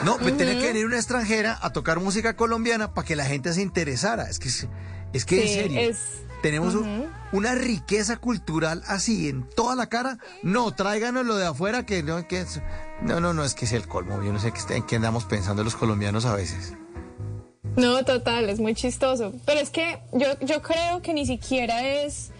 No, 0.04 0.16
pues 0.18 0.36
tenía 0.36 0.54
Ujú. 0.54 0.62
que 0.62 0.66
venir 0.68 0.86
una 0.86 0.96
extranjera 0.96 1.56
a 1.62 1.72
tocar 1.72 2.00
música 2.00 2.34
colombiana 2.34 2.92
para 2.92 3.06
que 3.06 3.14
la 3.14 3.24
gente 3.24 3.52
se 3.52 3.62
interesara. 3.62 4.28
Es 4.28 4.38
que, 4.40 4.48
es- 4.48 5.24
que 5.24 5.42
en 5.42 5.48
serio, 5.62 5.80
es- 5.90 5.98
tenemos 6.42 6.76
una 7.32 7.54
riqueza 7.54 8.16
cultural 8.16 8.82
así 8.88 9.28
en 9.28 9.48
toda 9.48 9.74
la 9.76 9.86
cara. 9.88 10.18
No, 10.42 10.72
tráiganos 10.74 11.24
lo 11.24 11.36
de 11.36 11.46
afuera 11.46 11.86
que 11.86 12.02
no, 12.02 12.26
que 12.26 12.44
no, 13.02 13.20
no, 13.20 13.32
no, 13.32 13.44
es 13.44 13.54
que 13.54 13.64
es 13.64 13.72
el 13.72 13.86
colmo. 13.86 14.20
Yo 14.22 14.32
no 14.32 14.38
sé 14.40 14.52
qué, 14.52 14.74
en 14.74 14.82
qué 14.84 14.96
andamos 14.96 15.24
pensando 15.24 15.62
los 15.64 15.76
colombianos 15.76 16.24
a 16.24 16.34
veces. 16.34 16.74
No, 17.76 18.04
total, 18.04 18.48
es 18.48 18.58
muy 18.58 18.74
chistoso. 18.74 19.32
Pero 19.44 19.60
es 19.60 19.70
que 19.70 19.98
yo, 20.12 20.26
yo 20.40 20.62
creo 20.62 21.02
que 21.02 21.12
ni 21.12 21.26
siquiera 21.26 21.86
es, 21.86 22.30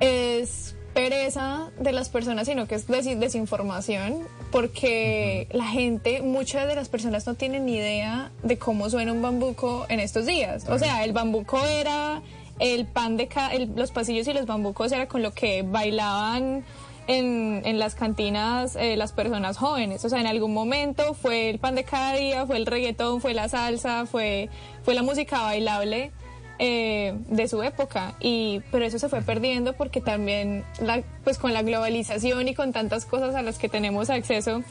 es 0.00 0.74
pereza 0.94 1.70
de 1.78 1.92
las 1.92 2.08
personas, 2.08 2.46
sino 2.46 2.66
que 2.66 2.74
es 2.74 2.88
desi- 2.88 3.16
desinformación, 3.18 4.26
porque 4.50 5.46
la 5.52 5.64
gente, 5.66 6.22
muchas 6.22 6.66
de 6.66 6.74
las 6.74 6.88
personas 6.88 7.26
no 7.26 7.34
tienen 7.34 7.66
ni 7.66 7.76
idea 7.76 8.30
de 8.42 8.58
cómo 8.58 8.88
suena 8.88 9.12
un 9.12 9.20
bambuco 9.22 9.84
en 9.88 10.00
estos 10.00 10.24
días. 10.26 10.66
O 10.68 10.78
sea, 10.78 11.04
el 11.04 11.12
bambuco 11.12 11.62
era 11.66 12.22
el 12.58 12.86
pan 12.86 13.18
de 13.18 13.28
ca- 13.28 13.50
los 13.74 13.90
pasillos 13.90 14.26
y 14.28 14.32
los 14.32 14.46
bambucos 14.46 14.90
era 14.92 15.06
con 15.06 15.22
lo 15.22 15.32
que 15.34 15.62
bailaban 15.62 16.64
en, 17.06 17.62
en 17.64 17.78
las 17.78 17.94
cantinas 17.94 18.76
eh, 18.76 18.96
las 18.96 19.12
personas 19.12 19.56
jóvenes. 19.56 20.04
O 20.04 20.08
sea, 20.08 20.20
en 20.20 20.26
algún 20.26 20.52
momento 20.52 21.14
fue 21.14 21.50
el 21.50 21.58
pan 21.58 21.74
de 21.74 21.84
cada 21.84 22.14
día, 22.14 22.46
fue 22.46 22.56
el 22.56 22.66
reggaetón, 22.66 23.20
fue 23.20 23.34
la 23.34 23.48
salsa, 23.48 24.06
fue, 24.06 24.48
fue 24.82 24.94
la 24.94 25.02
música 25.02 25.42
bailable 25.42 26.12
eh, 26.58 27.14
de 27.28 27.48
su 27.48 27.62
época. 27.62 28.14
Y, 28.20 28.62
pero 28.70 28.84
eso 28.84 28.98
se 28.98 29.08
fue 29.08 29.22
perdiendo 29.22 29.74
porque 29.74 30.00
también 30.00 30.64
la, 30.80 31.02
pues 31.22 31.38
con 31.38 31.52
la 31.52 31.62
globalización 31.62 32.48
y 32.48 32.54
con 32.54 32.72
tantas 32.72 33.04
cosas 33.04 33.34
a 33.34 33.42
las 33.42 33.58
que 33.58 33.68
tenemos 33.68 34.10
acceso, 34.10 34.62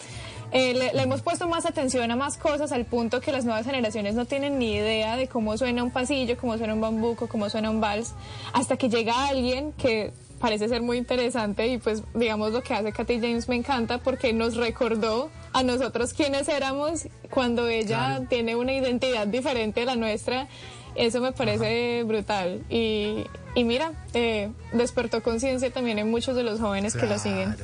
eh, 0.52 0.74
le, 0.74 0.94
le 0.94 1.02
hemos 1.02 1.22
puesto 1.22 1.48
más 1.48 1.66
atención 1.66 2.12
a 2.12 2.16
más 2.16 2.38
cosas 2.38 2.72
al 2.72 2.86
punto 2.86 3.20
que 3.20 3.32
las 3.32 3.46
nuevas 3.46 3.66
generaciones 3.66 4.16
no 4.16 4.26
tienen 4.26 4.60
ni 4.60 4.74
idea 4.74 5.18
de 5.18 5.28
cómo 5.28 5.58
suena 5.58 5.84
un 5.84 5.92
pasillo, 5.92 6.38
cómo 6.38 6.58
suena 6.58 6.74
un 6.74 6.82
bambuco, 6.82 7.28
cómo 7.28 7.50
suena 7.50 7.70
un 7.70 7.82
vals, 7.82 8.14
hasta 8.54 8.78
que 8.78 8.88
llega 8.88 9.28
alguien 9.28 9.74
que 9.74 10.14
parece 10.46 10.70
ser 10.70 10.84
muy 10.84 10.98
interesante 10.98 11.66
y 11.68 11.80
pues 11.80 12.04
digamos 12.14 12.52
lo 12.52 12.62
que 12.62 12.76
hace 12.76 12.92
Katy 12.92 13.20
James 13.20 13.50
me 13.50 13.56
encanta 13.56 13.98
porque 13.98 14.32
nos 14.32 14.56
recordó 14.58 15.32
a 15.54 15.64
nosotros 15.64 16.14
quiénes 16.14 16.48
éramos 16.50 17.08
cuando 17.32 17.68
ella 17.68 18.22
tiene 18.30 18.56
una 18.56 18.72
identidad 18.72 19.26
diferente 19.26 19.82
a 19.82 19.86
la 19.86 19.96
nuestra. 19.96 20.48
Eso 20.94 21.20
me 21.20 21.32
parece 21.32 22.04
brutal. 22.04 22.62
Y, 22.70 23.26
y 23.56 23.64
mira, 23.64 23.92
eh, 24.14 24.52
despertó 24.72 25.24
conciencia 25.24 25.72
también 25.74 25.98
en 25.98 26.12
muchos 26.12 26.36
de 26.36 26.44
los 26.44 26.60
jóvenes 26.60 26.96
que 26.96 27.08
lo 27.08 27.18
siguen. 27.18 27.56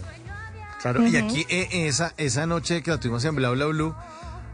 Claro, 0.82 1.06
y 1.08 1.16
Ujú. 1.16 1.26
aquí 1.26 1.46
eh, 1.50 1.68
esa, 1.88 2.16
esa 2.18 2.48
noche 2.48 2.82
que 2.82 2.90
la 2.90 3.00
tuvimos 3.00 3.24
en 3.26 3.36
Bla 3.36 3.52
Bla 3.52 3.68
Blue, 3.68 3.94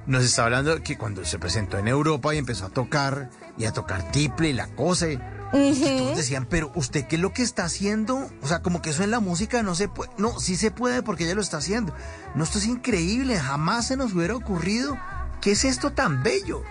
nos 0.07 0.23
está 0.23 0.45
hablando 0.45 0.81
que 0.81 0.97
cuando 0.97 1.23
se 1.25 1.37
presentó 1.37 1.77
en 1.77 1.87
Europa 1.87 2.33
y 2.33 2.37
empezó 2.37 2.65
a 2.65 2.69
tocar, 2.69 3.29
y 3.57 3.65
a 3.65 3.73
tocar 3.73 4.11
tiple 4.11 4.49
y 4.49 4.53
la 4.53 4.67
cosa, 4.67 5.09
y 5.09 5.17
todos 5.17 6.17
decían, 6.17 6.45
pero 6.49 6.71
¿usted 6.75 7.07
qué 7.07 7.15
es 7.15 7.21
lo 7.21 7.33
que 7.33 7.43
está 7.43 7.65
haciendo? 7.65 8.29
O 8.41 8.47
sea, 8.47 8.61
como 8.61 8.81
que 8.81 8.89
eso 8.89 9.03
en 9.03 9.11
la 9.11 9.19
música 9.19 9.63
no 9.63 9.75
se 9.75 9.87
puede. 9.87 10.11
No, 10.17 10.39
sí 10.39 10.55
se 10.55 10.71
puede 10.71 11.03
porque 11.03 11.23
ella 11.23 11.35
lo 11.35 11.41
está 11.41 11.57
haciendo. 11.57 11.93
No, 12.35 12.43
esto 12.43 12.57
es 12.57 12.65
increíble, 12.65 13.37
jamás 13.39 13.87
se 13.87 13.97
nos 13.97 14.13
hubiera 14.13 14.35
ocurrido. 14.35 14.97
¿Qué 15.41 15.51
es 15.51 15.63
esto 15.65 15.91
tan 15.91 16.23
bello? 16.23 16.63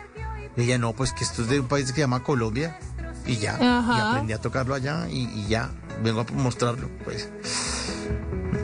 Y 0.57 0.63
ella, 0.63 0.79
no, 0.79 0.93
pues 0.93 1.13
que 1.13 1.25
esto 1.25 1.43
es 1.43 1.49
de 1.49 1.61
un 1.61 1.69
país 1.69 1.87
que 1.87 1.95
se 1.95 2.01
llama 2.01 2.23
Colombia, 2.23 2.79
y 3.27 3.37
ya, 3.37 3.59
y 3.61 4.01
aprendí 4.01 4.33
a 4.33 4.41
tocarlo 4.41 4.75
allá, 4.75 5.09
y, 5.11 5.25
y 5.25 5.47
ya, 5.49 5.71
vengo 6.03 6.21
a 6.21 6.33
mostrarlo, 6.33 6.89
pues. 7.05 7.29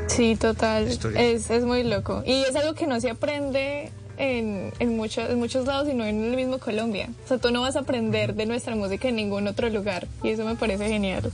Sí, 0.09 0.37
total. 0.37 0.89
Es, 0.89 1.51
es 1.51 1.65
muy 1.65 1.85
loco. 1.85 2.23
Y 2.27 2.43
es 2.43 2.55
algo 2.55 2.75
que 2.75 2.87
no 2.87 3.01
se 3.01 3.11
aprende 3.11 3.93
en, 4.17 4.73
en, 4.79 4.91
en 4.91 5.39
muchos 5.39 5.67
lados, 5.67 5.89
sino 5.89 6.05
en 6.05 6.23
el 6.25 6.37
mismo 6.37 6.59
Colombia. 6.59 7.09
O 7.25 7.29
sea, 7.29 7.39
tú 7.39 7.51
no 7.51 7.61
vas 7.63 7.77
a 7.77 7.81
aprender 7.81 8.35
de 8.35 8.47
nuestra 8.47 8.75
música 8.75 9.09
en 9.09 9.17
ningún 9.17 9.47
otro 9.47 9.69
lugar. 9.69 10.07
Y 10.23 10.31
eso 10.31 10.45
me 10.45 10.57
parece 10.57 10.89
genial. 10.89 11.31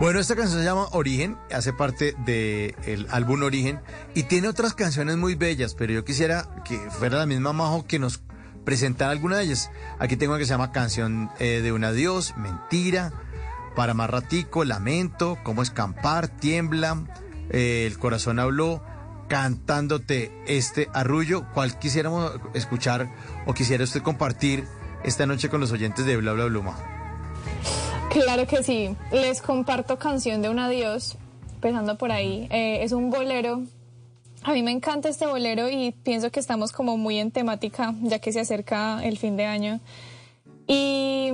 Bueno, 0.00 0.18
esta 0.18 0.34
canción 0.34 0.58
se 0.58 0.64
llama 0.64 0.88
Origen, 0.92 1.36
hace 1.52 1.72
parte 1.72 2.14
del 2.26 3.06
álbum 3.10 3.42
Origen 3.42 3.78
y 4.14 4.24
tiene 4.24 4.48
otras 4.48 4.74
canciones 4.74 5.16
muy 5.16 5.36
bellas, 5.36 5.74
pero 5.74 5.92
yo 5.92 6.04
quisiera 6.04 6.48
que 6.64 6.76
fuera 6.90 7.18
la 7.18 7.26
misma 7.26 7.52
Majo 7.52 7.86
que 7.86 8.00
nos 8.00 8.20
presentara 8.64 9.12
alguna 9.12 9.36
de 9.36 9.44
ellas. 9.44 9.70
Aquí 10.00 10.16
tengo 10.16 10.32
una 10.32 10.40
que 10.40 10.46
se 10.46 10.50
llama 10.50 10.72
Canción 10.72 11.30
eh, 11.38 11.60
de 11.62 11.70
un 11.72 11.84
adiós, 11.84 12.34
Mentira, 12.36 13.12
Para 13.76 13.94
más 13.94 14.10
ratico, 14.10 14.64
Lamento, 14.64 15.38
Cómo 15.44 15.62
escampar, 15.62 16.26
Tiembla, 16.26 17.04
eh, 17.50 17.86
El 17.86 17.96
corazón 17.98 18.40
habló, 18.40 18.82
cantándote 19.32 20.30
este 20.46 20.88
arrullo. 20.92 21.46
¿Cuál 21.54 21.78
quisiéramos 21.78 22.32
escuchar 22.52 23.08
o 23.46 23.54
quisiera 23.54 23.82
usted 23.82 24.02
compartir 24.02 24.66
esta 25.04 25.24
noche 25.24 25.48
con 25.48 25.58
los 25.58 25.72
oyentes 25.72 26.04
de 26.04 26.18
Bla 26.18 26.34
Bla 26.34 26.50
Majo? 26.60 26.82
Claro 28.10 28.46
que 28.46 28.62
sí. 28.62 28.94
Les 29.10 29.40
comparto 29.40 29.98
canción 29.98 30.42
de 30.42 30.50
un 30.50 30.58
adiós, 30.58 31.16
empezando 31.54 31.96
por 31.96 32.12
ahí. 32.12 32.46
Eh, 32.50 32.80
es 32.82 32.92
un 32.92 33.08
bolero. 33.08 33.62
A 34.42 34.52
mí 34.52 34.62
me 34.62 34.70
encanta 34.70 35.08
este 35.08 35.26
bolero 35.26 35.70
y 35.70 35.92
pienso 35.92 36.30
que 36.30 36.38
estamos 36.38 36.70
como 36.70 36.98
muy 36.98 37.18
en 37.18 37.30
temática, 37.30 37.94
ya 38.02 38.18
que 38.18 38.32
se 38.34 38.40
acerca 38.40 39.02
el 39.02 39.16
fin 39.16 39.38
de 39.38 39.46
año. 39.46 39.80
Y 40.66 41.30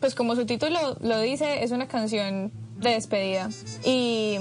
pues 0.00 0.14
como 0.14 0.36
su 0.36 0.46
título 0.46 0.96
lo 1.02 1.20
dice, 1.20 1.62
es 1.62 1.70
una 1.70 1.86
canción 1.86 2.50
de 2.78 2.92
despedida. 2.92 3.50
Y 3.84 4.38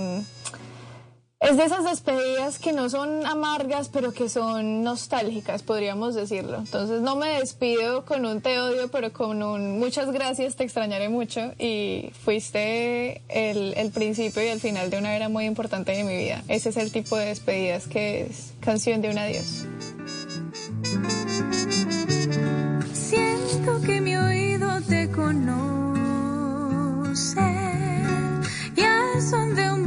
es 1.42 1.58
de 1.58 1.66
esas 1.66 1.84
despedidas 1.84 2.60
que 2.60 2.72
no 2.72 2.88
son 2.90 3.26
amargas, 3.26 3.90
pero 3.90 4.14
que 4.14 4.30
son 4.30 4.84
nostálgicas, 4.84 5.64
podríamos 5.64 6.14
decirlo. 6.14 6.58
Entonces 6.58 7.02
no 7.02 7.16
me 7.16 7.40
despido 7.40 8.06
con 8.06 8.28
un 8.28 8.42
te 8.42 8.60
odio, 8.60 8.90
pero 8.92 9.12
con 9.12 9.42
un 9.42 9.80
muchas 9.80 10.12
gracias, 10.12 10.56
te 10.56 10.64
extrañaré 10.64 11.10
mucho 11.10 11.54
y 11.58 12.12
fuiste 12.24 13.24
el, 13.28 13.74
el 13.76 13.90
principio 13.92 14.44
y 14.44 14.48
el 14.48 14.60
final 14.60 14.92
de 14.92 15.00
una 15.00 15.16
era 15.16 15.30
muy 15.30 15.46
importante 15.46 15.94
de 15.94 16.04
mi 16.04 16.16
vida. 16.16 16.44
Ese 16.48 16.70
es 16.70 16.78
el 16.78 16.92
tipo 16.92 17.18
de 17.18 17.26
despedidas 17.26 17.88
que 17.88 18.22
es 18.22 18.54
canción 18.60 19.02
de 19.02 19.10
un 19.10 19.18
adiós. 19.18 19.64
Siento 22.94 23.82
que 23.82 24.00
mi 24.00 24.16
oído 24.16 24.80
te 24.88 25.10
conoce. 25.10 25.42
Y 28.76 28.82
al 28.82 29.22
son 29.22 29.56
de 29.56 29.72
un 29.72 29.84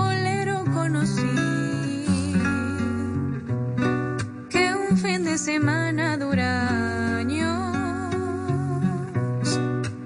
semana 5.39 6.17
dura 6.17 7.17
años. 7.17 7.77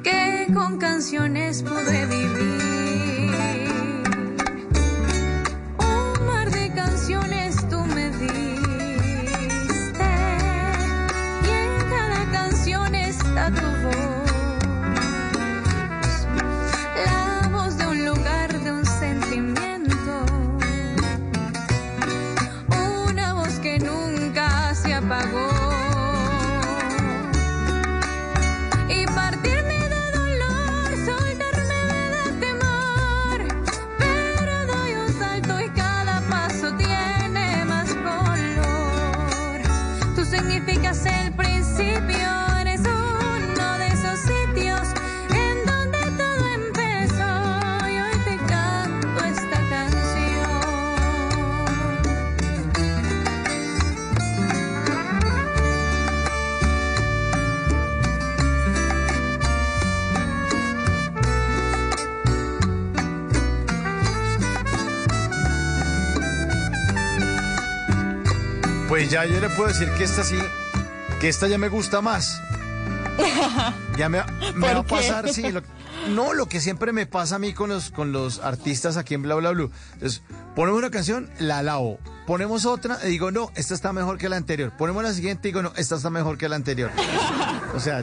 Que 0.02 0.46
con 0.55 0.78
canciones 0.78 1.62
pude 1.62 2.06
vivir. 2.06 3.30
Un 5.78 6.26
mar 6.26 6.50
de 6.50 6.72
canciones 6.72 7.48
ya 69.10 69.24
yo 69.24 69.40
le 69.40 69.48
puedo 69.51 69.68
decir 69.68 69.90
que 69.97 70.05
esta 70.05 70.22
sí, 70.24 70.39
que 71.20 71.28
esta 71.28 71.47
ya 71.48 71.59
me 71.59 71.68
gusta 71.68 72.01
más. 72.01 72.40
Ya 73.97 74.09
me, 74.09 74.22
me 74.55 74.72
va 74.72 74.78
a 74.80 74.82
pasar, 74.85 75.28
sí. 75.28 75.51
lo- 75.51 75.60
no, 76.10 76.32
lo 76.32 76.47
que 76.47 76.60
siempre 76.60 76.93
me 76.93 77.06
pasa 77.06 77.35
a 77.35 77.39
mí 77.40 77.52
con 77.52 77.68
los, 77.68 77.90
con 77.90 78.12
los 78.12 78.39
artistas 78.39 78.97
aquí 78.97 79.14
en 79.14 79.22
Bla 79.22 79.35
Bla 79.35 79.51
Blue. 79.51 79.72
Entonces, 79.94 80.22
ponemos 80.55 80.78
una 80.78 80.90
canción, 80.93 81.28
la 81.40 81.59
alabo. 81.59 81.98
Ponemos 82.24 82.64
otra 82.64 82.98
y 83.05 83.09
digo, 83.09 83.32
no, 83.32 83.51
esta 83.56 83.74
está 83.74 83.93
mejor 83.93 84.16
que 84.18 84.28
la 84.28 84.36
anterior. 84.36 84.72
Ponemos 84.78 85.02
la 85.02 85.12
siguiente 85.12 85.48
y 85.48 85.51
digo, 85.51 85.62
no, 85.64 85.72
esta 85.74 85.97
está 85.97 86.10
mejor 86.10 86.39
que 86.39 86.48
la 86.48 86.55
anterior. 86.56 86.90
O 87.74 87.80
sea, 87.80 88.02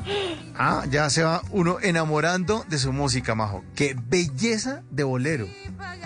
ah, 0.56 0.84
ya 0.92 1.10
se 1.10 1.24
va 1.24 1.42
uno 1.50 1.78
enamorando 1.82 2.64
de 2.70 2.78
su 2.78 2.94
música, 2.94 3.34
Majo. 3.34 3.64
Qué 3.74 3.96
belleza 4.08 4.84
de 4.92 5.04
bolero. 5.04 5.48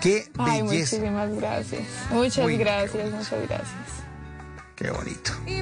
Qué 0.00 0.30
Ay, 0.38 0.62
belleza. 0.62 0.96
muchísimas 0.96 1.34
gracias. 1.34 1.82
Muchas 2.10 2.46
Uy. 2.46 2.56
gracias, 2.56 3.10
muchas 3.10 3.38
gracias. 3.48 3.68
Qué 4.80 4.90
bonito. 4.90 5.32
Y 5.46 5.60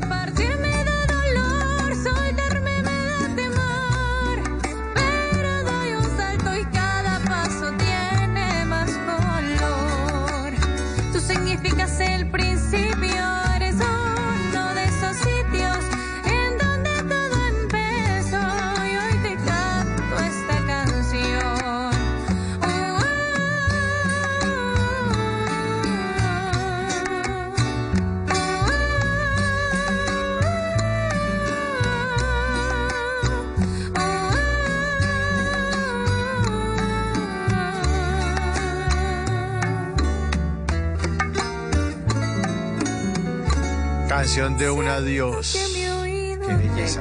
Canción 44.29 44.59
de 44.59 44.69
un 44.71 44.87
adiós. 44.87 45.57
Qué 45.57 46.55
belleza. 46.55 47.01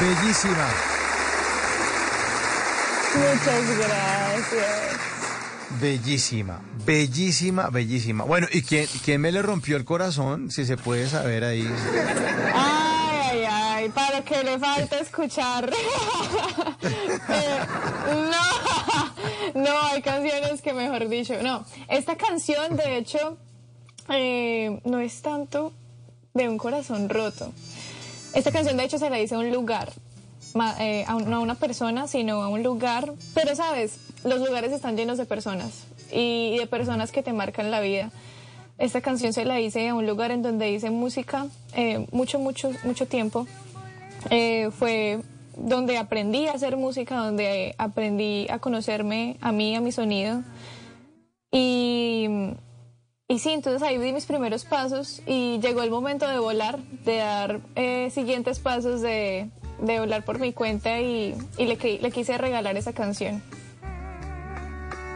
Bellísima. 0.00 0.68
Muchas 3.18 3.76
gracias. 3.76 4.92
Bellísima, 5.78 6.62
bellísima, 6.86 7.68
bellísima. 7.68 8.24
Bueno, 8.24 8.46
¿y 8.50 8.62
quién, 8.62 8.86
quién 9.04 9.20
me 9.20 9.30
le 9.30 9.42
rompió 9.42 9.76
el 9.76 9.84
corazón? 9.84 10.50
Si 10.50 10.64
se 10.64 10.78
puede 10.78 11.06
saber 11.06 11.44
ahí. 11.44 11.70
Ay, 12.54 13.18
ay, 13.28 13.44
ay, 13.46 13.88
para 13.90 14.22
que 14.22 14.42
le 14.42 14.58
falta 14.58 14.98
escuchar. 15.00 15.70
Eh, 17.28 17.58
no, 18.08 18.71
no, 19.54 19.82
hay 19.82 20.02
canciones 20.02 20.62
que 20.62 20.72
mejor 20.72 21.08
dicho, 21.08 21.34
no. 21.42 21.64
Esta 21.88 22.16
canción, 22.16 22.76
de 22.76 22.98
hecho, 22.98 23.36
eh, 24.08 24.80
no 24.84 25.00
es 25.00 25.22
tanto 25.22 25.72
de 26.34 26.48
un 26.48 26.58
corazón 26.58 27.08
roto. 27.08 27.52
Esta 28.34 28.50
canción, 28.50 28.76
de 28.76 28.84
hecho, 28.84 28.98
se 28.98 29.10
la 29.10 29.16
dice 29.16 29.34
a 29.34 29.38
un 29.38 29.50
lugar, 29.50 29.92
eh, 30.78 31.04
no 31.26 31.36
a 31.36 31.40
una 31.40 31.54
persona, 31.54 32.06
sino 32.08 32.42
a 32.42 32.48
un 32.48 32.62
lugar. 32.62 33.12
Pero, 33.34 33.54
sabes, 33.54 33.98
los 34.24 34.40
lugares 34.40 34.72
están 34.72 34.96
llenos 34.96 35.18
de 35.18 35.26
personas 35.26 35.84
y, 36.10 36.56
de 36.58 36.66
personas 36.66 37.12
que 37.12 37.22
te 37.22 37.32
marcan 37.32 37.70
la 37.70 37.80
vida. 37.80 38.10
Esta 38.78 39.00
canción 39.00 39.32
se 39.32 39.44
la 39.44 39.60
hice 39.60 39.88
a 39.88 39.94
un 39.94 40.06
lugar 40.06 40.30
en 40.30 40.42
donde 40.42 40.70
hice 40.70 40.90
música 40.90 41.46
eh, 41.74 42.06
mucho, 42.10 42.38
mucho, 42.38 42.70
mucho 42.84 43.06
tiempo. 43.06 43.46
Fue 44.78 45.20
donde 45.56 45.98
aprendí 45.98 46.46
a 46.46 46.52
hacer 46.52 46.76
música, 46.76 47.16
donde 47.16 47.74
aprendí 47.78 48.46
a 48.50 48.58
conocerme 48.58 49.36
a 49.40 49.52
mí, 49.52 49.76
a 49.76 49.80
mi 49.80 49.92
sonido. 49.92 50.42
Y, 51.50 52.28
y 53.28 53.38
sí, 53.38 53.50
entonces 53.50 53.82
ahí 53.82 53.98
di 53.98 54.12
mis 54.12 54.26
primeros 54.26 54.64
pasos 54.64 55.22
y 55.26 55.58
llegó 55.60 55.82
el 55.82 55.90
momento 55.90 56.26
de 56.26 56.38
volar, 56.38 56.78
de 57.04 57.16
dar 57.16 57.60
eh, 57.74 58.10
siguientes 58.10 58.58
pasos, 58.58 59.02
de, 59.02 59.50
de 59.80 60.00
volar 60.00 60.24
por 60.24 60.38
mi 60.38 60.52
cuenta 60.52 61.00
y, 61.00 61.34
y 61.58 61.66
le, 61.66 61.76
le 61.76 62.10
quise 62.10 62.38
regalar 62.38 62.76
esa 62.76 62.92
canción. 62.92 63.42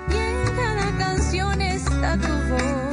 Y 0.08 0.56
cada 0.56 0.98
canción 0.98 1.60
está 1.60 2.16
tu 2.16 2.28
voz. 2.28 2.85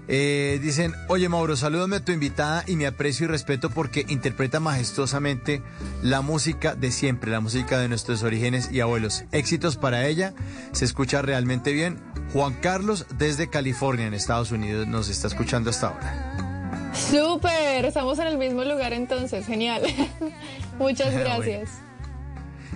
Eh, 0.09 0.59
dicen, 0.61 0.93
oye 1.07 1.29
Mauro, 1.29 1.55
salúdame 1.55 1.95
a 1.97 2.05
tu 2.05 2.11
invitada 2.11 2.63
y 2.67 2.75
mi 2.75 2.83
aprecio 2.85 3.25
y 3.25 3.29
respeto 3.29 3.69
porque 3.69 4.05
interpreta 4.09 4.59
majestuosamente 4.59 5.61
la 6.01 6.19
música 6.21 6.75
de 6.75 6.91
siempre, 6.91 7.31
la 7.31 7.39
música 7.39 7.79
de 7.79 7.87
nuestros 7.87 8.21
orígenes 8.23 8.69
y 8.71 8.81
abuelos. 8.81 9.23
Éxitos 9.31 9.77
para 9.77 10.05
ella, 10.07 10.33
se 10.73 10.83
escucha 10.85 11.21
realmente 11.21 11.71
bien. 11.71 11.99
Juan 12.33 12.53
Carlos 12.55 13.05
desde 13.17 13.49
California, 13.49 14.05
en 14.07 14.13
Estados 14.13 14.51
Unidos, 14.51 14.87
nos 14.87 15.07
está 15.09 15.27
escuchando 15.27 15.69
hasta 15.69 15.87
ahora. 15.89 16.91
Súper, 16.93 17.85
estamos 17.85 18.19
en 18.19 18.27
el 18.27 18.37
mismo 18.37 18.63
lugar 18.65 18.91
entonces, 18.93 19.45
genial. 19.45 19.83
Muchas 20.79 21.13
Bueno. 21.13 21.29
gracias. 21.29 21.69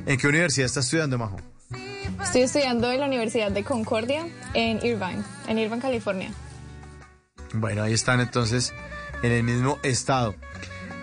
¿En 0.05 0.17
qué 0.17 0.27
universidad 0.27 0.65
está 0.67 0.79
estudiando, 0.79 1.17
Majo? 1.17 1.37
Estoy 2.23 2.41
estudiando 2.43 2.91
en 2.91 2.99
la 3.01 3.05
Universidad 3.07 3.51
de 3.51 3.63
Concordia 3.63 4.25
en 4.53 4.77
Irvine, 4.77 5.23
en 5.47 5.59
Irvine, 5.59 5.81
California. 5.81 6.31
Bueno, 7.59 7.83
ahí 7.83 7.93
están 7.93 8.19
entonces 8.19 8.73
en 9.23 9.31
el 9.31 9.43
mismo 9.43 9.79
estado. 9.83 10.35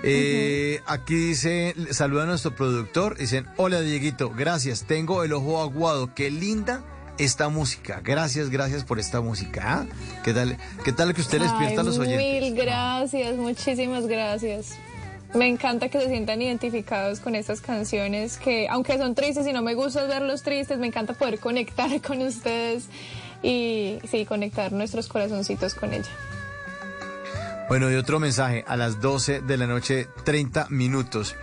Eh, 0.02 0.80
Aquí 0.86 1.14
dice, 1.14 1.74
saluda 1.90 2.24
a 2.24 2.26
nuestro 2.26 2.54
productor, 2.54 3.16
dicen, 3.16 3.46
hola 3.56 3.80
Dieguito, 3.80 4.30
gracias, 4.30 4.84
tengo 4.84 5.24
el 5.24 5.32
ojo 5.32 5.62
aguado, 5.62 6.14
qué 6.14 6.30
linda 6.30 6.84
esta 7.16 7.48
música, 7.48 8.00
gracias, 8.04 8.50
gracias 8.50 8.84
por 8.84 8.98
esta 8.98 9.22
música. 9.22 9.62
¿ah? 9.64 9.86
¿Qué 10.22 10.34
tal, 10.34 10.58
qué 10.84 10.92
tal 10.92 11.14
que 11.14 11.22
usted 11.22 11.38
le 11.38 11.44
despierta 11.44 11.80
a 11.80 11.84
los 11.84 11.98
Ay, 11.98 12.08
oyentes? 12.08 12.42
Mil 12.42 12.54
gracias, 12.54 13.36
muchísimas 13.36 14.06
gracias. 14.06 14.74
Me 15.32 15.48
encanta 15.48 15.88
que 15.88 15.98
se 15.98 16.08
sientan 16.08 16.40
identificados 16.42 17.18
con 17.18 17.34
estas 17.34 17.60
canciones 17.60 18.36
que, 18.36 18.68
aunque 18.68 18.98
son 18.98 19.14
tristes 19.14 19.46
y 19.46 19.52
no 19.52 19.62
me 19.62 19.74
gusta 19.74 20.04
verlos 20.04 20.42
tristes, 20.42 20.78
me 20.78 20.86
encanta 20.86 21.14
poder 21.14 21.40
conectar 21.40 22.00
con 22.06 22.20
ustedes 22.22 22.84
y 23.42 23.98
sí, 24.08 24.26
conectar 24.26 24.72
nuestros 24.72 25.08
corazoncitos 25.08 25.74
con 25.74 25.92
ella. 25.92 26.10
Bueno, 27.66 27.90
y 27.90 27.94
otro 27.94 28.20
mensaje 28.20 28.62
a 28.68 28.76
las 28.76 29.00
12 29.00 29.40
de 29.40 29.56
la 29.56 29.66
noche, 29.66 30.06
30 30.24 30.68
minutos. 30.68 31.34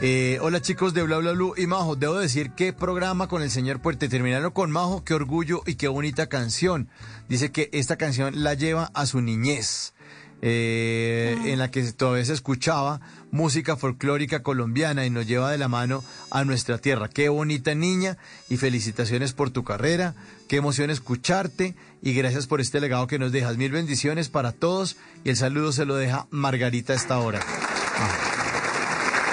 Eh, 0.00 0.38
hola 0.40 0.62
chicos 0.62 0.94
de 0.94 1.02
Bla 1.02 1.18
Bla 1.18 1.32
Blue 1.32 1.54
y 1.56 1.66
Majo, 1.66 1.96
debo 1.96 2.14
decir 2.14 2.52
qué 2.52 2.72
programa 2.72 3.26
con 3.26 3.42
el 3.42 3.50
señor 3.50 3.80
Puerte. 3.80 4.08
Terminaron 4.08 4.52
con 4.52 4.70
Majo, 4.70 5.02
qué 5.02 5.14
orgullo 5.14 5.62
y 5.66 5.74
qué 5.74 5.88
bonita 5.88 6.28
canción. 6.28 6.88
Dice 7.28 7.50
que 7.50 7.68
esta 7.72 7.96
canción 7.96 8.44
la 8.44 8.54
lleva 8.54 8.92
a 8.94 9.06
su 9.06 9.20
niñez, 9.20 9.94
eh, 10.40 11.36
en 11.46 11.58
la 11.58 11.70
que 11.72 11.82
todavía 11.92 12.24
se 12.24 12.34
escuchaba 12.34 13.00
música 13.32 13.76
folclórica 13.76 14.44
colombiana 14.44 15.04
y 15.04 15.10
nos 15.10 15.26
lleva 15.26 15.50
de 15.50 15.58
la 15.58 15.66
mano 15.66 16.04
a 16.30 16.44
nuestra 16.44 16.78
tierra. 16.78 17.08
Qué 17.08 17.28
bonita 17.28 17.74
niña 17.74 18.18
y 18.48 18.56
felicitaciones 18.56 19.32
por 19.32 19.50
tu 19.50 19.64
carrera, 19.64 20.14
qué 20.48 20.56
emoción 20.56 20.90
escucharte 20.90 21.74
y 22.02 22.14
gracias 22.14 22.46
por 22.46 22.60
este 22.60 22.80
legado 22.80 23.06
que 23.06 23.18
nos 23.18 23.32
dejas. 23.32 23.56
Mil 23.56 23.72
bendiciones 23.72 24.28
para 24.28 24.52
todos 24.52 24.96
y 25.24 25.30
el 25.30 25.36
saludo 25.36 25.72
se 25.72 25.84
lo 25.84 25.96
deja 25.96 26.26
Margarita 26.30 26.92
a 26.92 26.96
esta 26.96 27.18
hora. 27.18 27.40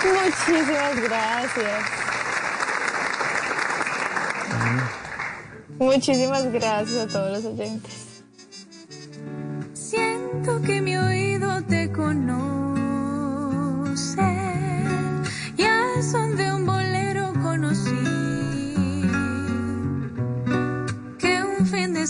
Muchísimas 0.03 1.01
gracias. 1.01 1.83
Muchísimas 5.79 6.51
gracias 6.51 6.97
a 6.97 7.07
todos 7.07 7.43
los 7.43 7.53
oyentes. 7.53 8.23
Siento 9.73 10.61
que 10.61 10.81
mi 10.81 10.97
oído 10.97 11.63
te 11.63 11.91
conoce. 11.91 12.42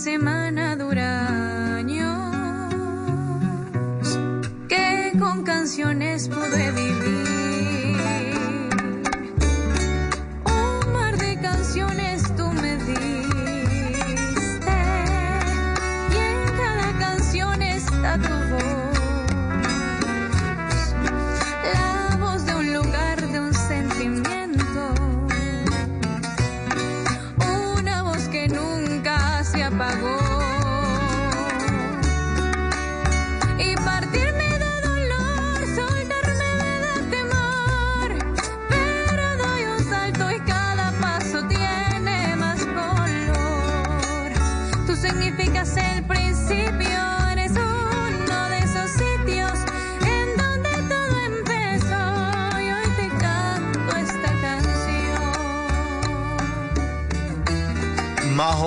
Semana 0.03 0.75
dura 0.75 1.77
años. 1.77 2.19
Que 4.67 5.13
con 5.17 5.43
canciones 5.43 6.27
pude 6.27 6.71
vivir. 6.71 6.82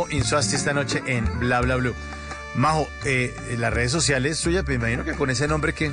Majo 0.06 0.16
Insuasti 0.16 0.56
esta 0.56 0.72
noche 0.72 1.02
en 1.06 1.38
Bla 1.38 1.60
Bla 1.60 1.76
Blue. 1.76 1.94
Majo, 2.54 2.86
eh, 3.04 3.34
en 3.50 3.60
las 3.60 3.72
redes 3.72 3.92
sociales 3.92 4.38
suyas, 4.38 4.66
me 4.66 4.74
imagino 4.74 5.04
que 5.04 5.14
con 5.14 5.30
ese 5.30 5.48
nombre 5.48 5.74
que... 5.74 5.92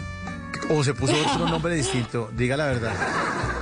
O 0.69 0.83
se 0.83 0.93
puso 0.93 1.13
otro 1.13 1.47
nombre 1.49 1.75
distinto, 1.75 2.29
diga 2.35 2.55
la 2.55 2.67
verdad. 2.67 2.93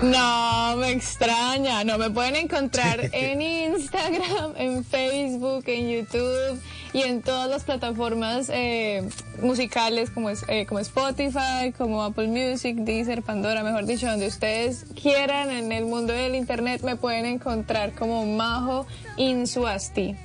No, 0.04 0.78
me 0.78 0.92
extraña. 0.92 1.84
No, 1.84 1.98
me 1.98 2.12
pueden 2.12 2.36
encontrar 2.36 3.00
en 3.12 3.42
Instagram, 3.42 4.54
en 4.56 4.86
Facebook, 4.86 5.64
en 5.66 5.90
YouTube 5.90 6.62
y 6.94 7.02
en 7.02 7.22
todas 7.22 7.50
las 7.50 7.64
plataformas 7.64 8.50
eh, 8.54 9.08
musicales 9.42 10.12
como, 10.12 10.30
es, 10.30 10.46
eh, 10.48 10.68
como 10.68 10.80
Spotify, 10.80 11.72
como 11.76 12.04
Apple 12.04 12.28
Music, 12.28 12.78
Deezer, 12.78 13.24
Pandora, 13.24 13.64
mejor 13.64 13.86
dicho, 13.86 14.08
donde 14.08 14.28
ustedes 14.28 14.86
quieran 15.02 15.50
en 15.50 15.72
el 15.72 15.86
mundo 15.86 16.14
del 16.14 16.36
Internet 16.36 16.82
me 16.84 16.96
pueden 16.98 17.26
encontrar 17.26 17.94
como 17.94 18.26
Majo 18.26 18.86
Insuasti. 19.18 20.16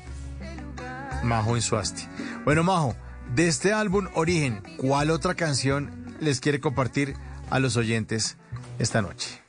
Majo 1.27 1.57
Insuasti. 1.57 2.05
Bueno, 2.45 2.63
Majo, 2.63 2.95
de 3.35 3.49
este 3.49 3.73
álbum 3.73 4.09
Origen, 4.15 4.63
¿cuál 4.79 5.11
otra 5.11 5.35
canción 5.35 6.17
les 6.21 6.41
quiere 6.41 6.61
compartir 6.61 7.15
a 7.51 7.59
los 7.59 7.77
oyentes 7.77 8.37
esta 8.79 9.03
noche? 9.03 9.43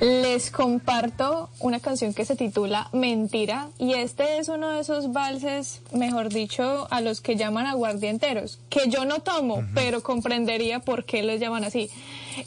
Les 0.00 0.50
comparto 0.50 1.50
una 1.60 1.80
canción 1.80 2.12
que 2.14 2.24
se 2.24 2.36
titula 2.36 2.88
Mentira 2.92 3.68
y 3.78 3.94
este 3.94 4.38
es 4.38 4.48
uno 4.48 4.70
de 4.70 4.80
esos 4.80 5.12
valses, 5.12 5.80
mejor 5.92 6.28
dicho, 6.28 6.86
a 6.90 7.00
los 7.00 7.20
que 7.20 7.36
llaman 7.36 7.66
aguardienteros, 7.66 8.60
que 8.68 8.88
yo 8.88 9.04
no 9.04 9.20
tomo, 9.20 9.64
pero 9.74 10.02
comprendería 10.02 10.80
por 10.80 11.04
qué 11.04 11.22
les 11.22 11.40
llaman 11.40 11.64
así. 11.64 11.90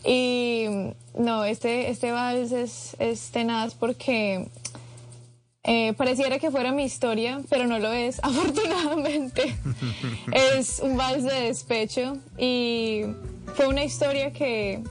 Y 0.04 0.66
no, 1.18 1.46
este, 1.46 1.90
este 1.90 2.12
vals 2.12 2.52
es, 2.52 2.96
es 3.00 3.32
tenaz 3.32 3.74
porque 3.74 4.50
eh, 5.68 5.94
pareciera 5.94 6.38
que 6.38 6.52
fuera 6.52 6.72
mi 6.72 6.84
historia, 6.84 7.42
pero 7.50 7.66
no 7.66 7.80
lo 7.80 7.92
es, 7.92 8.20
afortunadamente. 8.24 9.56
es 10.32 10.80
un 10.80 10.96
vals 10.96 11.24
de 11.24 11.42
despecho 11.42 12.18
y 12.38 13.02
fue 13.56 13.68
una 13.68 13.84
historia 13.84 14.32
que, 14.32 14.84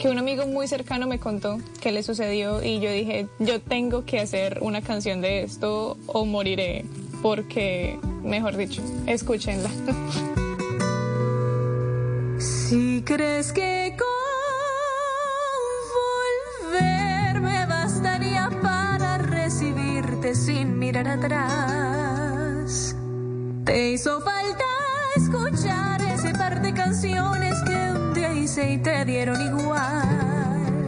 que 0.00 0.08
un 0.08 0.18
amigo 0.18 0.46
muy 0.46 0.68
cercano 0.68 1.06
me 1.06 1.18
contó 1.18 1.58
que 1.80 1.90
le 1.90 2.02
sucedió 2.02 2.62
y 2.62 2.78
yo 2.78 2.92
dije, 2.92 3.26
yo 3.40 3.60
tengo 3.60 4.04
que 4.04 4.20
hacer 4.20 4.58
una 4.60 4.82
canción 4.82 5.20
de 5.20 5.42
esto 5.42 5.98
o 6.06 6.24
moriré, 6.24 6.84
porque, 7.22 7.98
mejor 8.22 8.56
dicho, 8.56 8.82
escúchenla. 9.06 9.70
Si 12.40 13.02
crees 13.04 13.52
que 13.52 13.94
atrás, 21.08 22.96
te 23.64 23.92
hizo 23.92 24.20
falta 24.20 24.64
escuchar 25.16 26.02
ese 26.02 26.32
par 26.34 26.60
de 26.60 26.72
canciones 26.74 27.56
que 27.62 27.92
un 27.92 28.14
día 28.14 28.32
hice 28.32 28.72
y 28.72 28.78
te 28.78 29.04
dieron 29.04 29.40
igual. 29.40 30.86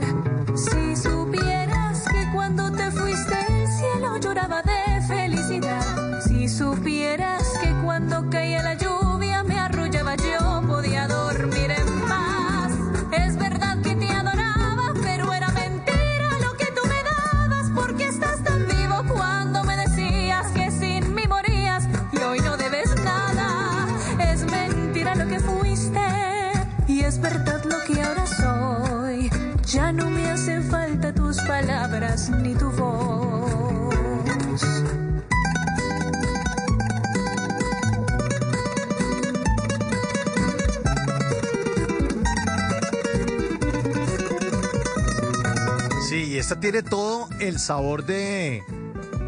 Si 0.55 0.97
supieras 0.97 2.05
que 2.11 2.31
cuando 2.35 2.71
te 2.73 2.91
fuiste 2.91 3.39
el 3.49 3.69
cielo 3.69 4.17
lloraba 4.19 4.63
de 4.63 5.03
felicidad, 5.07 6.21
si 6.27 6.49
supieras 6.49 7.32
palabras 31.67 32.31
ni 32.31 32.55
tu 32.55 32.71
voz. 32.73 33.53
Sí, 46.09 46.25
y 46.25 46.39
esta 46.39 46.59
tiene 46.59 46.83
todo 46.83 47.29
el 47.41 47.59
sabor 47.59 48.05
de 48.05 48.63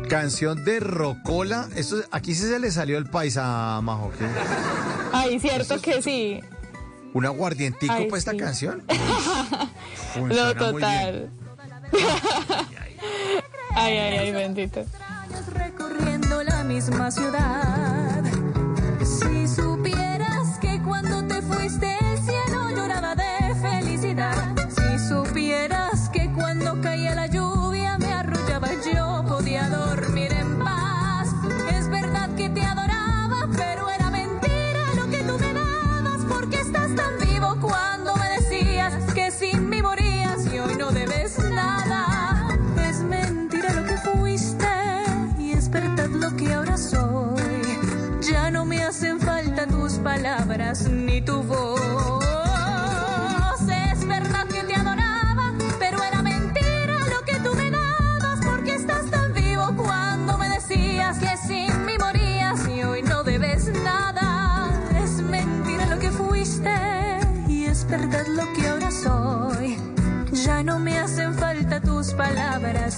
canción 0.09 0.65
de 0.65 0.81
Rocola. 0.81 1.69
Esto, 1.77 1.97
aquí 2.11 2.35
sí 2.35 2.47
se 2.47 2.59
le 2.59 2.71
salió 2.71 2.99
el 2.99 3.07
paisa, 3.07 3.81
Majo. 3.81 4.11
¿qué? 4.19 4.27
Ay, 5.13 5.39
cierto 5.39 5.81
que 5.81 6.03
sí. 6.03 6.41
¿Un 7.13 7.27
aguardientico 7.27 7.95
para 8.09 8.19
esta 8.19 8.33
sí. 8.33 8.37
canción? 8.37 8.83
No, 10.15 10.21
muy 10.27 10.55
total. 10.55 11.29
Ay, 13.77 13.99
ay, 13.99 14.19
ay, 14.19 14.33
bendito. 14.33 14.85
recorriendo 15.53 16.43
la 16.43 16.63
misma 16.65 17.11
ciudad. 17.11 17.94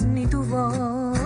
Ni 0.02 0.26
tu 0.26 0.42
voz. 0.42 1.16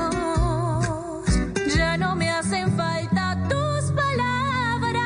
Ya 1.76 1.96
no 1.96 2.14
me 2.14 2.30
hacen 2.30 2.70
falta 2.76 3.36
tus 3.48 3.90
palabras 3.92 5.00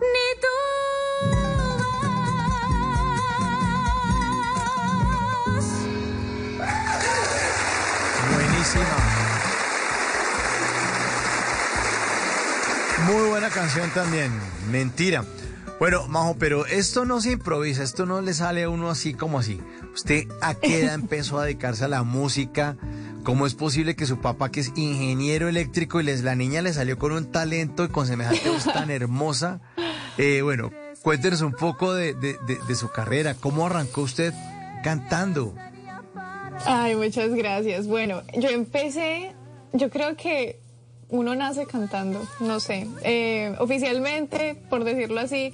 ni 0.00 0.28
tu 0.42 0.56
voz. 5.48 5.66
Buenísima. 8.32 8.98
Muy 13.06 13.28
buena 13.28 13.48
canción 13.48 13.90
también. 13.90 14.30
Mentira. 14.70 15.24
Bueno, 15.78 16.08
Majo, 16.08 16.36
pero 16.38 16.66
esto 16.66 17.04
no 17.04 17.20
se 17.20 17.32
improvisa, 17.32 17.84
esto 17.84 18.04
no 18.04 18.20
le 18.20 18.34
sale 18.34 18.64
a 18.64 18.68
uno 18.70 18.90
así 18.90 19.14
como 19.14 19.38
así. 19.38 19.60
¿Usted 19.94 20.26
a 20.40 20.54
qué 20.54 20.80
edad 20.80 20.94
empezó 20.96 21.38
a 21.38 21.44
dedicarse 21.44 21.84
a 21.84 21.88
la 21.88 22.02
música? 22.02 22.76
¿Cómo 23.22 23.46
es 23.46 23.54
posible 23.54 23.94
que 23.94 24.06
su 24.06 24.18
papá, 24.20 24.50
que 24.50 24.60
es 24.60 24.72
ingeniero 24.74 25.48
eléctrico, 25.48 26.00
y 26.00 26.04
les, 26.04 26.24
la 26.24 26.34
niña 26.34 26.62
le 26.62 26.72
salió 26.72 26.98
con 26.98 27.12
un 27.12 27.30
talento 27.30 27.84
y 27.84 27.88
con 27.88 28.06
semejante 28.06 28.48
voz 28.50 28.64
tan 28.64 28.90
hermosa? 28.90 29.60
Eh, 30.16 30.42
bueno, 30.42 30.70
cuéntenos 31.02 31.42
un 31.42 31.52
poco 31.52 31.94
de, 31.94 32.14
de- 32.14 32.38
de- 32.46 32.58
de 32.66 32.74
su 32.74 32.88
carrera. 32.90 33.34
¿Cómo 33.34 33.66
arrancó 33.66 34.02
usted 34.02 34.34
cantando? 34.82 35.54
Ay, 36.64 36.96
muchas 36.96 37.30
gracias. 37.34 37.86
Bueno, 37.86 38.22
yo 38.36 38.48
empecé, 38.48 39.32
yo 39.72 39.90
creo 39.90 40.16
que 40.16 40.58
uno 41.10 41.34
nace 41.34 41.66
cantando, 41.66 42.26
no 42.40 42.60
sé. 42.60 42.86
Eh, 43.02 43.54
oficialmente, 43.58 44.56
por 44.68 44.84
decirlo 44.84 45.20
así, 45.20 45.52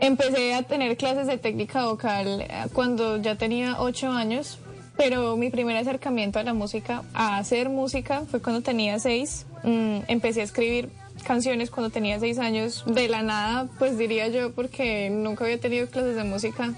empecé 0.00 0.54
a 0.54 0.62
tener 0.62 0.96
clases 0.96 1.26
de 1.26 1.38
técnica 1.38 1.86
vocal 1.86 2.40
eh, 2.40 2.48
cuando 2.72 3.16
ya 3.18 3.36
tenía 3.36 3.80
ocho 3.80 4.10
años, 4.10 4.58
pero 4.96 5.36
mi 5.36 5.50
primer 5.50 5.76
acercamiento 5.76 6.38
a 6.38 6.42
la 6.42 6.54
música, 6.54 7.02
a 7.14 7.38
hacer 7.38 7.68
música, 7.68 8.24
fue 8.28 8.40
cuando 8.40 8.62
tenía 8.62 8.98
seis. 8.98 9.46
Mm, 9.62 10.00
empecé 10.08 10.40
a 10.40 10.44
escribir 10.44 10.90
canciones 11.24 11.70
cuando 11.70 11.90
tenía 11.90 12.18
seis 12.18 12.38
años, 12.38 12.84
de 12.86 13.08
la 13.08 13.22
nada, 13.22 13.68
pues 13.78 13.96
diría 13.96 14.28
yo, 14.28 14.52
porque 14.52 15.10
nunca 15.10 15.44
había 15.44 15.60
tenido 15.60 15.86
clases 15.88 16.16
de 16.16 16.24
música 16.24 16.74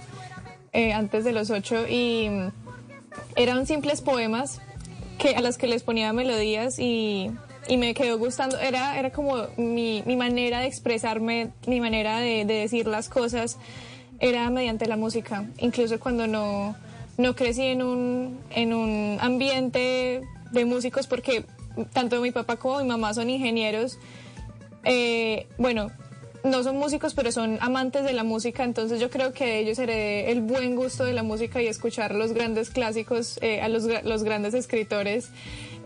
eh, 0.73 0.93
antes 0.93 1.25
de 1.25 1.33
los 1.33 1.51
ocho 1.51 1.87
y 1.89 2.29
eran 3.35 3.67
simples 3.67 4.03
poemas 4.03 4.61
que 5.19 5.35
a 5.35 5.41
las 5.41 5.57
que 5.57 5.67
les 5.67 5.83
ponía 5.83 6.13
melodías 6.13 6.79
y, 6.79 7.31
y 7.69 7.77
me 7.77 7.95
quedó 7.95 8.19
gustando. 8.19 8.59
Era, 8.59 8.99
era 8.99 9.11
como 9.11 9.47
mi, 9.57 10.03
mi 10.07 10.17
manera 10.17 10.61
de 10.61 10.67
expresarme, 10.67 11.51
mi 11.67 11.81
manera 11.81 12.19
de, 12.19 12.45
de 12.45 12.55
decir 12.55 12.87
las 12.87 13.09
cosas, 13.09 13.59
era 14.21 14.49
mediante 14.51 14.87
la 14.87 14.97
música. 14.97 15.47
Incluso 15.59 15.99
cuando 16.01 16.27
no, 16.27 16.77
no 17.19 17.35
crecí 17.35 17.63
en 17.63 17.83
un, 17.83 18.41
en 18.51 18.75
un 18.75 19.19
ambiente 19.21 20.23
de 20.53 20.65
músicos, 20.65 21.07
porque 21.07 21.45
tanto 21.93 22.21
mi 22.21 22.31
papá 22.31 22.57
como 22.57 22.79
mi 22.79 22.89
mamá 22.89 23.15
son 23.15 23.31
ingenieros. 23.31 23.99
Eh, 24.85 25.47
bueno, 25.59 25.91
no 26.45 26.63
son 26.63 26.77
músicos, 26.77 27.15
pero 27.15 27.33
son 27.33 27.59
amantes 27.61 28.05
de 28.05 28.13
la 28.13 28.23
música, 28.23 28.63
entonces 28.63 29.01
yo 29.01 29.11
creo 29.11 29.33
que 29.33 29.45
de 29.45 29.59
ellos 29.59 29.79
heredé 29.79 30.31
el 30.31 30.43
buen 30.43 30.77
gusto 30.77 31.05
de 31.05 31.13
la 31.13 31.25
música 31.25 31.61
y 31.61 31.67
escuchar 31.67 32.15
los 32.15 32.33
grandes 32.33 32.71
clásicos, 32.71 33.39
eh, 33.43 33.61
a 33.61 33.69
los, 33.69 33.85
los 34.05 34.23
grandes 34.23 34.55
escritores 34.55 35.31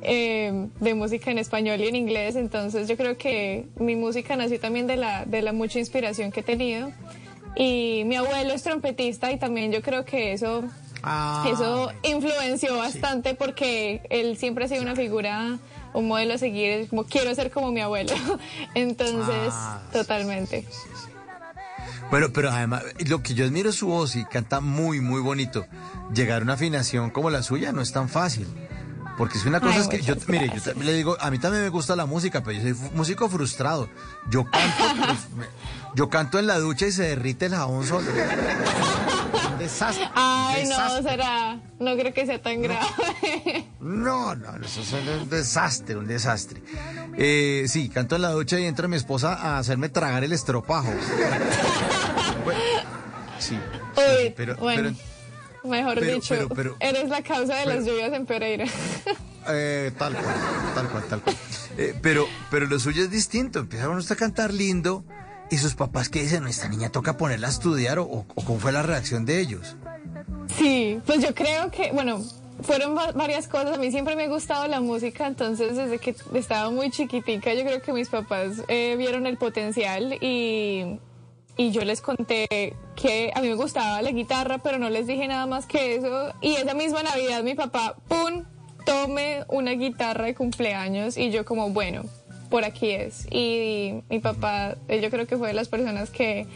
eh, 0.02 0.68
de 0.81 0.94
música 0.94 1.31
en 1.31 1.39
español 1.39 1.81
y 1.81 1.89
en 1.89 1.97
inglés, 1.97 2.36
entonces 2.36 2.89
yo 2.89 2.97
creo 2.97 3.16
que 3.16 3.66
mi 3.77 3.97
música 3.97 4.36
nació 4.36 4.59
también 4.60 4.86
de 4.86 4.97
la, 4.97 5.24
de 5.24 5.43
la 5.43 5.52
mucha 5.52 5.78
inspiración 5.78 6.32
que 6.32 6.40
he 6.40 6.44
tenido. 6.44 6.90
Y 7.56 8.05
mi 8.06 8.16
abuelo 8.16 8.52
es 8.52 8.62
trompetista 8.62 9.32
y 9.32 9.39
también 9.39 9.72
yo 9.72 9.82
creo 9.82 10.05
que 10.05 10.32
eso 10.32 10.64
Ah, 11.02 11.47
eso 11.51 11.90
influenció 12.02 12.77
bastante 12.77 13.35
porque 13.35 14.02
él 14.10 14.36
siempre 14.36 14.66
ha 14.66 14.68
sido 14.68 14.82
una 14.82 14.94
figura, 14.94 15.59
un 15.94 16.09
modelo 16.09 16.35
a 16.35 16.39
seguir, 16.39 16.70
es 16.72 16.89
como 16.90 17.05
quiero 17.05 17.35
ser 17.35 17.51
como 17.51 17.72
mi 17.72 17.81
abuelo. 17.81 18.12
Entonces, 18.74 19.52
Ah, 19.52 19.81
totalmente. 19.93 20.66
Bueno, 22.10 22.28
pero 22.32 22.51
además, 22.51 22.82
lo 23.06 23.22
que 23.22 23.35
yo 23.35 23.44
admiro 23.44 23.70
es 23.70 23.77
su 23.77 23.86
voz 23.86 24.16
y 24.16 24.24
canta 24.24 24.60
muy, 24.60 25.01
muy 25.01 25.20
bonito. 25.20 25.66
Llegar 26.12 26.40
a 26.40 26.44
una 26.44 26.55
afinación 26.55 27.10
como 27.10 27.31
la 27.31 27.43
suya 27.43 27.72
no 27.72 27.81
es 27.81 27.93
tan 27.93 28.09
fácil. 28.09 28.48
Porque 29.20 29.36
es 29.36 29.44
una 29.44 29.60
cosa 29.60 29.74
Ay, 29.74 29.80
es 29.82 29.88
que 29.88 30.01
yo, 30.01 30.14
mire, 30.28 30.47
yo 30.47 30.52
gracias. 30.52 30.64
también 30.64 30.86
le 30.86 30.94
digo, 30.97 31.14
a 31.20 31.30
mí 31.30 31.38
también 31.38 31.62
me 31.62 31.68
gusta 31.68 31.94
la 31.94 32.06
música, 32.06 32.42
pero 32.42 32.59
yo 32.59 32.62
soy 32.74 32.90
músico 32.94 33.28
frustrado. 33.28 33.90
Yo 34.30 34.44
canto, 34.44 34.84
me- 35.36 35.44
yo 35.94 36.09
canto 36.09 36.38
en 36.38 36.47
la 36.47 36.59
ducha 36.59 36.86
y 36.86 36.92
se 36.92 37.02
derrite 37.02 37.44
el 37.44 37.55
jabón 37.55 37.86
solo. 37.86 38.06
Un 39.52 39.59
desastre. 39.59 40.06
un 40.06 40.12
Ay, 40.14 40.64
no, 40.66 41.02
será, 41.02 41.60
no 41.78 41.97
creo 41.98 42.14
que 42.14 42.24
sea 42.24 42.40
tan 42.40 42.62
grave. 42.62 42.80
No, 43.78 44.34
no, 44.36 44.56
eso 44.64 44.80
es 44.80 44.90
un 45.20 45.28
desastre, 45.28 45.97
un 45.97 46.06
desastre. 46.06 46.62
Eh, 47.18 47.66
sí, 47.68 47.90
canto 47.90 48.16
en 48.16 48.22
la 48.22 48.30
ducha 48.30 48.59
y 48.59 48.64
entra 48.64 48.88
mi 48.88 48.97
esposa 48.97 49.34
a 49.34 49.59
hacerme 49.59 49.90
tragar 49.90 50.24
el 50.24 50.32
estropajo. 50.32 50.88
Bueno, 52.44 52.59
sí, 53.38 53.59
Uy, 53.97 54.32
pero, 54.34 54.56
bueno, 54.56 54.94
mejor 55.65 55.99
pero- 56.01 56.15
dicho, 56.15 56.35
pero- 56.35 56.49
pero- 56.49 56.77
eres 56.81 57.09
la 57.09 57.23
causa 57.23 57.57
de 57.57 57.66
las 57.66 57.85
lluvias 57.85 58.12
en 58.12 58.27
Pereira. 58.27 58.65
Eh, 59.49 59.91
tal 59.99 60.12
cual, 60.15 60.35
tal 60.74 60.89
cual, 60.91 61.05
tal 61.09 61.20
cual. 61.23 61.37
Eh, 61.78 61.95
pero, 62.03 62.27
pero 62.51 62.66
lo 62.66 62.78
suyo 62.78 63.03
es 63.03 63.11
distinto. 63.11 63.61
Empieza 63.61 63.89
uno 63.89 64.03
a 64.09 64.15
cantar 64.16 64.53
lindo 64.53 65.03
y 65.51 65.57
sus 65.57 65.74
papás 65.74 66.09
que 66.09 66.23
dicen, 66.23 66.47
esta 66.47 66.69
niña 66.69 66.91
toca 66.91 67.16
ponerla 67.16 67.47
a 67.47 67.51
estudiar 67.51 67.99
o, 67.99 68.05
o- 68.05 68.24
cómo 68.45 68.59
fue 68.61 68.70
la 68.73 68.82
reacción 68.82 69.24
de 69.24 69.41
ellos. 69.41 69.77
Sí, 70.59 71.01
pues 71.07 71.20
yo 71.23 71.35
creo 71.35 71.70
que, 71.70 71.91
bueno, 71.93 72.23
fueron 72.62 72.97
va- 72.97 73.12
varias 73.12 73.49
cosas. 73.49 73.77
A 73.77 73.78
mí 73.78 73.91
siempre 73.91 74.15
me 74.15 74.24
ha 74.24 74.28
gustado 74.28 74.66
la 74.69 74.81
música, 74.81 75.27
entonces 75.27 75.74
desde 75.77 75.99
que 75.99 76.15
estaba 76.35 76.70
muy 76.70 76.91
chiquitica, 76.91 77.55
yo 77.55 77.62
creo 77.65 77.81
que 77.81 77.93
mis 77.93 78.09
papás 78.09 78.62
eh, 78.69 78.95
vieron 78.99 79.27
el 79.27 79.39
potencial 79.39 80.19
y, 80.20 80.99
y 81.61 81.73
yo 81.73 81.85
les 81.85 82.01
conté 82.01 82.74
que 82.97 83.31
a 83.35 83.43
mí 83.43 83.49
me 83.49 83.55
gustaba 83.55 84.01
la 84.01 84.12
guitarra, 84.12 84.57
pero 84.57 84.78
no 84.78 84.89
les 84.89 85.07
dije 85.07 85.28
nada 85.28 85.45
más 85.45 85.66
que 85.66 85.95
eso. 85.97 86.32
Y 86.41 86.55
esa 86.55 86.73
misma 86.73 87.03
Navidad 87.03 87.43
mi 87.43 87.55
papá, 87.55 87.97
¡pum!, 88.09 88.45
tome 88.87 89.45
una 89.47 89.73
guitarra 89.73 90.24
de 90.24 90.35
cumpleaños 90.35 91.19
y 91.19 91.31
yo 91.31 91.45
como, 91.45 91.69
bueno, 91.69 92.05
por 92.49 92.65
aquí 92.65 92.93
es. 92.93 93.27
Y 93.31 94.03
mi 94.09 94.20
papá, 94.20 94.77
eh, 94.89 95.03
yo 95.03 95.11
creo 95.11 95.27
que 95.27 95.37
fue 95.37 95.49
de 95.49 95.53
las 95.53 95.69
personas 95.69 96.09
que, 96.09 96.47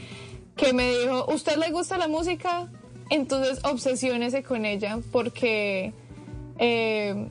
que 0.57 0.73
me 0.73 0.89
dijo, 0.97 1.27
¿usted 1.31 1.59
le 1.59 1.71
gusta 1.71 1.99
la 1.99 2.09
música? 2.09 2.71
Entonces 3.11 3.63
obsesiónese 3.63 4.43
con 4.43 4.65
ella 4.65 5.01
porque 5.13 5.93
eh, 6.59 7.29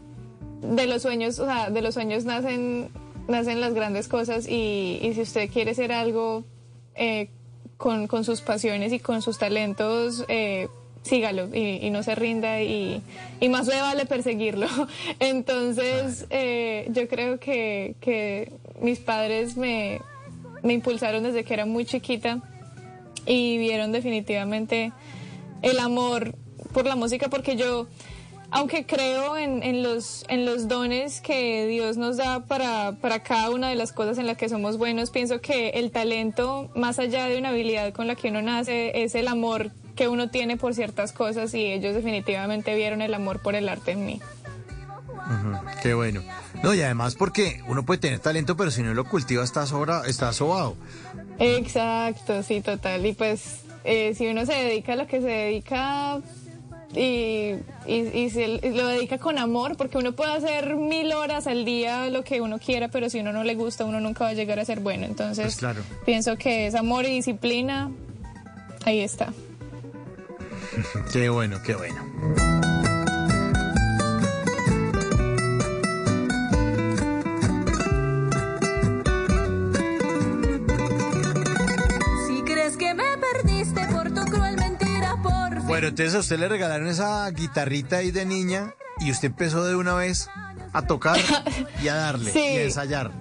de 0.62 0.86
los 0.86 1.02
sueños, 1.02 1.40
o 1.40 1.46
sea, 1.48 1.72
de 1.72 1.82
los 1.82 1.96
sueños 1.96 2.24
nacen, 2.24 2.92
nacen 3.28 3.62
las 3.62 3.74
grandes 3.74 4.08
cosas 4.08 4.48
y, 4.48 5.12
si 5.16 5.22
usted 5.22 5.50
quiere 5.50 5.74
ser 5.74 5.92
algo 5.92 6.44
eh, 6.94 7.32
con, 7.84 8.08
con 8.08 8.24
sus 8.24 8.40
pasiones 8.40 8.94
y 8.94 9.00
con 9.00 9.22
sus 9.22 9.38
talentos, 9.38 10.24
eh, 10.30 10.70
sígalo 11.02 11.54
y, 11.54 11.86
y 11.86 11.90
no 11.90 12.02
se 12.02 12.16
rinda 12.16 12.62
y, 12.62 13.02
y 13.42 13.50
más 13.50 13.68
le 13.68 13.82
vale 13.82 14.06
perseguirlo. 14.06 14.68
Entonces, 15.20 16.26
eh, 16.30 16.88
yo 16.92 17.10
creo 17.10 17.42
que, 17.42 17.96
que 18.00 18.54
mis 18.80 19.00
padres 19.00 19.58
me, 19.58 20.00
me 20.62 20.72
impulsaron 20.72 21.24
desde 21.24 21.44
que 21.44 21.54
era 21.54 21.66
muy 21.66 21.84
chiquita 21.84 22.40
y 23.26 23.58
vieron 23.58 23.92
definitivamente 23.92 24.94
el 25.62 25.78
amor 25.80 26.36
por 26.72 26.86
la 26.86 26.96
música 26.96 27.28
porque 27.28 27.58
yo 27.58 27.88
aunque 28.54 28.86
creo 28.86 29.36
en, 29.36 29.64
en 29.64 29.82
los, 29.82 30.26
en 30.30 30.46
los 30.46 30.68
dones 30.68 31.22
que 31.22 31.66
Dios 31.66 31.98
nos 31.98 32.18
da 32.18 32.42
para, 32.42 32.94
para 33.02 33.24
cada 33.24 33.50
una 33.50 33.70
de 33.70 33.76
las 33.76 33.92
cosas 33.92 34.20
en 34.20 34.28
las 34.28 34.38
que 34.38 34.48
somos 34.48 34.78
buenos, 34.78 35.10
pienso 35.10 35.42
que 35.42 35.70
el 35.70 35.90
talento, 35.90 36.70
más 36.76 37.00
allá 37.00 37.26
de 37.26 37.40
una 37.40 37.50
habilidad 37.50 37.92
con 37.94 38.06
la 38.06 38.16
que 38.16 38.30
uno 38.30 38.44
nace, 38.44 39.04
es 39.04 39.16
el 39.16 39.28
amor 39.28 39.72
que 39.96 40.08
uno 40.08 40.30
tiene 40.30 40.56
por 40.56 40.76
ciertas 40.76 41.14
cosas 41.14 41.54
y 41.56 41.66
ellos 41.66 41.96
definitivamente 41.96 42.76
vieron 42.76 43.02
el 43.02 43.16
amor 43.16 43.42
por 43.42 43.56
el 43.56 43.68
arte 43.68 43.92
en 43.92 44.06
mí. 44.06 44.22
Qué 45.82 45.96
bueno. 45.96 46.22
No, 46.62 46.76
y 46.76 46.82
además 46.82 47.16
porque 47.16 47.64
uno 47.68 47.84
puede 47.84 48.02
tener 48.02 48.20
talento, 48.20 48.56
pero 48.56 48.70
si 48.70 48.84
no 48.84 48.94
lo 48.94 49.06
cultiva 49.06 49.44
está, 49.44 49.66
sobra, 49.66 50.04
está 50.06 50.32
sobado. 50.32 50.76
Exacto, 51.40 52.44
sí, 52.44 52.62
total. 52.62 53.04
Y 53.04 53.14
pues 53.14 53.62
eh, 53.84 54.14
si 54.16 54.28
uno 54.28 54.46
se 54.46 54.54
dedica 54.54 54.94
a 54.94 54.96
lo 54.96 55.08
que 55.08 55.22
se 55.22 55.28
dedica 55.28 56.22
y, 56.96 57.56
y, 57.86 57.96
y 58.14 58.30
se- 58.30 58.60
lo 58.72 58.88
dedica 58.88 59.18
con 59.18 59.38
amor, 59.38 59.76
porque 59.78 59.98
uno 59.98 60.12
puede 60.14 60.32
hacer 60.34 60.76
mil 60.76 61.12
horas 61.14 61.48
al 61.48 61.66
día 61.66 62.10
lo 62.10 62.24
que 62.24 62.42
uno 62.42 62.60
quiera, 62.60 62.88
pero 62.90 63.10
si 63.10 63.20
uno 63.20 63.32
no 63.34 63.44
le 63.44 63.56
gusta, 63.56 63.86
uno 63.86 64.00
nunca 64.00 64.24
va 64.26 64.30
a 64.32 64.34
llegar 64.34 64.60
a 64.60 64.66
ser 64.66 64.80
bueno. 64.80 65.06
Entonces, 65.06 65.46
Pues 65.46 65.56
claro. 65.58 65.82
pienso 66.06 66.36
que 66.38 66.68
es 66.68 66.76
amor 66.76 67.06
y 67.06 67.10
disciplina. 67.10 67.92
Ahí 68.86 69.00
está. 69.00 69.34
Qué 71.14 71.30
bueno, 71.30 71.60
qué 71.66 71.76
bueno. 71.76 72.73
Pero 85.84 85.90
entonces 85.90 86.16
a 86.16 86.20
usted 86.20 86.40
le 86.40 86.48
regalaron 86.48 86.88
esa 86.88 87.30
guitarrita 87.32 87.98
ahí 87.98 88.12
de 88.12 88.24
niña 88.24 88.74
y 89.02 89.12
usted 89.12 89.28
empezó 89.28 89.66
de 89.66 89.76
una 89.76 89.94
vez 89.96 90.30
a 90.72 90.84
tocar 90.88 91.20
y 91.84 91.90
a 91.90 91.96
darle 91.96 92.32
Sí. 92.32 92.40
y 92.40 92.58
a 92.58 92.64
ensayar. 92.64 93.12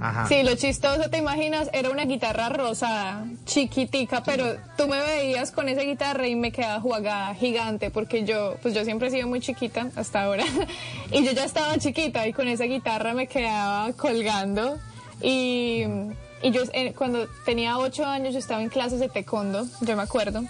Ajá. 0.00 0.28
Sí, 0.28 0.44
lo 0.44 0.54
chistoso, 0.54 1.10
te 1.10 1.18
imaginas, 1.18 1.68
era 1.72 1.90
una 1.90 2.04
guitarra 2.04 2.48
rosada, 2.48 3.24
chiquitica, 3.44 4.22
pero 4.22 4.54
tú 4.76 4.86
me 4.86 5.00
veías 5.02 5.50
con 5.50 5.68
esa 5.68 5.80
guitarra 5.82 6.28
y 6.28 6.36
me 6.36 6.52
quedaba 6.52 6.80
jugada, 6.80 7.34
gigante, 7.34 7.90
porque 7.90 8.22
yo, 8.22 8.54
pues 8.62 8.72
yo 8.72 8.84
siempre 8.84 9.08
he 9.08 9.10
sido 9.10 9.26
muy 9.26 9.40
chiquita 9.40 9.88
hasta 9.96 10.22
ahora, 10.22 10.44
y 11.10 11.24
yo 11.24 11.32
ya 11.32 11.44
estaba 11.44 11.76
chiquita 11.78 12.28
y 12.28 12.32
con 12.32 12.46
esa 12.46 12.64
guitarra 12.66 13.14
me 13.14 13.26
quedaba 13.26 13.92
colgando. 13.94 14.78
Y, 15.20 15.82
y 16.40 16.50
yo 16.52 16.62
eh, 16.72 16.92
cuando 16.96 17.26
tenía 17.44 17.78
ocho 17.78 18.06
años 18.06 18.32
yo 18.32 18.38
estaba 18.38 18.62
en 18.62 18.68
clases 18.68 19.00
de 19.00 19.08
taekwondo, 19.08 19.66
yo 19.80 19.96
me 19.96 20.02
acuerdo. 20.04 20.44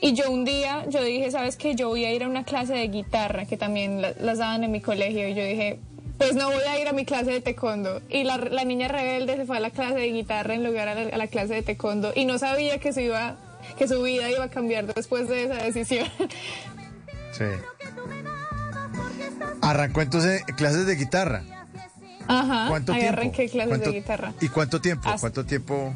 Y 0.00 0.12
yo 0.14 0.30
un 0.30 0.44
día, 0.44 0.84
yo 0.88 1.02
dije, 1.02 1.30
¿sabes 1.30 1.56
qué? 1.56 1.74
Yo 1.74 1.88
voy 1.88 2.04
a 2.04 2.12
ir 2.12 2.22
a 2.22 2.28
una 2.28 2.44
clase 2.44 2.72
de 2.74 2.86
guitarra 2.88 3.46
que 3.46 3.56
también 3.56 4.00
la- 4.00 4.12
las 4.20 4.38
daban 4.38 4.62
en 4.64 4.70
mi 4.70 4.80
colegio. 4.80 5.28
Y 5.28 5.34
yo 5.34 5.44
dije, 5.44 5.80
pues 6.18 6.34
no 6.34 6.46
voy 6.50 6.62
a 6.62 6.78
ir 6.80 6.86
a 6.88 6.92
mi 6.92 7.04
clase 7.04 7.30
de 7.32 7.40
taekwondo. 7.40 8.00
Y 8.08 8.24
la, 8.24 8.36
la 8.38 8.64
niña 8.64 8.88
rebelde 8.88 9.36
se 9.36 9.44
fue 9.44 9.56
a 9.56 9.60
la 9.60 9.70
clase 9.70 9.96
de 9.96 10.12
guitarra 10.12 10.54
en 10.54 10.64
lugar 10.64 10.88
a 10.88 10.94
la, 10.94 11.10
a 11.14 11.16
la 11.18 11.26
clase 11.26 11.54
de 11.54 11.62
taekwondo. 11.62 12.12
Y 12.14 12.24
no 12.26 12.38
sabía 12.38 12.78
que, 12.78 12.92
se 12.92 13.02
iba, 13.02 13.36
que 13.76 13.88
su 13.88 14.00
vida 14.02 14.30
iba 14.30 14.44
a 14.44 14.50
cambiar 14.50 14.86
después 14.94 15.28
de 15.28 15.44
esa 15.44 15.54
decisión. 15.64 16.06
Sí. 17.32 17.44
Arrancó 19.62 20.00
entonces 20.02 20.42
clases 20.56 20.86
de 20.86 20.94
guitarra. 20.96 21.42
Ajá, 22.26 22.66
¿Cuánto 22.68 22.92
ahí 22.92 23.00
tiempo? 23.00 23.18
arranqué 23.20 23.48
clases 23.48 23.68
¿Cuánto- 23.68 23.90
de 23.90 23.96
guitarra. 24.00 24.32
¿Y 24.40 24.48
cuánto 24.48 24.80
tiempo? 24.80 25.08
Hasta- 25.08 25.20
¿Cuánto 25.20 25.44
tiempo? 25.44 25.94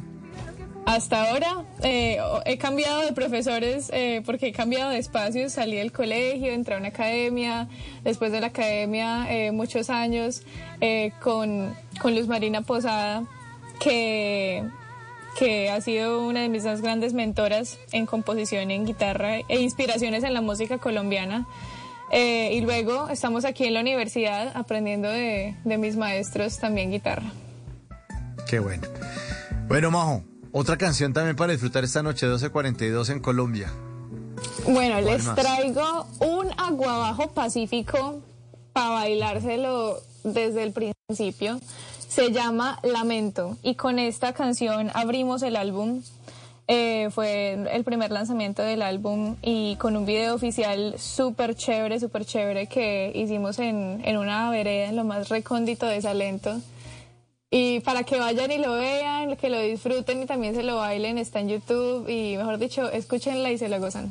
Hasta 0.84 1.30
ahora 1.30 1.64
eh, 1.84 2.18
he 2.44 2.58
cambiado 2.58 3.02
de 3.02 3.12
profesores 3.12 3.88
eh, 3.92 4.20
porque 4.26 4.48
he 4.48 4.52
cambiado 4.52 4.90
de 4.90 4.98
espacios, 4.98 5.52
salí 5.52 5.76
del 5.76 5.92
colegio, 5.92 6.52
entré 6.52 6.74
a 6.74 6.78
una 6.78 6.88
academia, 6.88 7.68
después 8.02 8.32
de 8.32 8.40
la 8.40 8.48
academia 8.48 9.26
eh, 9.30 9.52
muchos 9.52 9.90
años 9.90 10.42
eh, 10.80 11.12
con, 11.22 11.72
con 12.00 12.16
Luz 12.16 12.26
Marina 12.26 12.62
Posada, 12.62 13.22
que, 13.78 14.64
que 15.38 15.70
ha 15.70 15.80
sido 15.80 16.26
una 16.26 16.40
de 16.40 16.48
mis 16.48 16.64
más 16.64 16.82
grandes 16.82 17.14
mentoras 17.14 17.78
en 17.92 18.04
composición 18.04 18.72
en 18.72 18.84
guitarra 18.84 19.38
e 19.48 19.60
inspiraciones 19.60 20.24
en 20.24 20.34
la 20.34 20.40
música 20.40 20.78
colombiana. 20.78 21.46
Eh, 22.10 22.50
y 22.54 22.60
luego 22.60 23.08
estamos 23.08 23.44
aquí 23.44 23.64
en 23.64 23.74
la 23.74 23.80
universidad 23.80 24.52
aprendiendo 24.54 25.08
de, 25.08 25.54
de 25.64 25.78
mis 25.78 25.96
maestros 25.96 26.58
también 26.58 26.90
guitarra. 26.90 27.32
Qué 28.50 28.58
bueno. 28.58 28.82
Bueno, 29.68 29.90
Majo, 29.90 30.22
otra 30.52 30.76
canción 30.76 31.12
también 31.12 31.36
para 31.36 31.52
disfrutar 31.52 31.84
esta 31.84 32.02
noche 32.02 32.26
12.42 32.26 33.10
en 33.10 33.20
Colombia. 33.20 33.72
Bueno, 34.66 34.94
¿Cuál 34.94 35.04
les 35.04 35.24
más? 35.24 35.34
traigo 35.36 36.06
un 36.20 36.48
aguabajo 36.56 37.28
pacífico 37.32 38.20
para 38.72 38.90
bailárselo 38.90 39.98
desde 40.24 40.62
el 40.62 40.72
principio. 40.72 41.58
Se 42.08 42.30
llama 42.30 42.78
Lamento 42.82 43.56
y 43.62 43.74
con 43.74 43.98
esta 43.98 44.32
canción 44.34 44.90
abrimos 44.94 45.42
el 45.42 45.56
álbum. 45.56 46.02
Eh, 46.68 47.08
fue 47.10 47.52
el 47.72 47.84
primer 47.84 48.12
lanzamiento 48.12 48.62
del 48.62 48.82
álbum 48.82 49.36
y 49.42 49.76
con 49.76 49.96
un 49.96 50.06
video 50.06 50.34
oficial 50.34 50.94
súper 50.96 51.54
chévere, 51.56 51.98
súper 51.98 52.24
chévere 52.24 52.66
que 52.68 53.10
hicimos 53.14 53.58
en, 53.58 54.00
en 54.04 54.16
una 54.16 54.48
vereda 54.50 54.88
en 54.88 54.96
lo 54.96 55.04
más 55.04 55.28
recóndito 55.28 55.86
de 55.86 56.00
Salento. 56.02 56.60
Y 57.54 57.80
para 57.80 58.02
que 58.02 58.18
vayan 58.18 58.50
y 58.50 58.56
lo 58.56 58.72
vean, 58.72 59.36
que 59.36 59.50
lo 59.50 59.60
disfruten 59.60 60.22
y 60.22 60.26
también 60.26 60.54
se 60.54 60.62
lo 60.62 60.76
bailen, 60.76 61.18
está 61.18 61.38
en 61.38 61.50
YouTube 61.50 62.08
y 62.08 62.38
mejor 62.38 62.56
dicho, 62.56 62.90
escúchenla 62.90 63.50
y 63.50 63.58
se 63.58 63.68
lo 63.68 63.78
gozan. 63.78 64.10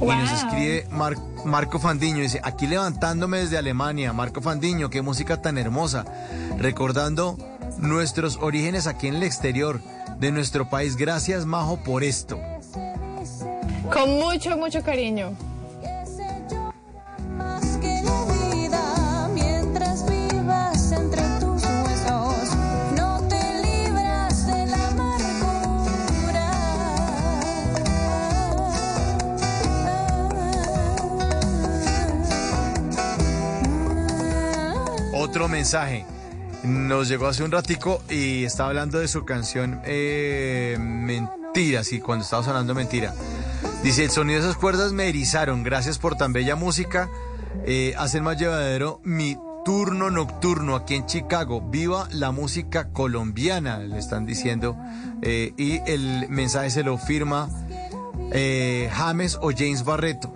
Y 0.00 0.04
nos 0.06 0.32
escribe 0.32 0.86
Mar- 0.90 1.16
Marco 1.44 1.78
Fandiño, 1.78 2.22
dice, 2.22 2.40
aquí 2.42 2.66
levantándome 2.66 3.38
desde 3.38 3.56
Alemania, 3.56 4.12
Marco 4.12 4.42
Fandiño, 4.42 4.90
qué 4.90 5.00
música 5.00 5.40
tan 5.40 5.56
hermosa, 5.56 6.04
recordando 6.58 7.38
nuestros 7.78 8.38
orígenes 8.40 8.86
aquí 8.86 9.08
en 9.08 9.16
el 9.16 9.22
exterior 9.22 9.80
de 10.18 10.32
nuestro 10.32 10.68
país. 10.68 10.96
Gracias, 10.96 11.44
Majo, 11.46 11.76
por 11.78 12.02
esto. 12.04 12.40
Con 13.92 14.18
mucho, 14.18 14.56
mucho 14.56 14.82
cariño. 14.82 15.32
Otro 35.12 35.48
mensaje. 35.48 36.06
Nos 36.66 37.08
llegó 37.08 37.28
hace 37.28 37.44
un 37.44 37.52
ratico 37.52 38.02
y 38.10 38.44
estaba 38.44 38.70
hablando 38.70 38.98
de 38.98 39.06
su 39.06 39.24
canción 39.24 39.80
eh, 39.84 40.76
Mentira, 40.80 41.84
sí, 41.84 42.00
cuando 42.00 42.24
estaba 42.24 42.42
sonando 42.42 42.74
Mentira. 42.74 43.14
Dice, 43.84 44.02
el 44.02 44.10
sonido 44.10 44.40
de 44.40 44.48
esas 44.48 44.58
cuerdas 44.60 44.92
me 44.92 45.08
erizaron, 45.08 45.62
gracias 45.62 45.98
por 45.98 46.16
tan 46.16 46.32
bella 46.32 46.56
música. 46.56 47.08
Eh, 47.64 47.94
hacen 47.96 48.24
más 48.24 48.36
llevadero 48.36 49.00
mi 49.04 49.38
turno 49.64 50.10
nocturno 50.10 50.74
aquí 50.74 50.96
en 50.96 51.06
Chicago. 51.06 51.60
Viva 51.60 52.08
la 52.10 52.32
música 52.32 52.88
colombiana, 52.88 53.78
le 53.78 53.98
están 53.98 54.26
diciendo. 54.26 54.76
Eh, 55.22 55.52
y 55.56 55.80
el 55.86 56.28
mensaje 56.28 56.70
se 56.70 56.82
lo 56.82 56.98
firma 56.98 57.48
eh, 58.32 58.90
James 58.92 59.38
o 59.40 59.52
James 59.56 59.84
Barreto. 59.84 60.32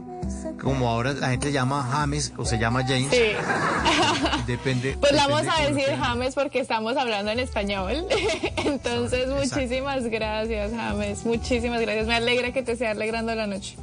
Como 0.62 0.88
ahora 0.88 1.12
la 1.14 1.30
gente 1.30 1.52
llama 1.52 1.82
James 1.90 2.32
o 2.36 2.44
se 2.44 2.58
llama 2.58 2.82
James. 2.86 3.08
Sí. 3.10 3.32
Depende. 4.46 4.96
Pues 5.00 5.12
depende 5.12 5.34
vamos 5.34 5.42
a 5.46 5.62
decir 5.62 5.96
James 5.96 6.34
porque 6.34 6.60
estamos 6.60 6.96
hablando 6.96 7.30
en 7.30 7.40
español. 7.40 8.06
Entonces, 8.56 9.28
muchísimas 9.28 10.04
gracias, 10.04 10.72
James. 10.74 11.24
Muchísimas 11.24 11.80
gracias. 11.80 12.06
Me 12.06 12.14
alegra 12.14 12.52
que 12.52 12.62
te 12.62 12.72
esté 12.72 12.86
alegrando 12.86 13.34
la 13.34 13.46
noche. 13.46 13.76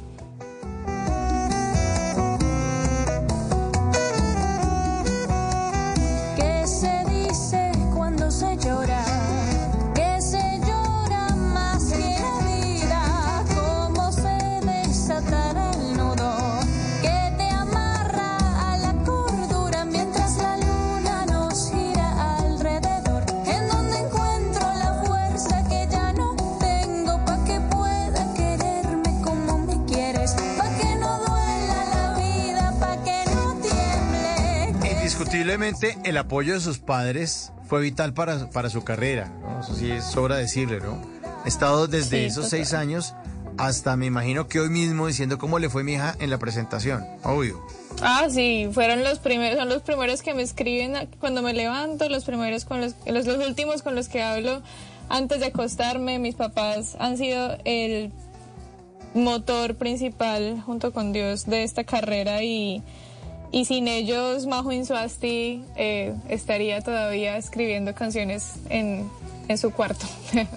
Indiscutiblemente 35.54 36.08
el 36.08 36.16
apoyo 36.18 36.54
de 36.54 36.60
sus 36.60 36.78
padres 36.78 37.52
fue 37.66 37.80
vital 37.80 38.12
para, 38.12 38.50
para 38.50 38.68
su 38.68 38.84
carrera, 38.84 39.32
¿no? 39.40 39.60
Eso 39.60 39.74
sí 39.74 39.90
es 39.90 40.04
sobra 40.04 40.36
decirle, 40.36 40.80
¿no? 40.80 41.00
He 41.44 41.48
estado 41.48 41.86
desde 41.86 42.18
Sí, 42.20 42.24
esos 42.26 42.44
total. 42.44 42.50
seis 42.50 42.74
años 42.74 43.14
hasta 43.56 43.96
me 43.96 44.06
imagino 44.06 44.46
que 44.46 44.60
hoy 44.60 44.68
mismo 44.68 45.06
diciendo 45.06 45.38
cómo 45.38 45.58
le 45.58 45.70
fue 45.70 45.84
mi 45.84 45.94
hija 45.94 46.14
en 46.20 46.28
la 46.30 46.38
presentación, 46.38 47.04
obvio. 47.24 47.60
Ah, 48.02 48.26
sí, 48.30 48.68
fueron 48.72 49.02
los 49.02 49.18
primeros, 49.20 49.58
son 49.58 49.68
los 49.70 49.82
primeros 49.82 50.22
que 50.22 50.34
me 50.34 50.42
escriben 50.42 51.08
cuando 51.18 51.40
me 51.42 51.54
levanto, 51.54 52.08
los 52.08 52.24
primeros 52.24 52.64
con 52.66 52.80
los, 52.82 52.94
los, 53.06 53.26
los 53.26 53.46
últimos 53.46 53.82
con 53.82 53.94
los 53.94 54.08
que 54.08 54.22
hablo 54.22 54.62
antes 55.08 55.40
de 55.40 55.46
acostarme. 55.46 56.18
Mis 56.18 56.34
papás 56.36 56.94
han 57.00 57.16
sido 57.16 57.56
el 57.64 58.12
motor 59.14 59.74
principal 59.76 60.60
junto 60.64 60.92
con 60.92 61.12
Dios 61.12 61.46
de 61.46 61.62
esta 61.64 61.82
carrera 61.84 62.42
y, 62.44 62.82
y 63.50 63.64
sin 63.64 63.88
ellos 63.88 64.46
Majo 64.46 64.72
Insuasti 64.72 65.64
eh, 65.76 66.14
estaría 66.28 66.80
todavía 66.80 67.36
escribiendo 67.36 67.94
canciones 67.94 68.54
en, 68.68 69.08
en 69.48 69.58
su 69.58 69.70
cuarto. 69.70 70.06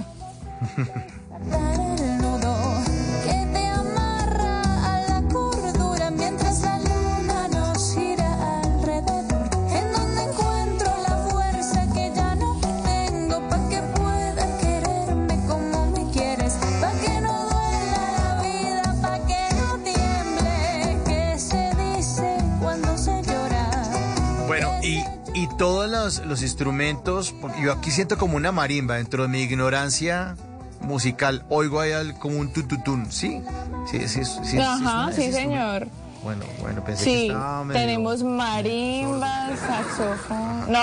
todos 25.62 25.88
los, 25.88 26.26
los 26.26 26.42
instrumentos, 26.42 27.36
porque 27.40 27.62
yo 27.62 27.72
aquí 27.72 27.92
siento 27.92 28.18
como 28.18 28.36
una 28.36 28.52
marimba 28.52 28.96
dentro 28.96 29.22
de 29.22 29.30
mi 29.30 29.42
ignorancia 29.42 30.36
musical, 30.82 31.46
oigo 31.50 31.80
ahí 31.80 31.92
al- 31.92 32.18
como 32.18 32.40
un 32.40 32.52
tututún, 32.52 33.12
¿sí? 33.12 33.44
Sí, 33.92 34.08
sí, 34.08 34.26
sí, 34.26 34.58
es 34.58 34.66
Ajá, 34.66 35.12
sí, 35.14 35.32
señor. 35.32 35.88
Bueno, 36.24 36.46
bueno, 36.62 36.84
pensé 36.84 37.04
que 37.06 37.12
Sí, 37.12 37.28
estaba 37.28 37.64
medio... 37.64 37.80
tenemos 37.80 38.24
marimba, 38.24 39.50
saxofón. 39.56 40.72
No, 40.72 40.80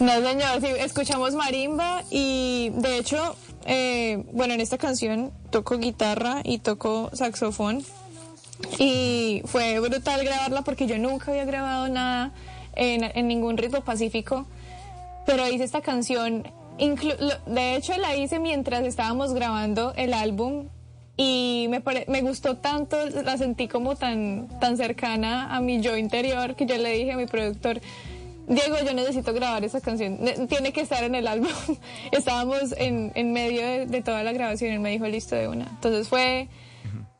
no 0.00 0.28
señor, 0.28 0.60
sí, 0.60 0.66
escuchamos 0.80 1.34
marimba 1.36 2.02
y 2.10 2.70
de 2.74 2.98
hecho, 2.98 3.36
eh, 3.64 4.24
bueno, 4.32 4.54
en 4.54 4.60
esta 4.60 4.76
canción 4.76 5.30
toco 5.50 5.78
guitarra 5.78 6.40
y 6.42 6.58
toco 6.58 7.10
saxofón 7.12 7.84
y 8.80 9.42
fue 9.46 9.78
brutal 9.78 10.24
grabarla 10.24 10.62
porque 10.62 10.86
yo 10.88 10.98
nunca 10.98 11.30
había 11.30 11.44
grabado 11.44 11.88
nada 11.88 12.32
en, 12.74 13.04
en 13.14 13.28
ningún 13.28 13.56
ritmo 13.56 13.80
pacífico, 13.82 14.46
pero 15.26 15.46
hice 15.48 15.64
esta 15.64 15.80
canción, 15.80 16.44
de 17.46 17.76
hecho 17.76 17.96
la 17.98 18.16
hice 18.16 18.38
mientras 18.38 18.82
estábamos 18.84 19.34
grabando 19.34 19.92
el 19.96 20.14
álbum 20.14 20.66
y 21.16 21.66
me, 21.70 21.80
pare- 21.80 22.06
me 22.08 22.22
gustó 22.22 22.56
tanto, 22.56 22.96
la 23.06 23.36
sentí 23.36 23.68
como 23.68 23.94
tan, 23.96 24.48
tan 24.60 24.76
cercana 24.76 25.54
a 25.54 25.60
mi 25.60 25.80
yo 25.80 25.96
interior 25.96 26.56
que 26.56 26.66
yo 26.66 26.76
le 26.78 26.90
dije 26.94 27.12
a 27.12 27.16
mi 27.16 27.26
productor, 27.26 27.80
Diego, 28.48 28.76
yo 28.84 28.92
necesito 28.94 29.32
grabar 29.32 29.62
esa 29.64 29.80
canción, 29.80 30.18
ne- 30.20 30.46
tiene 30.48 30.72
que 30.72 30.80
estar 30.80 31.04
en 31.04 31.14
el 31.14 31.28
álbum. 31.28 31.48
Estábamos 32.10 32.74
en, 32.76 33.12
en 33.14 33.32
medio 33.32 33.60
de, 33.62 33.86
de 33.86 34.02
toda 34.02 34.22
la 34.24 34.32
grabación 34.32 34.72
y 34.72 34.74
él 34.74 34.80
me 34.80 34.90
dijo, 34.90 35.06
listo 35.06 35.36
de 35.36 35.46
una. 35.48 35.66
Entonces 35.66 36.08
fue, 36.08 36.48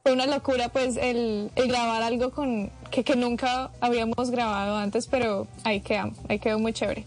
fue 0.04 0.12
una 0.14 0.26
locura 0.26 0.68
pues 0.68 0.96
el, 0.96 1.52
el 1.54 1.68
grabar 1.68 2.02
algo 2.02 2.32
con 2.32 2.70
que, 2.90 3.04
que 3.04 3.14
nunca 3.14 3.70
habíamos 3.80 4.32
grabado 4.32 4.76
antes, 4.76 5.06
pero 5.06 5.46
ahí 5.62 5.80
quedó, 5.80 6.10
ahí 6.28 6.40
quedó 6.40 6.58
muy 6.58 6.72
chévere. 6.72 7.04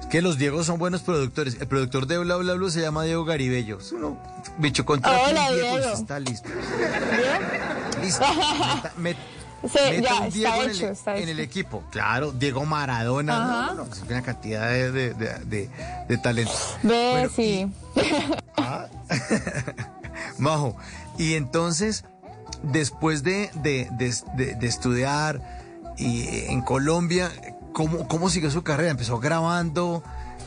Es 0.00 0.06
que 0.06 0.20
los 0.20 0.36
Diegos 0.36 0.66
son 0.66 0.80
buenos 0.80 1.02
productores. 1.02 1.56
El 1.60 1.68
productor 1.68 2.08
de 2.08 2.18
Bla 2.18 2.34
Bla 2.36 2.54
Bla 2.54 2.70
se 2.70 2.80
llama 2.80 3.04
Diego 3.04 3.24
Garibello. 3.24 3.78
Es 3.78 3.92
uno, 3.92 4.18
bicho, 4.58 4.84
contra 4.84 5.12
Hola, 5.12 5.52
Diego 5.52 5.76
Diego. 5.78 5.92
está 5.92 6.18
listo. 6.18 6.48
Listo. 8.02 8.24
Meta- 8.26 8.92
met- 8.98 9.16
Sí, 9.62 9.78
ya, 10.02 10.26
está 10.26 10.28
Diego 10.30 10.62
en, 10.62 10.70
hecho, 10.70 10.86
el, 10.86 10.92
está 10.92 11.12
en 11.16 11.22
hecho. 11.22 11.30
el 11.32 11.40
equipo. 11.40 11.82
Claro, 11.90 12.32
Diego 12.32 12.64
Maradona. 12.66 13.66
No, 13.68 13.84
no, 13.84 13.86
una 14.08 14.22
cantidad 14.22 14.68
de, 14.70 14.90
de, 14.92 15.14
de, 15.14 15.38
de- 15.44 15.70
de 16.08 16.18
talento. 16.18 16.52
Ve, 16.82 17.10
Bueno, 17.12 17.30
sí. 17.34 17.66
Majo, 20.38 20.76
y 21.18 21.34
entonces, 21.34 22.04
después 22.62 23.22
de, 23.22 23.50
de, 23.54 23.88
de- 24.36 24.66
estudiar 24.66 25.40
y 25.96 26.26
en 26.48 26.60
Colombia, 26.62 27.30
¿cómo, 27.72 28.06
¿cómo 28.08 28.28
siguió 28.30 28.50
su 28.50 28.62
carrera? 28.62 28.90
¿Empezó 28.90 29.18
grabando? 29.18 30.02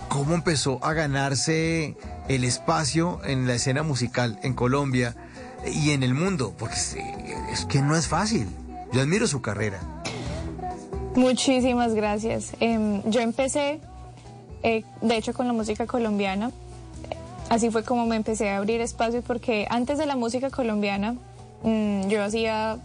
¿Cómo 0.09 0.33
empezó 0.33 0.83
a 0.83 0.93
ganarse 0.93 1.95
el 2.27 2.43
espacio 2.43 3.19
en 3.25 3.45
la 3.47 3.53
escena 3.55 3.83
musical 3.83 4.39
en 4.43 4.53
Colombia 4.53 5.15
y 5.71 5.91
en 5.91 6.01
el 6.03 6.13
mundo? 6.15 6.53
Porque 6.57 6.75
es, 6.75 6.95
es 7.51 7.65
que 7.65 7.81
no 7.81 7.95
es 7.95 8.07
fácil. 8.07 8.47
Yo 8.91 9.01
admiro 9.01 9.27
su 9.27 9.41
carrera. 9.41 9.79
Muchísimas 11.15 11.93
gracias. 11.93 12.51
Em, 12.59 13.03
yo 13.09 13.19
empecé, 13.21 13.79
eh, 14.63 14.83
de 15.01 15.17
hecho, 15.17 15.33
con 15.33 15.47
la 15.47 15.53
música 15.53 15.85
colombiana. 15.85 16.51
Así 17.49 17.71
fue 17.71 17.83
como 17.83 18.05
me 18.05 18.15
empecé 18.15 18.51
a 18.51 18.57
abrir 18.57 18.79
espacios 18.79 19.23
porque 19.25 19.65
antes 19.69 19.97
de 19.97 20.05
la 20.05 20.15
música 20.15 20.51
colombiana 20.51 21.15
mm, 21.63 22.07
yo 22.07 22.23
hacía 22.23 22.77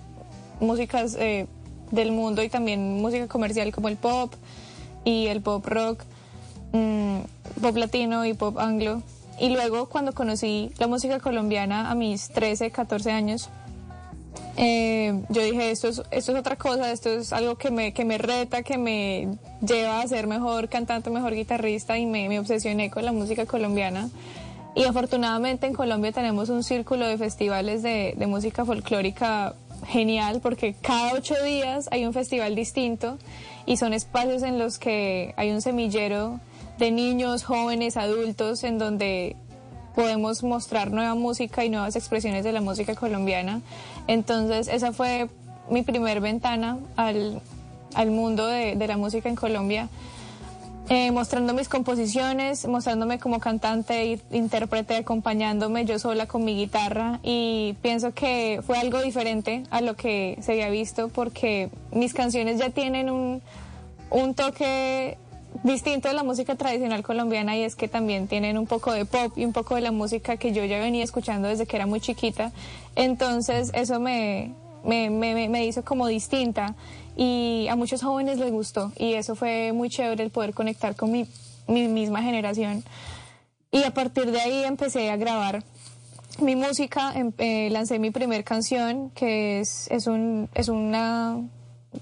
músicas 0.58 1.16
eh, 1.20 1.46
del 1.90 2.12
mundo 2.12 2.42
y 2.42 2.48
también 2.48 3.00
música 3.00 3.28
comercial 3.28 3.72
como 3.72 3.88
el 3.88 3.96
pop 3.96 4.32
y 5.04 5.26
el 5.26 5.42
pop 5.42 5.66
rock, 5.66 6.02
mm, 6.72 7.18
pop 7.60 7.76
latino 7.76 8.24
y 8.24 8.32
pop 8.32 8.58
anglo. 8.58 9.02
Y 9.38 9.50
luego 9.50 9.86
cuando 9.88 10.12
conocí 10.12 10.70
la 10.78 10.86
música 10.86 11.20
colombiana 11.20 11.90
a 11.90 11.94
mis 11.94 12.30
13, 12.30 12.70
14 12.70 13.10
años, 13.10 13.50
eh, 14.56 15.24
yo 15.28 15.42
dije, 15.42 15.72
esto 15.72 15.88
es, 15.88 16.02
esto 16.10 16.32
es 16.32 16.38
otra 16.38 16.56
cosa, 16.56 16.90
esto 16.90 17.10
es 17.10 17.32
algo 17.32 17.56
que 17.56 17.70
me, 17.70 17.92
que 17.92 18.04
me 18.04 18.16
reta, 18.16 18.62
que 18.62 18.78
me 18.78 19.36
lleva 19.60 20.00
a 20.00 20.08
ser 20.08 20.26
mejor 20.26 20.68
cantante, 20.68 21.10
mejor 21.10 21.34
guitarrista 21.34 21.98
y 21.98 22.06
me, 22.06 22.28
me 22.28 22.38
obsesioné 22.38 22.90
con 22.90 23.04
la 23.04 23.12
música 23.12 23.44
colombiana. 23.44 24.08
Y 24.74 24.84
afortunadamente 24.84 25.66
en 25.66 25.72
Colombia 25.72 26.10
tenemos 26.10 26.48
un 26.48 26.64
círculo 26.64 27.06
de 27.06 27.16
festivales 27.16 27.82
de, 27.82 28.16
música 28.26 28.64
folclórica 28.64 29.54
genial 29.86 30.40
porque 30.42 30.74
cada 30.80 31.12
ocho 31.12 31.34
días 31.44 31.88
hay 31.92 32.06
un 32.06 32.12
festival 32.12 32.56
distinto 32.56 33.18
y 33.66 33.76
son 33.76 33.92
espacios 33.92 34.42
en 34.42 34.58
los 34.58 34.78
que 34.78 35.32
hay 35.36 35.52
un 35.52 35.60
semillero 35.60 36.40
de 36.78 36.90
niños, 36.90 37.44
jóvenes, 37.44 37.96
adultos, 37.96 38.64
en 38.64 38.78
donde 38.78 39.36
podemos 39.94 40.42
mostrar 40.42 40.90
nueva 40.90 41.14
música 41.14 41.64
y 41.64 41.68
nuevas 41.70 41.94
expresiones 41.94 42.42
de 42.42 42.50
la 42.50 42.60
música 42.60 42.96
colombiana. 42.96 43.60
Entonces 44.08 44.66
esa 44.66 44.92
fue 44.92 45.28
mi 45.70 45.82
primer 45.82 46.20
ventana 46.20 46.78
al, 46.96 47.40
al 47.94 48.10
mundo 48.10 48.46
de 48.46 48.86
la 48.88 48.96
música 48.96 49.28
en 49.28 49.36
Colombia. 49.36 49.88
Eh, 50.90 51.10
mostrando 51.12 51.54
mis 51.54 51.70
composiciones, 51.70 52.68
mostrándome 52.68 53.18
como 53.18 53.40
cantante, 53.40 54.20
intérprete, 54.30 54.96
acompañándome 54.96 55.86
yo 55.86 55.98
sola 55.98 56.26
con 56.26 56.44
mi 56.44 56.54
guitarra 56.56 57.20
y 57.22 57.74
pienso 57.80 58.12
que 58.12 58.60
fue 58.66 58.76
algo 58.76 59.00
diferente 59.00 59.62
a 59.70 59.80
lo 59.80 59.96
que 59.96 60.36
se 60.42 60.52
había 60.52 60.68
visto 60.68 61.08
porque 61.08 61.70
mis 61.90 62.12
canciones 62.12 62.58
ya 62.58 62.68
tienen 62.68 63.08
un, 63.08 63.40
un 64.10 64.34
toque 64.34 65.16
distinto 65.62 66.08
de 66.08 66.14
la 66.14 66.22
música 66.22 66.54
tradicional 66.54 67.02
colombiana 67.02 67.56
y 67.56 67.62
es 67.62 67.76
que 67.76 67.88
también 67.88 68.28
tienen 68.28 68.58
un 68.58 68.66
poco 68.66 68.92
de 68.92 69.06
pop 69.06 69.32
y 69.36 69.46
un 69.46 69.54
poco 69.54 69.76
de 69.76 69.80
la 69.80 69.92
música 69.92 70.36
que 70.36 70.52
yo 70.52 70.66
ya 70.66 70.78
venía 70.80 71.02
escuchando 71.02 71.48
desde 71.48 71.64
que 71.64 71.76
era 71.76 71.86
muy 71.86 72.00
chiquita. 72.00 72.52
Entonces 72.94 73.70
eso 73.72 74.00
me, 74.00 74.52
me, 74.84 75.08
me, 75.08 75.48
me 75.48 75.64
hizo 75.64 75.82
como 75.82 76.08
distinta 76.08 76.74
y 77.16 77.66
a 77.68 77.76
muchos 77.76 78.02
jóvenes 78.02 78.38
les 78.38 78.50
gustó 78.50 78.92
y 78.96 79.14
eso 79.14 79.34
fue 79.36 79.72
muy 79.72 79.88
chévere 79.88 80.22
el 80.24 80.30
poder 80.30 80.54
conectar 80.54 80.96
con 80.96 81.12
mi, 81.12 81.26
mi 81.66 81.88
misma 81.88 82.22
generación. 82.22 82.82
Y 83.70 83.82
a 83.84 83.92
partir 83.92 84.30
de 84.30 84.40
ahí 84.40 84.64
empecé 84.64 85.10
a 85.10 85.16
grabar 85.16 85.62
mi 86.40 86.56
música, 86.56 87.12
em- 87.14 87.32
eh, 87.38 87.68
lancé 87.70 87.98
mi 87.98 88.10
primer 88.10 88.44
canción 88.44 89.10
que 89.10 89.60
es, 89.60 89.88
es, 89.90 90.06
un, 90.06 90.48
es 90.54 90.68
una 90.68 91.38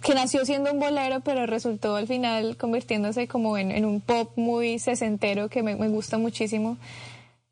que 0.02 0.14
nació 0.14 0.44
siendo 0.47 0.72
un 0.72 0.80
bolero, 0.80 1.20
pero 1.20 1.47
resultó 1.47 1.97
al 1.97 2.06
final 2.06 2.56
convirtiéndose 2.56 3.28
como 3.28 3.59
en, 3.59 3.70
en 3.70 3.84
un 3.84 4.01
pop 4.01 4.30
muy 4.36 4.78
sesentero 4.78 5.48
que 5.48 5.62
me, 5.62 5.76
me 5.76 5.89
gusta 5.89 6.16
muchísimo. 6.18 6.78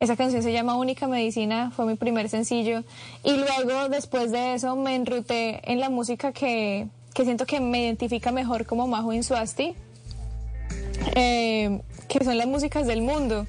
Esa 0.00 0.16
canción 0.16 0.42
se 0.42 0.52
llama 0.52 0.76
Única 0.76 1.06
Medicina, 1.06 1.70
fue 1.76 1.84
mi 1.84 1.96
primer 1.96 2.30
sencillo. 2.30 2.82
Y 3.22 3.32
luego, 3.36 3.90
después 3.90 4.32
de 4.32 4.54
eso, 4.54 4.74
me 4.74 4.94
enruté 4.94 5.60
en 5.70 5.78
la 5.78 5.90
música 5.90 6.32
que, 6.32 6.88
que 7.14 7.24
siento 7.24 7.46
que 7.46 7.60
me 7.60 7.82
identifica 7.82 8.32
mejor 8.32 8.66
como 8.66 8.86
Majo 8.86 9.12
Insuasti, 9.12 9.74
eh, 11.14 11.80
que 12.08 12.24
son 12.24 12.38
las 12.38 12.46
músicas 12.46 12.86
del 12.86 13.02
mundo. 13.02 13.46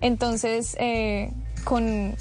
Entonces, 0.00 0.76
eh, 0.78 1.30
con 1.64 2.14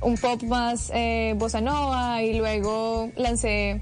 un 0.00 0.16
pop 0.16 0.42
más 0.44 0.90
eh, 0.94 1.34
bossa 1.36 1.60
nova 1.60 2.22
y 2.22 2.38
luego 2.38 3.10
lancé 3.16 3.80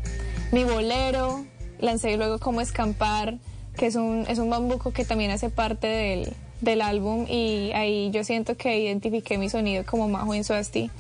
mi 0.52 0.64
bolero, 0.64 1.44
lancé 1.78 2.16
luego 2.16 2.38
como 2.38 2.60
escampar 2.60 3.38
que 3.76 3.86
es 3.86 3.94
un, 3.96 4.24
es 4.28 4.38
un 4.38 4.50
bambuco 4.50 4.92
que 4.92 5.04
también 5.04 5.30
hace 5.30 5.50
parte 5.50 5.86
del, 5.86 6.32
del 6.60 6.80
álbum 6.80 7.26
y 7.28 7.72
ahí 7.74 8.10
yo 8.10 8.24
siento 8.24 8.56
que 8.56 8.78
identifiqué 8.78 9.38
mi 9.38 9.50
sonido 9.50 9.84
como 9.84 10.08
Majo 10.08 10.34
Insuasti 10.34 10.90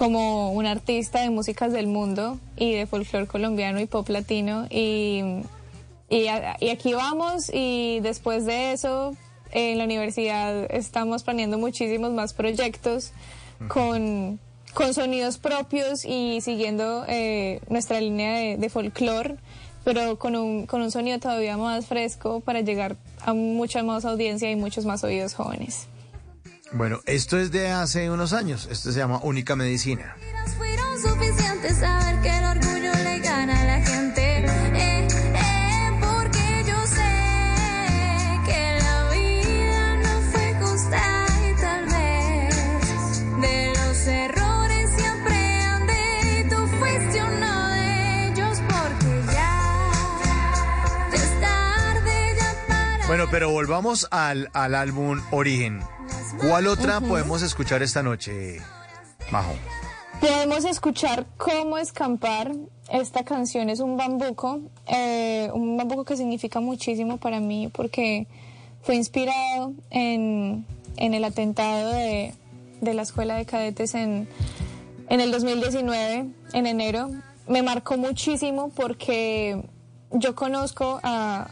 como 0.00 0.52
un 0.52 0.64
artista 0.64 1.20
de 1.20 1.28
músicas 1.28 1.72
del 1.74 1.86
mundo 1.86 2.38
y 2.56 2.72
de 2.72 2.86
folclore 2.86 3.26
colombiano 3.26 3.78
y 3.80 3.84
pop 3.86 4.08
latino 4.08 4.66
y, 4.70 5.20
y, 6.08 6.26
a- 6.28 6.56
y 6.58 6.70
aquí 6.70 6.94
vamos 6.94 7.50
y 7.52 8.00
después 8.00 8.46
de 8.46 8.72
eso 8.72 9.14
en 9.52 9.76
la 9.76 9.84
universidad 9.84 10.72
estamos 10.74 11.22
planeando 11.22 11.58
muchísimos 11.58 12.12
más 12.12 12.32
proyectos 12.32 13.12
con, 13.68 14.40
con 14.72 14.94
sonidos 14.94 15.36
propios 15.36 16.06
y 16.06 16.40
siguiendo 16.40 17.04
eh, 17.06 17.60
nuestra 17.68 18.00
línea 18.00 18.32
de, 18.38 18.56
de 18.56 18.68
folclore 18.70 19.36
pero 19.84 20.18
con 20.18 20.34
un, 20.34 20.64
con 20.64 20.80
un 20.80 20.90
sonido 20.90 21.18
todavía 21.18 21.58
más 21.58 21.84
fresco 21.86 22.40
para 22.40 22.62
llegar 22.62 22.96
a 23.20 23.34
mucha 23.34 23.82
más 23.82 24.06
audiencia 24.06 24.50
y 24.50 24.56
muchos 24.56 24.86
más 24.86 25.04
oídos 25.04 25.34
jóvenes. 25.34 25.88
Bueno, 26.72 27.00
esto 27.06 27.38
es 27.38 27.50
de 27.50 27.68
hace 27.68 28.10
unos 28.10 28.32
años. 28.32 28.68
Esto 28.70 28.92
se 28.92 28.98
llama 28.98 29.20
Única 29.22 29.56
Medicina. 29.56 30.16
Bueno, 53.10 53.26
pero 53.28 53.50
volvamos 53.50 54.06
al, 54.12 54.50
al 54.52 54.76
álbum 54.76 55.20
Origen. 55.32 55.80
¿Cuál 56.38 56.68
otra 56.68 57.00
podemos 57.00 57.42
escuchar 57.42 57.82
esta 57.82 58.04
noche, 58.04 58.60
Majo? 59.32 59.52
Podemos 60.20 60.64
escuchar 60.64 61.26
cómo 61.36 61.76
escampar. 61.76 62.52
Esta 62.88 63.24
canción 63.24 63.68
es 63.68 63.80
un 63.80 63.96
bambuco, 63.96 64.60
eh, 64.86 65.50
un 65.52 65.76
bambuco 65.76 66.04
que 66.04 66.16
significa 66.16 66.60
muchísimo 66.60 67.16
para 67.16 67.40
mí 67.40 67.66
porque 67.66 68.28
fue 68.82 68.94
inspirado 68.94 69.72
en, 69.90 70.64
en 70.96 71.12
el 71.12 71.24
atentado 71.24 71.90
de, 71.90 72.32
de 72.80 72.94
la 72.94 73.02
escuela 73.02 73.34
de 73.34 73.44
cadetes 73.44 73.96
en, 73.96 74.28
en 75.08 75.20
el 75.20 75.32
2019, 75.32 76.26
en 76.52 76.66
enero. 76.66 77.10
Me 77.48 77.62
marcó 77.62 77.96
muchísimo 77.96 78.70
porque 78.70 79.68
yo 80.12 80.36
conozco 80.36 81.00
a, 81.02 81.50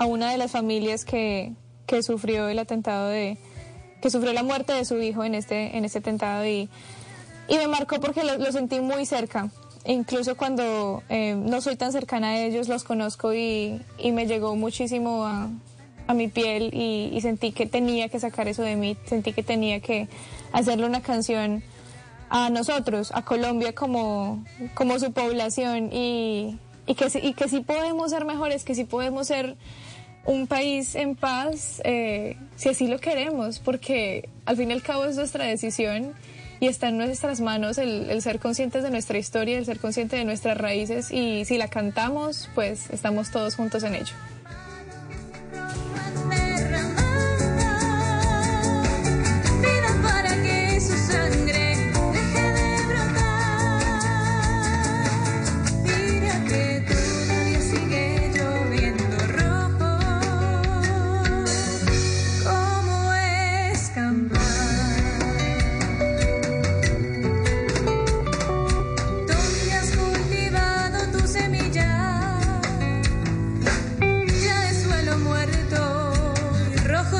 a 0.00 0.06
una 0.06 0.30
de 0.30 0.38
las 0.38 0.50
familias 0.50 1.04
que, 1.04 1.52
que 1.86 2.02
sufrió 2.02 2.48
el 2.48 2.58
atentado 2.58 3.08
de, 3.08 3.36
que 4.00 4.08
sufrió 4.08 4.32
la 4.32 4.42
muerte 4.42 4.72
de 4.72 4.86
su 4.86 4.98
hijo 5.02 5.24
en 5.24 5.34
este, 5.34 5.76
en 5.76 5.84
este 5.84 5.98
atentado 5.98 6.46
y, 6.46 6.70
y 7.48 7.56
me 7.58 7.68
marcó 7.68 8.00
porque 8.00 8.24
lo, 8.24 8.50
sentí 8.50 8.80
muy 8.80 9.04
cerca. 9.04 9.50
Incluso 9.84 10.38
cuando 10.38 11.02
eh, 11.10 11.34
no 11.34 11.60
soy 11.60 11.76
tan 11.76 11.92
cercana 11.92 12.28
a 12.28 12.40
ellos, 12.40 12.66
los 12.66 12.82
conozco 12.82 13.34
y, 13.34 13.82
y 13.98 14.12
me 14.12 14.26
llegó 14.26 14.56
muchísimo 14.56 15.26
a, 15.26 15.50
a 16.06 16.14
mi 16.14 16.28
piel 16.28 16.70
y, 16.72 17.20
sentí 17.20 17.52
que 17.52 17.66
tenía 17.66 18.08
que 18.08 18.20
sacar 18.20 18.48
eso 18.48 18.62
de 18.62 18.76
mí, 18.76 18.96
sentí 19.04 19.34
que 19.34 19.42
tenía 19.42 19.80
que 19.80 20.08
hacerle 20.52 20.86
una 20.86 21.02
canción 21.02 21.62
a 22.30 22.48
nosotros, 22.48 23.12
a 23.14 23.22
Colombia 23.22 23.74
como, 23.74 24.42
como 24.72 24.98
su 24.98 25.12
población 25.12 25.92
y, 25.92 26.58
y, 26.86 26.94
que, 26.94 27.10
y 27.22 27.34
que 27.34 27.50
sí 27.50 27.60
podemos 27.60 28.12
ser 28.12 28.24
mejores, 28.24 28.64
que 28.64 28.74
sí 28.74 28.84
podemos 28.84 29.26
ser 29.26 29.58
un 30.24 30.46
país 30.46 30.94
en 30.94 31.16
paz, 31.16 31.80
eh, 31.84 32.36
si 32.56 32.68
así 32.68 32.86
lo 32.86 32.98
queremos, 32.98 33.58
porque 33.58 34.28
al 34.44 34.56
fin 34.56 34.70
y 34.70 34.72
al 34.72 34.82
cabo 34.82 35.04
es 35.04 35.16
nuestra 35.16 35.44
decisión 35.44 36.12
y 36.60 36.68
está 36.68 36.88
en 36.88 36.98
nuestras 36.98 37.40
manos 37.40 37.78
el, 37.78 38.20
ser 38.20 38.38
conscientes 38.38 38.82
de 38.82 38.90
nuestra 38.90 39.18
historia, 39.18 39.58
el 39.58 39.64
ser 39.64 39.78
conscientes 39.78 40.18
de 40.18 40.24
nuestras 40.24 40.58
raíces 40.58 41.10
y 41.10 41.44
si 41.46 41.56
la 41.56 41.68
cantamos, 41.68 42.50
pues 42.54 42.90
estamos 42.90 43.30
todos 43.30 43.56
juntos 43.56 43.82
en 43.82 43.94
ello. 43.94 44.14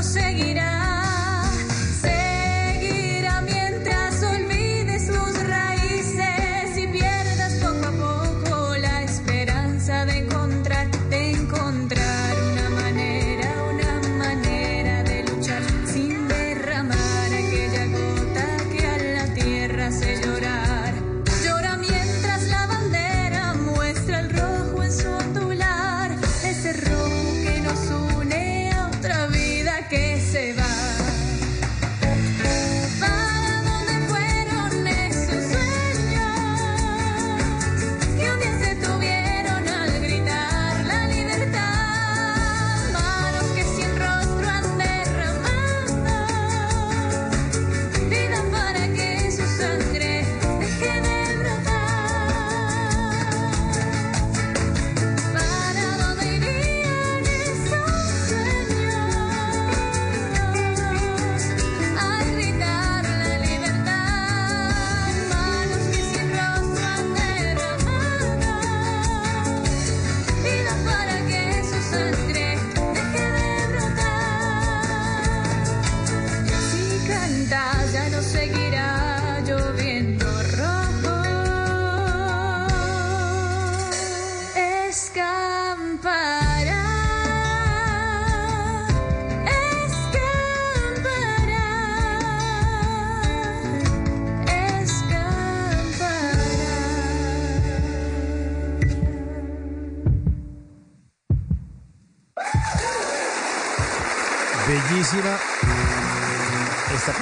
Seguirá 0.02 0.79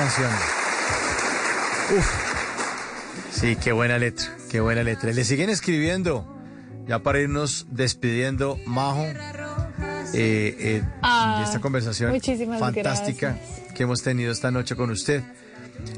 canción. 0.09 0.31
Uf. 1.99 2.07
Sí, 3.31 3.57
qué 3.57 3.73
buena 3.73 3.99
letra, 3.99 4.27
qué 4.51 4.61
buena 4.61 4.83
letra. 4.83 5.13
Le 5.13 5.25
siguen 5.25 5.51
escribiendo, 5.51 6.27
ya 6.87 7.01
para 7.01 7.21
irnos 7.21 7.67
despidiendo, 7.71 8.59
Majo, 8.67 9.05
eh, 9.05 9.15
eh, 10.15 10.83
Ah, 11.03 11.37
de 11.39 11.45
esta 11.45 11.61
conversación 11.61 12.19
fantástica 12.59 13.39
que 13.75 13.83
hemos 13.83 14.03
tenido 14.03 14.33
esta 14.33 14.51
noche 14.51 14.77
con 14.77 14.91
usted. 14.91 15.23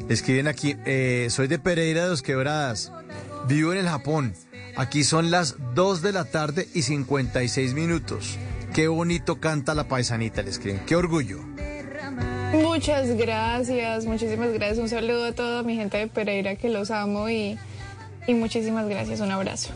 Le 0.09 0.15
escriben 0.15 0.49
aquí, 0.49 0.77
eh, 0.85 1.29
soy 1.31 1.47
de 1.47 1.59
Pereira 1.59 2.03
de 2.03 2.09
Dos 2.09 2.23
Quebradas, 2.23 2.93
vivo 3.49 3.73
en 3.73 3.79
el 3.79 3.89
Japón. 3.89 4.35
Aquí 4.77 5.05
son 5.05 5.31
las 5.31 5.57
2 5.75 6.03
de 6.03 6.13
la 6.13 6.25
tarde 6.25 6.69
y 6.75 6.83
56 6.83 7.75
minutos. 7.75 8.39
Qué 8.75 8.89
bonito 8.89 9.41
canta 9.41 9.75
la 9.75 9.89
paisanita, 9.89 10.43
le 10.43 10.51
escriben. 10.51 10.85
Qué 10.87 10.95
orgullo. 10.95 11.50
Muchas 12.53 13.09
gracias, 13.17 14.07
muchísimas 14.07 14.53
gracias. 14.53 14.79
Un 14.79 14.89
saludo 14.89 15.27
a 15.27 15.33
toda 15.33 15.63
mi 15.63 15.77
gente 15.77 15.99
de 15.99 16.07
Pereira 16.09 16.57
que 16.57 16.69
los 16.69 16.91
amo 16.91 17.29
y, 17.29 17.59
y 18.27 18.35
muchísimas 18.35 18.89
gracias. 18.89 19.21
Un 19.21 19.31
abrazo. 19.31 19.71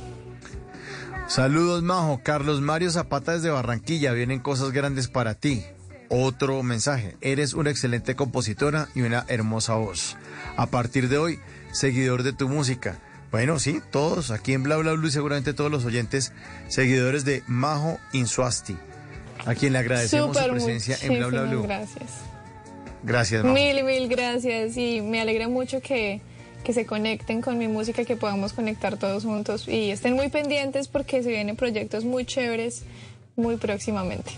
Saludos, 1.28 1.82
Majo. 1.82 2.20
Carlos 2.22 2.60
Mario 2.60 2.90
Zapata 2.90 3.32
desde 3.32 3.50
Barranquilla. 3.50 4.12
Vienen 4.12 4.40
cosas 4.40 4.72
grandes 4.72 5.08
para 5.08 5.34
ti. 5.34 5.64
Otro 6.08 6.62
mensaje. 6.62 7.16
Eres 7.20 7.54
una 7.54 7.70
excelente 7.70 8.14
compositora 8.14 8.88
y 8.94 9.02
una 9.02 9.24
hermosa 9.28 9.74
voz. 9.74 10.16
A 10.56 10.66
partir 10.66 11.08
de 11.08 11.18
hoy, 11.18 11.40
seguidor 11.72 12.22
de 12.24 12.32
tu 12.32 12.48
música. 12.48 12.98
Bueno, 13.30 13.58
sí, 13.58 13.80
todos 13.90 14.30
aquí 14.30 14.52
en 14.52 14.62
Bla 14.62 14.76
Bla 14.76 14.92
Blue 14.92 15.08
y 15.08 15.10
seguramente 15.10 15.54
todos 15.54 15.70
los 15.70 15.84
oyentes, 15.84 16.32
seguidores 16.68 17.24
de 17.24 17.42
Majo 17.48 17.98
Insuasti, 18.12 18.76
a 19.44 19.56
quien 19.56 19.72
le 19.72 19.80
agradecemos 19.80 20.36
su 20.36 20.50
presencia 20.50 20.96
en 21.02 21.18
Bla 21.18 21.26
Bla 21.26 21.42
Blue. 21.42 21.62
Gracias. 21.62 22.33
Gracias, 23.04 23.44
Majo. 23.44 23.54
Mil 23.54 23.78
y 23.78 23.82
mil 23.82 24.08
gracias 24.08 24.76
y 24.76 25.00
me 25.00 25.20
alegra 25.20 25.48
mucho 25.48 25.80
que, 25.80 26.20
que 26.64 26.72
se 26.72 26.86
conecten 26.86 27.42
con 27.42 27.58
mi 27.58 27.68
música, 27.68 28.04
que 28.04 28.16
podamos 28.16 28.52
conectar 28.54 28.96
todos 28.96 29.24
juntos 29.24 29.68
y 29.68 29.90
estén 29.90 30.14
muy 30.14 30.28
pendientes 30.30 30.88
porque 30.88 31.22
se 31.22 31.28
vienen 31.28 31.54
proyectos 31.56 32.04
muy 32.04 32.24
chéveres 32.24 32.82
muy 33.36 33.56
próximamente. 33.56 34.32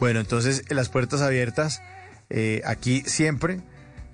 Bueno, 0.00 0.20
entonces 0.20 0.64
las 0.70 0.88
puertas 0.88 1.22
abiertas 1.22 1.80
eh, 2.30 2.62
aquí 2.64 3.02
siempre. 3.06 3.60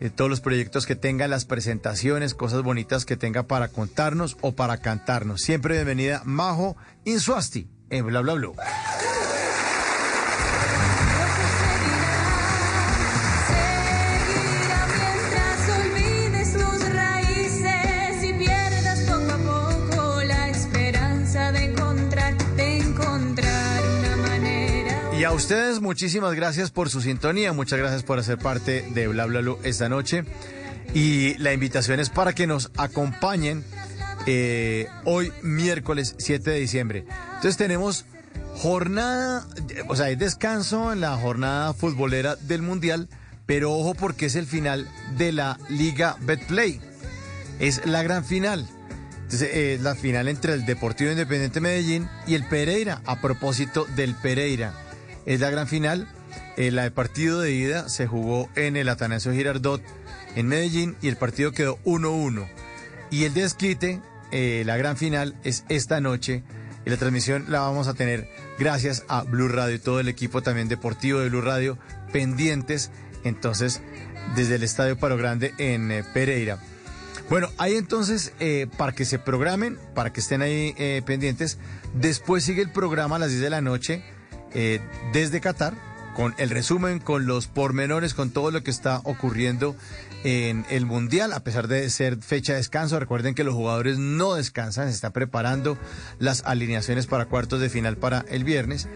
eh, 0.01 0.11
todos 0.11 0.29
los 0.29 0.41
proyectos 0.41 0.87
que 0.87 0.97
tenga, 0.97 1.29
las 1.29 1.45
presentaciones, 1.45 2.35
cosas 2.35 2.63
bonitas 2.63 3.05
que 3.05 3.17
tenga 3.17 3.45
para 3.45 3.69
contarnos 3.69 4.37
o 4.41 4.53
para 4.53 4.79
cantarnos. 4.79 5.41
Siempre 5.41 5.75
bienvenida 5.75 6.21
Majo 6.25 6.77
Insuasti 7.05 7.69
en 7.91 8.07
Bla 8.07 8.21
Bla 8.21 8.35
Blue. 8.35 8.55
Ustedes 25.35 25.81
muchísimas 25.81 26.35
gracias 26.35 26.71
por 26.71 26.91
su 26.91 27.01
sintonía, 27.01 27.53
muchas 27.53 27.79
gracias 27.79 28.05
por 28.05 28.19
hacer 28.19 28.39
parte 28.39 28.85
de 28.91 29.09
Bla 29.09 29.27
Bla 29.27 29.43
esta 29.65 29.89
noche. 29.89 30.25
Y 30.95 31.37
la 31.39 31.53
invitación 31.53 31.99
es 31.99 32.09
para 32.09 32.33
que 32.33 32.47
nos 32.47 32.71
acompañen 32.77 33.65
eh, 34.27 34.87
hoy 35.05 35.33
miércoles 35.43 36.15
7 36.19 36.51
de 36.51 36.61
diciembre. 36.61 37.05
Entonces 37.27 37.57
tenemos 37.57 38.05
jornada, 38.57 39.47
o 39.89 39.97
sea, 39.97 40.07
hay 40.07 40.17
descanso 40.17 40.93
en 40.93 41.01
la 41.01 41.17
jornada 41.17 41.75
futbolera 41.75 42.37
del 42.37 42.63
Mundial, 42.63 43.09
pero 43.45 43.73
ojo 43.73 43.95
porque 43.95 44.27
es 44.27 44.37
el 44.37 44.47
final 44.47 44.89
de 45.19 45.33
la 45.33 45.59
Liga 45.69 46.17
Betplay. 46.21 46.81
Es 47.59 47.85
la 47.87 48.03
gran 48.05 48.25
final. 48.25 48.69
Es 49.33 49.81
la 49.81 49.97
final 49.97 50.29
entre 50.29 50.53
el 50.53 50.65
Deportivo 50.65 51.11
Independiente 51.11 51.61
Medellín 51.61 52.09
y 52.27 52.35
el 52.35 52.45
Pereira. 52.45 53.03
A 53.05 53.21
propósito 53.21 53.85
del 53.97 54.15
Pereira, 54.15 54.75
es 55.27 55.41
la 55.41 55.51
gran 55.51 55.67
final. 55.67 56.09
Eh, 56.57 56.71
la 56.71 56.85
de 56.85 56.91
partido 56.91 57.41
de 57.41 57.53
ida 57.53 57.89
se 57.89 58.07
jugó 58.07 58.49
en 58.57 58.77
el 58.77 58.89
Atanasio 58.89 59.33
Girardot 59.33 59.83
en 60.37 60.47
Medellín 60.47 60.97
y 61.03 61.09
el 61.09 61.17
partido 61.17 61.53
quedó 61.53 61.79
1-1. 61.85 62.47
Y 63.11 63.25
el 63.25 63.35
desquite, 63.35 64.01
eh, 64.33 64.63
la 64.67 64.77
gran 64.77 64.97
final, 64.97 65.37
es 65.45 65.65
esta 65.69 66.01
noche. 66.01 66.43
Y 66.87 66.91
la 66.91 66.97
transmisión 66.97 67.47
la 67.49 67.61
vamos 67.61 67.89
a 67.89 67.95
tener 67.95 68.29
gracias 68.59 69.05
a 69.09 69.23
Blue 69.23 69.49
Radio 69.49 69.77
y 69.77 69.79
todo 69.79 70.01
el 70.01 70.09
equipo 70.09 70.43
también 70.43 70.69
deportivo 70.69 71.21
de 71.21 71.29
Blue 71.29 71.41
Radio 71.41 71.79
pendientes. 72.13 72.91
Entonces, 73.25 73.81
desde 74.35 74.57
el 74.57 74.63
Estadio 74.63 74.99
Paro 74.99 75.17
Grande 75.17 75.55
en 75.59 75.91
eh, 75.91 76.05
Pereira. 76.13 76.59
Bueno, 77.31 77.49
ahí 77.57 77.75
entonces, 77.75 78.33
eh, 78.39 78.67
para 78.77 78.93
que 78.93 79.05
se 79.05 79.19
programen, 79.19 79.79
para 79.95 80.13
que 80.13 80.21
estén 80.21 80.43
ahí 80.43 80.75
eh, 80.77 81.03
pendientes, 81.07 81.59
después 81.95 82.45
sigue 82.45 82.61
el 82.61 82.71
programa 82.71 83.17
a 83.17 83.19
las 83.19 83.31
10 83.31 83.41
de 83.41 83.51
la 83.51 83.61
noche 83.63 84.05
eh, 84.55 84.81
desde 85.13 85.41
Qatar, 85.41 85.75
con 86.15 86.35
el 86.39 86.51
resumen, 86.51 87.01
con 87.01 87.27
los 87.27 87.49
pormenores, 87.49 88.15
con 88.15 88.31
todo 88.31 88.51
lo 88.51 88.63
que 88.63 88.71
está 88.71 89.01
ocurriendo 89.05 89.75
en 90.23 90.65
el 90.71 90.87
Mundial, 90.87 91.33
a 91.33 91.41
pesar 91.41 91.69
de 91.69 91.91
ser 91.91 92.19
fecha 92.23 92.53
de 92.53 92.59
descanso. 92.59 92.99
Recuerden 92.99 93.35
que 93.35 93.45
los 93.45 93.55
jugadores 93.55 93.99
no 93.99 94.35
descansan, 94.35 94.89
se 94.89 94.95
están 94.95 95.13
preparando 95.13 95.77
las 96.19 96.43
alineaciones 96.45 97.07
para 97.07 97.27
cuartos 97.27 97.61
de 97.61 97.69
final 97.69 97.97
para 97.97 98.25
el 98.29 98.45
viernes. 98.45 98.89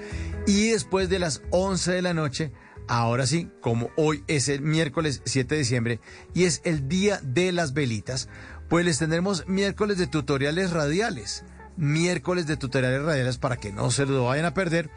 Y 0.46 0.70
después 0.70 1.08
de 1.08 1.18
las 1.18 1.42
11 1.50 1.92
de 1.92 2.02
la 2.02 2.14
noche, 2.14 2.52
Ahora 2.90 3.26
sí, 3.26 3.50
como 3.60 3.90
hoy 3.96 4.24
es 4.28 4.48
el 4.48 4.62
miércoles 4.62 5.20
7 5.26 5.54
de 5.54 5.58
diciembre 5.58 6.00
y 6.32 6.44
es 6.44 6.62
el 6.64 6.88
día 6.88 7.20
de 7.22 7.52
las 7.52 7.74
velitas, 7.74 8.30
pues 8.70 8.86
les 8.86 8.98
tendremos 8.98 9.46
miércoles 9.46 9.98
de 9.98 10.06
tutoriales 10.06 10.70
radiales. 10.70 11.44
Miércoles 11.78 12.48
de 12.48 12.56
tutoriales 12.56 13.04
radiales 13.04 13.38
para 13.38 13.56
que 13.56 13.72
no 13.72 13.92
se 13.92 14.04
lo 14.04 14.24
vayan 14.24 14.46
a 14.46 14.52
perder. 14.52 14.90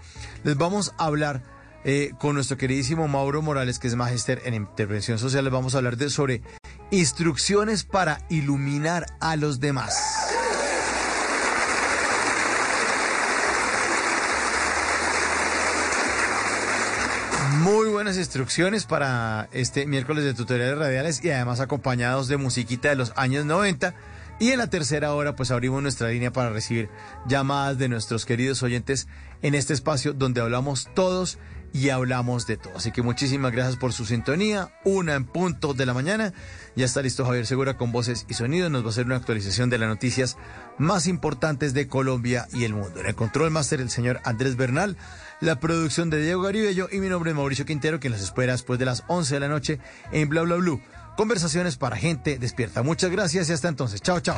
Les 0.44 0.58
vamos 0.58 0.94
a 0.98 1.06
hablar 1.06 1.44
eh, 1.84 2.14
con 2.20 2.34
nuestro 2.34 2.58
queridísimo 2.58 3.08
Mauro 3.08 3.44
Morales, 3.44 3.78
que 3.78 3.88
es 3.88 3.96
magister 3.96 4.42
en 4.46 4.56
intervención 4.56 5.20
social. 5.20 5.44
Les 5.44 5.54
vamos 5.54 5.76
a 5.76 5.78
hablar 5.78 5.96
de, 5.96 6.10
sobre 6.10 6.42
instrucciones 6.90 7.84
para 7.84 8.26
iluminar 8.30 9.06
a 9.20 9.36
los 9.36 9.60
demás. 9.60 9.96
Muy 17.60 17.90
buenas 17.90 18.18
instrucciones 18.18 18.88
para 18.88 19.48
este 19.52 19.86
miércoles 19.86 20.24
de 20.24 20.34
tutoriales 20.34 20.80
radiales 20.80 21.24
y 21.24 21.30
además 21.30 21.60
acompañados 21.60 22.28
de 22.28 22.38
musiquita 22.38 22.90
de 22.90 22.96
los 22.96 23.14
años 23.16 23.46
90. 23.46 23.94
Y 24.42 24.50
en 24.50 24.58
la 24.58 24.72
tercera 24.72 25.14
hora 25.14 25.36
pues 25.36 25.52
abrimos 25.52 25.84
nuestra 25.84 26.10
línea 26.10 26.34
para 26.34 26.50
recibir 26.50 26.90
llamadas 27.28 27.78
de 27.78 27.88
nuestros 27.88 28.26
queridos 28.26 28.64
oyentes 28.64 29.08
en 29.44 29.54
este 29.54 29.74
espacio 29.74 30.14
donde 30.14 30.42
hablamos 30.42 30.90
todos 30.96 31.38
y 31.74 31.90
hablamos 31.90 32.48
de 32.48 32.58
todo. 32.58 32.76
Así 32.76 32.92
que 32.92 33.04
muchísimas 33.04 33.52
gracias 33.52 33.78
por 33.78 33.94
su 33.94 34.04
sintonía. 34.04 34.74
Una 34.84 35.14
en 35.14 35.26
punto 35.26 35.76
de 35.76 35.86
la 35.86 35.94
mañana. 35.94 36.34
Ya 36.76 36.86
está 36.86 37.04
listo 37.04 37.24
Javier 37.24 37.46
Segura 37.46 37.78
con 37.78 37.92
voces 37.92 38.26
y 38.30 38.34
sonidos. 38.34 38.72
Nos 38.72 38.82
va 38.82 38.88
a 38.88 38.90
hacer 38.90 39.06
una 39.06 39.18
actualización 39.18 39.70
de 39.70 39.78
las 39.78 39.90
noticias 39.90 40.38
más 40.80 41.06
importantes 41.06 41.76
de 41.76 41.88
Colombia 41.88 42.48
y 42.52 42.64
el 42.64 42.74
mundo. 42.74 43.00
En 43.00 43.06
el 43.06 43.14
control 43.14 43.52
máster 43.52 43.80
el 43.80 43.92
señor 43.92 44.22
Andrés 44.24 44.56
Bernal. 44.56 44.98
La 45.40 45.60
producción 45.60 46.10
de 46.10 46.20
Diego 46.20 46.42
Garibello 46.42 46.90
y 46.92 46.98
mi 46.98 47.10
nombre 47.10 47.30
es 47.30 47.38
Mauricio 47.38 47.68
Quintero, 47.68 48.00
quien 48.00 48.14
las 48.14 48.24
espera 48.24 48.54
después 48.54 48.80
de 48.80 48.86
las 48.86 49.04
11 49.08 49.36
de 49.36 49.40
la 49.40 49.48
noche 49.50 49.80
en 50.12 50.30
Bla 50.30 50.42
Bla 50.42 50.56
Blue. 50.56 50.82
Conversaciones 51.16 51.78
para 51.78 51.96
gente 51.96 52.38
despierta. 52.40 52.84
Muchas 52.84 53.12
gracias 53.12 53.50
y 53.50 53.54
hasta 53.54 53.68
entonces. 53.68 54.02
Chao, 54.02 54.20
chao. 54.20 54.38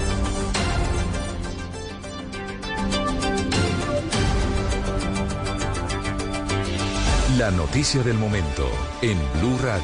La 7.41 7.49
noticia 7.49 8.03
del 8.03 8.19
momento 8.19 8.69
en 9.01 9.17
Blue 9.39 9.57
Radio. 9.63 9.81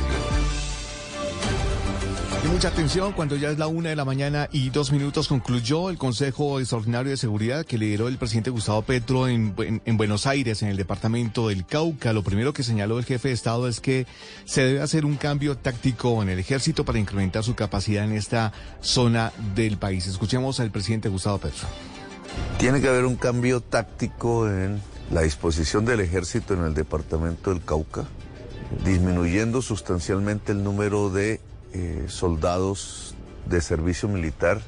Y 2.46 2.48
mucha 2.50 2.68
atención, 2.68 3.14
cuando 3.14 3.36
ya 3.36 3.50
es 3.50 3.58
la 3.58 3.66
una 3.66 3.90
de 3.90 3.96
la 3.96 4.06
mañana 4.06 4.48
y 4.52 4.70
dos 4.70 4.92
minutos 4.92 5.28
concluyó 5.28 5.90
el 5.90 5.98
Consejo 5.98 6.60
Extraordinario 6.60 7.10
de 7.10 7.18
Seguridad 7.18 7.66
que 7.66 7.80
lideró 7.80 8.10
el 8.10 8.20
presidente 8.20 8.52
Gustavo 8.52 8.84
Petro 8.84 9.28
en, 9.28 9.56
en- 9.58 9.82
en 9.84 9.98
Buenos 9.98 10.28
Aires, 10.28 10.62
en 10.62 10.68
el 10.70 10.78
departamento 10.78 11.48
del 11.48 11.66
Cauca. 11.66 12.14
Lo 12.14 12.22
primero 12.22 12.54
que 12.54 12.62
señaló 12.62 13.00
el 13.00 13.06
jefe 13.06 13.30
de 13.30 13.34
Estado 13.34 13.68
es 13.68 13.80
que 13.80 14.06
se 14.46 14.62
debe 14.64 14.82
hacer 14.84 15.04
un 15.04 15.16
cambio 15.16 15.58
táctico 15.58 16.22
en 16.22 16.30
el 16.30 16.38
ejército 16.38 16.86
para 16.86 17.00
incrementar 17.00 17.44
su 17.44 17.56
capacidad 17.56 18.04
en 18.04 18.12
esta 18.14 18.54
zona 18.82 19.32
del 19.56 19.78
país. 19.80 20.06
Escuchemos 20.06 20.60
al 20.60 20.70
presidente 20.70 21.10
Gustavo 21.10 21.40
Petro. 21.40 21.68
Tiene 22.60 22.82
que 22.82 22.88
haber 22.88 23.06
un 23.06 23.16
cambio 23.16 23.62
táctico 23.62 24.48
en 24.48 24.80
la 25.12 25.22
disposición 25.22 25.86
del 25.86 26.02
ejército 26.02 26.54
en 26.54 26.64
el 26.64 26.74
departamento 26.74 27.52
del 27.52 27.64
Cauca, 27.64 28.06
disminuyendo 28.84 29.62
sustancialmente 29.62 30.52
el 30.52 30.64
número 30.64 31.10
de 31.10 31.40
eh, 31.74 32.06
soldados 32.08 33.16
de 33.46 33.62
servicio 33.62 34.10
militar 34.10 34.62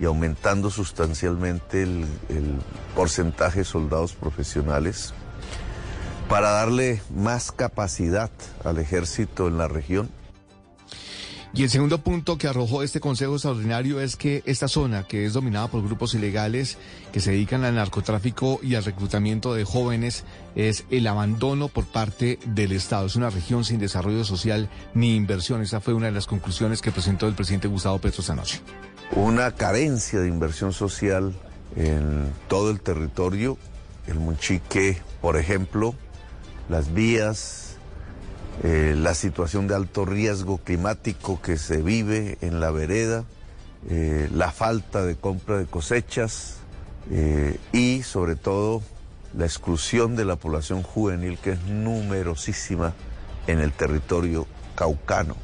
y 0.00 0.04
aumentando 0.04 0.70
sustancialmente 0.70 1.82
el, 1.82 2.06
el 2.28 2.58
porcentaje 2.94 3.60
de 3.60 3.64
soldados 3.64 4.14
profesionales 4.14 5.14
para 6.28 6.50
darle 6.50 7.00
más 7.14 7.52
capacidad 7.52 8.30
al 8.64 8.78
ejército 8.78 9.48
en 9.48 9.58
la 9.58 9.68
región. 9.68 10.10
Y 11.54 11.62
el 11.62 11.70
segundo 11.70 11.98
punto 11.98 12.36
que 12.36 12.46
arrojó 12.46 12.82
este 12.82 13.00
Consejo 13.00 13.32
Extraordinario 13.32 14.00
es 14.00 14.16
que 14.16 14.42
esta 14.44 14.68
zona, 14.68 15.04
que 15.04 15.24
es 15.24 15.32
dominada 15.32 15.68
por 15.68 15.82
grupos 15.82 16.14
ilegales 16.14 16.76
que 17.10 17.20
se 17.20 17.30
dedican 17.30 17.64
al 17.64 17.74
narcotráfico 17.74 18.60
y 18.62 18.74
al 18.74 18.84
reclutamiento 18.84 19.54
de 19.54 19.64
jóvenes, 19.64 20.24
es 20.54 20.84
el 20.90 21.06
abandono 21.06 21.68
por 21.68 21.86
parte 21.86 22.38
del 22.44 22.72
Estado. 22.72 23.06
Es 23.06 23.16
una 23.16 23.30
región 23.30 23.64
sin 23.64 23.78
desarrollo 23.80 24.24
social 24.24 24.68
ni 24.92 25.16
inversión. 25.16 25.62
Esa 25.62 25.80
fue 25.80 25.94
una 25.94 26.06
de 26.06 26.12
las 26.12 26.26
conclusiones 26.26 26.82
que 26.82 26.92
presentó 26.92 27.26
el 27.26 27.34
presidente 27.34 27.66
Gustavo 27.66 27.98
Petro 27.98 28.20
esta 28.20 28.34
noche. 28.34 28.60
una 29.12 29.52
carencia 29.52 30.20
de 30.20 30.28
inversión 30.28 30.74
social 30.74 31.34
en 31.76 32.30
todo 32.46 32.70
el 32.70 32.80
territorio. 32.80 33.56
El 34.06 34.20
Monchique, 34.20 34.98
por 35.20 35.36
ejemplo, 35.38 35.94
las 36.68 36.92
vías, 36.92 37.67
eh, 38.64 38.94
la 38.96 39.14
situación 39.14 39.68
de 39.68 39.76
alto 39.76 40.04
riesgo 40.04 40.58
climático 40.58 41.40
que 41.40 41.58
se 41.58 41.80
vive 41.80 42.38
en 42.40 42.58
la 42.58 42.70
vereda, 42.72 43.24
eh, 43.88 44.28
la 44.34 44.50
falta 44.50 45.04
de 45.04 45.14
compra 45.14 45.58
de 45.58 45.66
cosechas 45.66 46.56
eh, 47.10 47.56
y 47.72 48.02
sobre 48.02 48.34
todo 48.34 48.82
la 49.36 49.44
exclusión 49.44 50.16
de 50.16 50.24
la 50.24 50.36
población 50.36 50.82
juvenil 50.82 51.38
que 51.38 51.52
es 51.52 51.62
numerosísima 51.66 52.94
en 53.46 53.60
el 53.60 53.72
territorio 53.72 54.46
caucano. 54.74 55.36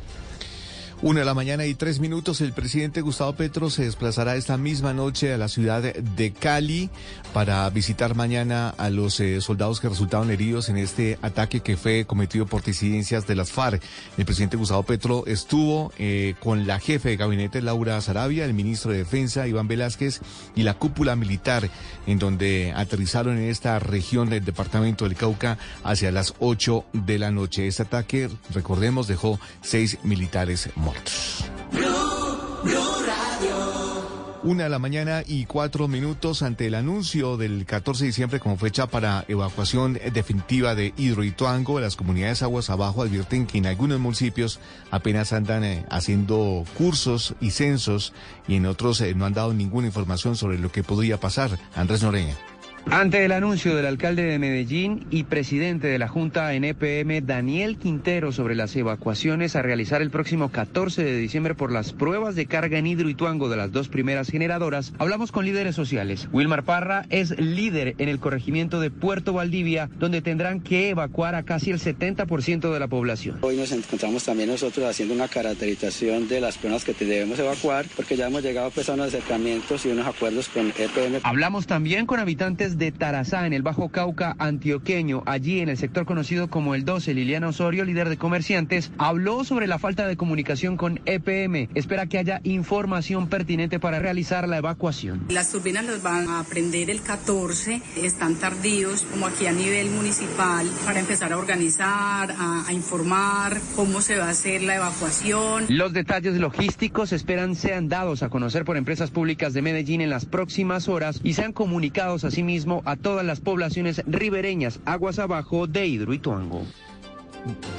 Una 1.03 1.21
de 1.21 1.27
la 1.27 1.35
mañana 1.35 1.67
y 1.67 1.75
tres 1.75 2.01
minutos, 2.01 2.41
el 2.41 2.53
presidente 2.53 3.01
Gustavo 3.03 3.35
Petro 3.35 3.69
se 3.69 3.85
desplazará 3.85 4.37
esta 4.37 4.57
misma 4.57 4.95
noche 4.95 5.35
a 5.35 5.39
la 5.39 5.49
ciudad 5.49 5.83
de 5.83 6.33
Cali 6.33 6.89
para 7.35 7.69
visitar 7.69 8.15
mañana 8.15 8.71
a 8.79 8.91
los 8.91 9.19
eh, 9.19 9.41
soldados 9.41 9.81
que 9.81 9.89
resultaron 9.89 10.31
heridos 10.31 10.69
en 10.69 10.79
este 10.79 11.19
ataque 11.21 11.61
que 11.61 11.77
fue 11.77 12.05
cometido 12.07 12.47
por 12.47 12.63
disidencias 12.63 13.27
de 13.27 13.35
las 13.35 13.51
FARC. 13.51 13.83
El 14.17 14.25
presidente 14.25 14.57
Gustavo 14.57 14.85
Petro 14.85 15.25
estuvo 15.27 15.93
eh, 15.99 16.37
con 16.39 16.69
la 16.69 16.79
jefe 16.79 17.09
de 17.09 17.17
gabinete 17.17 17.61
Laura 17.61 18.01
Sarabia, 18.01 18.45
el 18.45 18.55
ministro 18.55 18.93
de 18.93 18.99
Defensa 18.99 19.49
Iván 19.49 19.67
Velázquez 19.67 20.21
y 20.55 20.63
la 20.63 20.75
cúpula 20.75 21.17
militar 21.17 21.69
en 22.07 22.21
donde 22.21 22.73
aterrizaron 22.77 23.37
en 23.37 23.51
esta 23.51 23.81
región 23.81 24.31
del 24.31 24.45
departamento 24.45 25.05
del 25.05 25.17
Cauca 25.17 25.59
hacia 25.83 26.13
las 26.13 26.35
8 26.39 26.85
de 26.93 27.19
la 27.19 27.33
noche. 27.33 27.67
Este 27.67 27.83
ataque, 27.83 28.31
recordemos, 28.55 29.09
dejó 29.09 29.41
seis 29.61 29.99
militares 30.05 30.71
muertos. 30.77 31.45
Una 34.45 34.65
de 34.65 34.69
la 34.69 34.79
mañana 34.79 35.23
y 35.27 35.47
cuatro 35.47 35.89
minutos 35.89 36.43
ante 36.43 36.67
el 36.67 36.75
anuncio 36.75 37.39
del 37.39 37.65
14 37.65 38.05
de 38.05 38.09
diciembre 38.09 38.41
como 38.41 38.59
fecha 38.59 38.87
para 38.87 39.25
evacuación 39.27 39.99
definitiva 40.13 40.75
de 40.75 40.93
Hidroituango. 40.99 41.81
Las 41.81 41.97
comunidades 41.97 42.43
aguas 42.43 42.69
abajo 42.69 43.03
advierten 43.03 43.47
que 43.47 43.57
en 43.57 43.65
algunos 43.65 44.01
municipios 44.01 44.61
apenas 44.91 45.33
andan 45.33 45.65
eh, 45.65 45.87
haciendo 45.89 46.63
cursos 46.77 47.35
y 47.41 47.53
censos 47.53 48.13
y 48.47 48.57
en 48.57 48.67
otros 48.67 49.01
eh, 49.01 49.15
no 49.15 49.25
han 49.25 49.33
dado 49.33 49.55
ninguna 49.55 49.87
información 49.87 50.37
sobre 50.37 50.59
lo 50.59 50.71
que 50.71 50.83
podría 50.83 51.19
pasar. 51.19 51.59
Andrés 51.75 52.03
Noreña. 52.03 52.37
Ante 52.91 53.25
el 53.25 53.33
anuncio 53.33 53.75
del 53.75 53.87
alcalde 53.87 54.23
de 54.23 54.39
Medellín 54.39 55.07
y 55.11 55.25
presidente 55.25 55.89
de 55.89 55.99
la 55.99 56.07
Junta 56.07 56.53
en 56.53 56.65
EPM, 56.65 57.27
Daniel 57.27 57.77
Quintero, 57.77 58.31
sobre 58.31 58.55
las 58.55 58.77
evacuaciones 58.77 59.57
a 59.57 59.63
realizar 59.63 60.03
el 60.03 60.11
próximo 60.11 60.51
14 60.51 61.03
de 61.03 61.17
diciembre 61.17 61.55
por 61.55 61.73
las 61.73 61.93
pruebas 61.93 62.37
de 62.37 62.47
carga 62.47 62.79
en 62.79 62.87
Hidroituango 62.87 63.49
de 63.49 63.57
las 63.57 63.73
dos 63.73 63.89
primeras 63.89 64.29
generadoras, 64.29 64.93
hablamos 64.99 65.33
con 65.33 65.45
líderes 65.45 65.75
sociales. 65.75 66.29
Wilmar 66.31 66.63
Parra 66.63 67.07
es 67.09 67.37
líder 67.41 67.95
en 67.99 68.09
el 68.09 68.21
corregimiento 68.21 68.79
de 68.81 68.91
Puerto 68.91 69.33
Valdivia, 69.33 69.89
donde 69.99 70.23
tendrán 70.23 70.61
que 70.61 70.91
evacuar 70.91 71.35
a 71.35 71.43
casi 71.43 71.71
el 71.71 71.81
70% 71.81 72.73
de 72.73 72.79
la 72.79 72.87
población. 72.87 73.39
Hoy 73.41 73.57
nos 73.57 73.73
encontramos 73.73 74.25
también 74.25 74.51
nosotros 74.51 74.87
haciendo 74.87 75.15
una 75.15 75.27
caracterización 75.29 76.29
de 76.29 76.41
las 76.41 76.59
personas 76.59 76.85
que 76.85 76.93
debemos 77.05 77.39
evacuar, 77.39 77.87
porque 77.97 78.17
ya 78.17 78.29
hemos 78.29 78.43
llegado 78.43 78.71
pues, 78.71 78.89
a 78.89 78.93
unos 78.93 79.09
acercamientos 79.09 79.85
y 79.87 79.89
unos 79.89 80.07
acuerdos 80.07 80.49
con 80.49 80.69
EPM. 80.69 81.21
Hablamos 81.23 81.67
también 81.67 82.07
con 82.07 82.21
habitantes 82.21 82.74
de 82.79 82.93
Tarazá, 82.93 83.47
en 83.47 83.53
el 83.53 83.63
Bajo 83.63 83.89
Cauca 83.89 84.37
antioqueño, 84.39 85.23
allí 85.27 85.61
en 85.61 85.69
el 85.69 85.77
sector 85.77 86.05
conocido 86.07 86.49
como 86.49 86.75
el 86.75 86.85
12. 86.85 87.15
Liliana 87.15 87.49
Osorio, 87.49 87.85
líder 87.85 88.09
de 88.09 88.17
comerciantes, 88.17 88.91
habló 88.99 89.45
sobre 89.45 89.67
la 89.67 89.79
falta 89.79 90.07
de 90.07 90.17
comunicación 90.17 90.77
con 90.77 91.01
EPM. 91.07 91.69
Espera 91.75 92.07
que 92.07 92.19
haya 92.19 92.41
información 92.45 93.29
pertinente 93.29 93.81
para 93.81 93.99
realizar 93.99 94.49
la 94.49 94.59
evacuación. 94.59 95.25
Las 95.29 95.51
turbinas 95.51 95.85
las 95.85 96.03
van 96.03 96.29
a 96.29 96.45
prender 96.45 96.91
el 96.91 97.01
14, 97.01 97.83
están 98.03 98.37
tardíos 98.37 99.03
como 99.03 99.27
aquí 99.27 99.47
a 99.47 99.53
nivel 99.53 99.91
municipal 99.91 100.67
para 100.85 101.01
empezar 101.01 101.33
a 101.33 101.39
organizar, 101.39 102.35
a, 102.39 102.65
a 102.67 102.73
informar 102.73 103.61
cómo 103.77 104.01
se 104.01 104.19
va 104.19 104.27
a 104.27 104.31
hacer 104.31 104.63
la 104.63 104.77
evacuación. 104.77 105.67
Los 105.69 105.93
detalles 105.93 106.35
logísticos 106.35 107.13
esperan 107.13 107.55
sean 107.55 107.89
dados 107.89 108.23
a 108.23 108.29
conocer 108.29 108.65
por 108.65 108.77
empresas 108.77 109.11
públicas 109.11 109.53
de 109.53 109.63
Medellín 109.63 110.01
en 110.01 110.11
las 110.11 110.25
próximas 110.27 110.89
horas 110.89 111.21
y 111.23 111.35
sean 111.35 111.53
comunicados 111.53 112.25
a 112.85 112.97
todas 112.97 113.25
las 113.25 113.41
poblaciones 113.41 114.03
ribereñas 114.07 114.81
aguas 114.85 115.19
abajo 115.19 115.67
de 115.67 115.87
Hidroituango. 115.87 116.65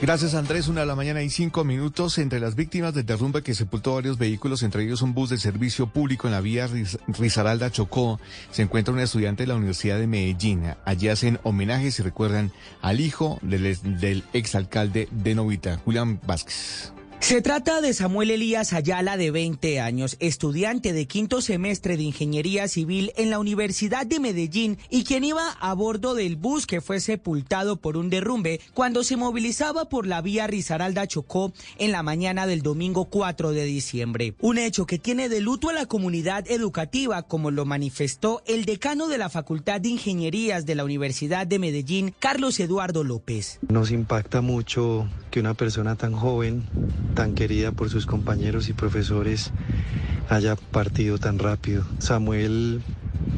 Gracias 0.02 0.36
Andrés, 0.36 0.68
una 0.68 0.82
de 0.82 0.86
la 0.86 0.96
mañana 0.96 1.24
y 1.24 1.30
cinco 1.30 1.64
minutos. 1.64 2.20
Entre 2.20 2.40
las 2.40 2.56
víctimas 2.56 2.94
del 2.94 3.06
derrumbe 3.06 3.42
que 3.42 3.56
sepultó 3.56 3.96
varios 3.96 4.18
vehículos, 4.20 4.62
entre 4.62 4.84
ellos 4.84 5.02
un 5.02 5.16
bus 5.16 5.32
de 5.32 5.40
servicio 5.40 5.88
público 5.88 6.28
en 6.28 6.34
la 6.34 6.42
vía 6.42 6.70
Risaralda 7.08 7.72
Chocó, 7.72 8.20
se 8.52 8.62
encuentra 8.62 8.94
una 8.94 9.04
estudiante 9.04 9.44
de 9.44 9.48
la 9.48 9.56
Universidad 9.56 9.98
de 9.98 10.06
Medellín. 10.06 10.64
Allí 10.86 11.10
hacen 11.10 11.40
homenajes 11.44 12.00
y 12.00 12.04
recuerdan 12.04 12.52
al 12.82 13.00
hijo 13.00 13.40
del, 13.42 13.78
del 14.00 14.24
exalcalde 14.34 15.08
de 15.12 15.34
Novita, 15.34 15.78
Julián 15.84 16.20
Vázquez. 16.28 16.95
Se 17.26 17.42
trata 17.42 17.82
de 17.82 17.96
Samuel 17.96 18.30
Elías 18.30 18.72
Ayala, 18.72 19.18
de 19.18 19.32
20 19.32 19.80
años, 19.80 20.16
estudiante 20.20 20.94
de 20.94 21.08
quinto 21.08 21.42
semestre 21.42 21.98
de 21.98 22.04
Ingeniería 22.04 22.68
Civil 22.68 23.14
en 23.16 23.32
la 23.32 23.40
Universidad 23.40 24.06
de 24.06 24.20
Medellín 24.20 24.78
y 24.92 25.06
quien 25.06 25.24
iba 25.24 25.54
a 25.60 25.74
bordo 25.74 26.14
del 26.14 26.36
bus 26.36 26.68
que 26.68 26.82
fue 26.82 27.00
sepultado 27.00 27.78
por 27.78 27.98
un 27.98 28.12
derrumbe 28.12 28.62
cuando 28.76 29.04
se 29.04 29.18
movilizaba 29.18 29.90
por 29.90 30.06
la 30.06 30.22
vía 30.22 30.46
Risaralda 30.46 31.08
Chocó 31.08 31.52
en 31.80 31.92
la 31.92 32.04
mañana 32.04 32.46
del 32.46 32.62
domingo 32.62 33.06
4 33.06 33.54
de 33.54 33.64
diciembre. 33.64 34.36
Un 34.40 34.60
hecho 34.60 34.86
que 34.86 35.00
tiene 35.00 35.28
de 35.28 35.42
luto 35.42 35.70
a 35.70 35.74
la 35.74 35.88
comunidad 35.88 36.46
educativa, 36.48 37.24
como 37.24 37.50
lo 37.50 37.66
manifestó 37.66 38.44
el 38.46 38.66
decano 38.66 39.08
de 39.08 39.18
la 39.18 39.30
Facultad 39.30 39.82
de 39.82 39.90
Ingenierías 39.90 40.68
de 40.68 40.76
la 40.76 40.84
Universidad 40.84 41.48
de 41.48 41.58
Medellín, 41.58 42.14
Carlos 42.20 42.60
Eduardo 42.60 43.04
López. 43.04 43.58
Nos 43.68 43.90
impacta 43.90 44.42
mucho 44.42 45.08
que 45.36 45.42
una 45.42 45.54
persona 45.54 45.98
tan 45.98 46.14
joven, 46.14 46.64
tan 47.14 47.36
querida 47.36 47.74
por 47.74 47.90
sus 47.90 48.06
compañeros 48.06 48.70
y 48.70 48.74
profesores, 48.74 49.52
haya 50.30 50.56
partido 50.56 51.18
tan 51.18 51.40
rápido. 51.40 51.84
Samuel 52.00 52.82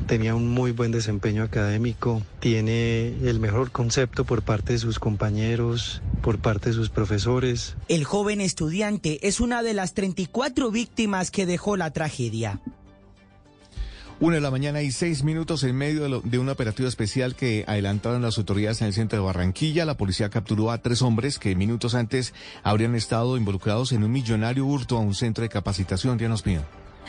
tenía 0.05 0.35
un 0.35 0.47
muy 0.47 0.73
buen 0.73 0.91
desempeño 0.91 1.41
académico, 1.41 2.21
tiene 2.39 3.07
el 3.27 3.39
mejor 3.39 3.71
concepto 3.71 4.25
por 4.25 4.43
parte 4.43 4.73
de 4.73 4.79
sus 4.79 4.99
compañeros, 4.99 6.03
por 6.21 6.37
parte 6.37 6.69
de 6.69 6.75
sus 6.75 6.91
profesores. 6.91 7.75
El 7.87 8.03
joven 8.03 8.41
estudiante 8.41 9.27
es 9.27 9.39
una 9.39 9.63
de 9.63 9.73
las 9.73 9.95
34 9.95 10.69
víctimas 10.69 11.31
que 11.31 11.47
dejó 11.47 11.77
la 11.77 11.89
tragedia. 11.89 12.61
Una 14.19 14.35
de 14.37 14.41
la 14.41 14.49
mañana 14.49 14.81
y 14.81 14.91
seis 14.91 15.23
minutos 15.23 15.63
en 15.63 15.75
medio 15.75 16.01
de, 16.01 16.09
lo- 16.09 16.21
de 16.21 16.39
un 16.39 16.49
operativo 16.49 16.87
especial 16.89 17.35
que 17.35 17.63
adelantaron 17.67 18.23
las 18.23 18.39
autoridades 18.39 18.81
en 18.81 18.87
el 18.87 18.93
centro 18.93 19.19
de 19.19 19.23
Barranquilla. 19.25 19.85
La 19.85 19.95
policía 19.95 20.29
capturó 20.31 20.71
a 20.71 20.79
tres 20.79 21.03
hombres 21.03 21.37
que 21.37 21.55
minutos 21.55 21.93
antes 21.93 22.33
habrían 22.63 22.95
estado 22.95 23.37
involucrados 23.37 23.91
en 23.91 24.03
un 24.03 24.11
millonario 24.11 24.65
hurto 24.65 24.97
a 24.97 25.01
un 25.01 25.13
centro 25.13 25.43
de 25.43 25.49
capacitación. 25.49 26.17
Diana 26.17 26.33
Ospina. 26.33 26.63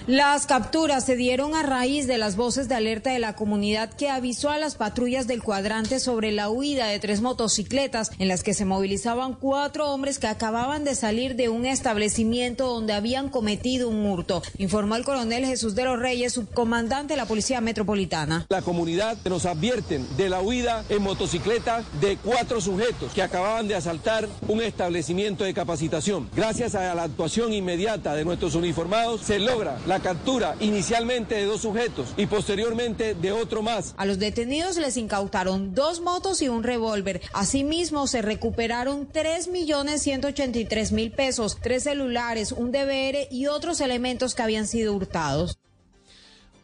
Las 0.06 0.46
capturas 0.46 1.04
se 1.04 1.16
dieron 1.16 1.54
a 1.54 1.62
raíz 1.62 2.06
de 2.06 2.18
las 2.18 2.36
voces 2.36 2.68
de 2.68 2.74
alerta 2.74 3.12
de 3.12 3.18
la 3.18 3.34
comunidad 3.34 3.90
que 3.90 4.08
avisó 4.08 4.50
a 4.50 4.58
las 4.58 4.74
patrullas 4.74 5.26
del 5.26 5.42
cuadrante 5.42 6.00
sobre 6.00 6.32
la 6.32 6.48
huida 6.48 6.86
de 6.86 6.98
tres 6.98 7.20
motocicletas 7.20 8.10
en 8.18 8.28
las 8.28 8.42
que 8.42 8.54
se 8.54 8.64
movilizaban 8.64 9.34
cuatro 9.34 9.92
hombres 9.92 10.18
que 10.18 10.26
acababan 10.26 10.84
de 10.84 10.94
salir 10.94 11.36
de 11.36 11.48
un 11.48 11.66
establecimiento 11.66 12.68
donde 12.68 12.94
habían 12.94 13.28
cometido 13.28 13.88
un 13.88 14.06
hurto, 14.06 14.42
informó 14.58 14.96
el 14.96 15.04
coronel 15.04 15.44
Jesús 15.44 15.74
de 15.74 15.84
los 15.84 15.98
Reyes, 15.98 16.32
subcomandante 16.32 17.14
de 17.14 17.18
la 17.18 17.26
Policía 17.26 17.60
Metropolitana. 17.60 18.46
La 18.48 18.62
comunidad 18.62 19.18
nos 19.28 19.44
advierten 19.46 20.06
de 20.16 20.28
la 20.28 20.40
huida 20.40 20.84
en 20.88 21.02
motocicleta 21.02 21.84
de 22.00 22.16
cuatro 22.16 22.60
sujetos 22.60 23.12
que 23.12 23.22
acababan 23.22 23.68
de 23.68 23.74
asaltar 23.74 24.28
un 24.46 24.62
establecimiento 24.62 25.44
de 25.44 25.54
capacitación. 25.54 26.28
Gracias 26.34 26.74
a 26.74 26.94
la 26.94 27.02
actuación 27.04 27.52
inmediata 27.52 28.14
de 28.14 28.24
nuestros 28.24 28.54
uniformados 28.54 29.20
se 29.22 29.38
logra 29.38 29.78
la 29.88 30.00
captura 30.00 30.54
inicialmente 30.60 31.34
de 31.34 31.46
dos 31.46 31.62
sujetos 31.62 32.12
y 32.18 32.26
posteriormente 32.26 33.14
de 33.14 33.32
otro 33.32 33.62
más. 33.62 33.94
A 33.96 34.04
los 34.04 34.18
detenidos 34.18 34.76
les 34.76 34.98
incautaron 34.98 35.74
dos 35.74 36.02
motos 36.02 36.42
y 36.42 36.48
un 36.48 36.62
revólver. 36.62 37.22
Asimismo, 37.32 38.06
se 38.06 38.20
recuperaron 38.20 39.10
3.183.000 39.10 41.14
pesos, 41.14 41.56
tres 41.62 41.84
celulares, 41.84 42.52
un 42.52 42.70
DVR 42.70 43.28
y 43.30 43.46
otros 43.46 43.80
elementos 43.80 44.34
que 44.34 44.42
habían 44.42 44.66
sido 44.66 44.92
hurtados. 44.92 45.58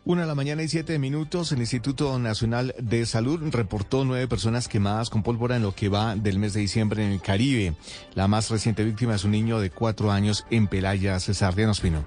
Una 0.05 0.21
de 0.21 0.27
la 0.27 0.35
mañana 0.35 0.63
y 0.63 0.69
siete 0.69 0.99
minutos, 0.99 1.51
el 1.53 1.61
Instituto 1.61 2.19
Nacional 2.19 2.75
de 2.79 3.07
Salud 3.07 3.41
reportó 3.51 4.05
nueve 4.05 4.29
personas 4.29 4.69
quemadas 4.69 5.09
con 5.09 5.23
pólvora 5.23 5.57
en 5.57 5.63
lo 5.63 5.75
que 5.75 5.89
va 5.89 6.15
del 6.15 6.39
mes 6.39 6.53
de 6.53 6.61
diciembre 6.61 7.07
en 7.07 7.13
el 7.13 7.23
Caribe. 7.23 7.75
La 8.15 8.29
más 8.29 8.51
reciente 8.51 8.85
víctima 8.85 9.15
es 9.15 9.25
un 9.25 9.31
niño 9.31 9.61
de 9.61 9.71
cuatro 9.71 10.13
años 10.13 10.45
en 10.51 10.67
Pelaya, 10.67 11.19
César 11.21 11.55
Diana 11.55 11.73
Ospino. 11.73 12.05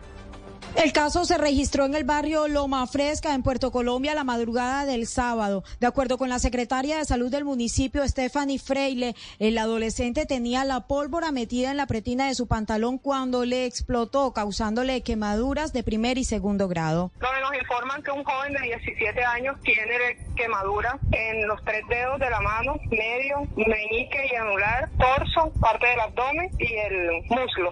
El 0.76 0.94
caso 0.94 1.26
se 1.26 1.38
registró 1.38 1.85
en 1.85 1.95
el 1.95 2.03
barrio 2.03 2.48
Loma 2.48 2.85
Fresca, 2.88 3.34
en 3.34 3.41
Puerto 3.41 3.72
Colombia, 3.72 4.14
la 4.14 4.23
madrugada 4.23 4.85
del 4.85 5.07
sábado. 5.07 5.64
De 5.80 5.88
acuerdo 5.88 6.18
con 6.18 6.30
la 6.30 6.39
secretaria 6.39 6.98
de 6.98 7.06
salud 7.06 7.31
del 7.31 7.45
municipio, 7.45 8.07
Stephanie 8.07 8.60
Freile, 8.60 9.15
el 9.39 9.57
adolescente 9.57 10.26
tenía 10.26 10.65
la 10.65 10.81
pólvora 10.88 11.31
metida 11.31 11.72
en 11.72 11.77
la 11.77 11.88
pretina 11.88 12.27
de 12.27 12.35
su 12.35 12.48
pantalón 12.48 12.99
cuando 12.99 13.44
le 13.45 13.65
explotó, 13.65 14.34
causándole 14.34 15.02
quemaduras 15.02 15.73
de 15.73 15.84
primer 15.84 16.18
y 16.18 16.23
segundo 16.23 16.68
grado. 16.68 17.11
donde 17.19 17.41
nos 17.41 17.56
informan 17.56 18.03
que 18.03 18.11
un 18.11 18.23
joven 18.23 18.53
de 18.53 18.61
17 18.61 19.23
años 19.23 19.57
tiene 19.64 19.88
quemaduras 20.35 20.95
en 21.11 21.48
los 21.48 21.64
tres 21.64 21.81
dedos 21.89 22.19
de 22.19 22.30
la 22.30 22.39
mano, 22.41 22.76
medio, 22.91 23.48
meñique 23.56 24.30
y 24.31 24.35
anular, 24.35 24.89
torso, 24.98 25.52
parte 25.60 25.88
del 25.88 25.99
abdomen 25.99 26.49
y 26.60 26.73
el 26.73 27.23
muslo. 27.30 27.72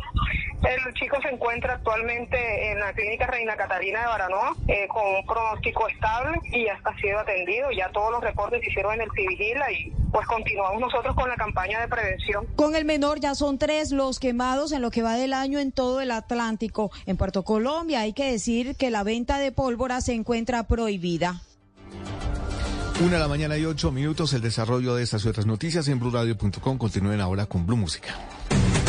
El 0.65 0.93
chico 0.95 1.17
se 1.21 1.29
encuentra 1.29 1.75
actualmente 1.75 2.71
en 2.71 2.79
la 2.79 2.91
clínica 2.93 3.27
Reina 3.27 3.55
Catarina 3.55 4.01
de 4.01 4.07
Baranoa 4.07 4.55
eh, 4.67 4.87
con 4.87 5.03
un 5.05 5.25
pronóstico 5.25 5.87
estable 5.87 6.39
y 6.51 6.65
ya 6.65 6.73
está 6.73 6.95
sido 6.97 7.19
atendido. 7.19 7.69
Ya 7.71 7.89
todos 7.91 8.11
los 8.11 8.23
reportes 8.23 8.61
se 8.61 8.71
hicieron 8.71 8.95
en 8.95 9.01
el 9.01 9.11
Civigila 9.15 9.71
y 9.71 9.91
pues 10.11 10.25
continuamos 10.27 10.81
nosotros 10.81 11.15
con 11.15 11.29
la 11.29 11.35
campaña 11.35 11.81
de 11.81 11.87
prevención. 11.87 12.47
Con 12.55 12.75
el 12.75 12.83
menor 12.83 13.19
ya 13.19 13.35
son 13.35 13.59
tres 13.59 13.91
los 13.91 14.19
quemados 14.19 14.71
en 14.71 14.81
lo 14.81 14.89
que 14.89 15.03
va 15.03 15.15
del 15.15 15.33
año 15.33 15.59
en 15.59 15.71
todo 15.71 16.01
el 16.01 16.09
Atlántico. 16.09 16.89
En 17.05 17.15
Puerto 17.15 17.43
Colombia 17.43 17.99
hay 17.99 18.13
que 18.13 18.31
decir 18.31 18.75
que 18.75 18.89
la 18.89 19.03
venta 19.03 19.37
de 19.37 19.51
pólvora 19.51 20.01
se 20.01 20.13
encuentra 20.13 20.63
prohibida. 20.63 21.41
Una 23.01 23.13
de 23.13 23.19
la 23.19 23.27
mañana 23.27 23.57
y 23.57 23.65
ocho 23.65 23.91
minutos, 23.91 24.33
el 24.33 24.41
desarrollo 24.41 24.95
de 24.95 25.03
estas 25.03 25.25
y 25.25 25.27
otras 25.27 25.45
noticias 25.45 25.87
en 25.89 25.99
blurradio.com. 25.99 26.77
Continúen 26.77 27.21
ahora 27.21 27.45
con 27.45 27.67
Blue 27.67 27.77
Música. 27.77 28.15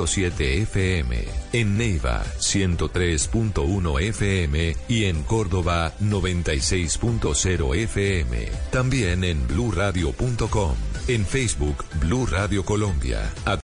97.7 0.00 0.62
FM. 0.62 1.24
En 1.52 1.76
Neiva, 1.76 2.24
103.1 2.38 4.00
FM. 4.00 4.76
Y 4.88 5.04
en 5.04 5.22
Córdoba, 5.22 5.92
96.0 6.00 7.74
FM. 7.74 8.48
También 8.70 9.24
en 9.24 9.46
bluradio.com. 9.46 10.74
En 11.08 11.26
Facebook, 11.26 11.84
Blue 12.00 12.26
Radio 12.26 12.64
Colombia. 12.64 13.32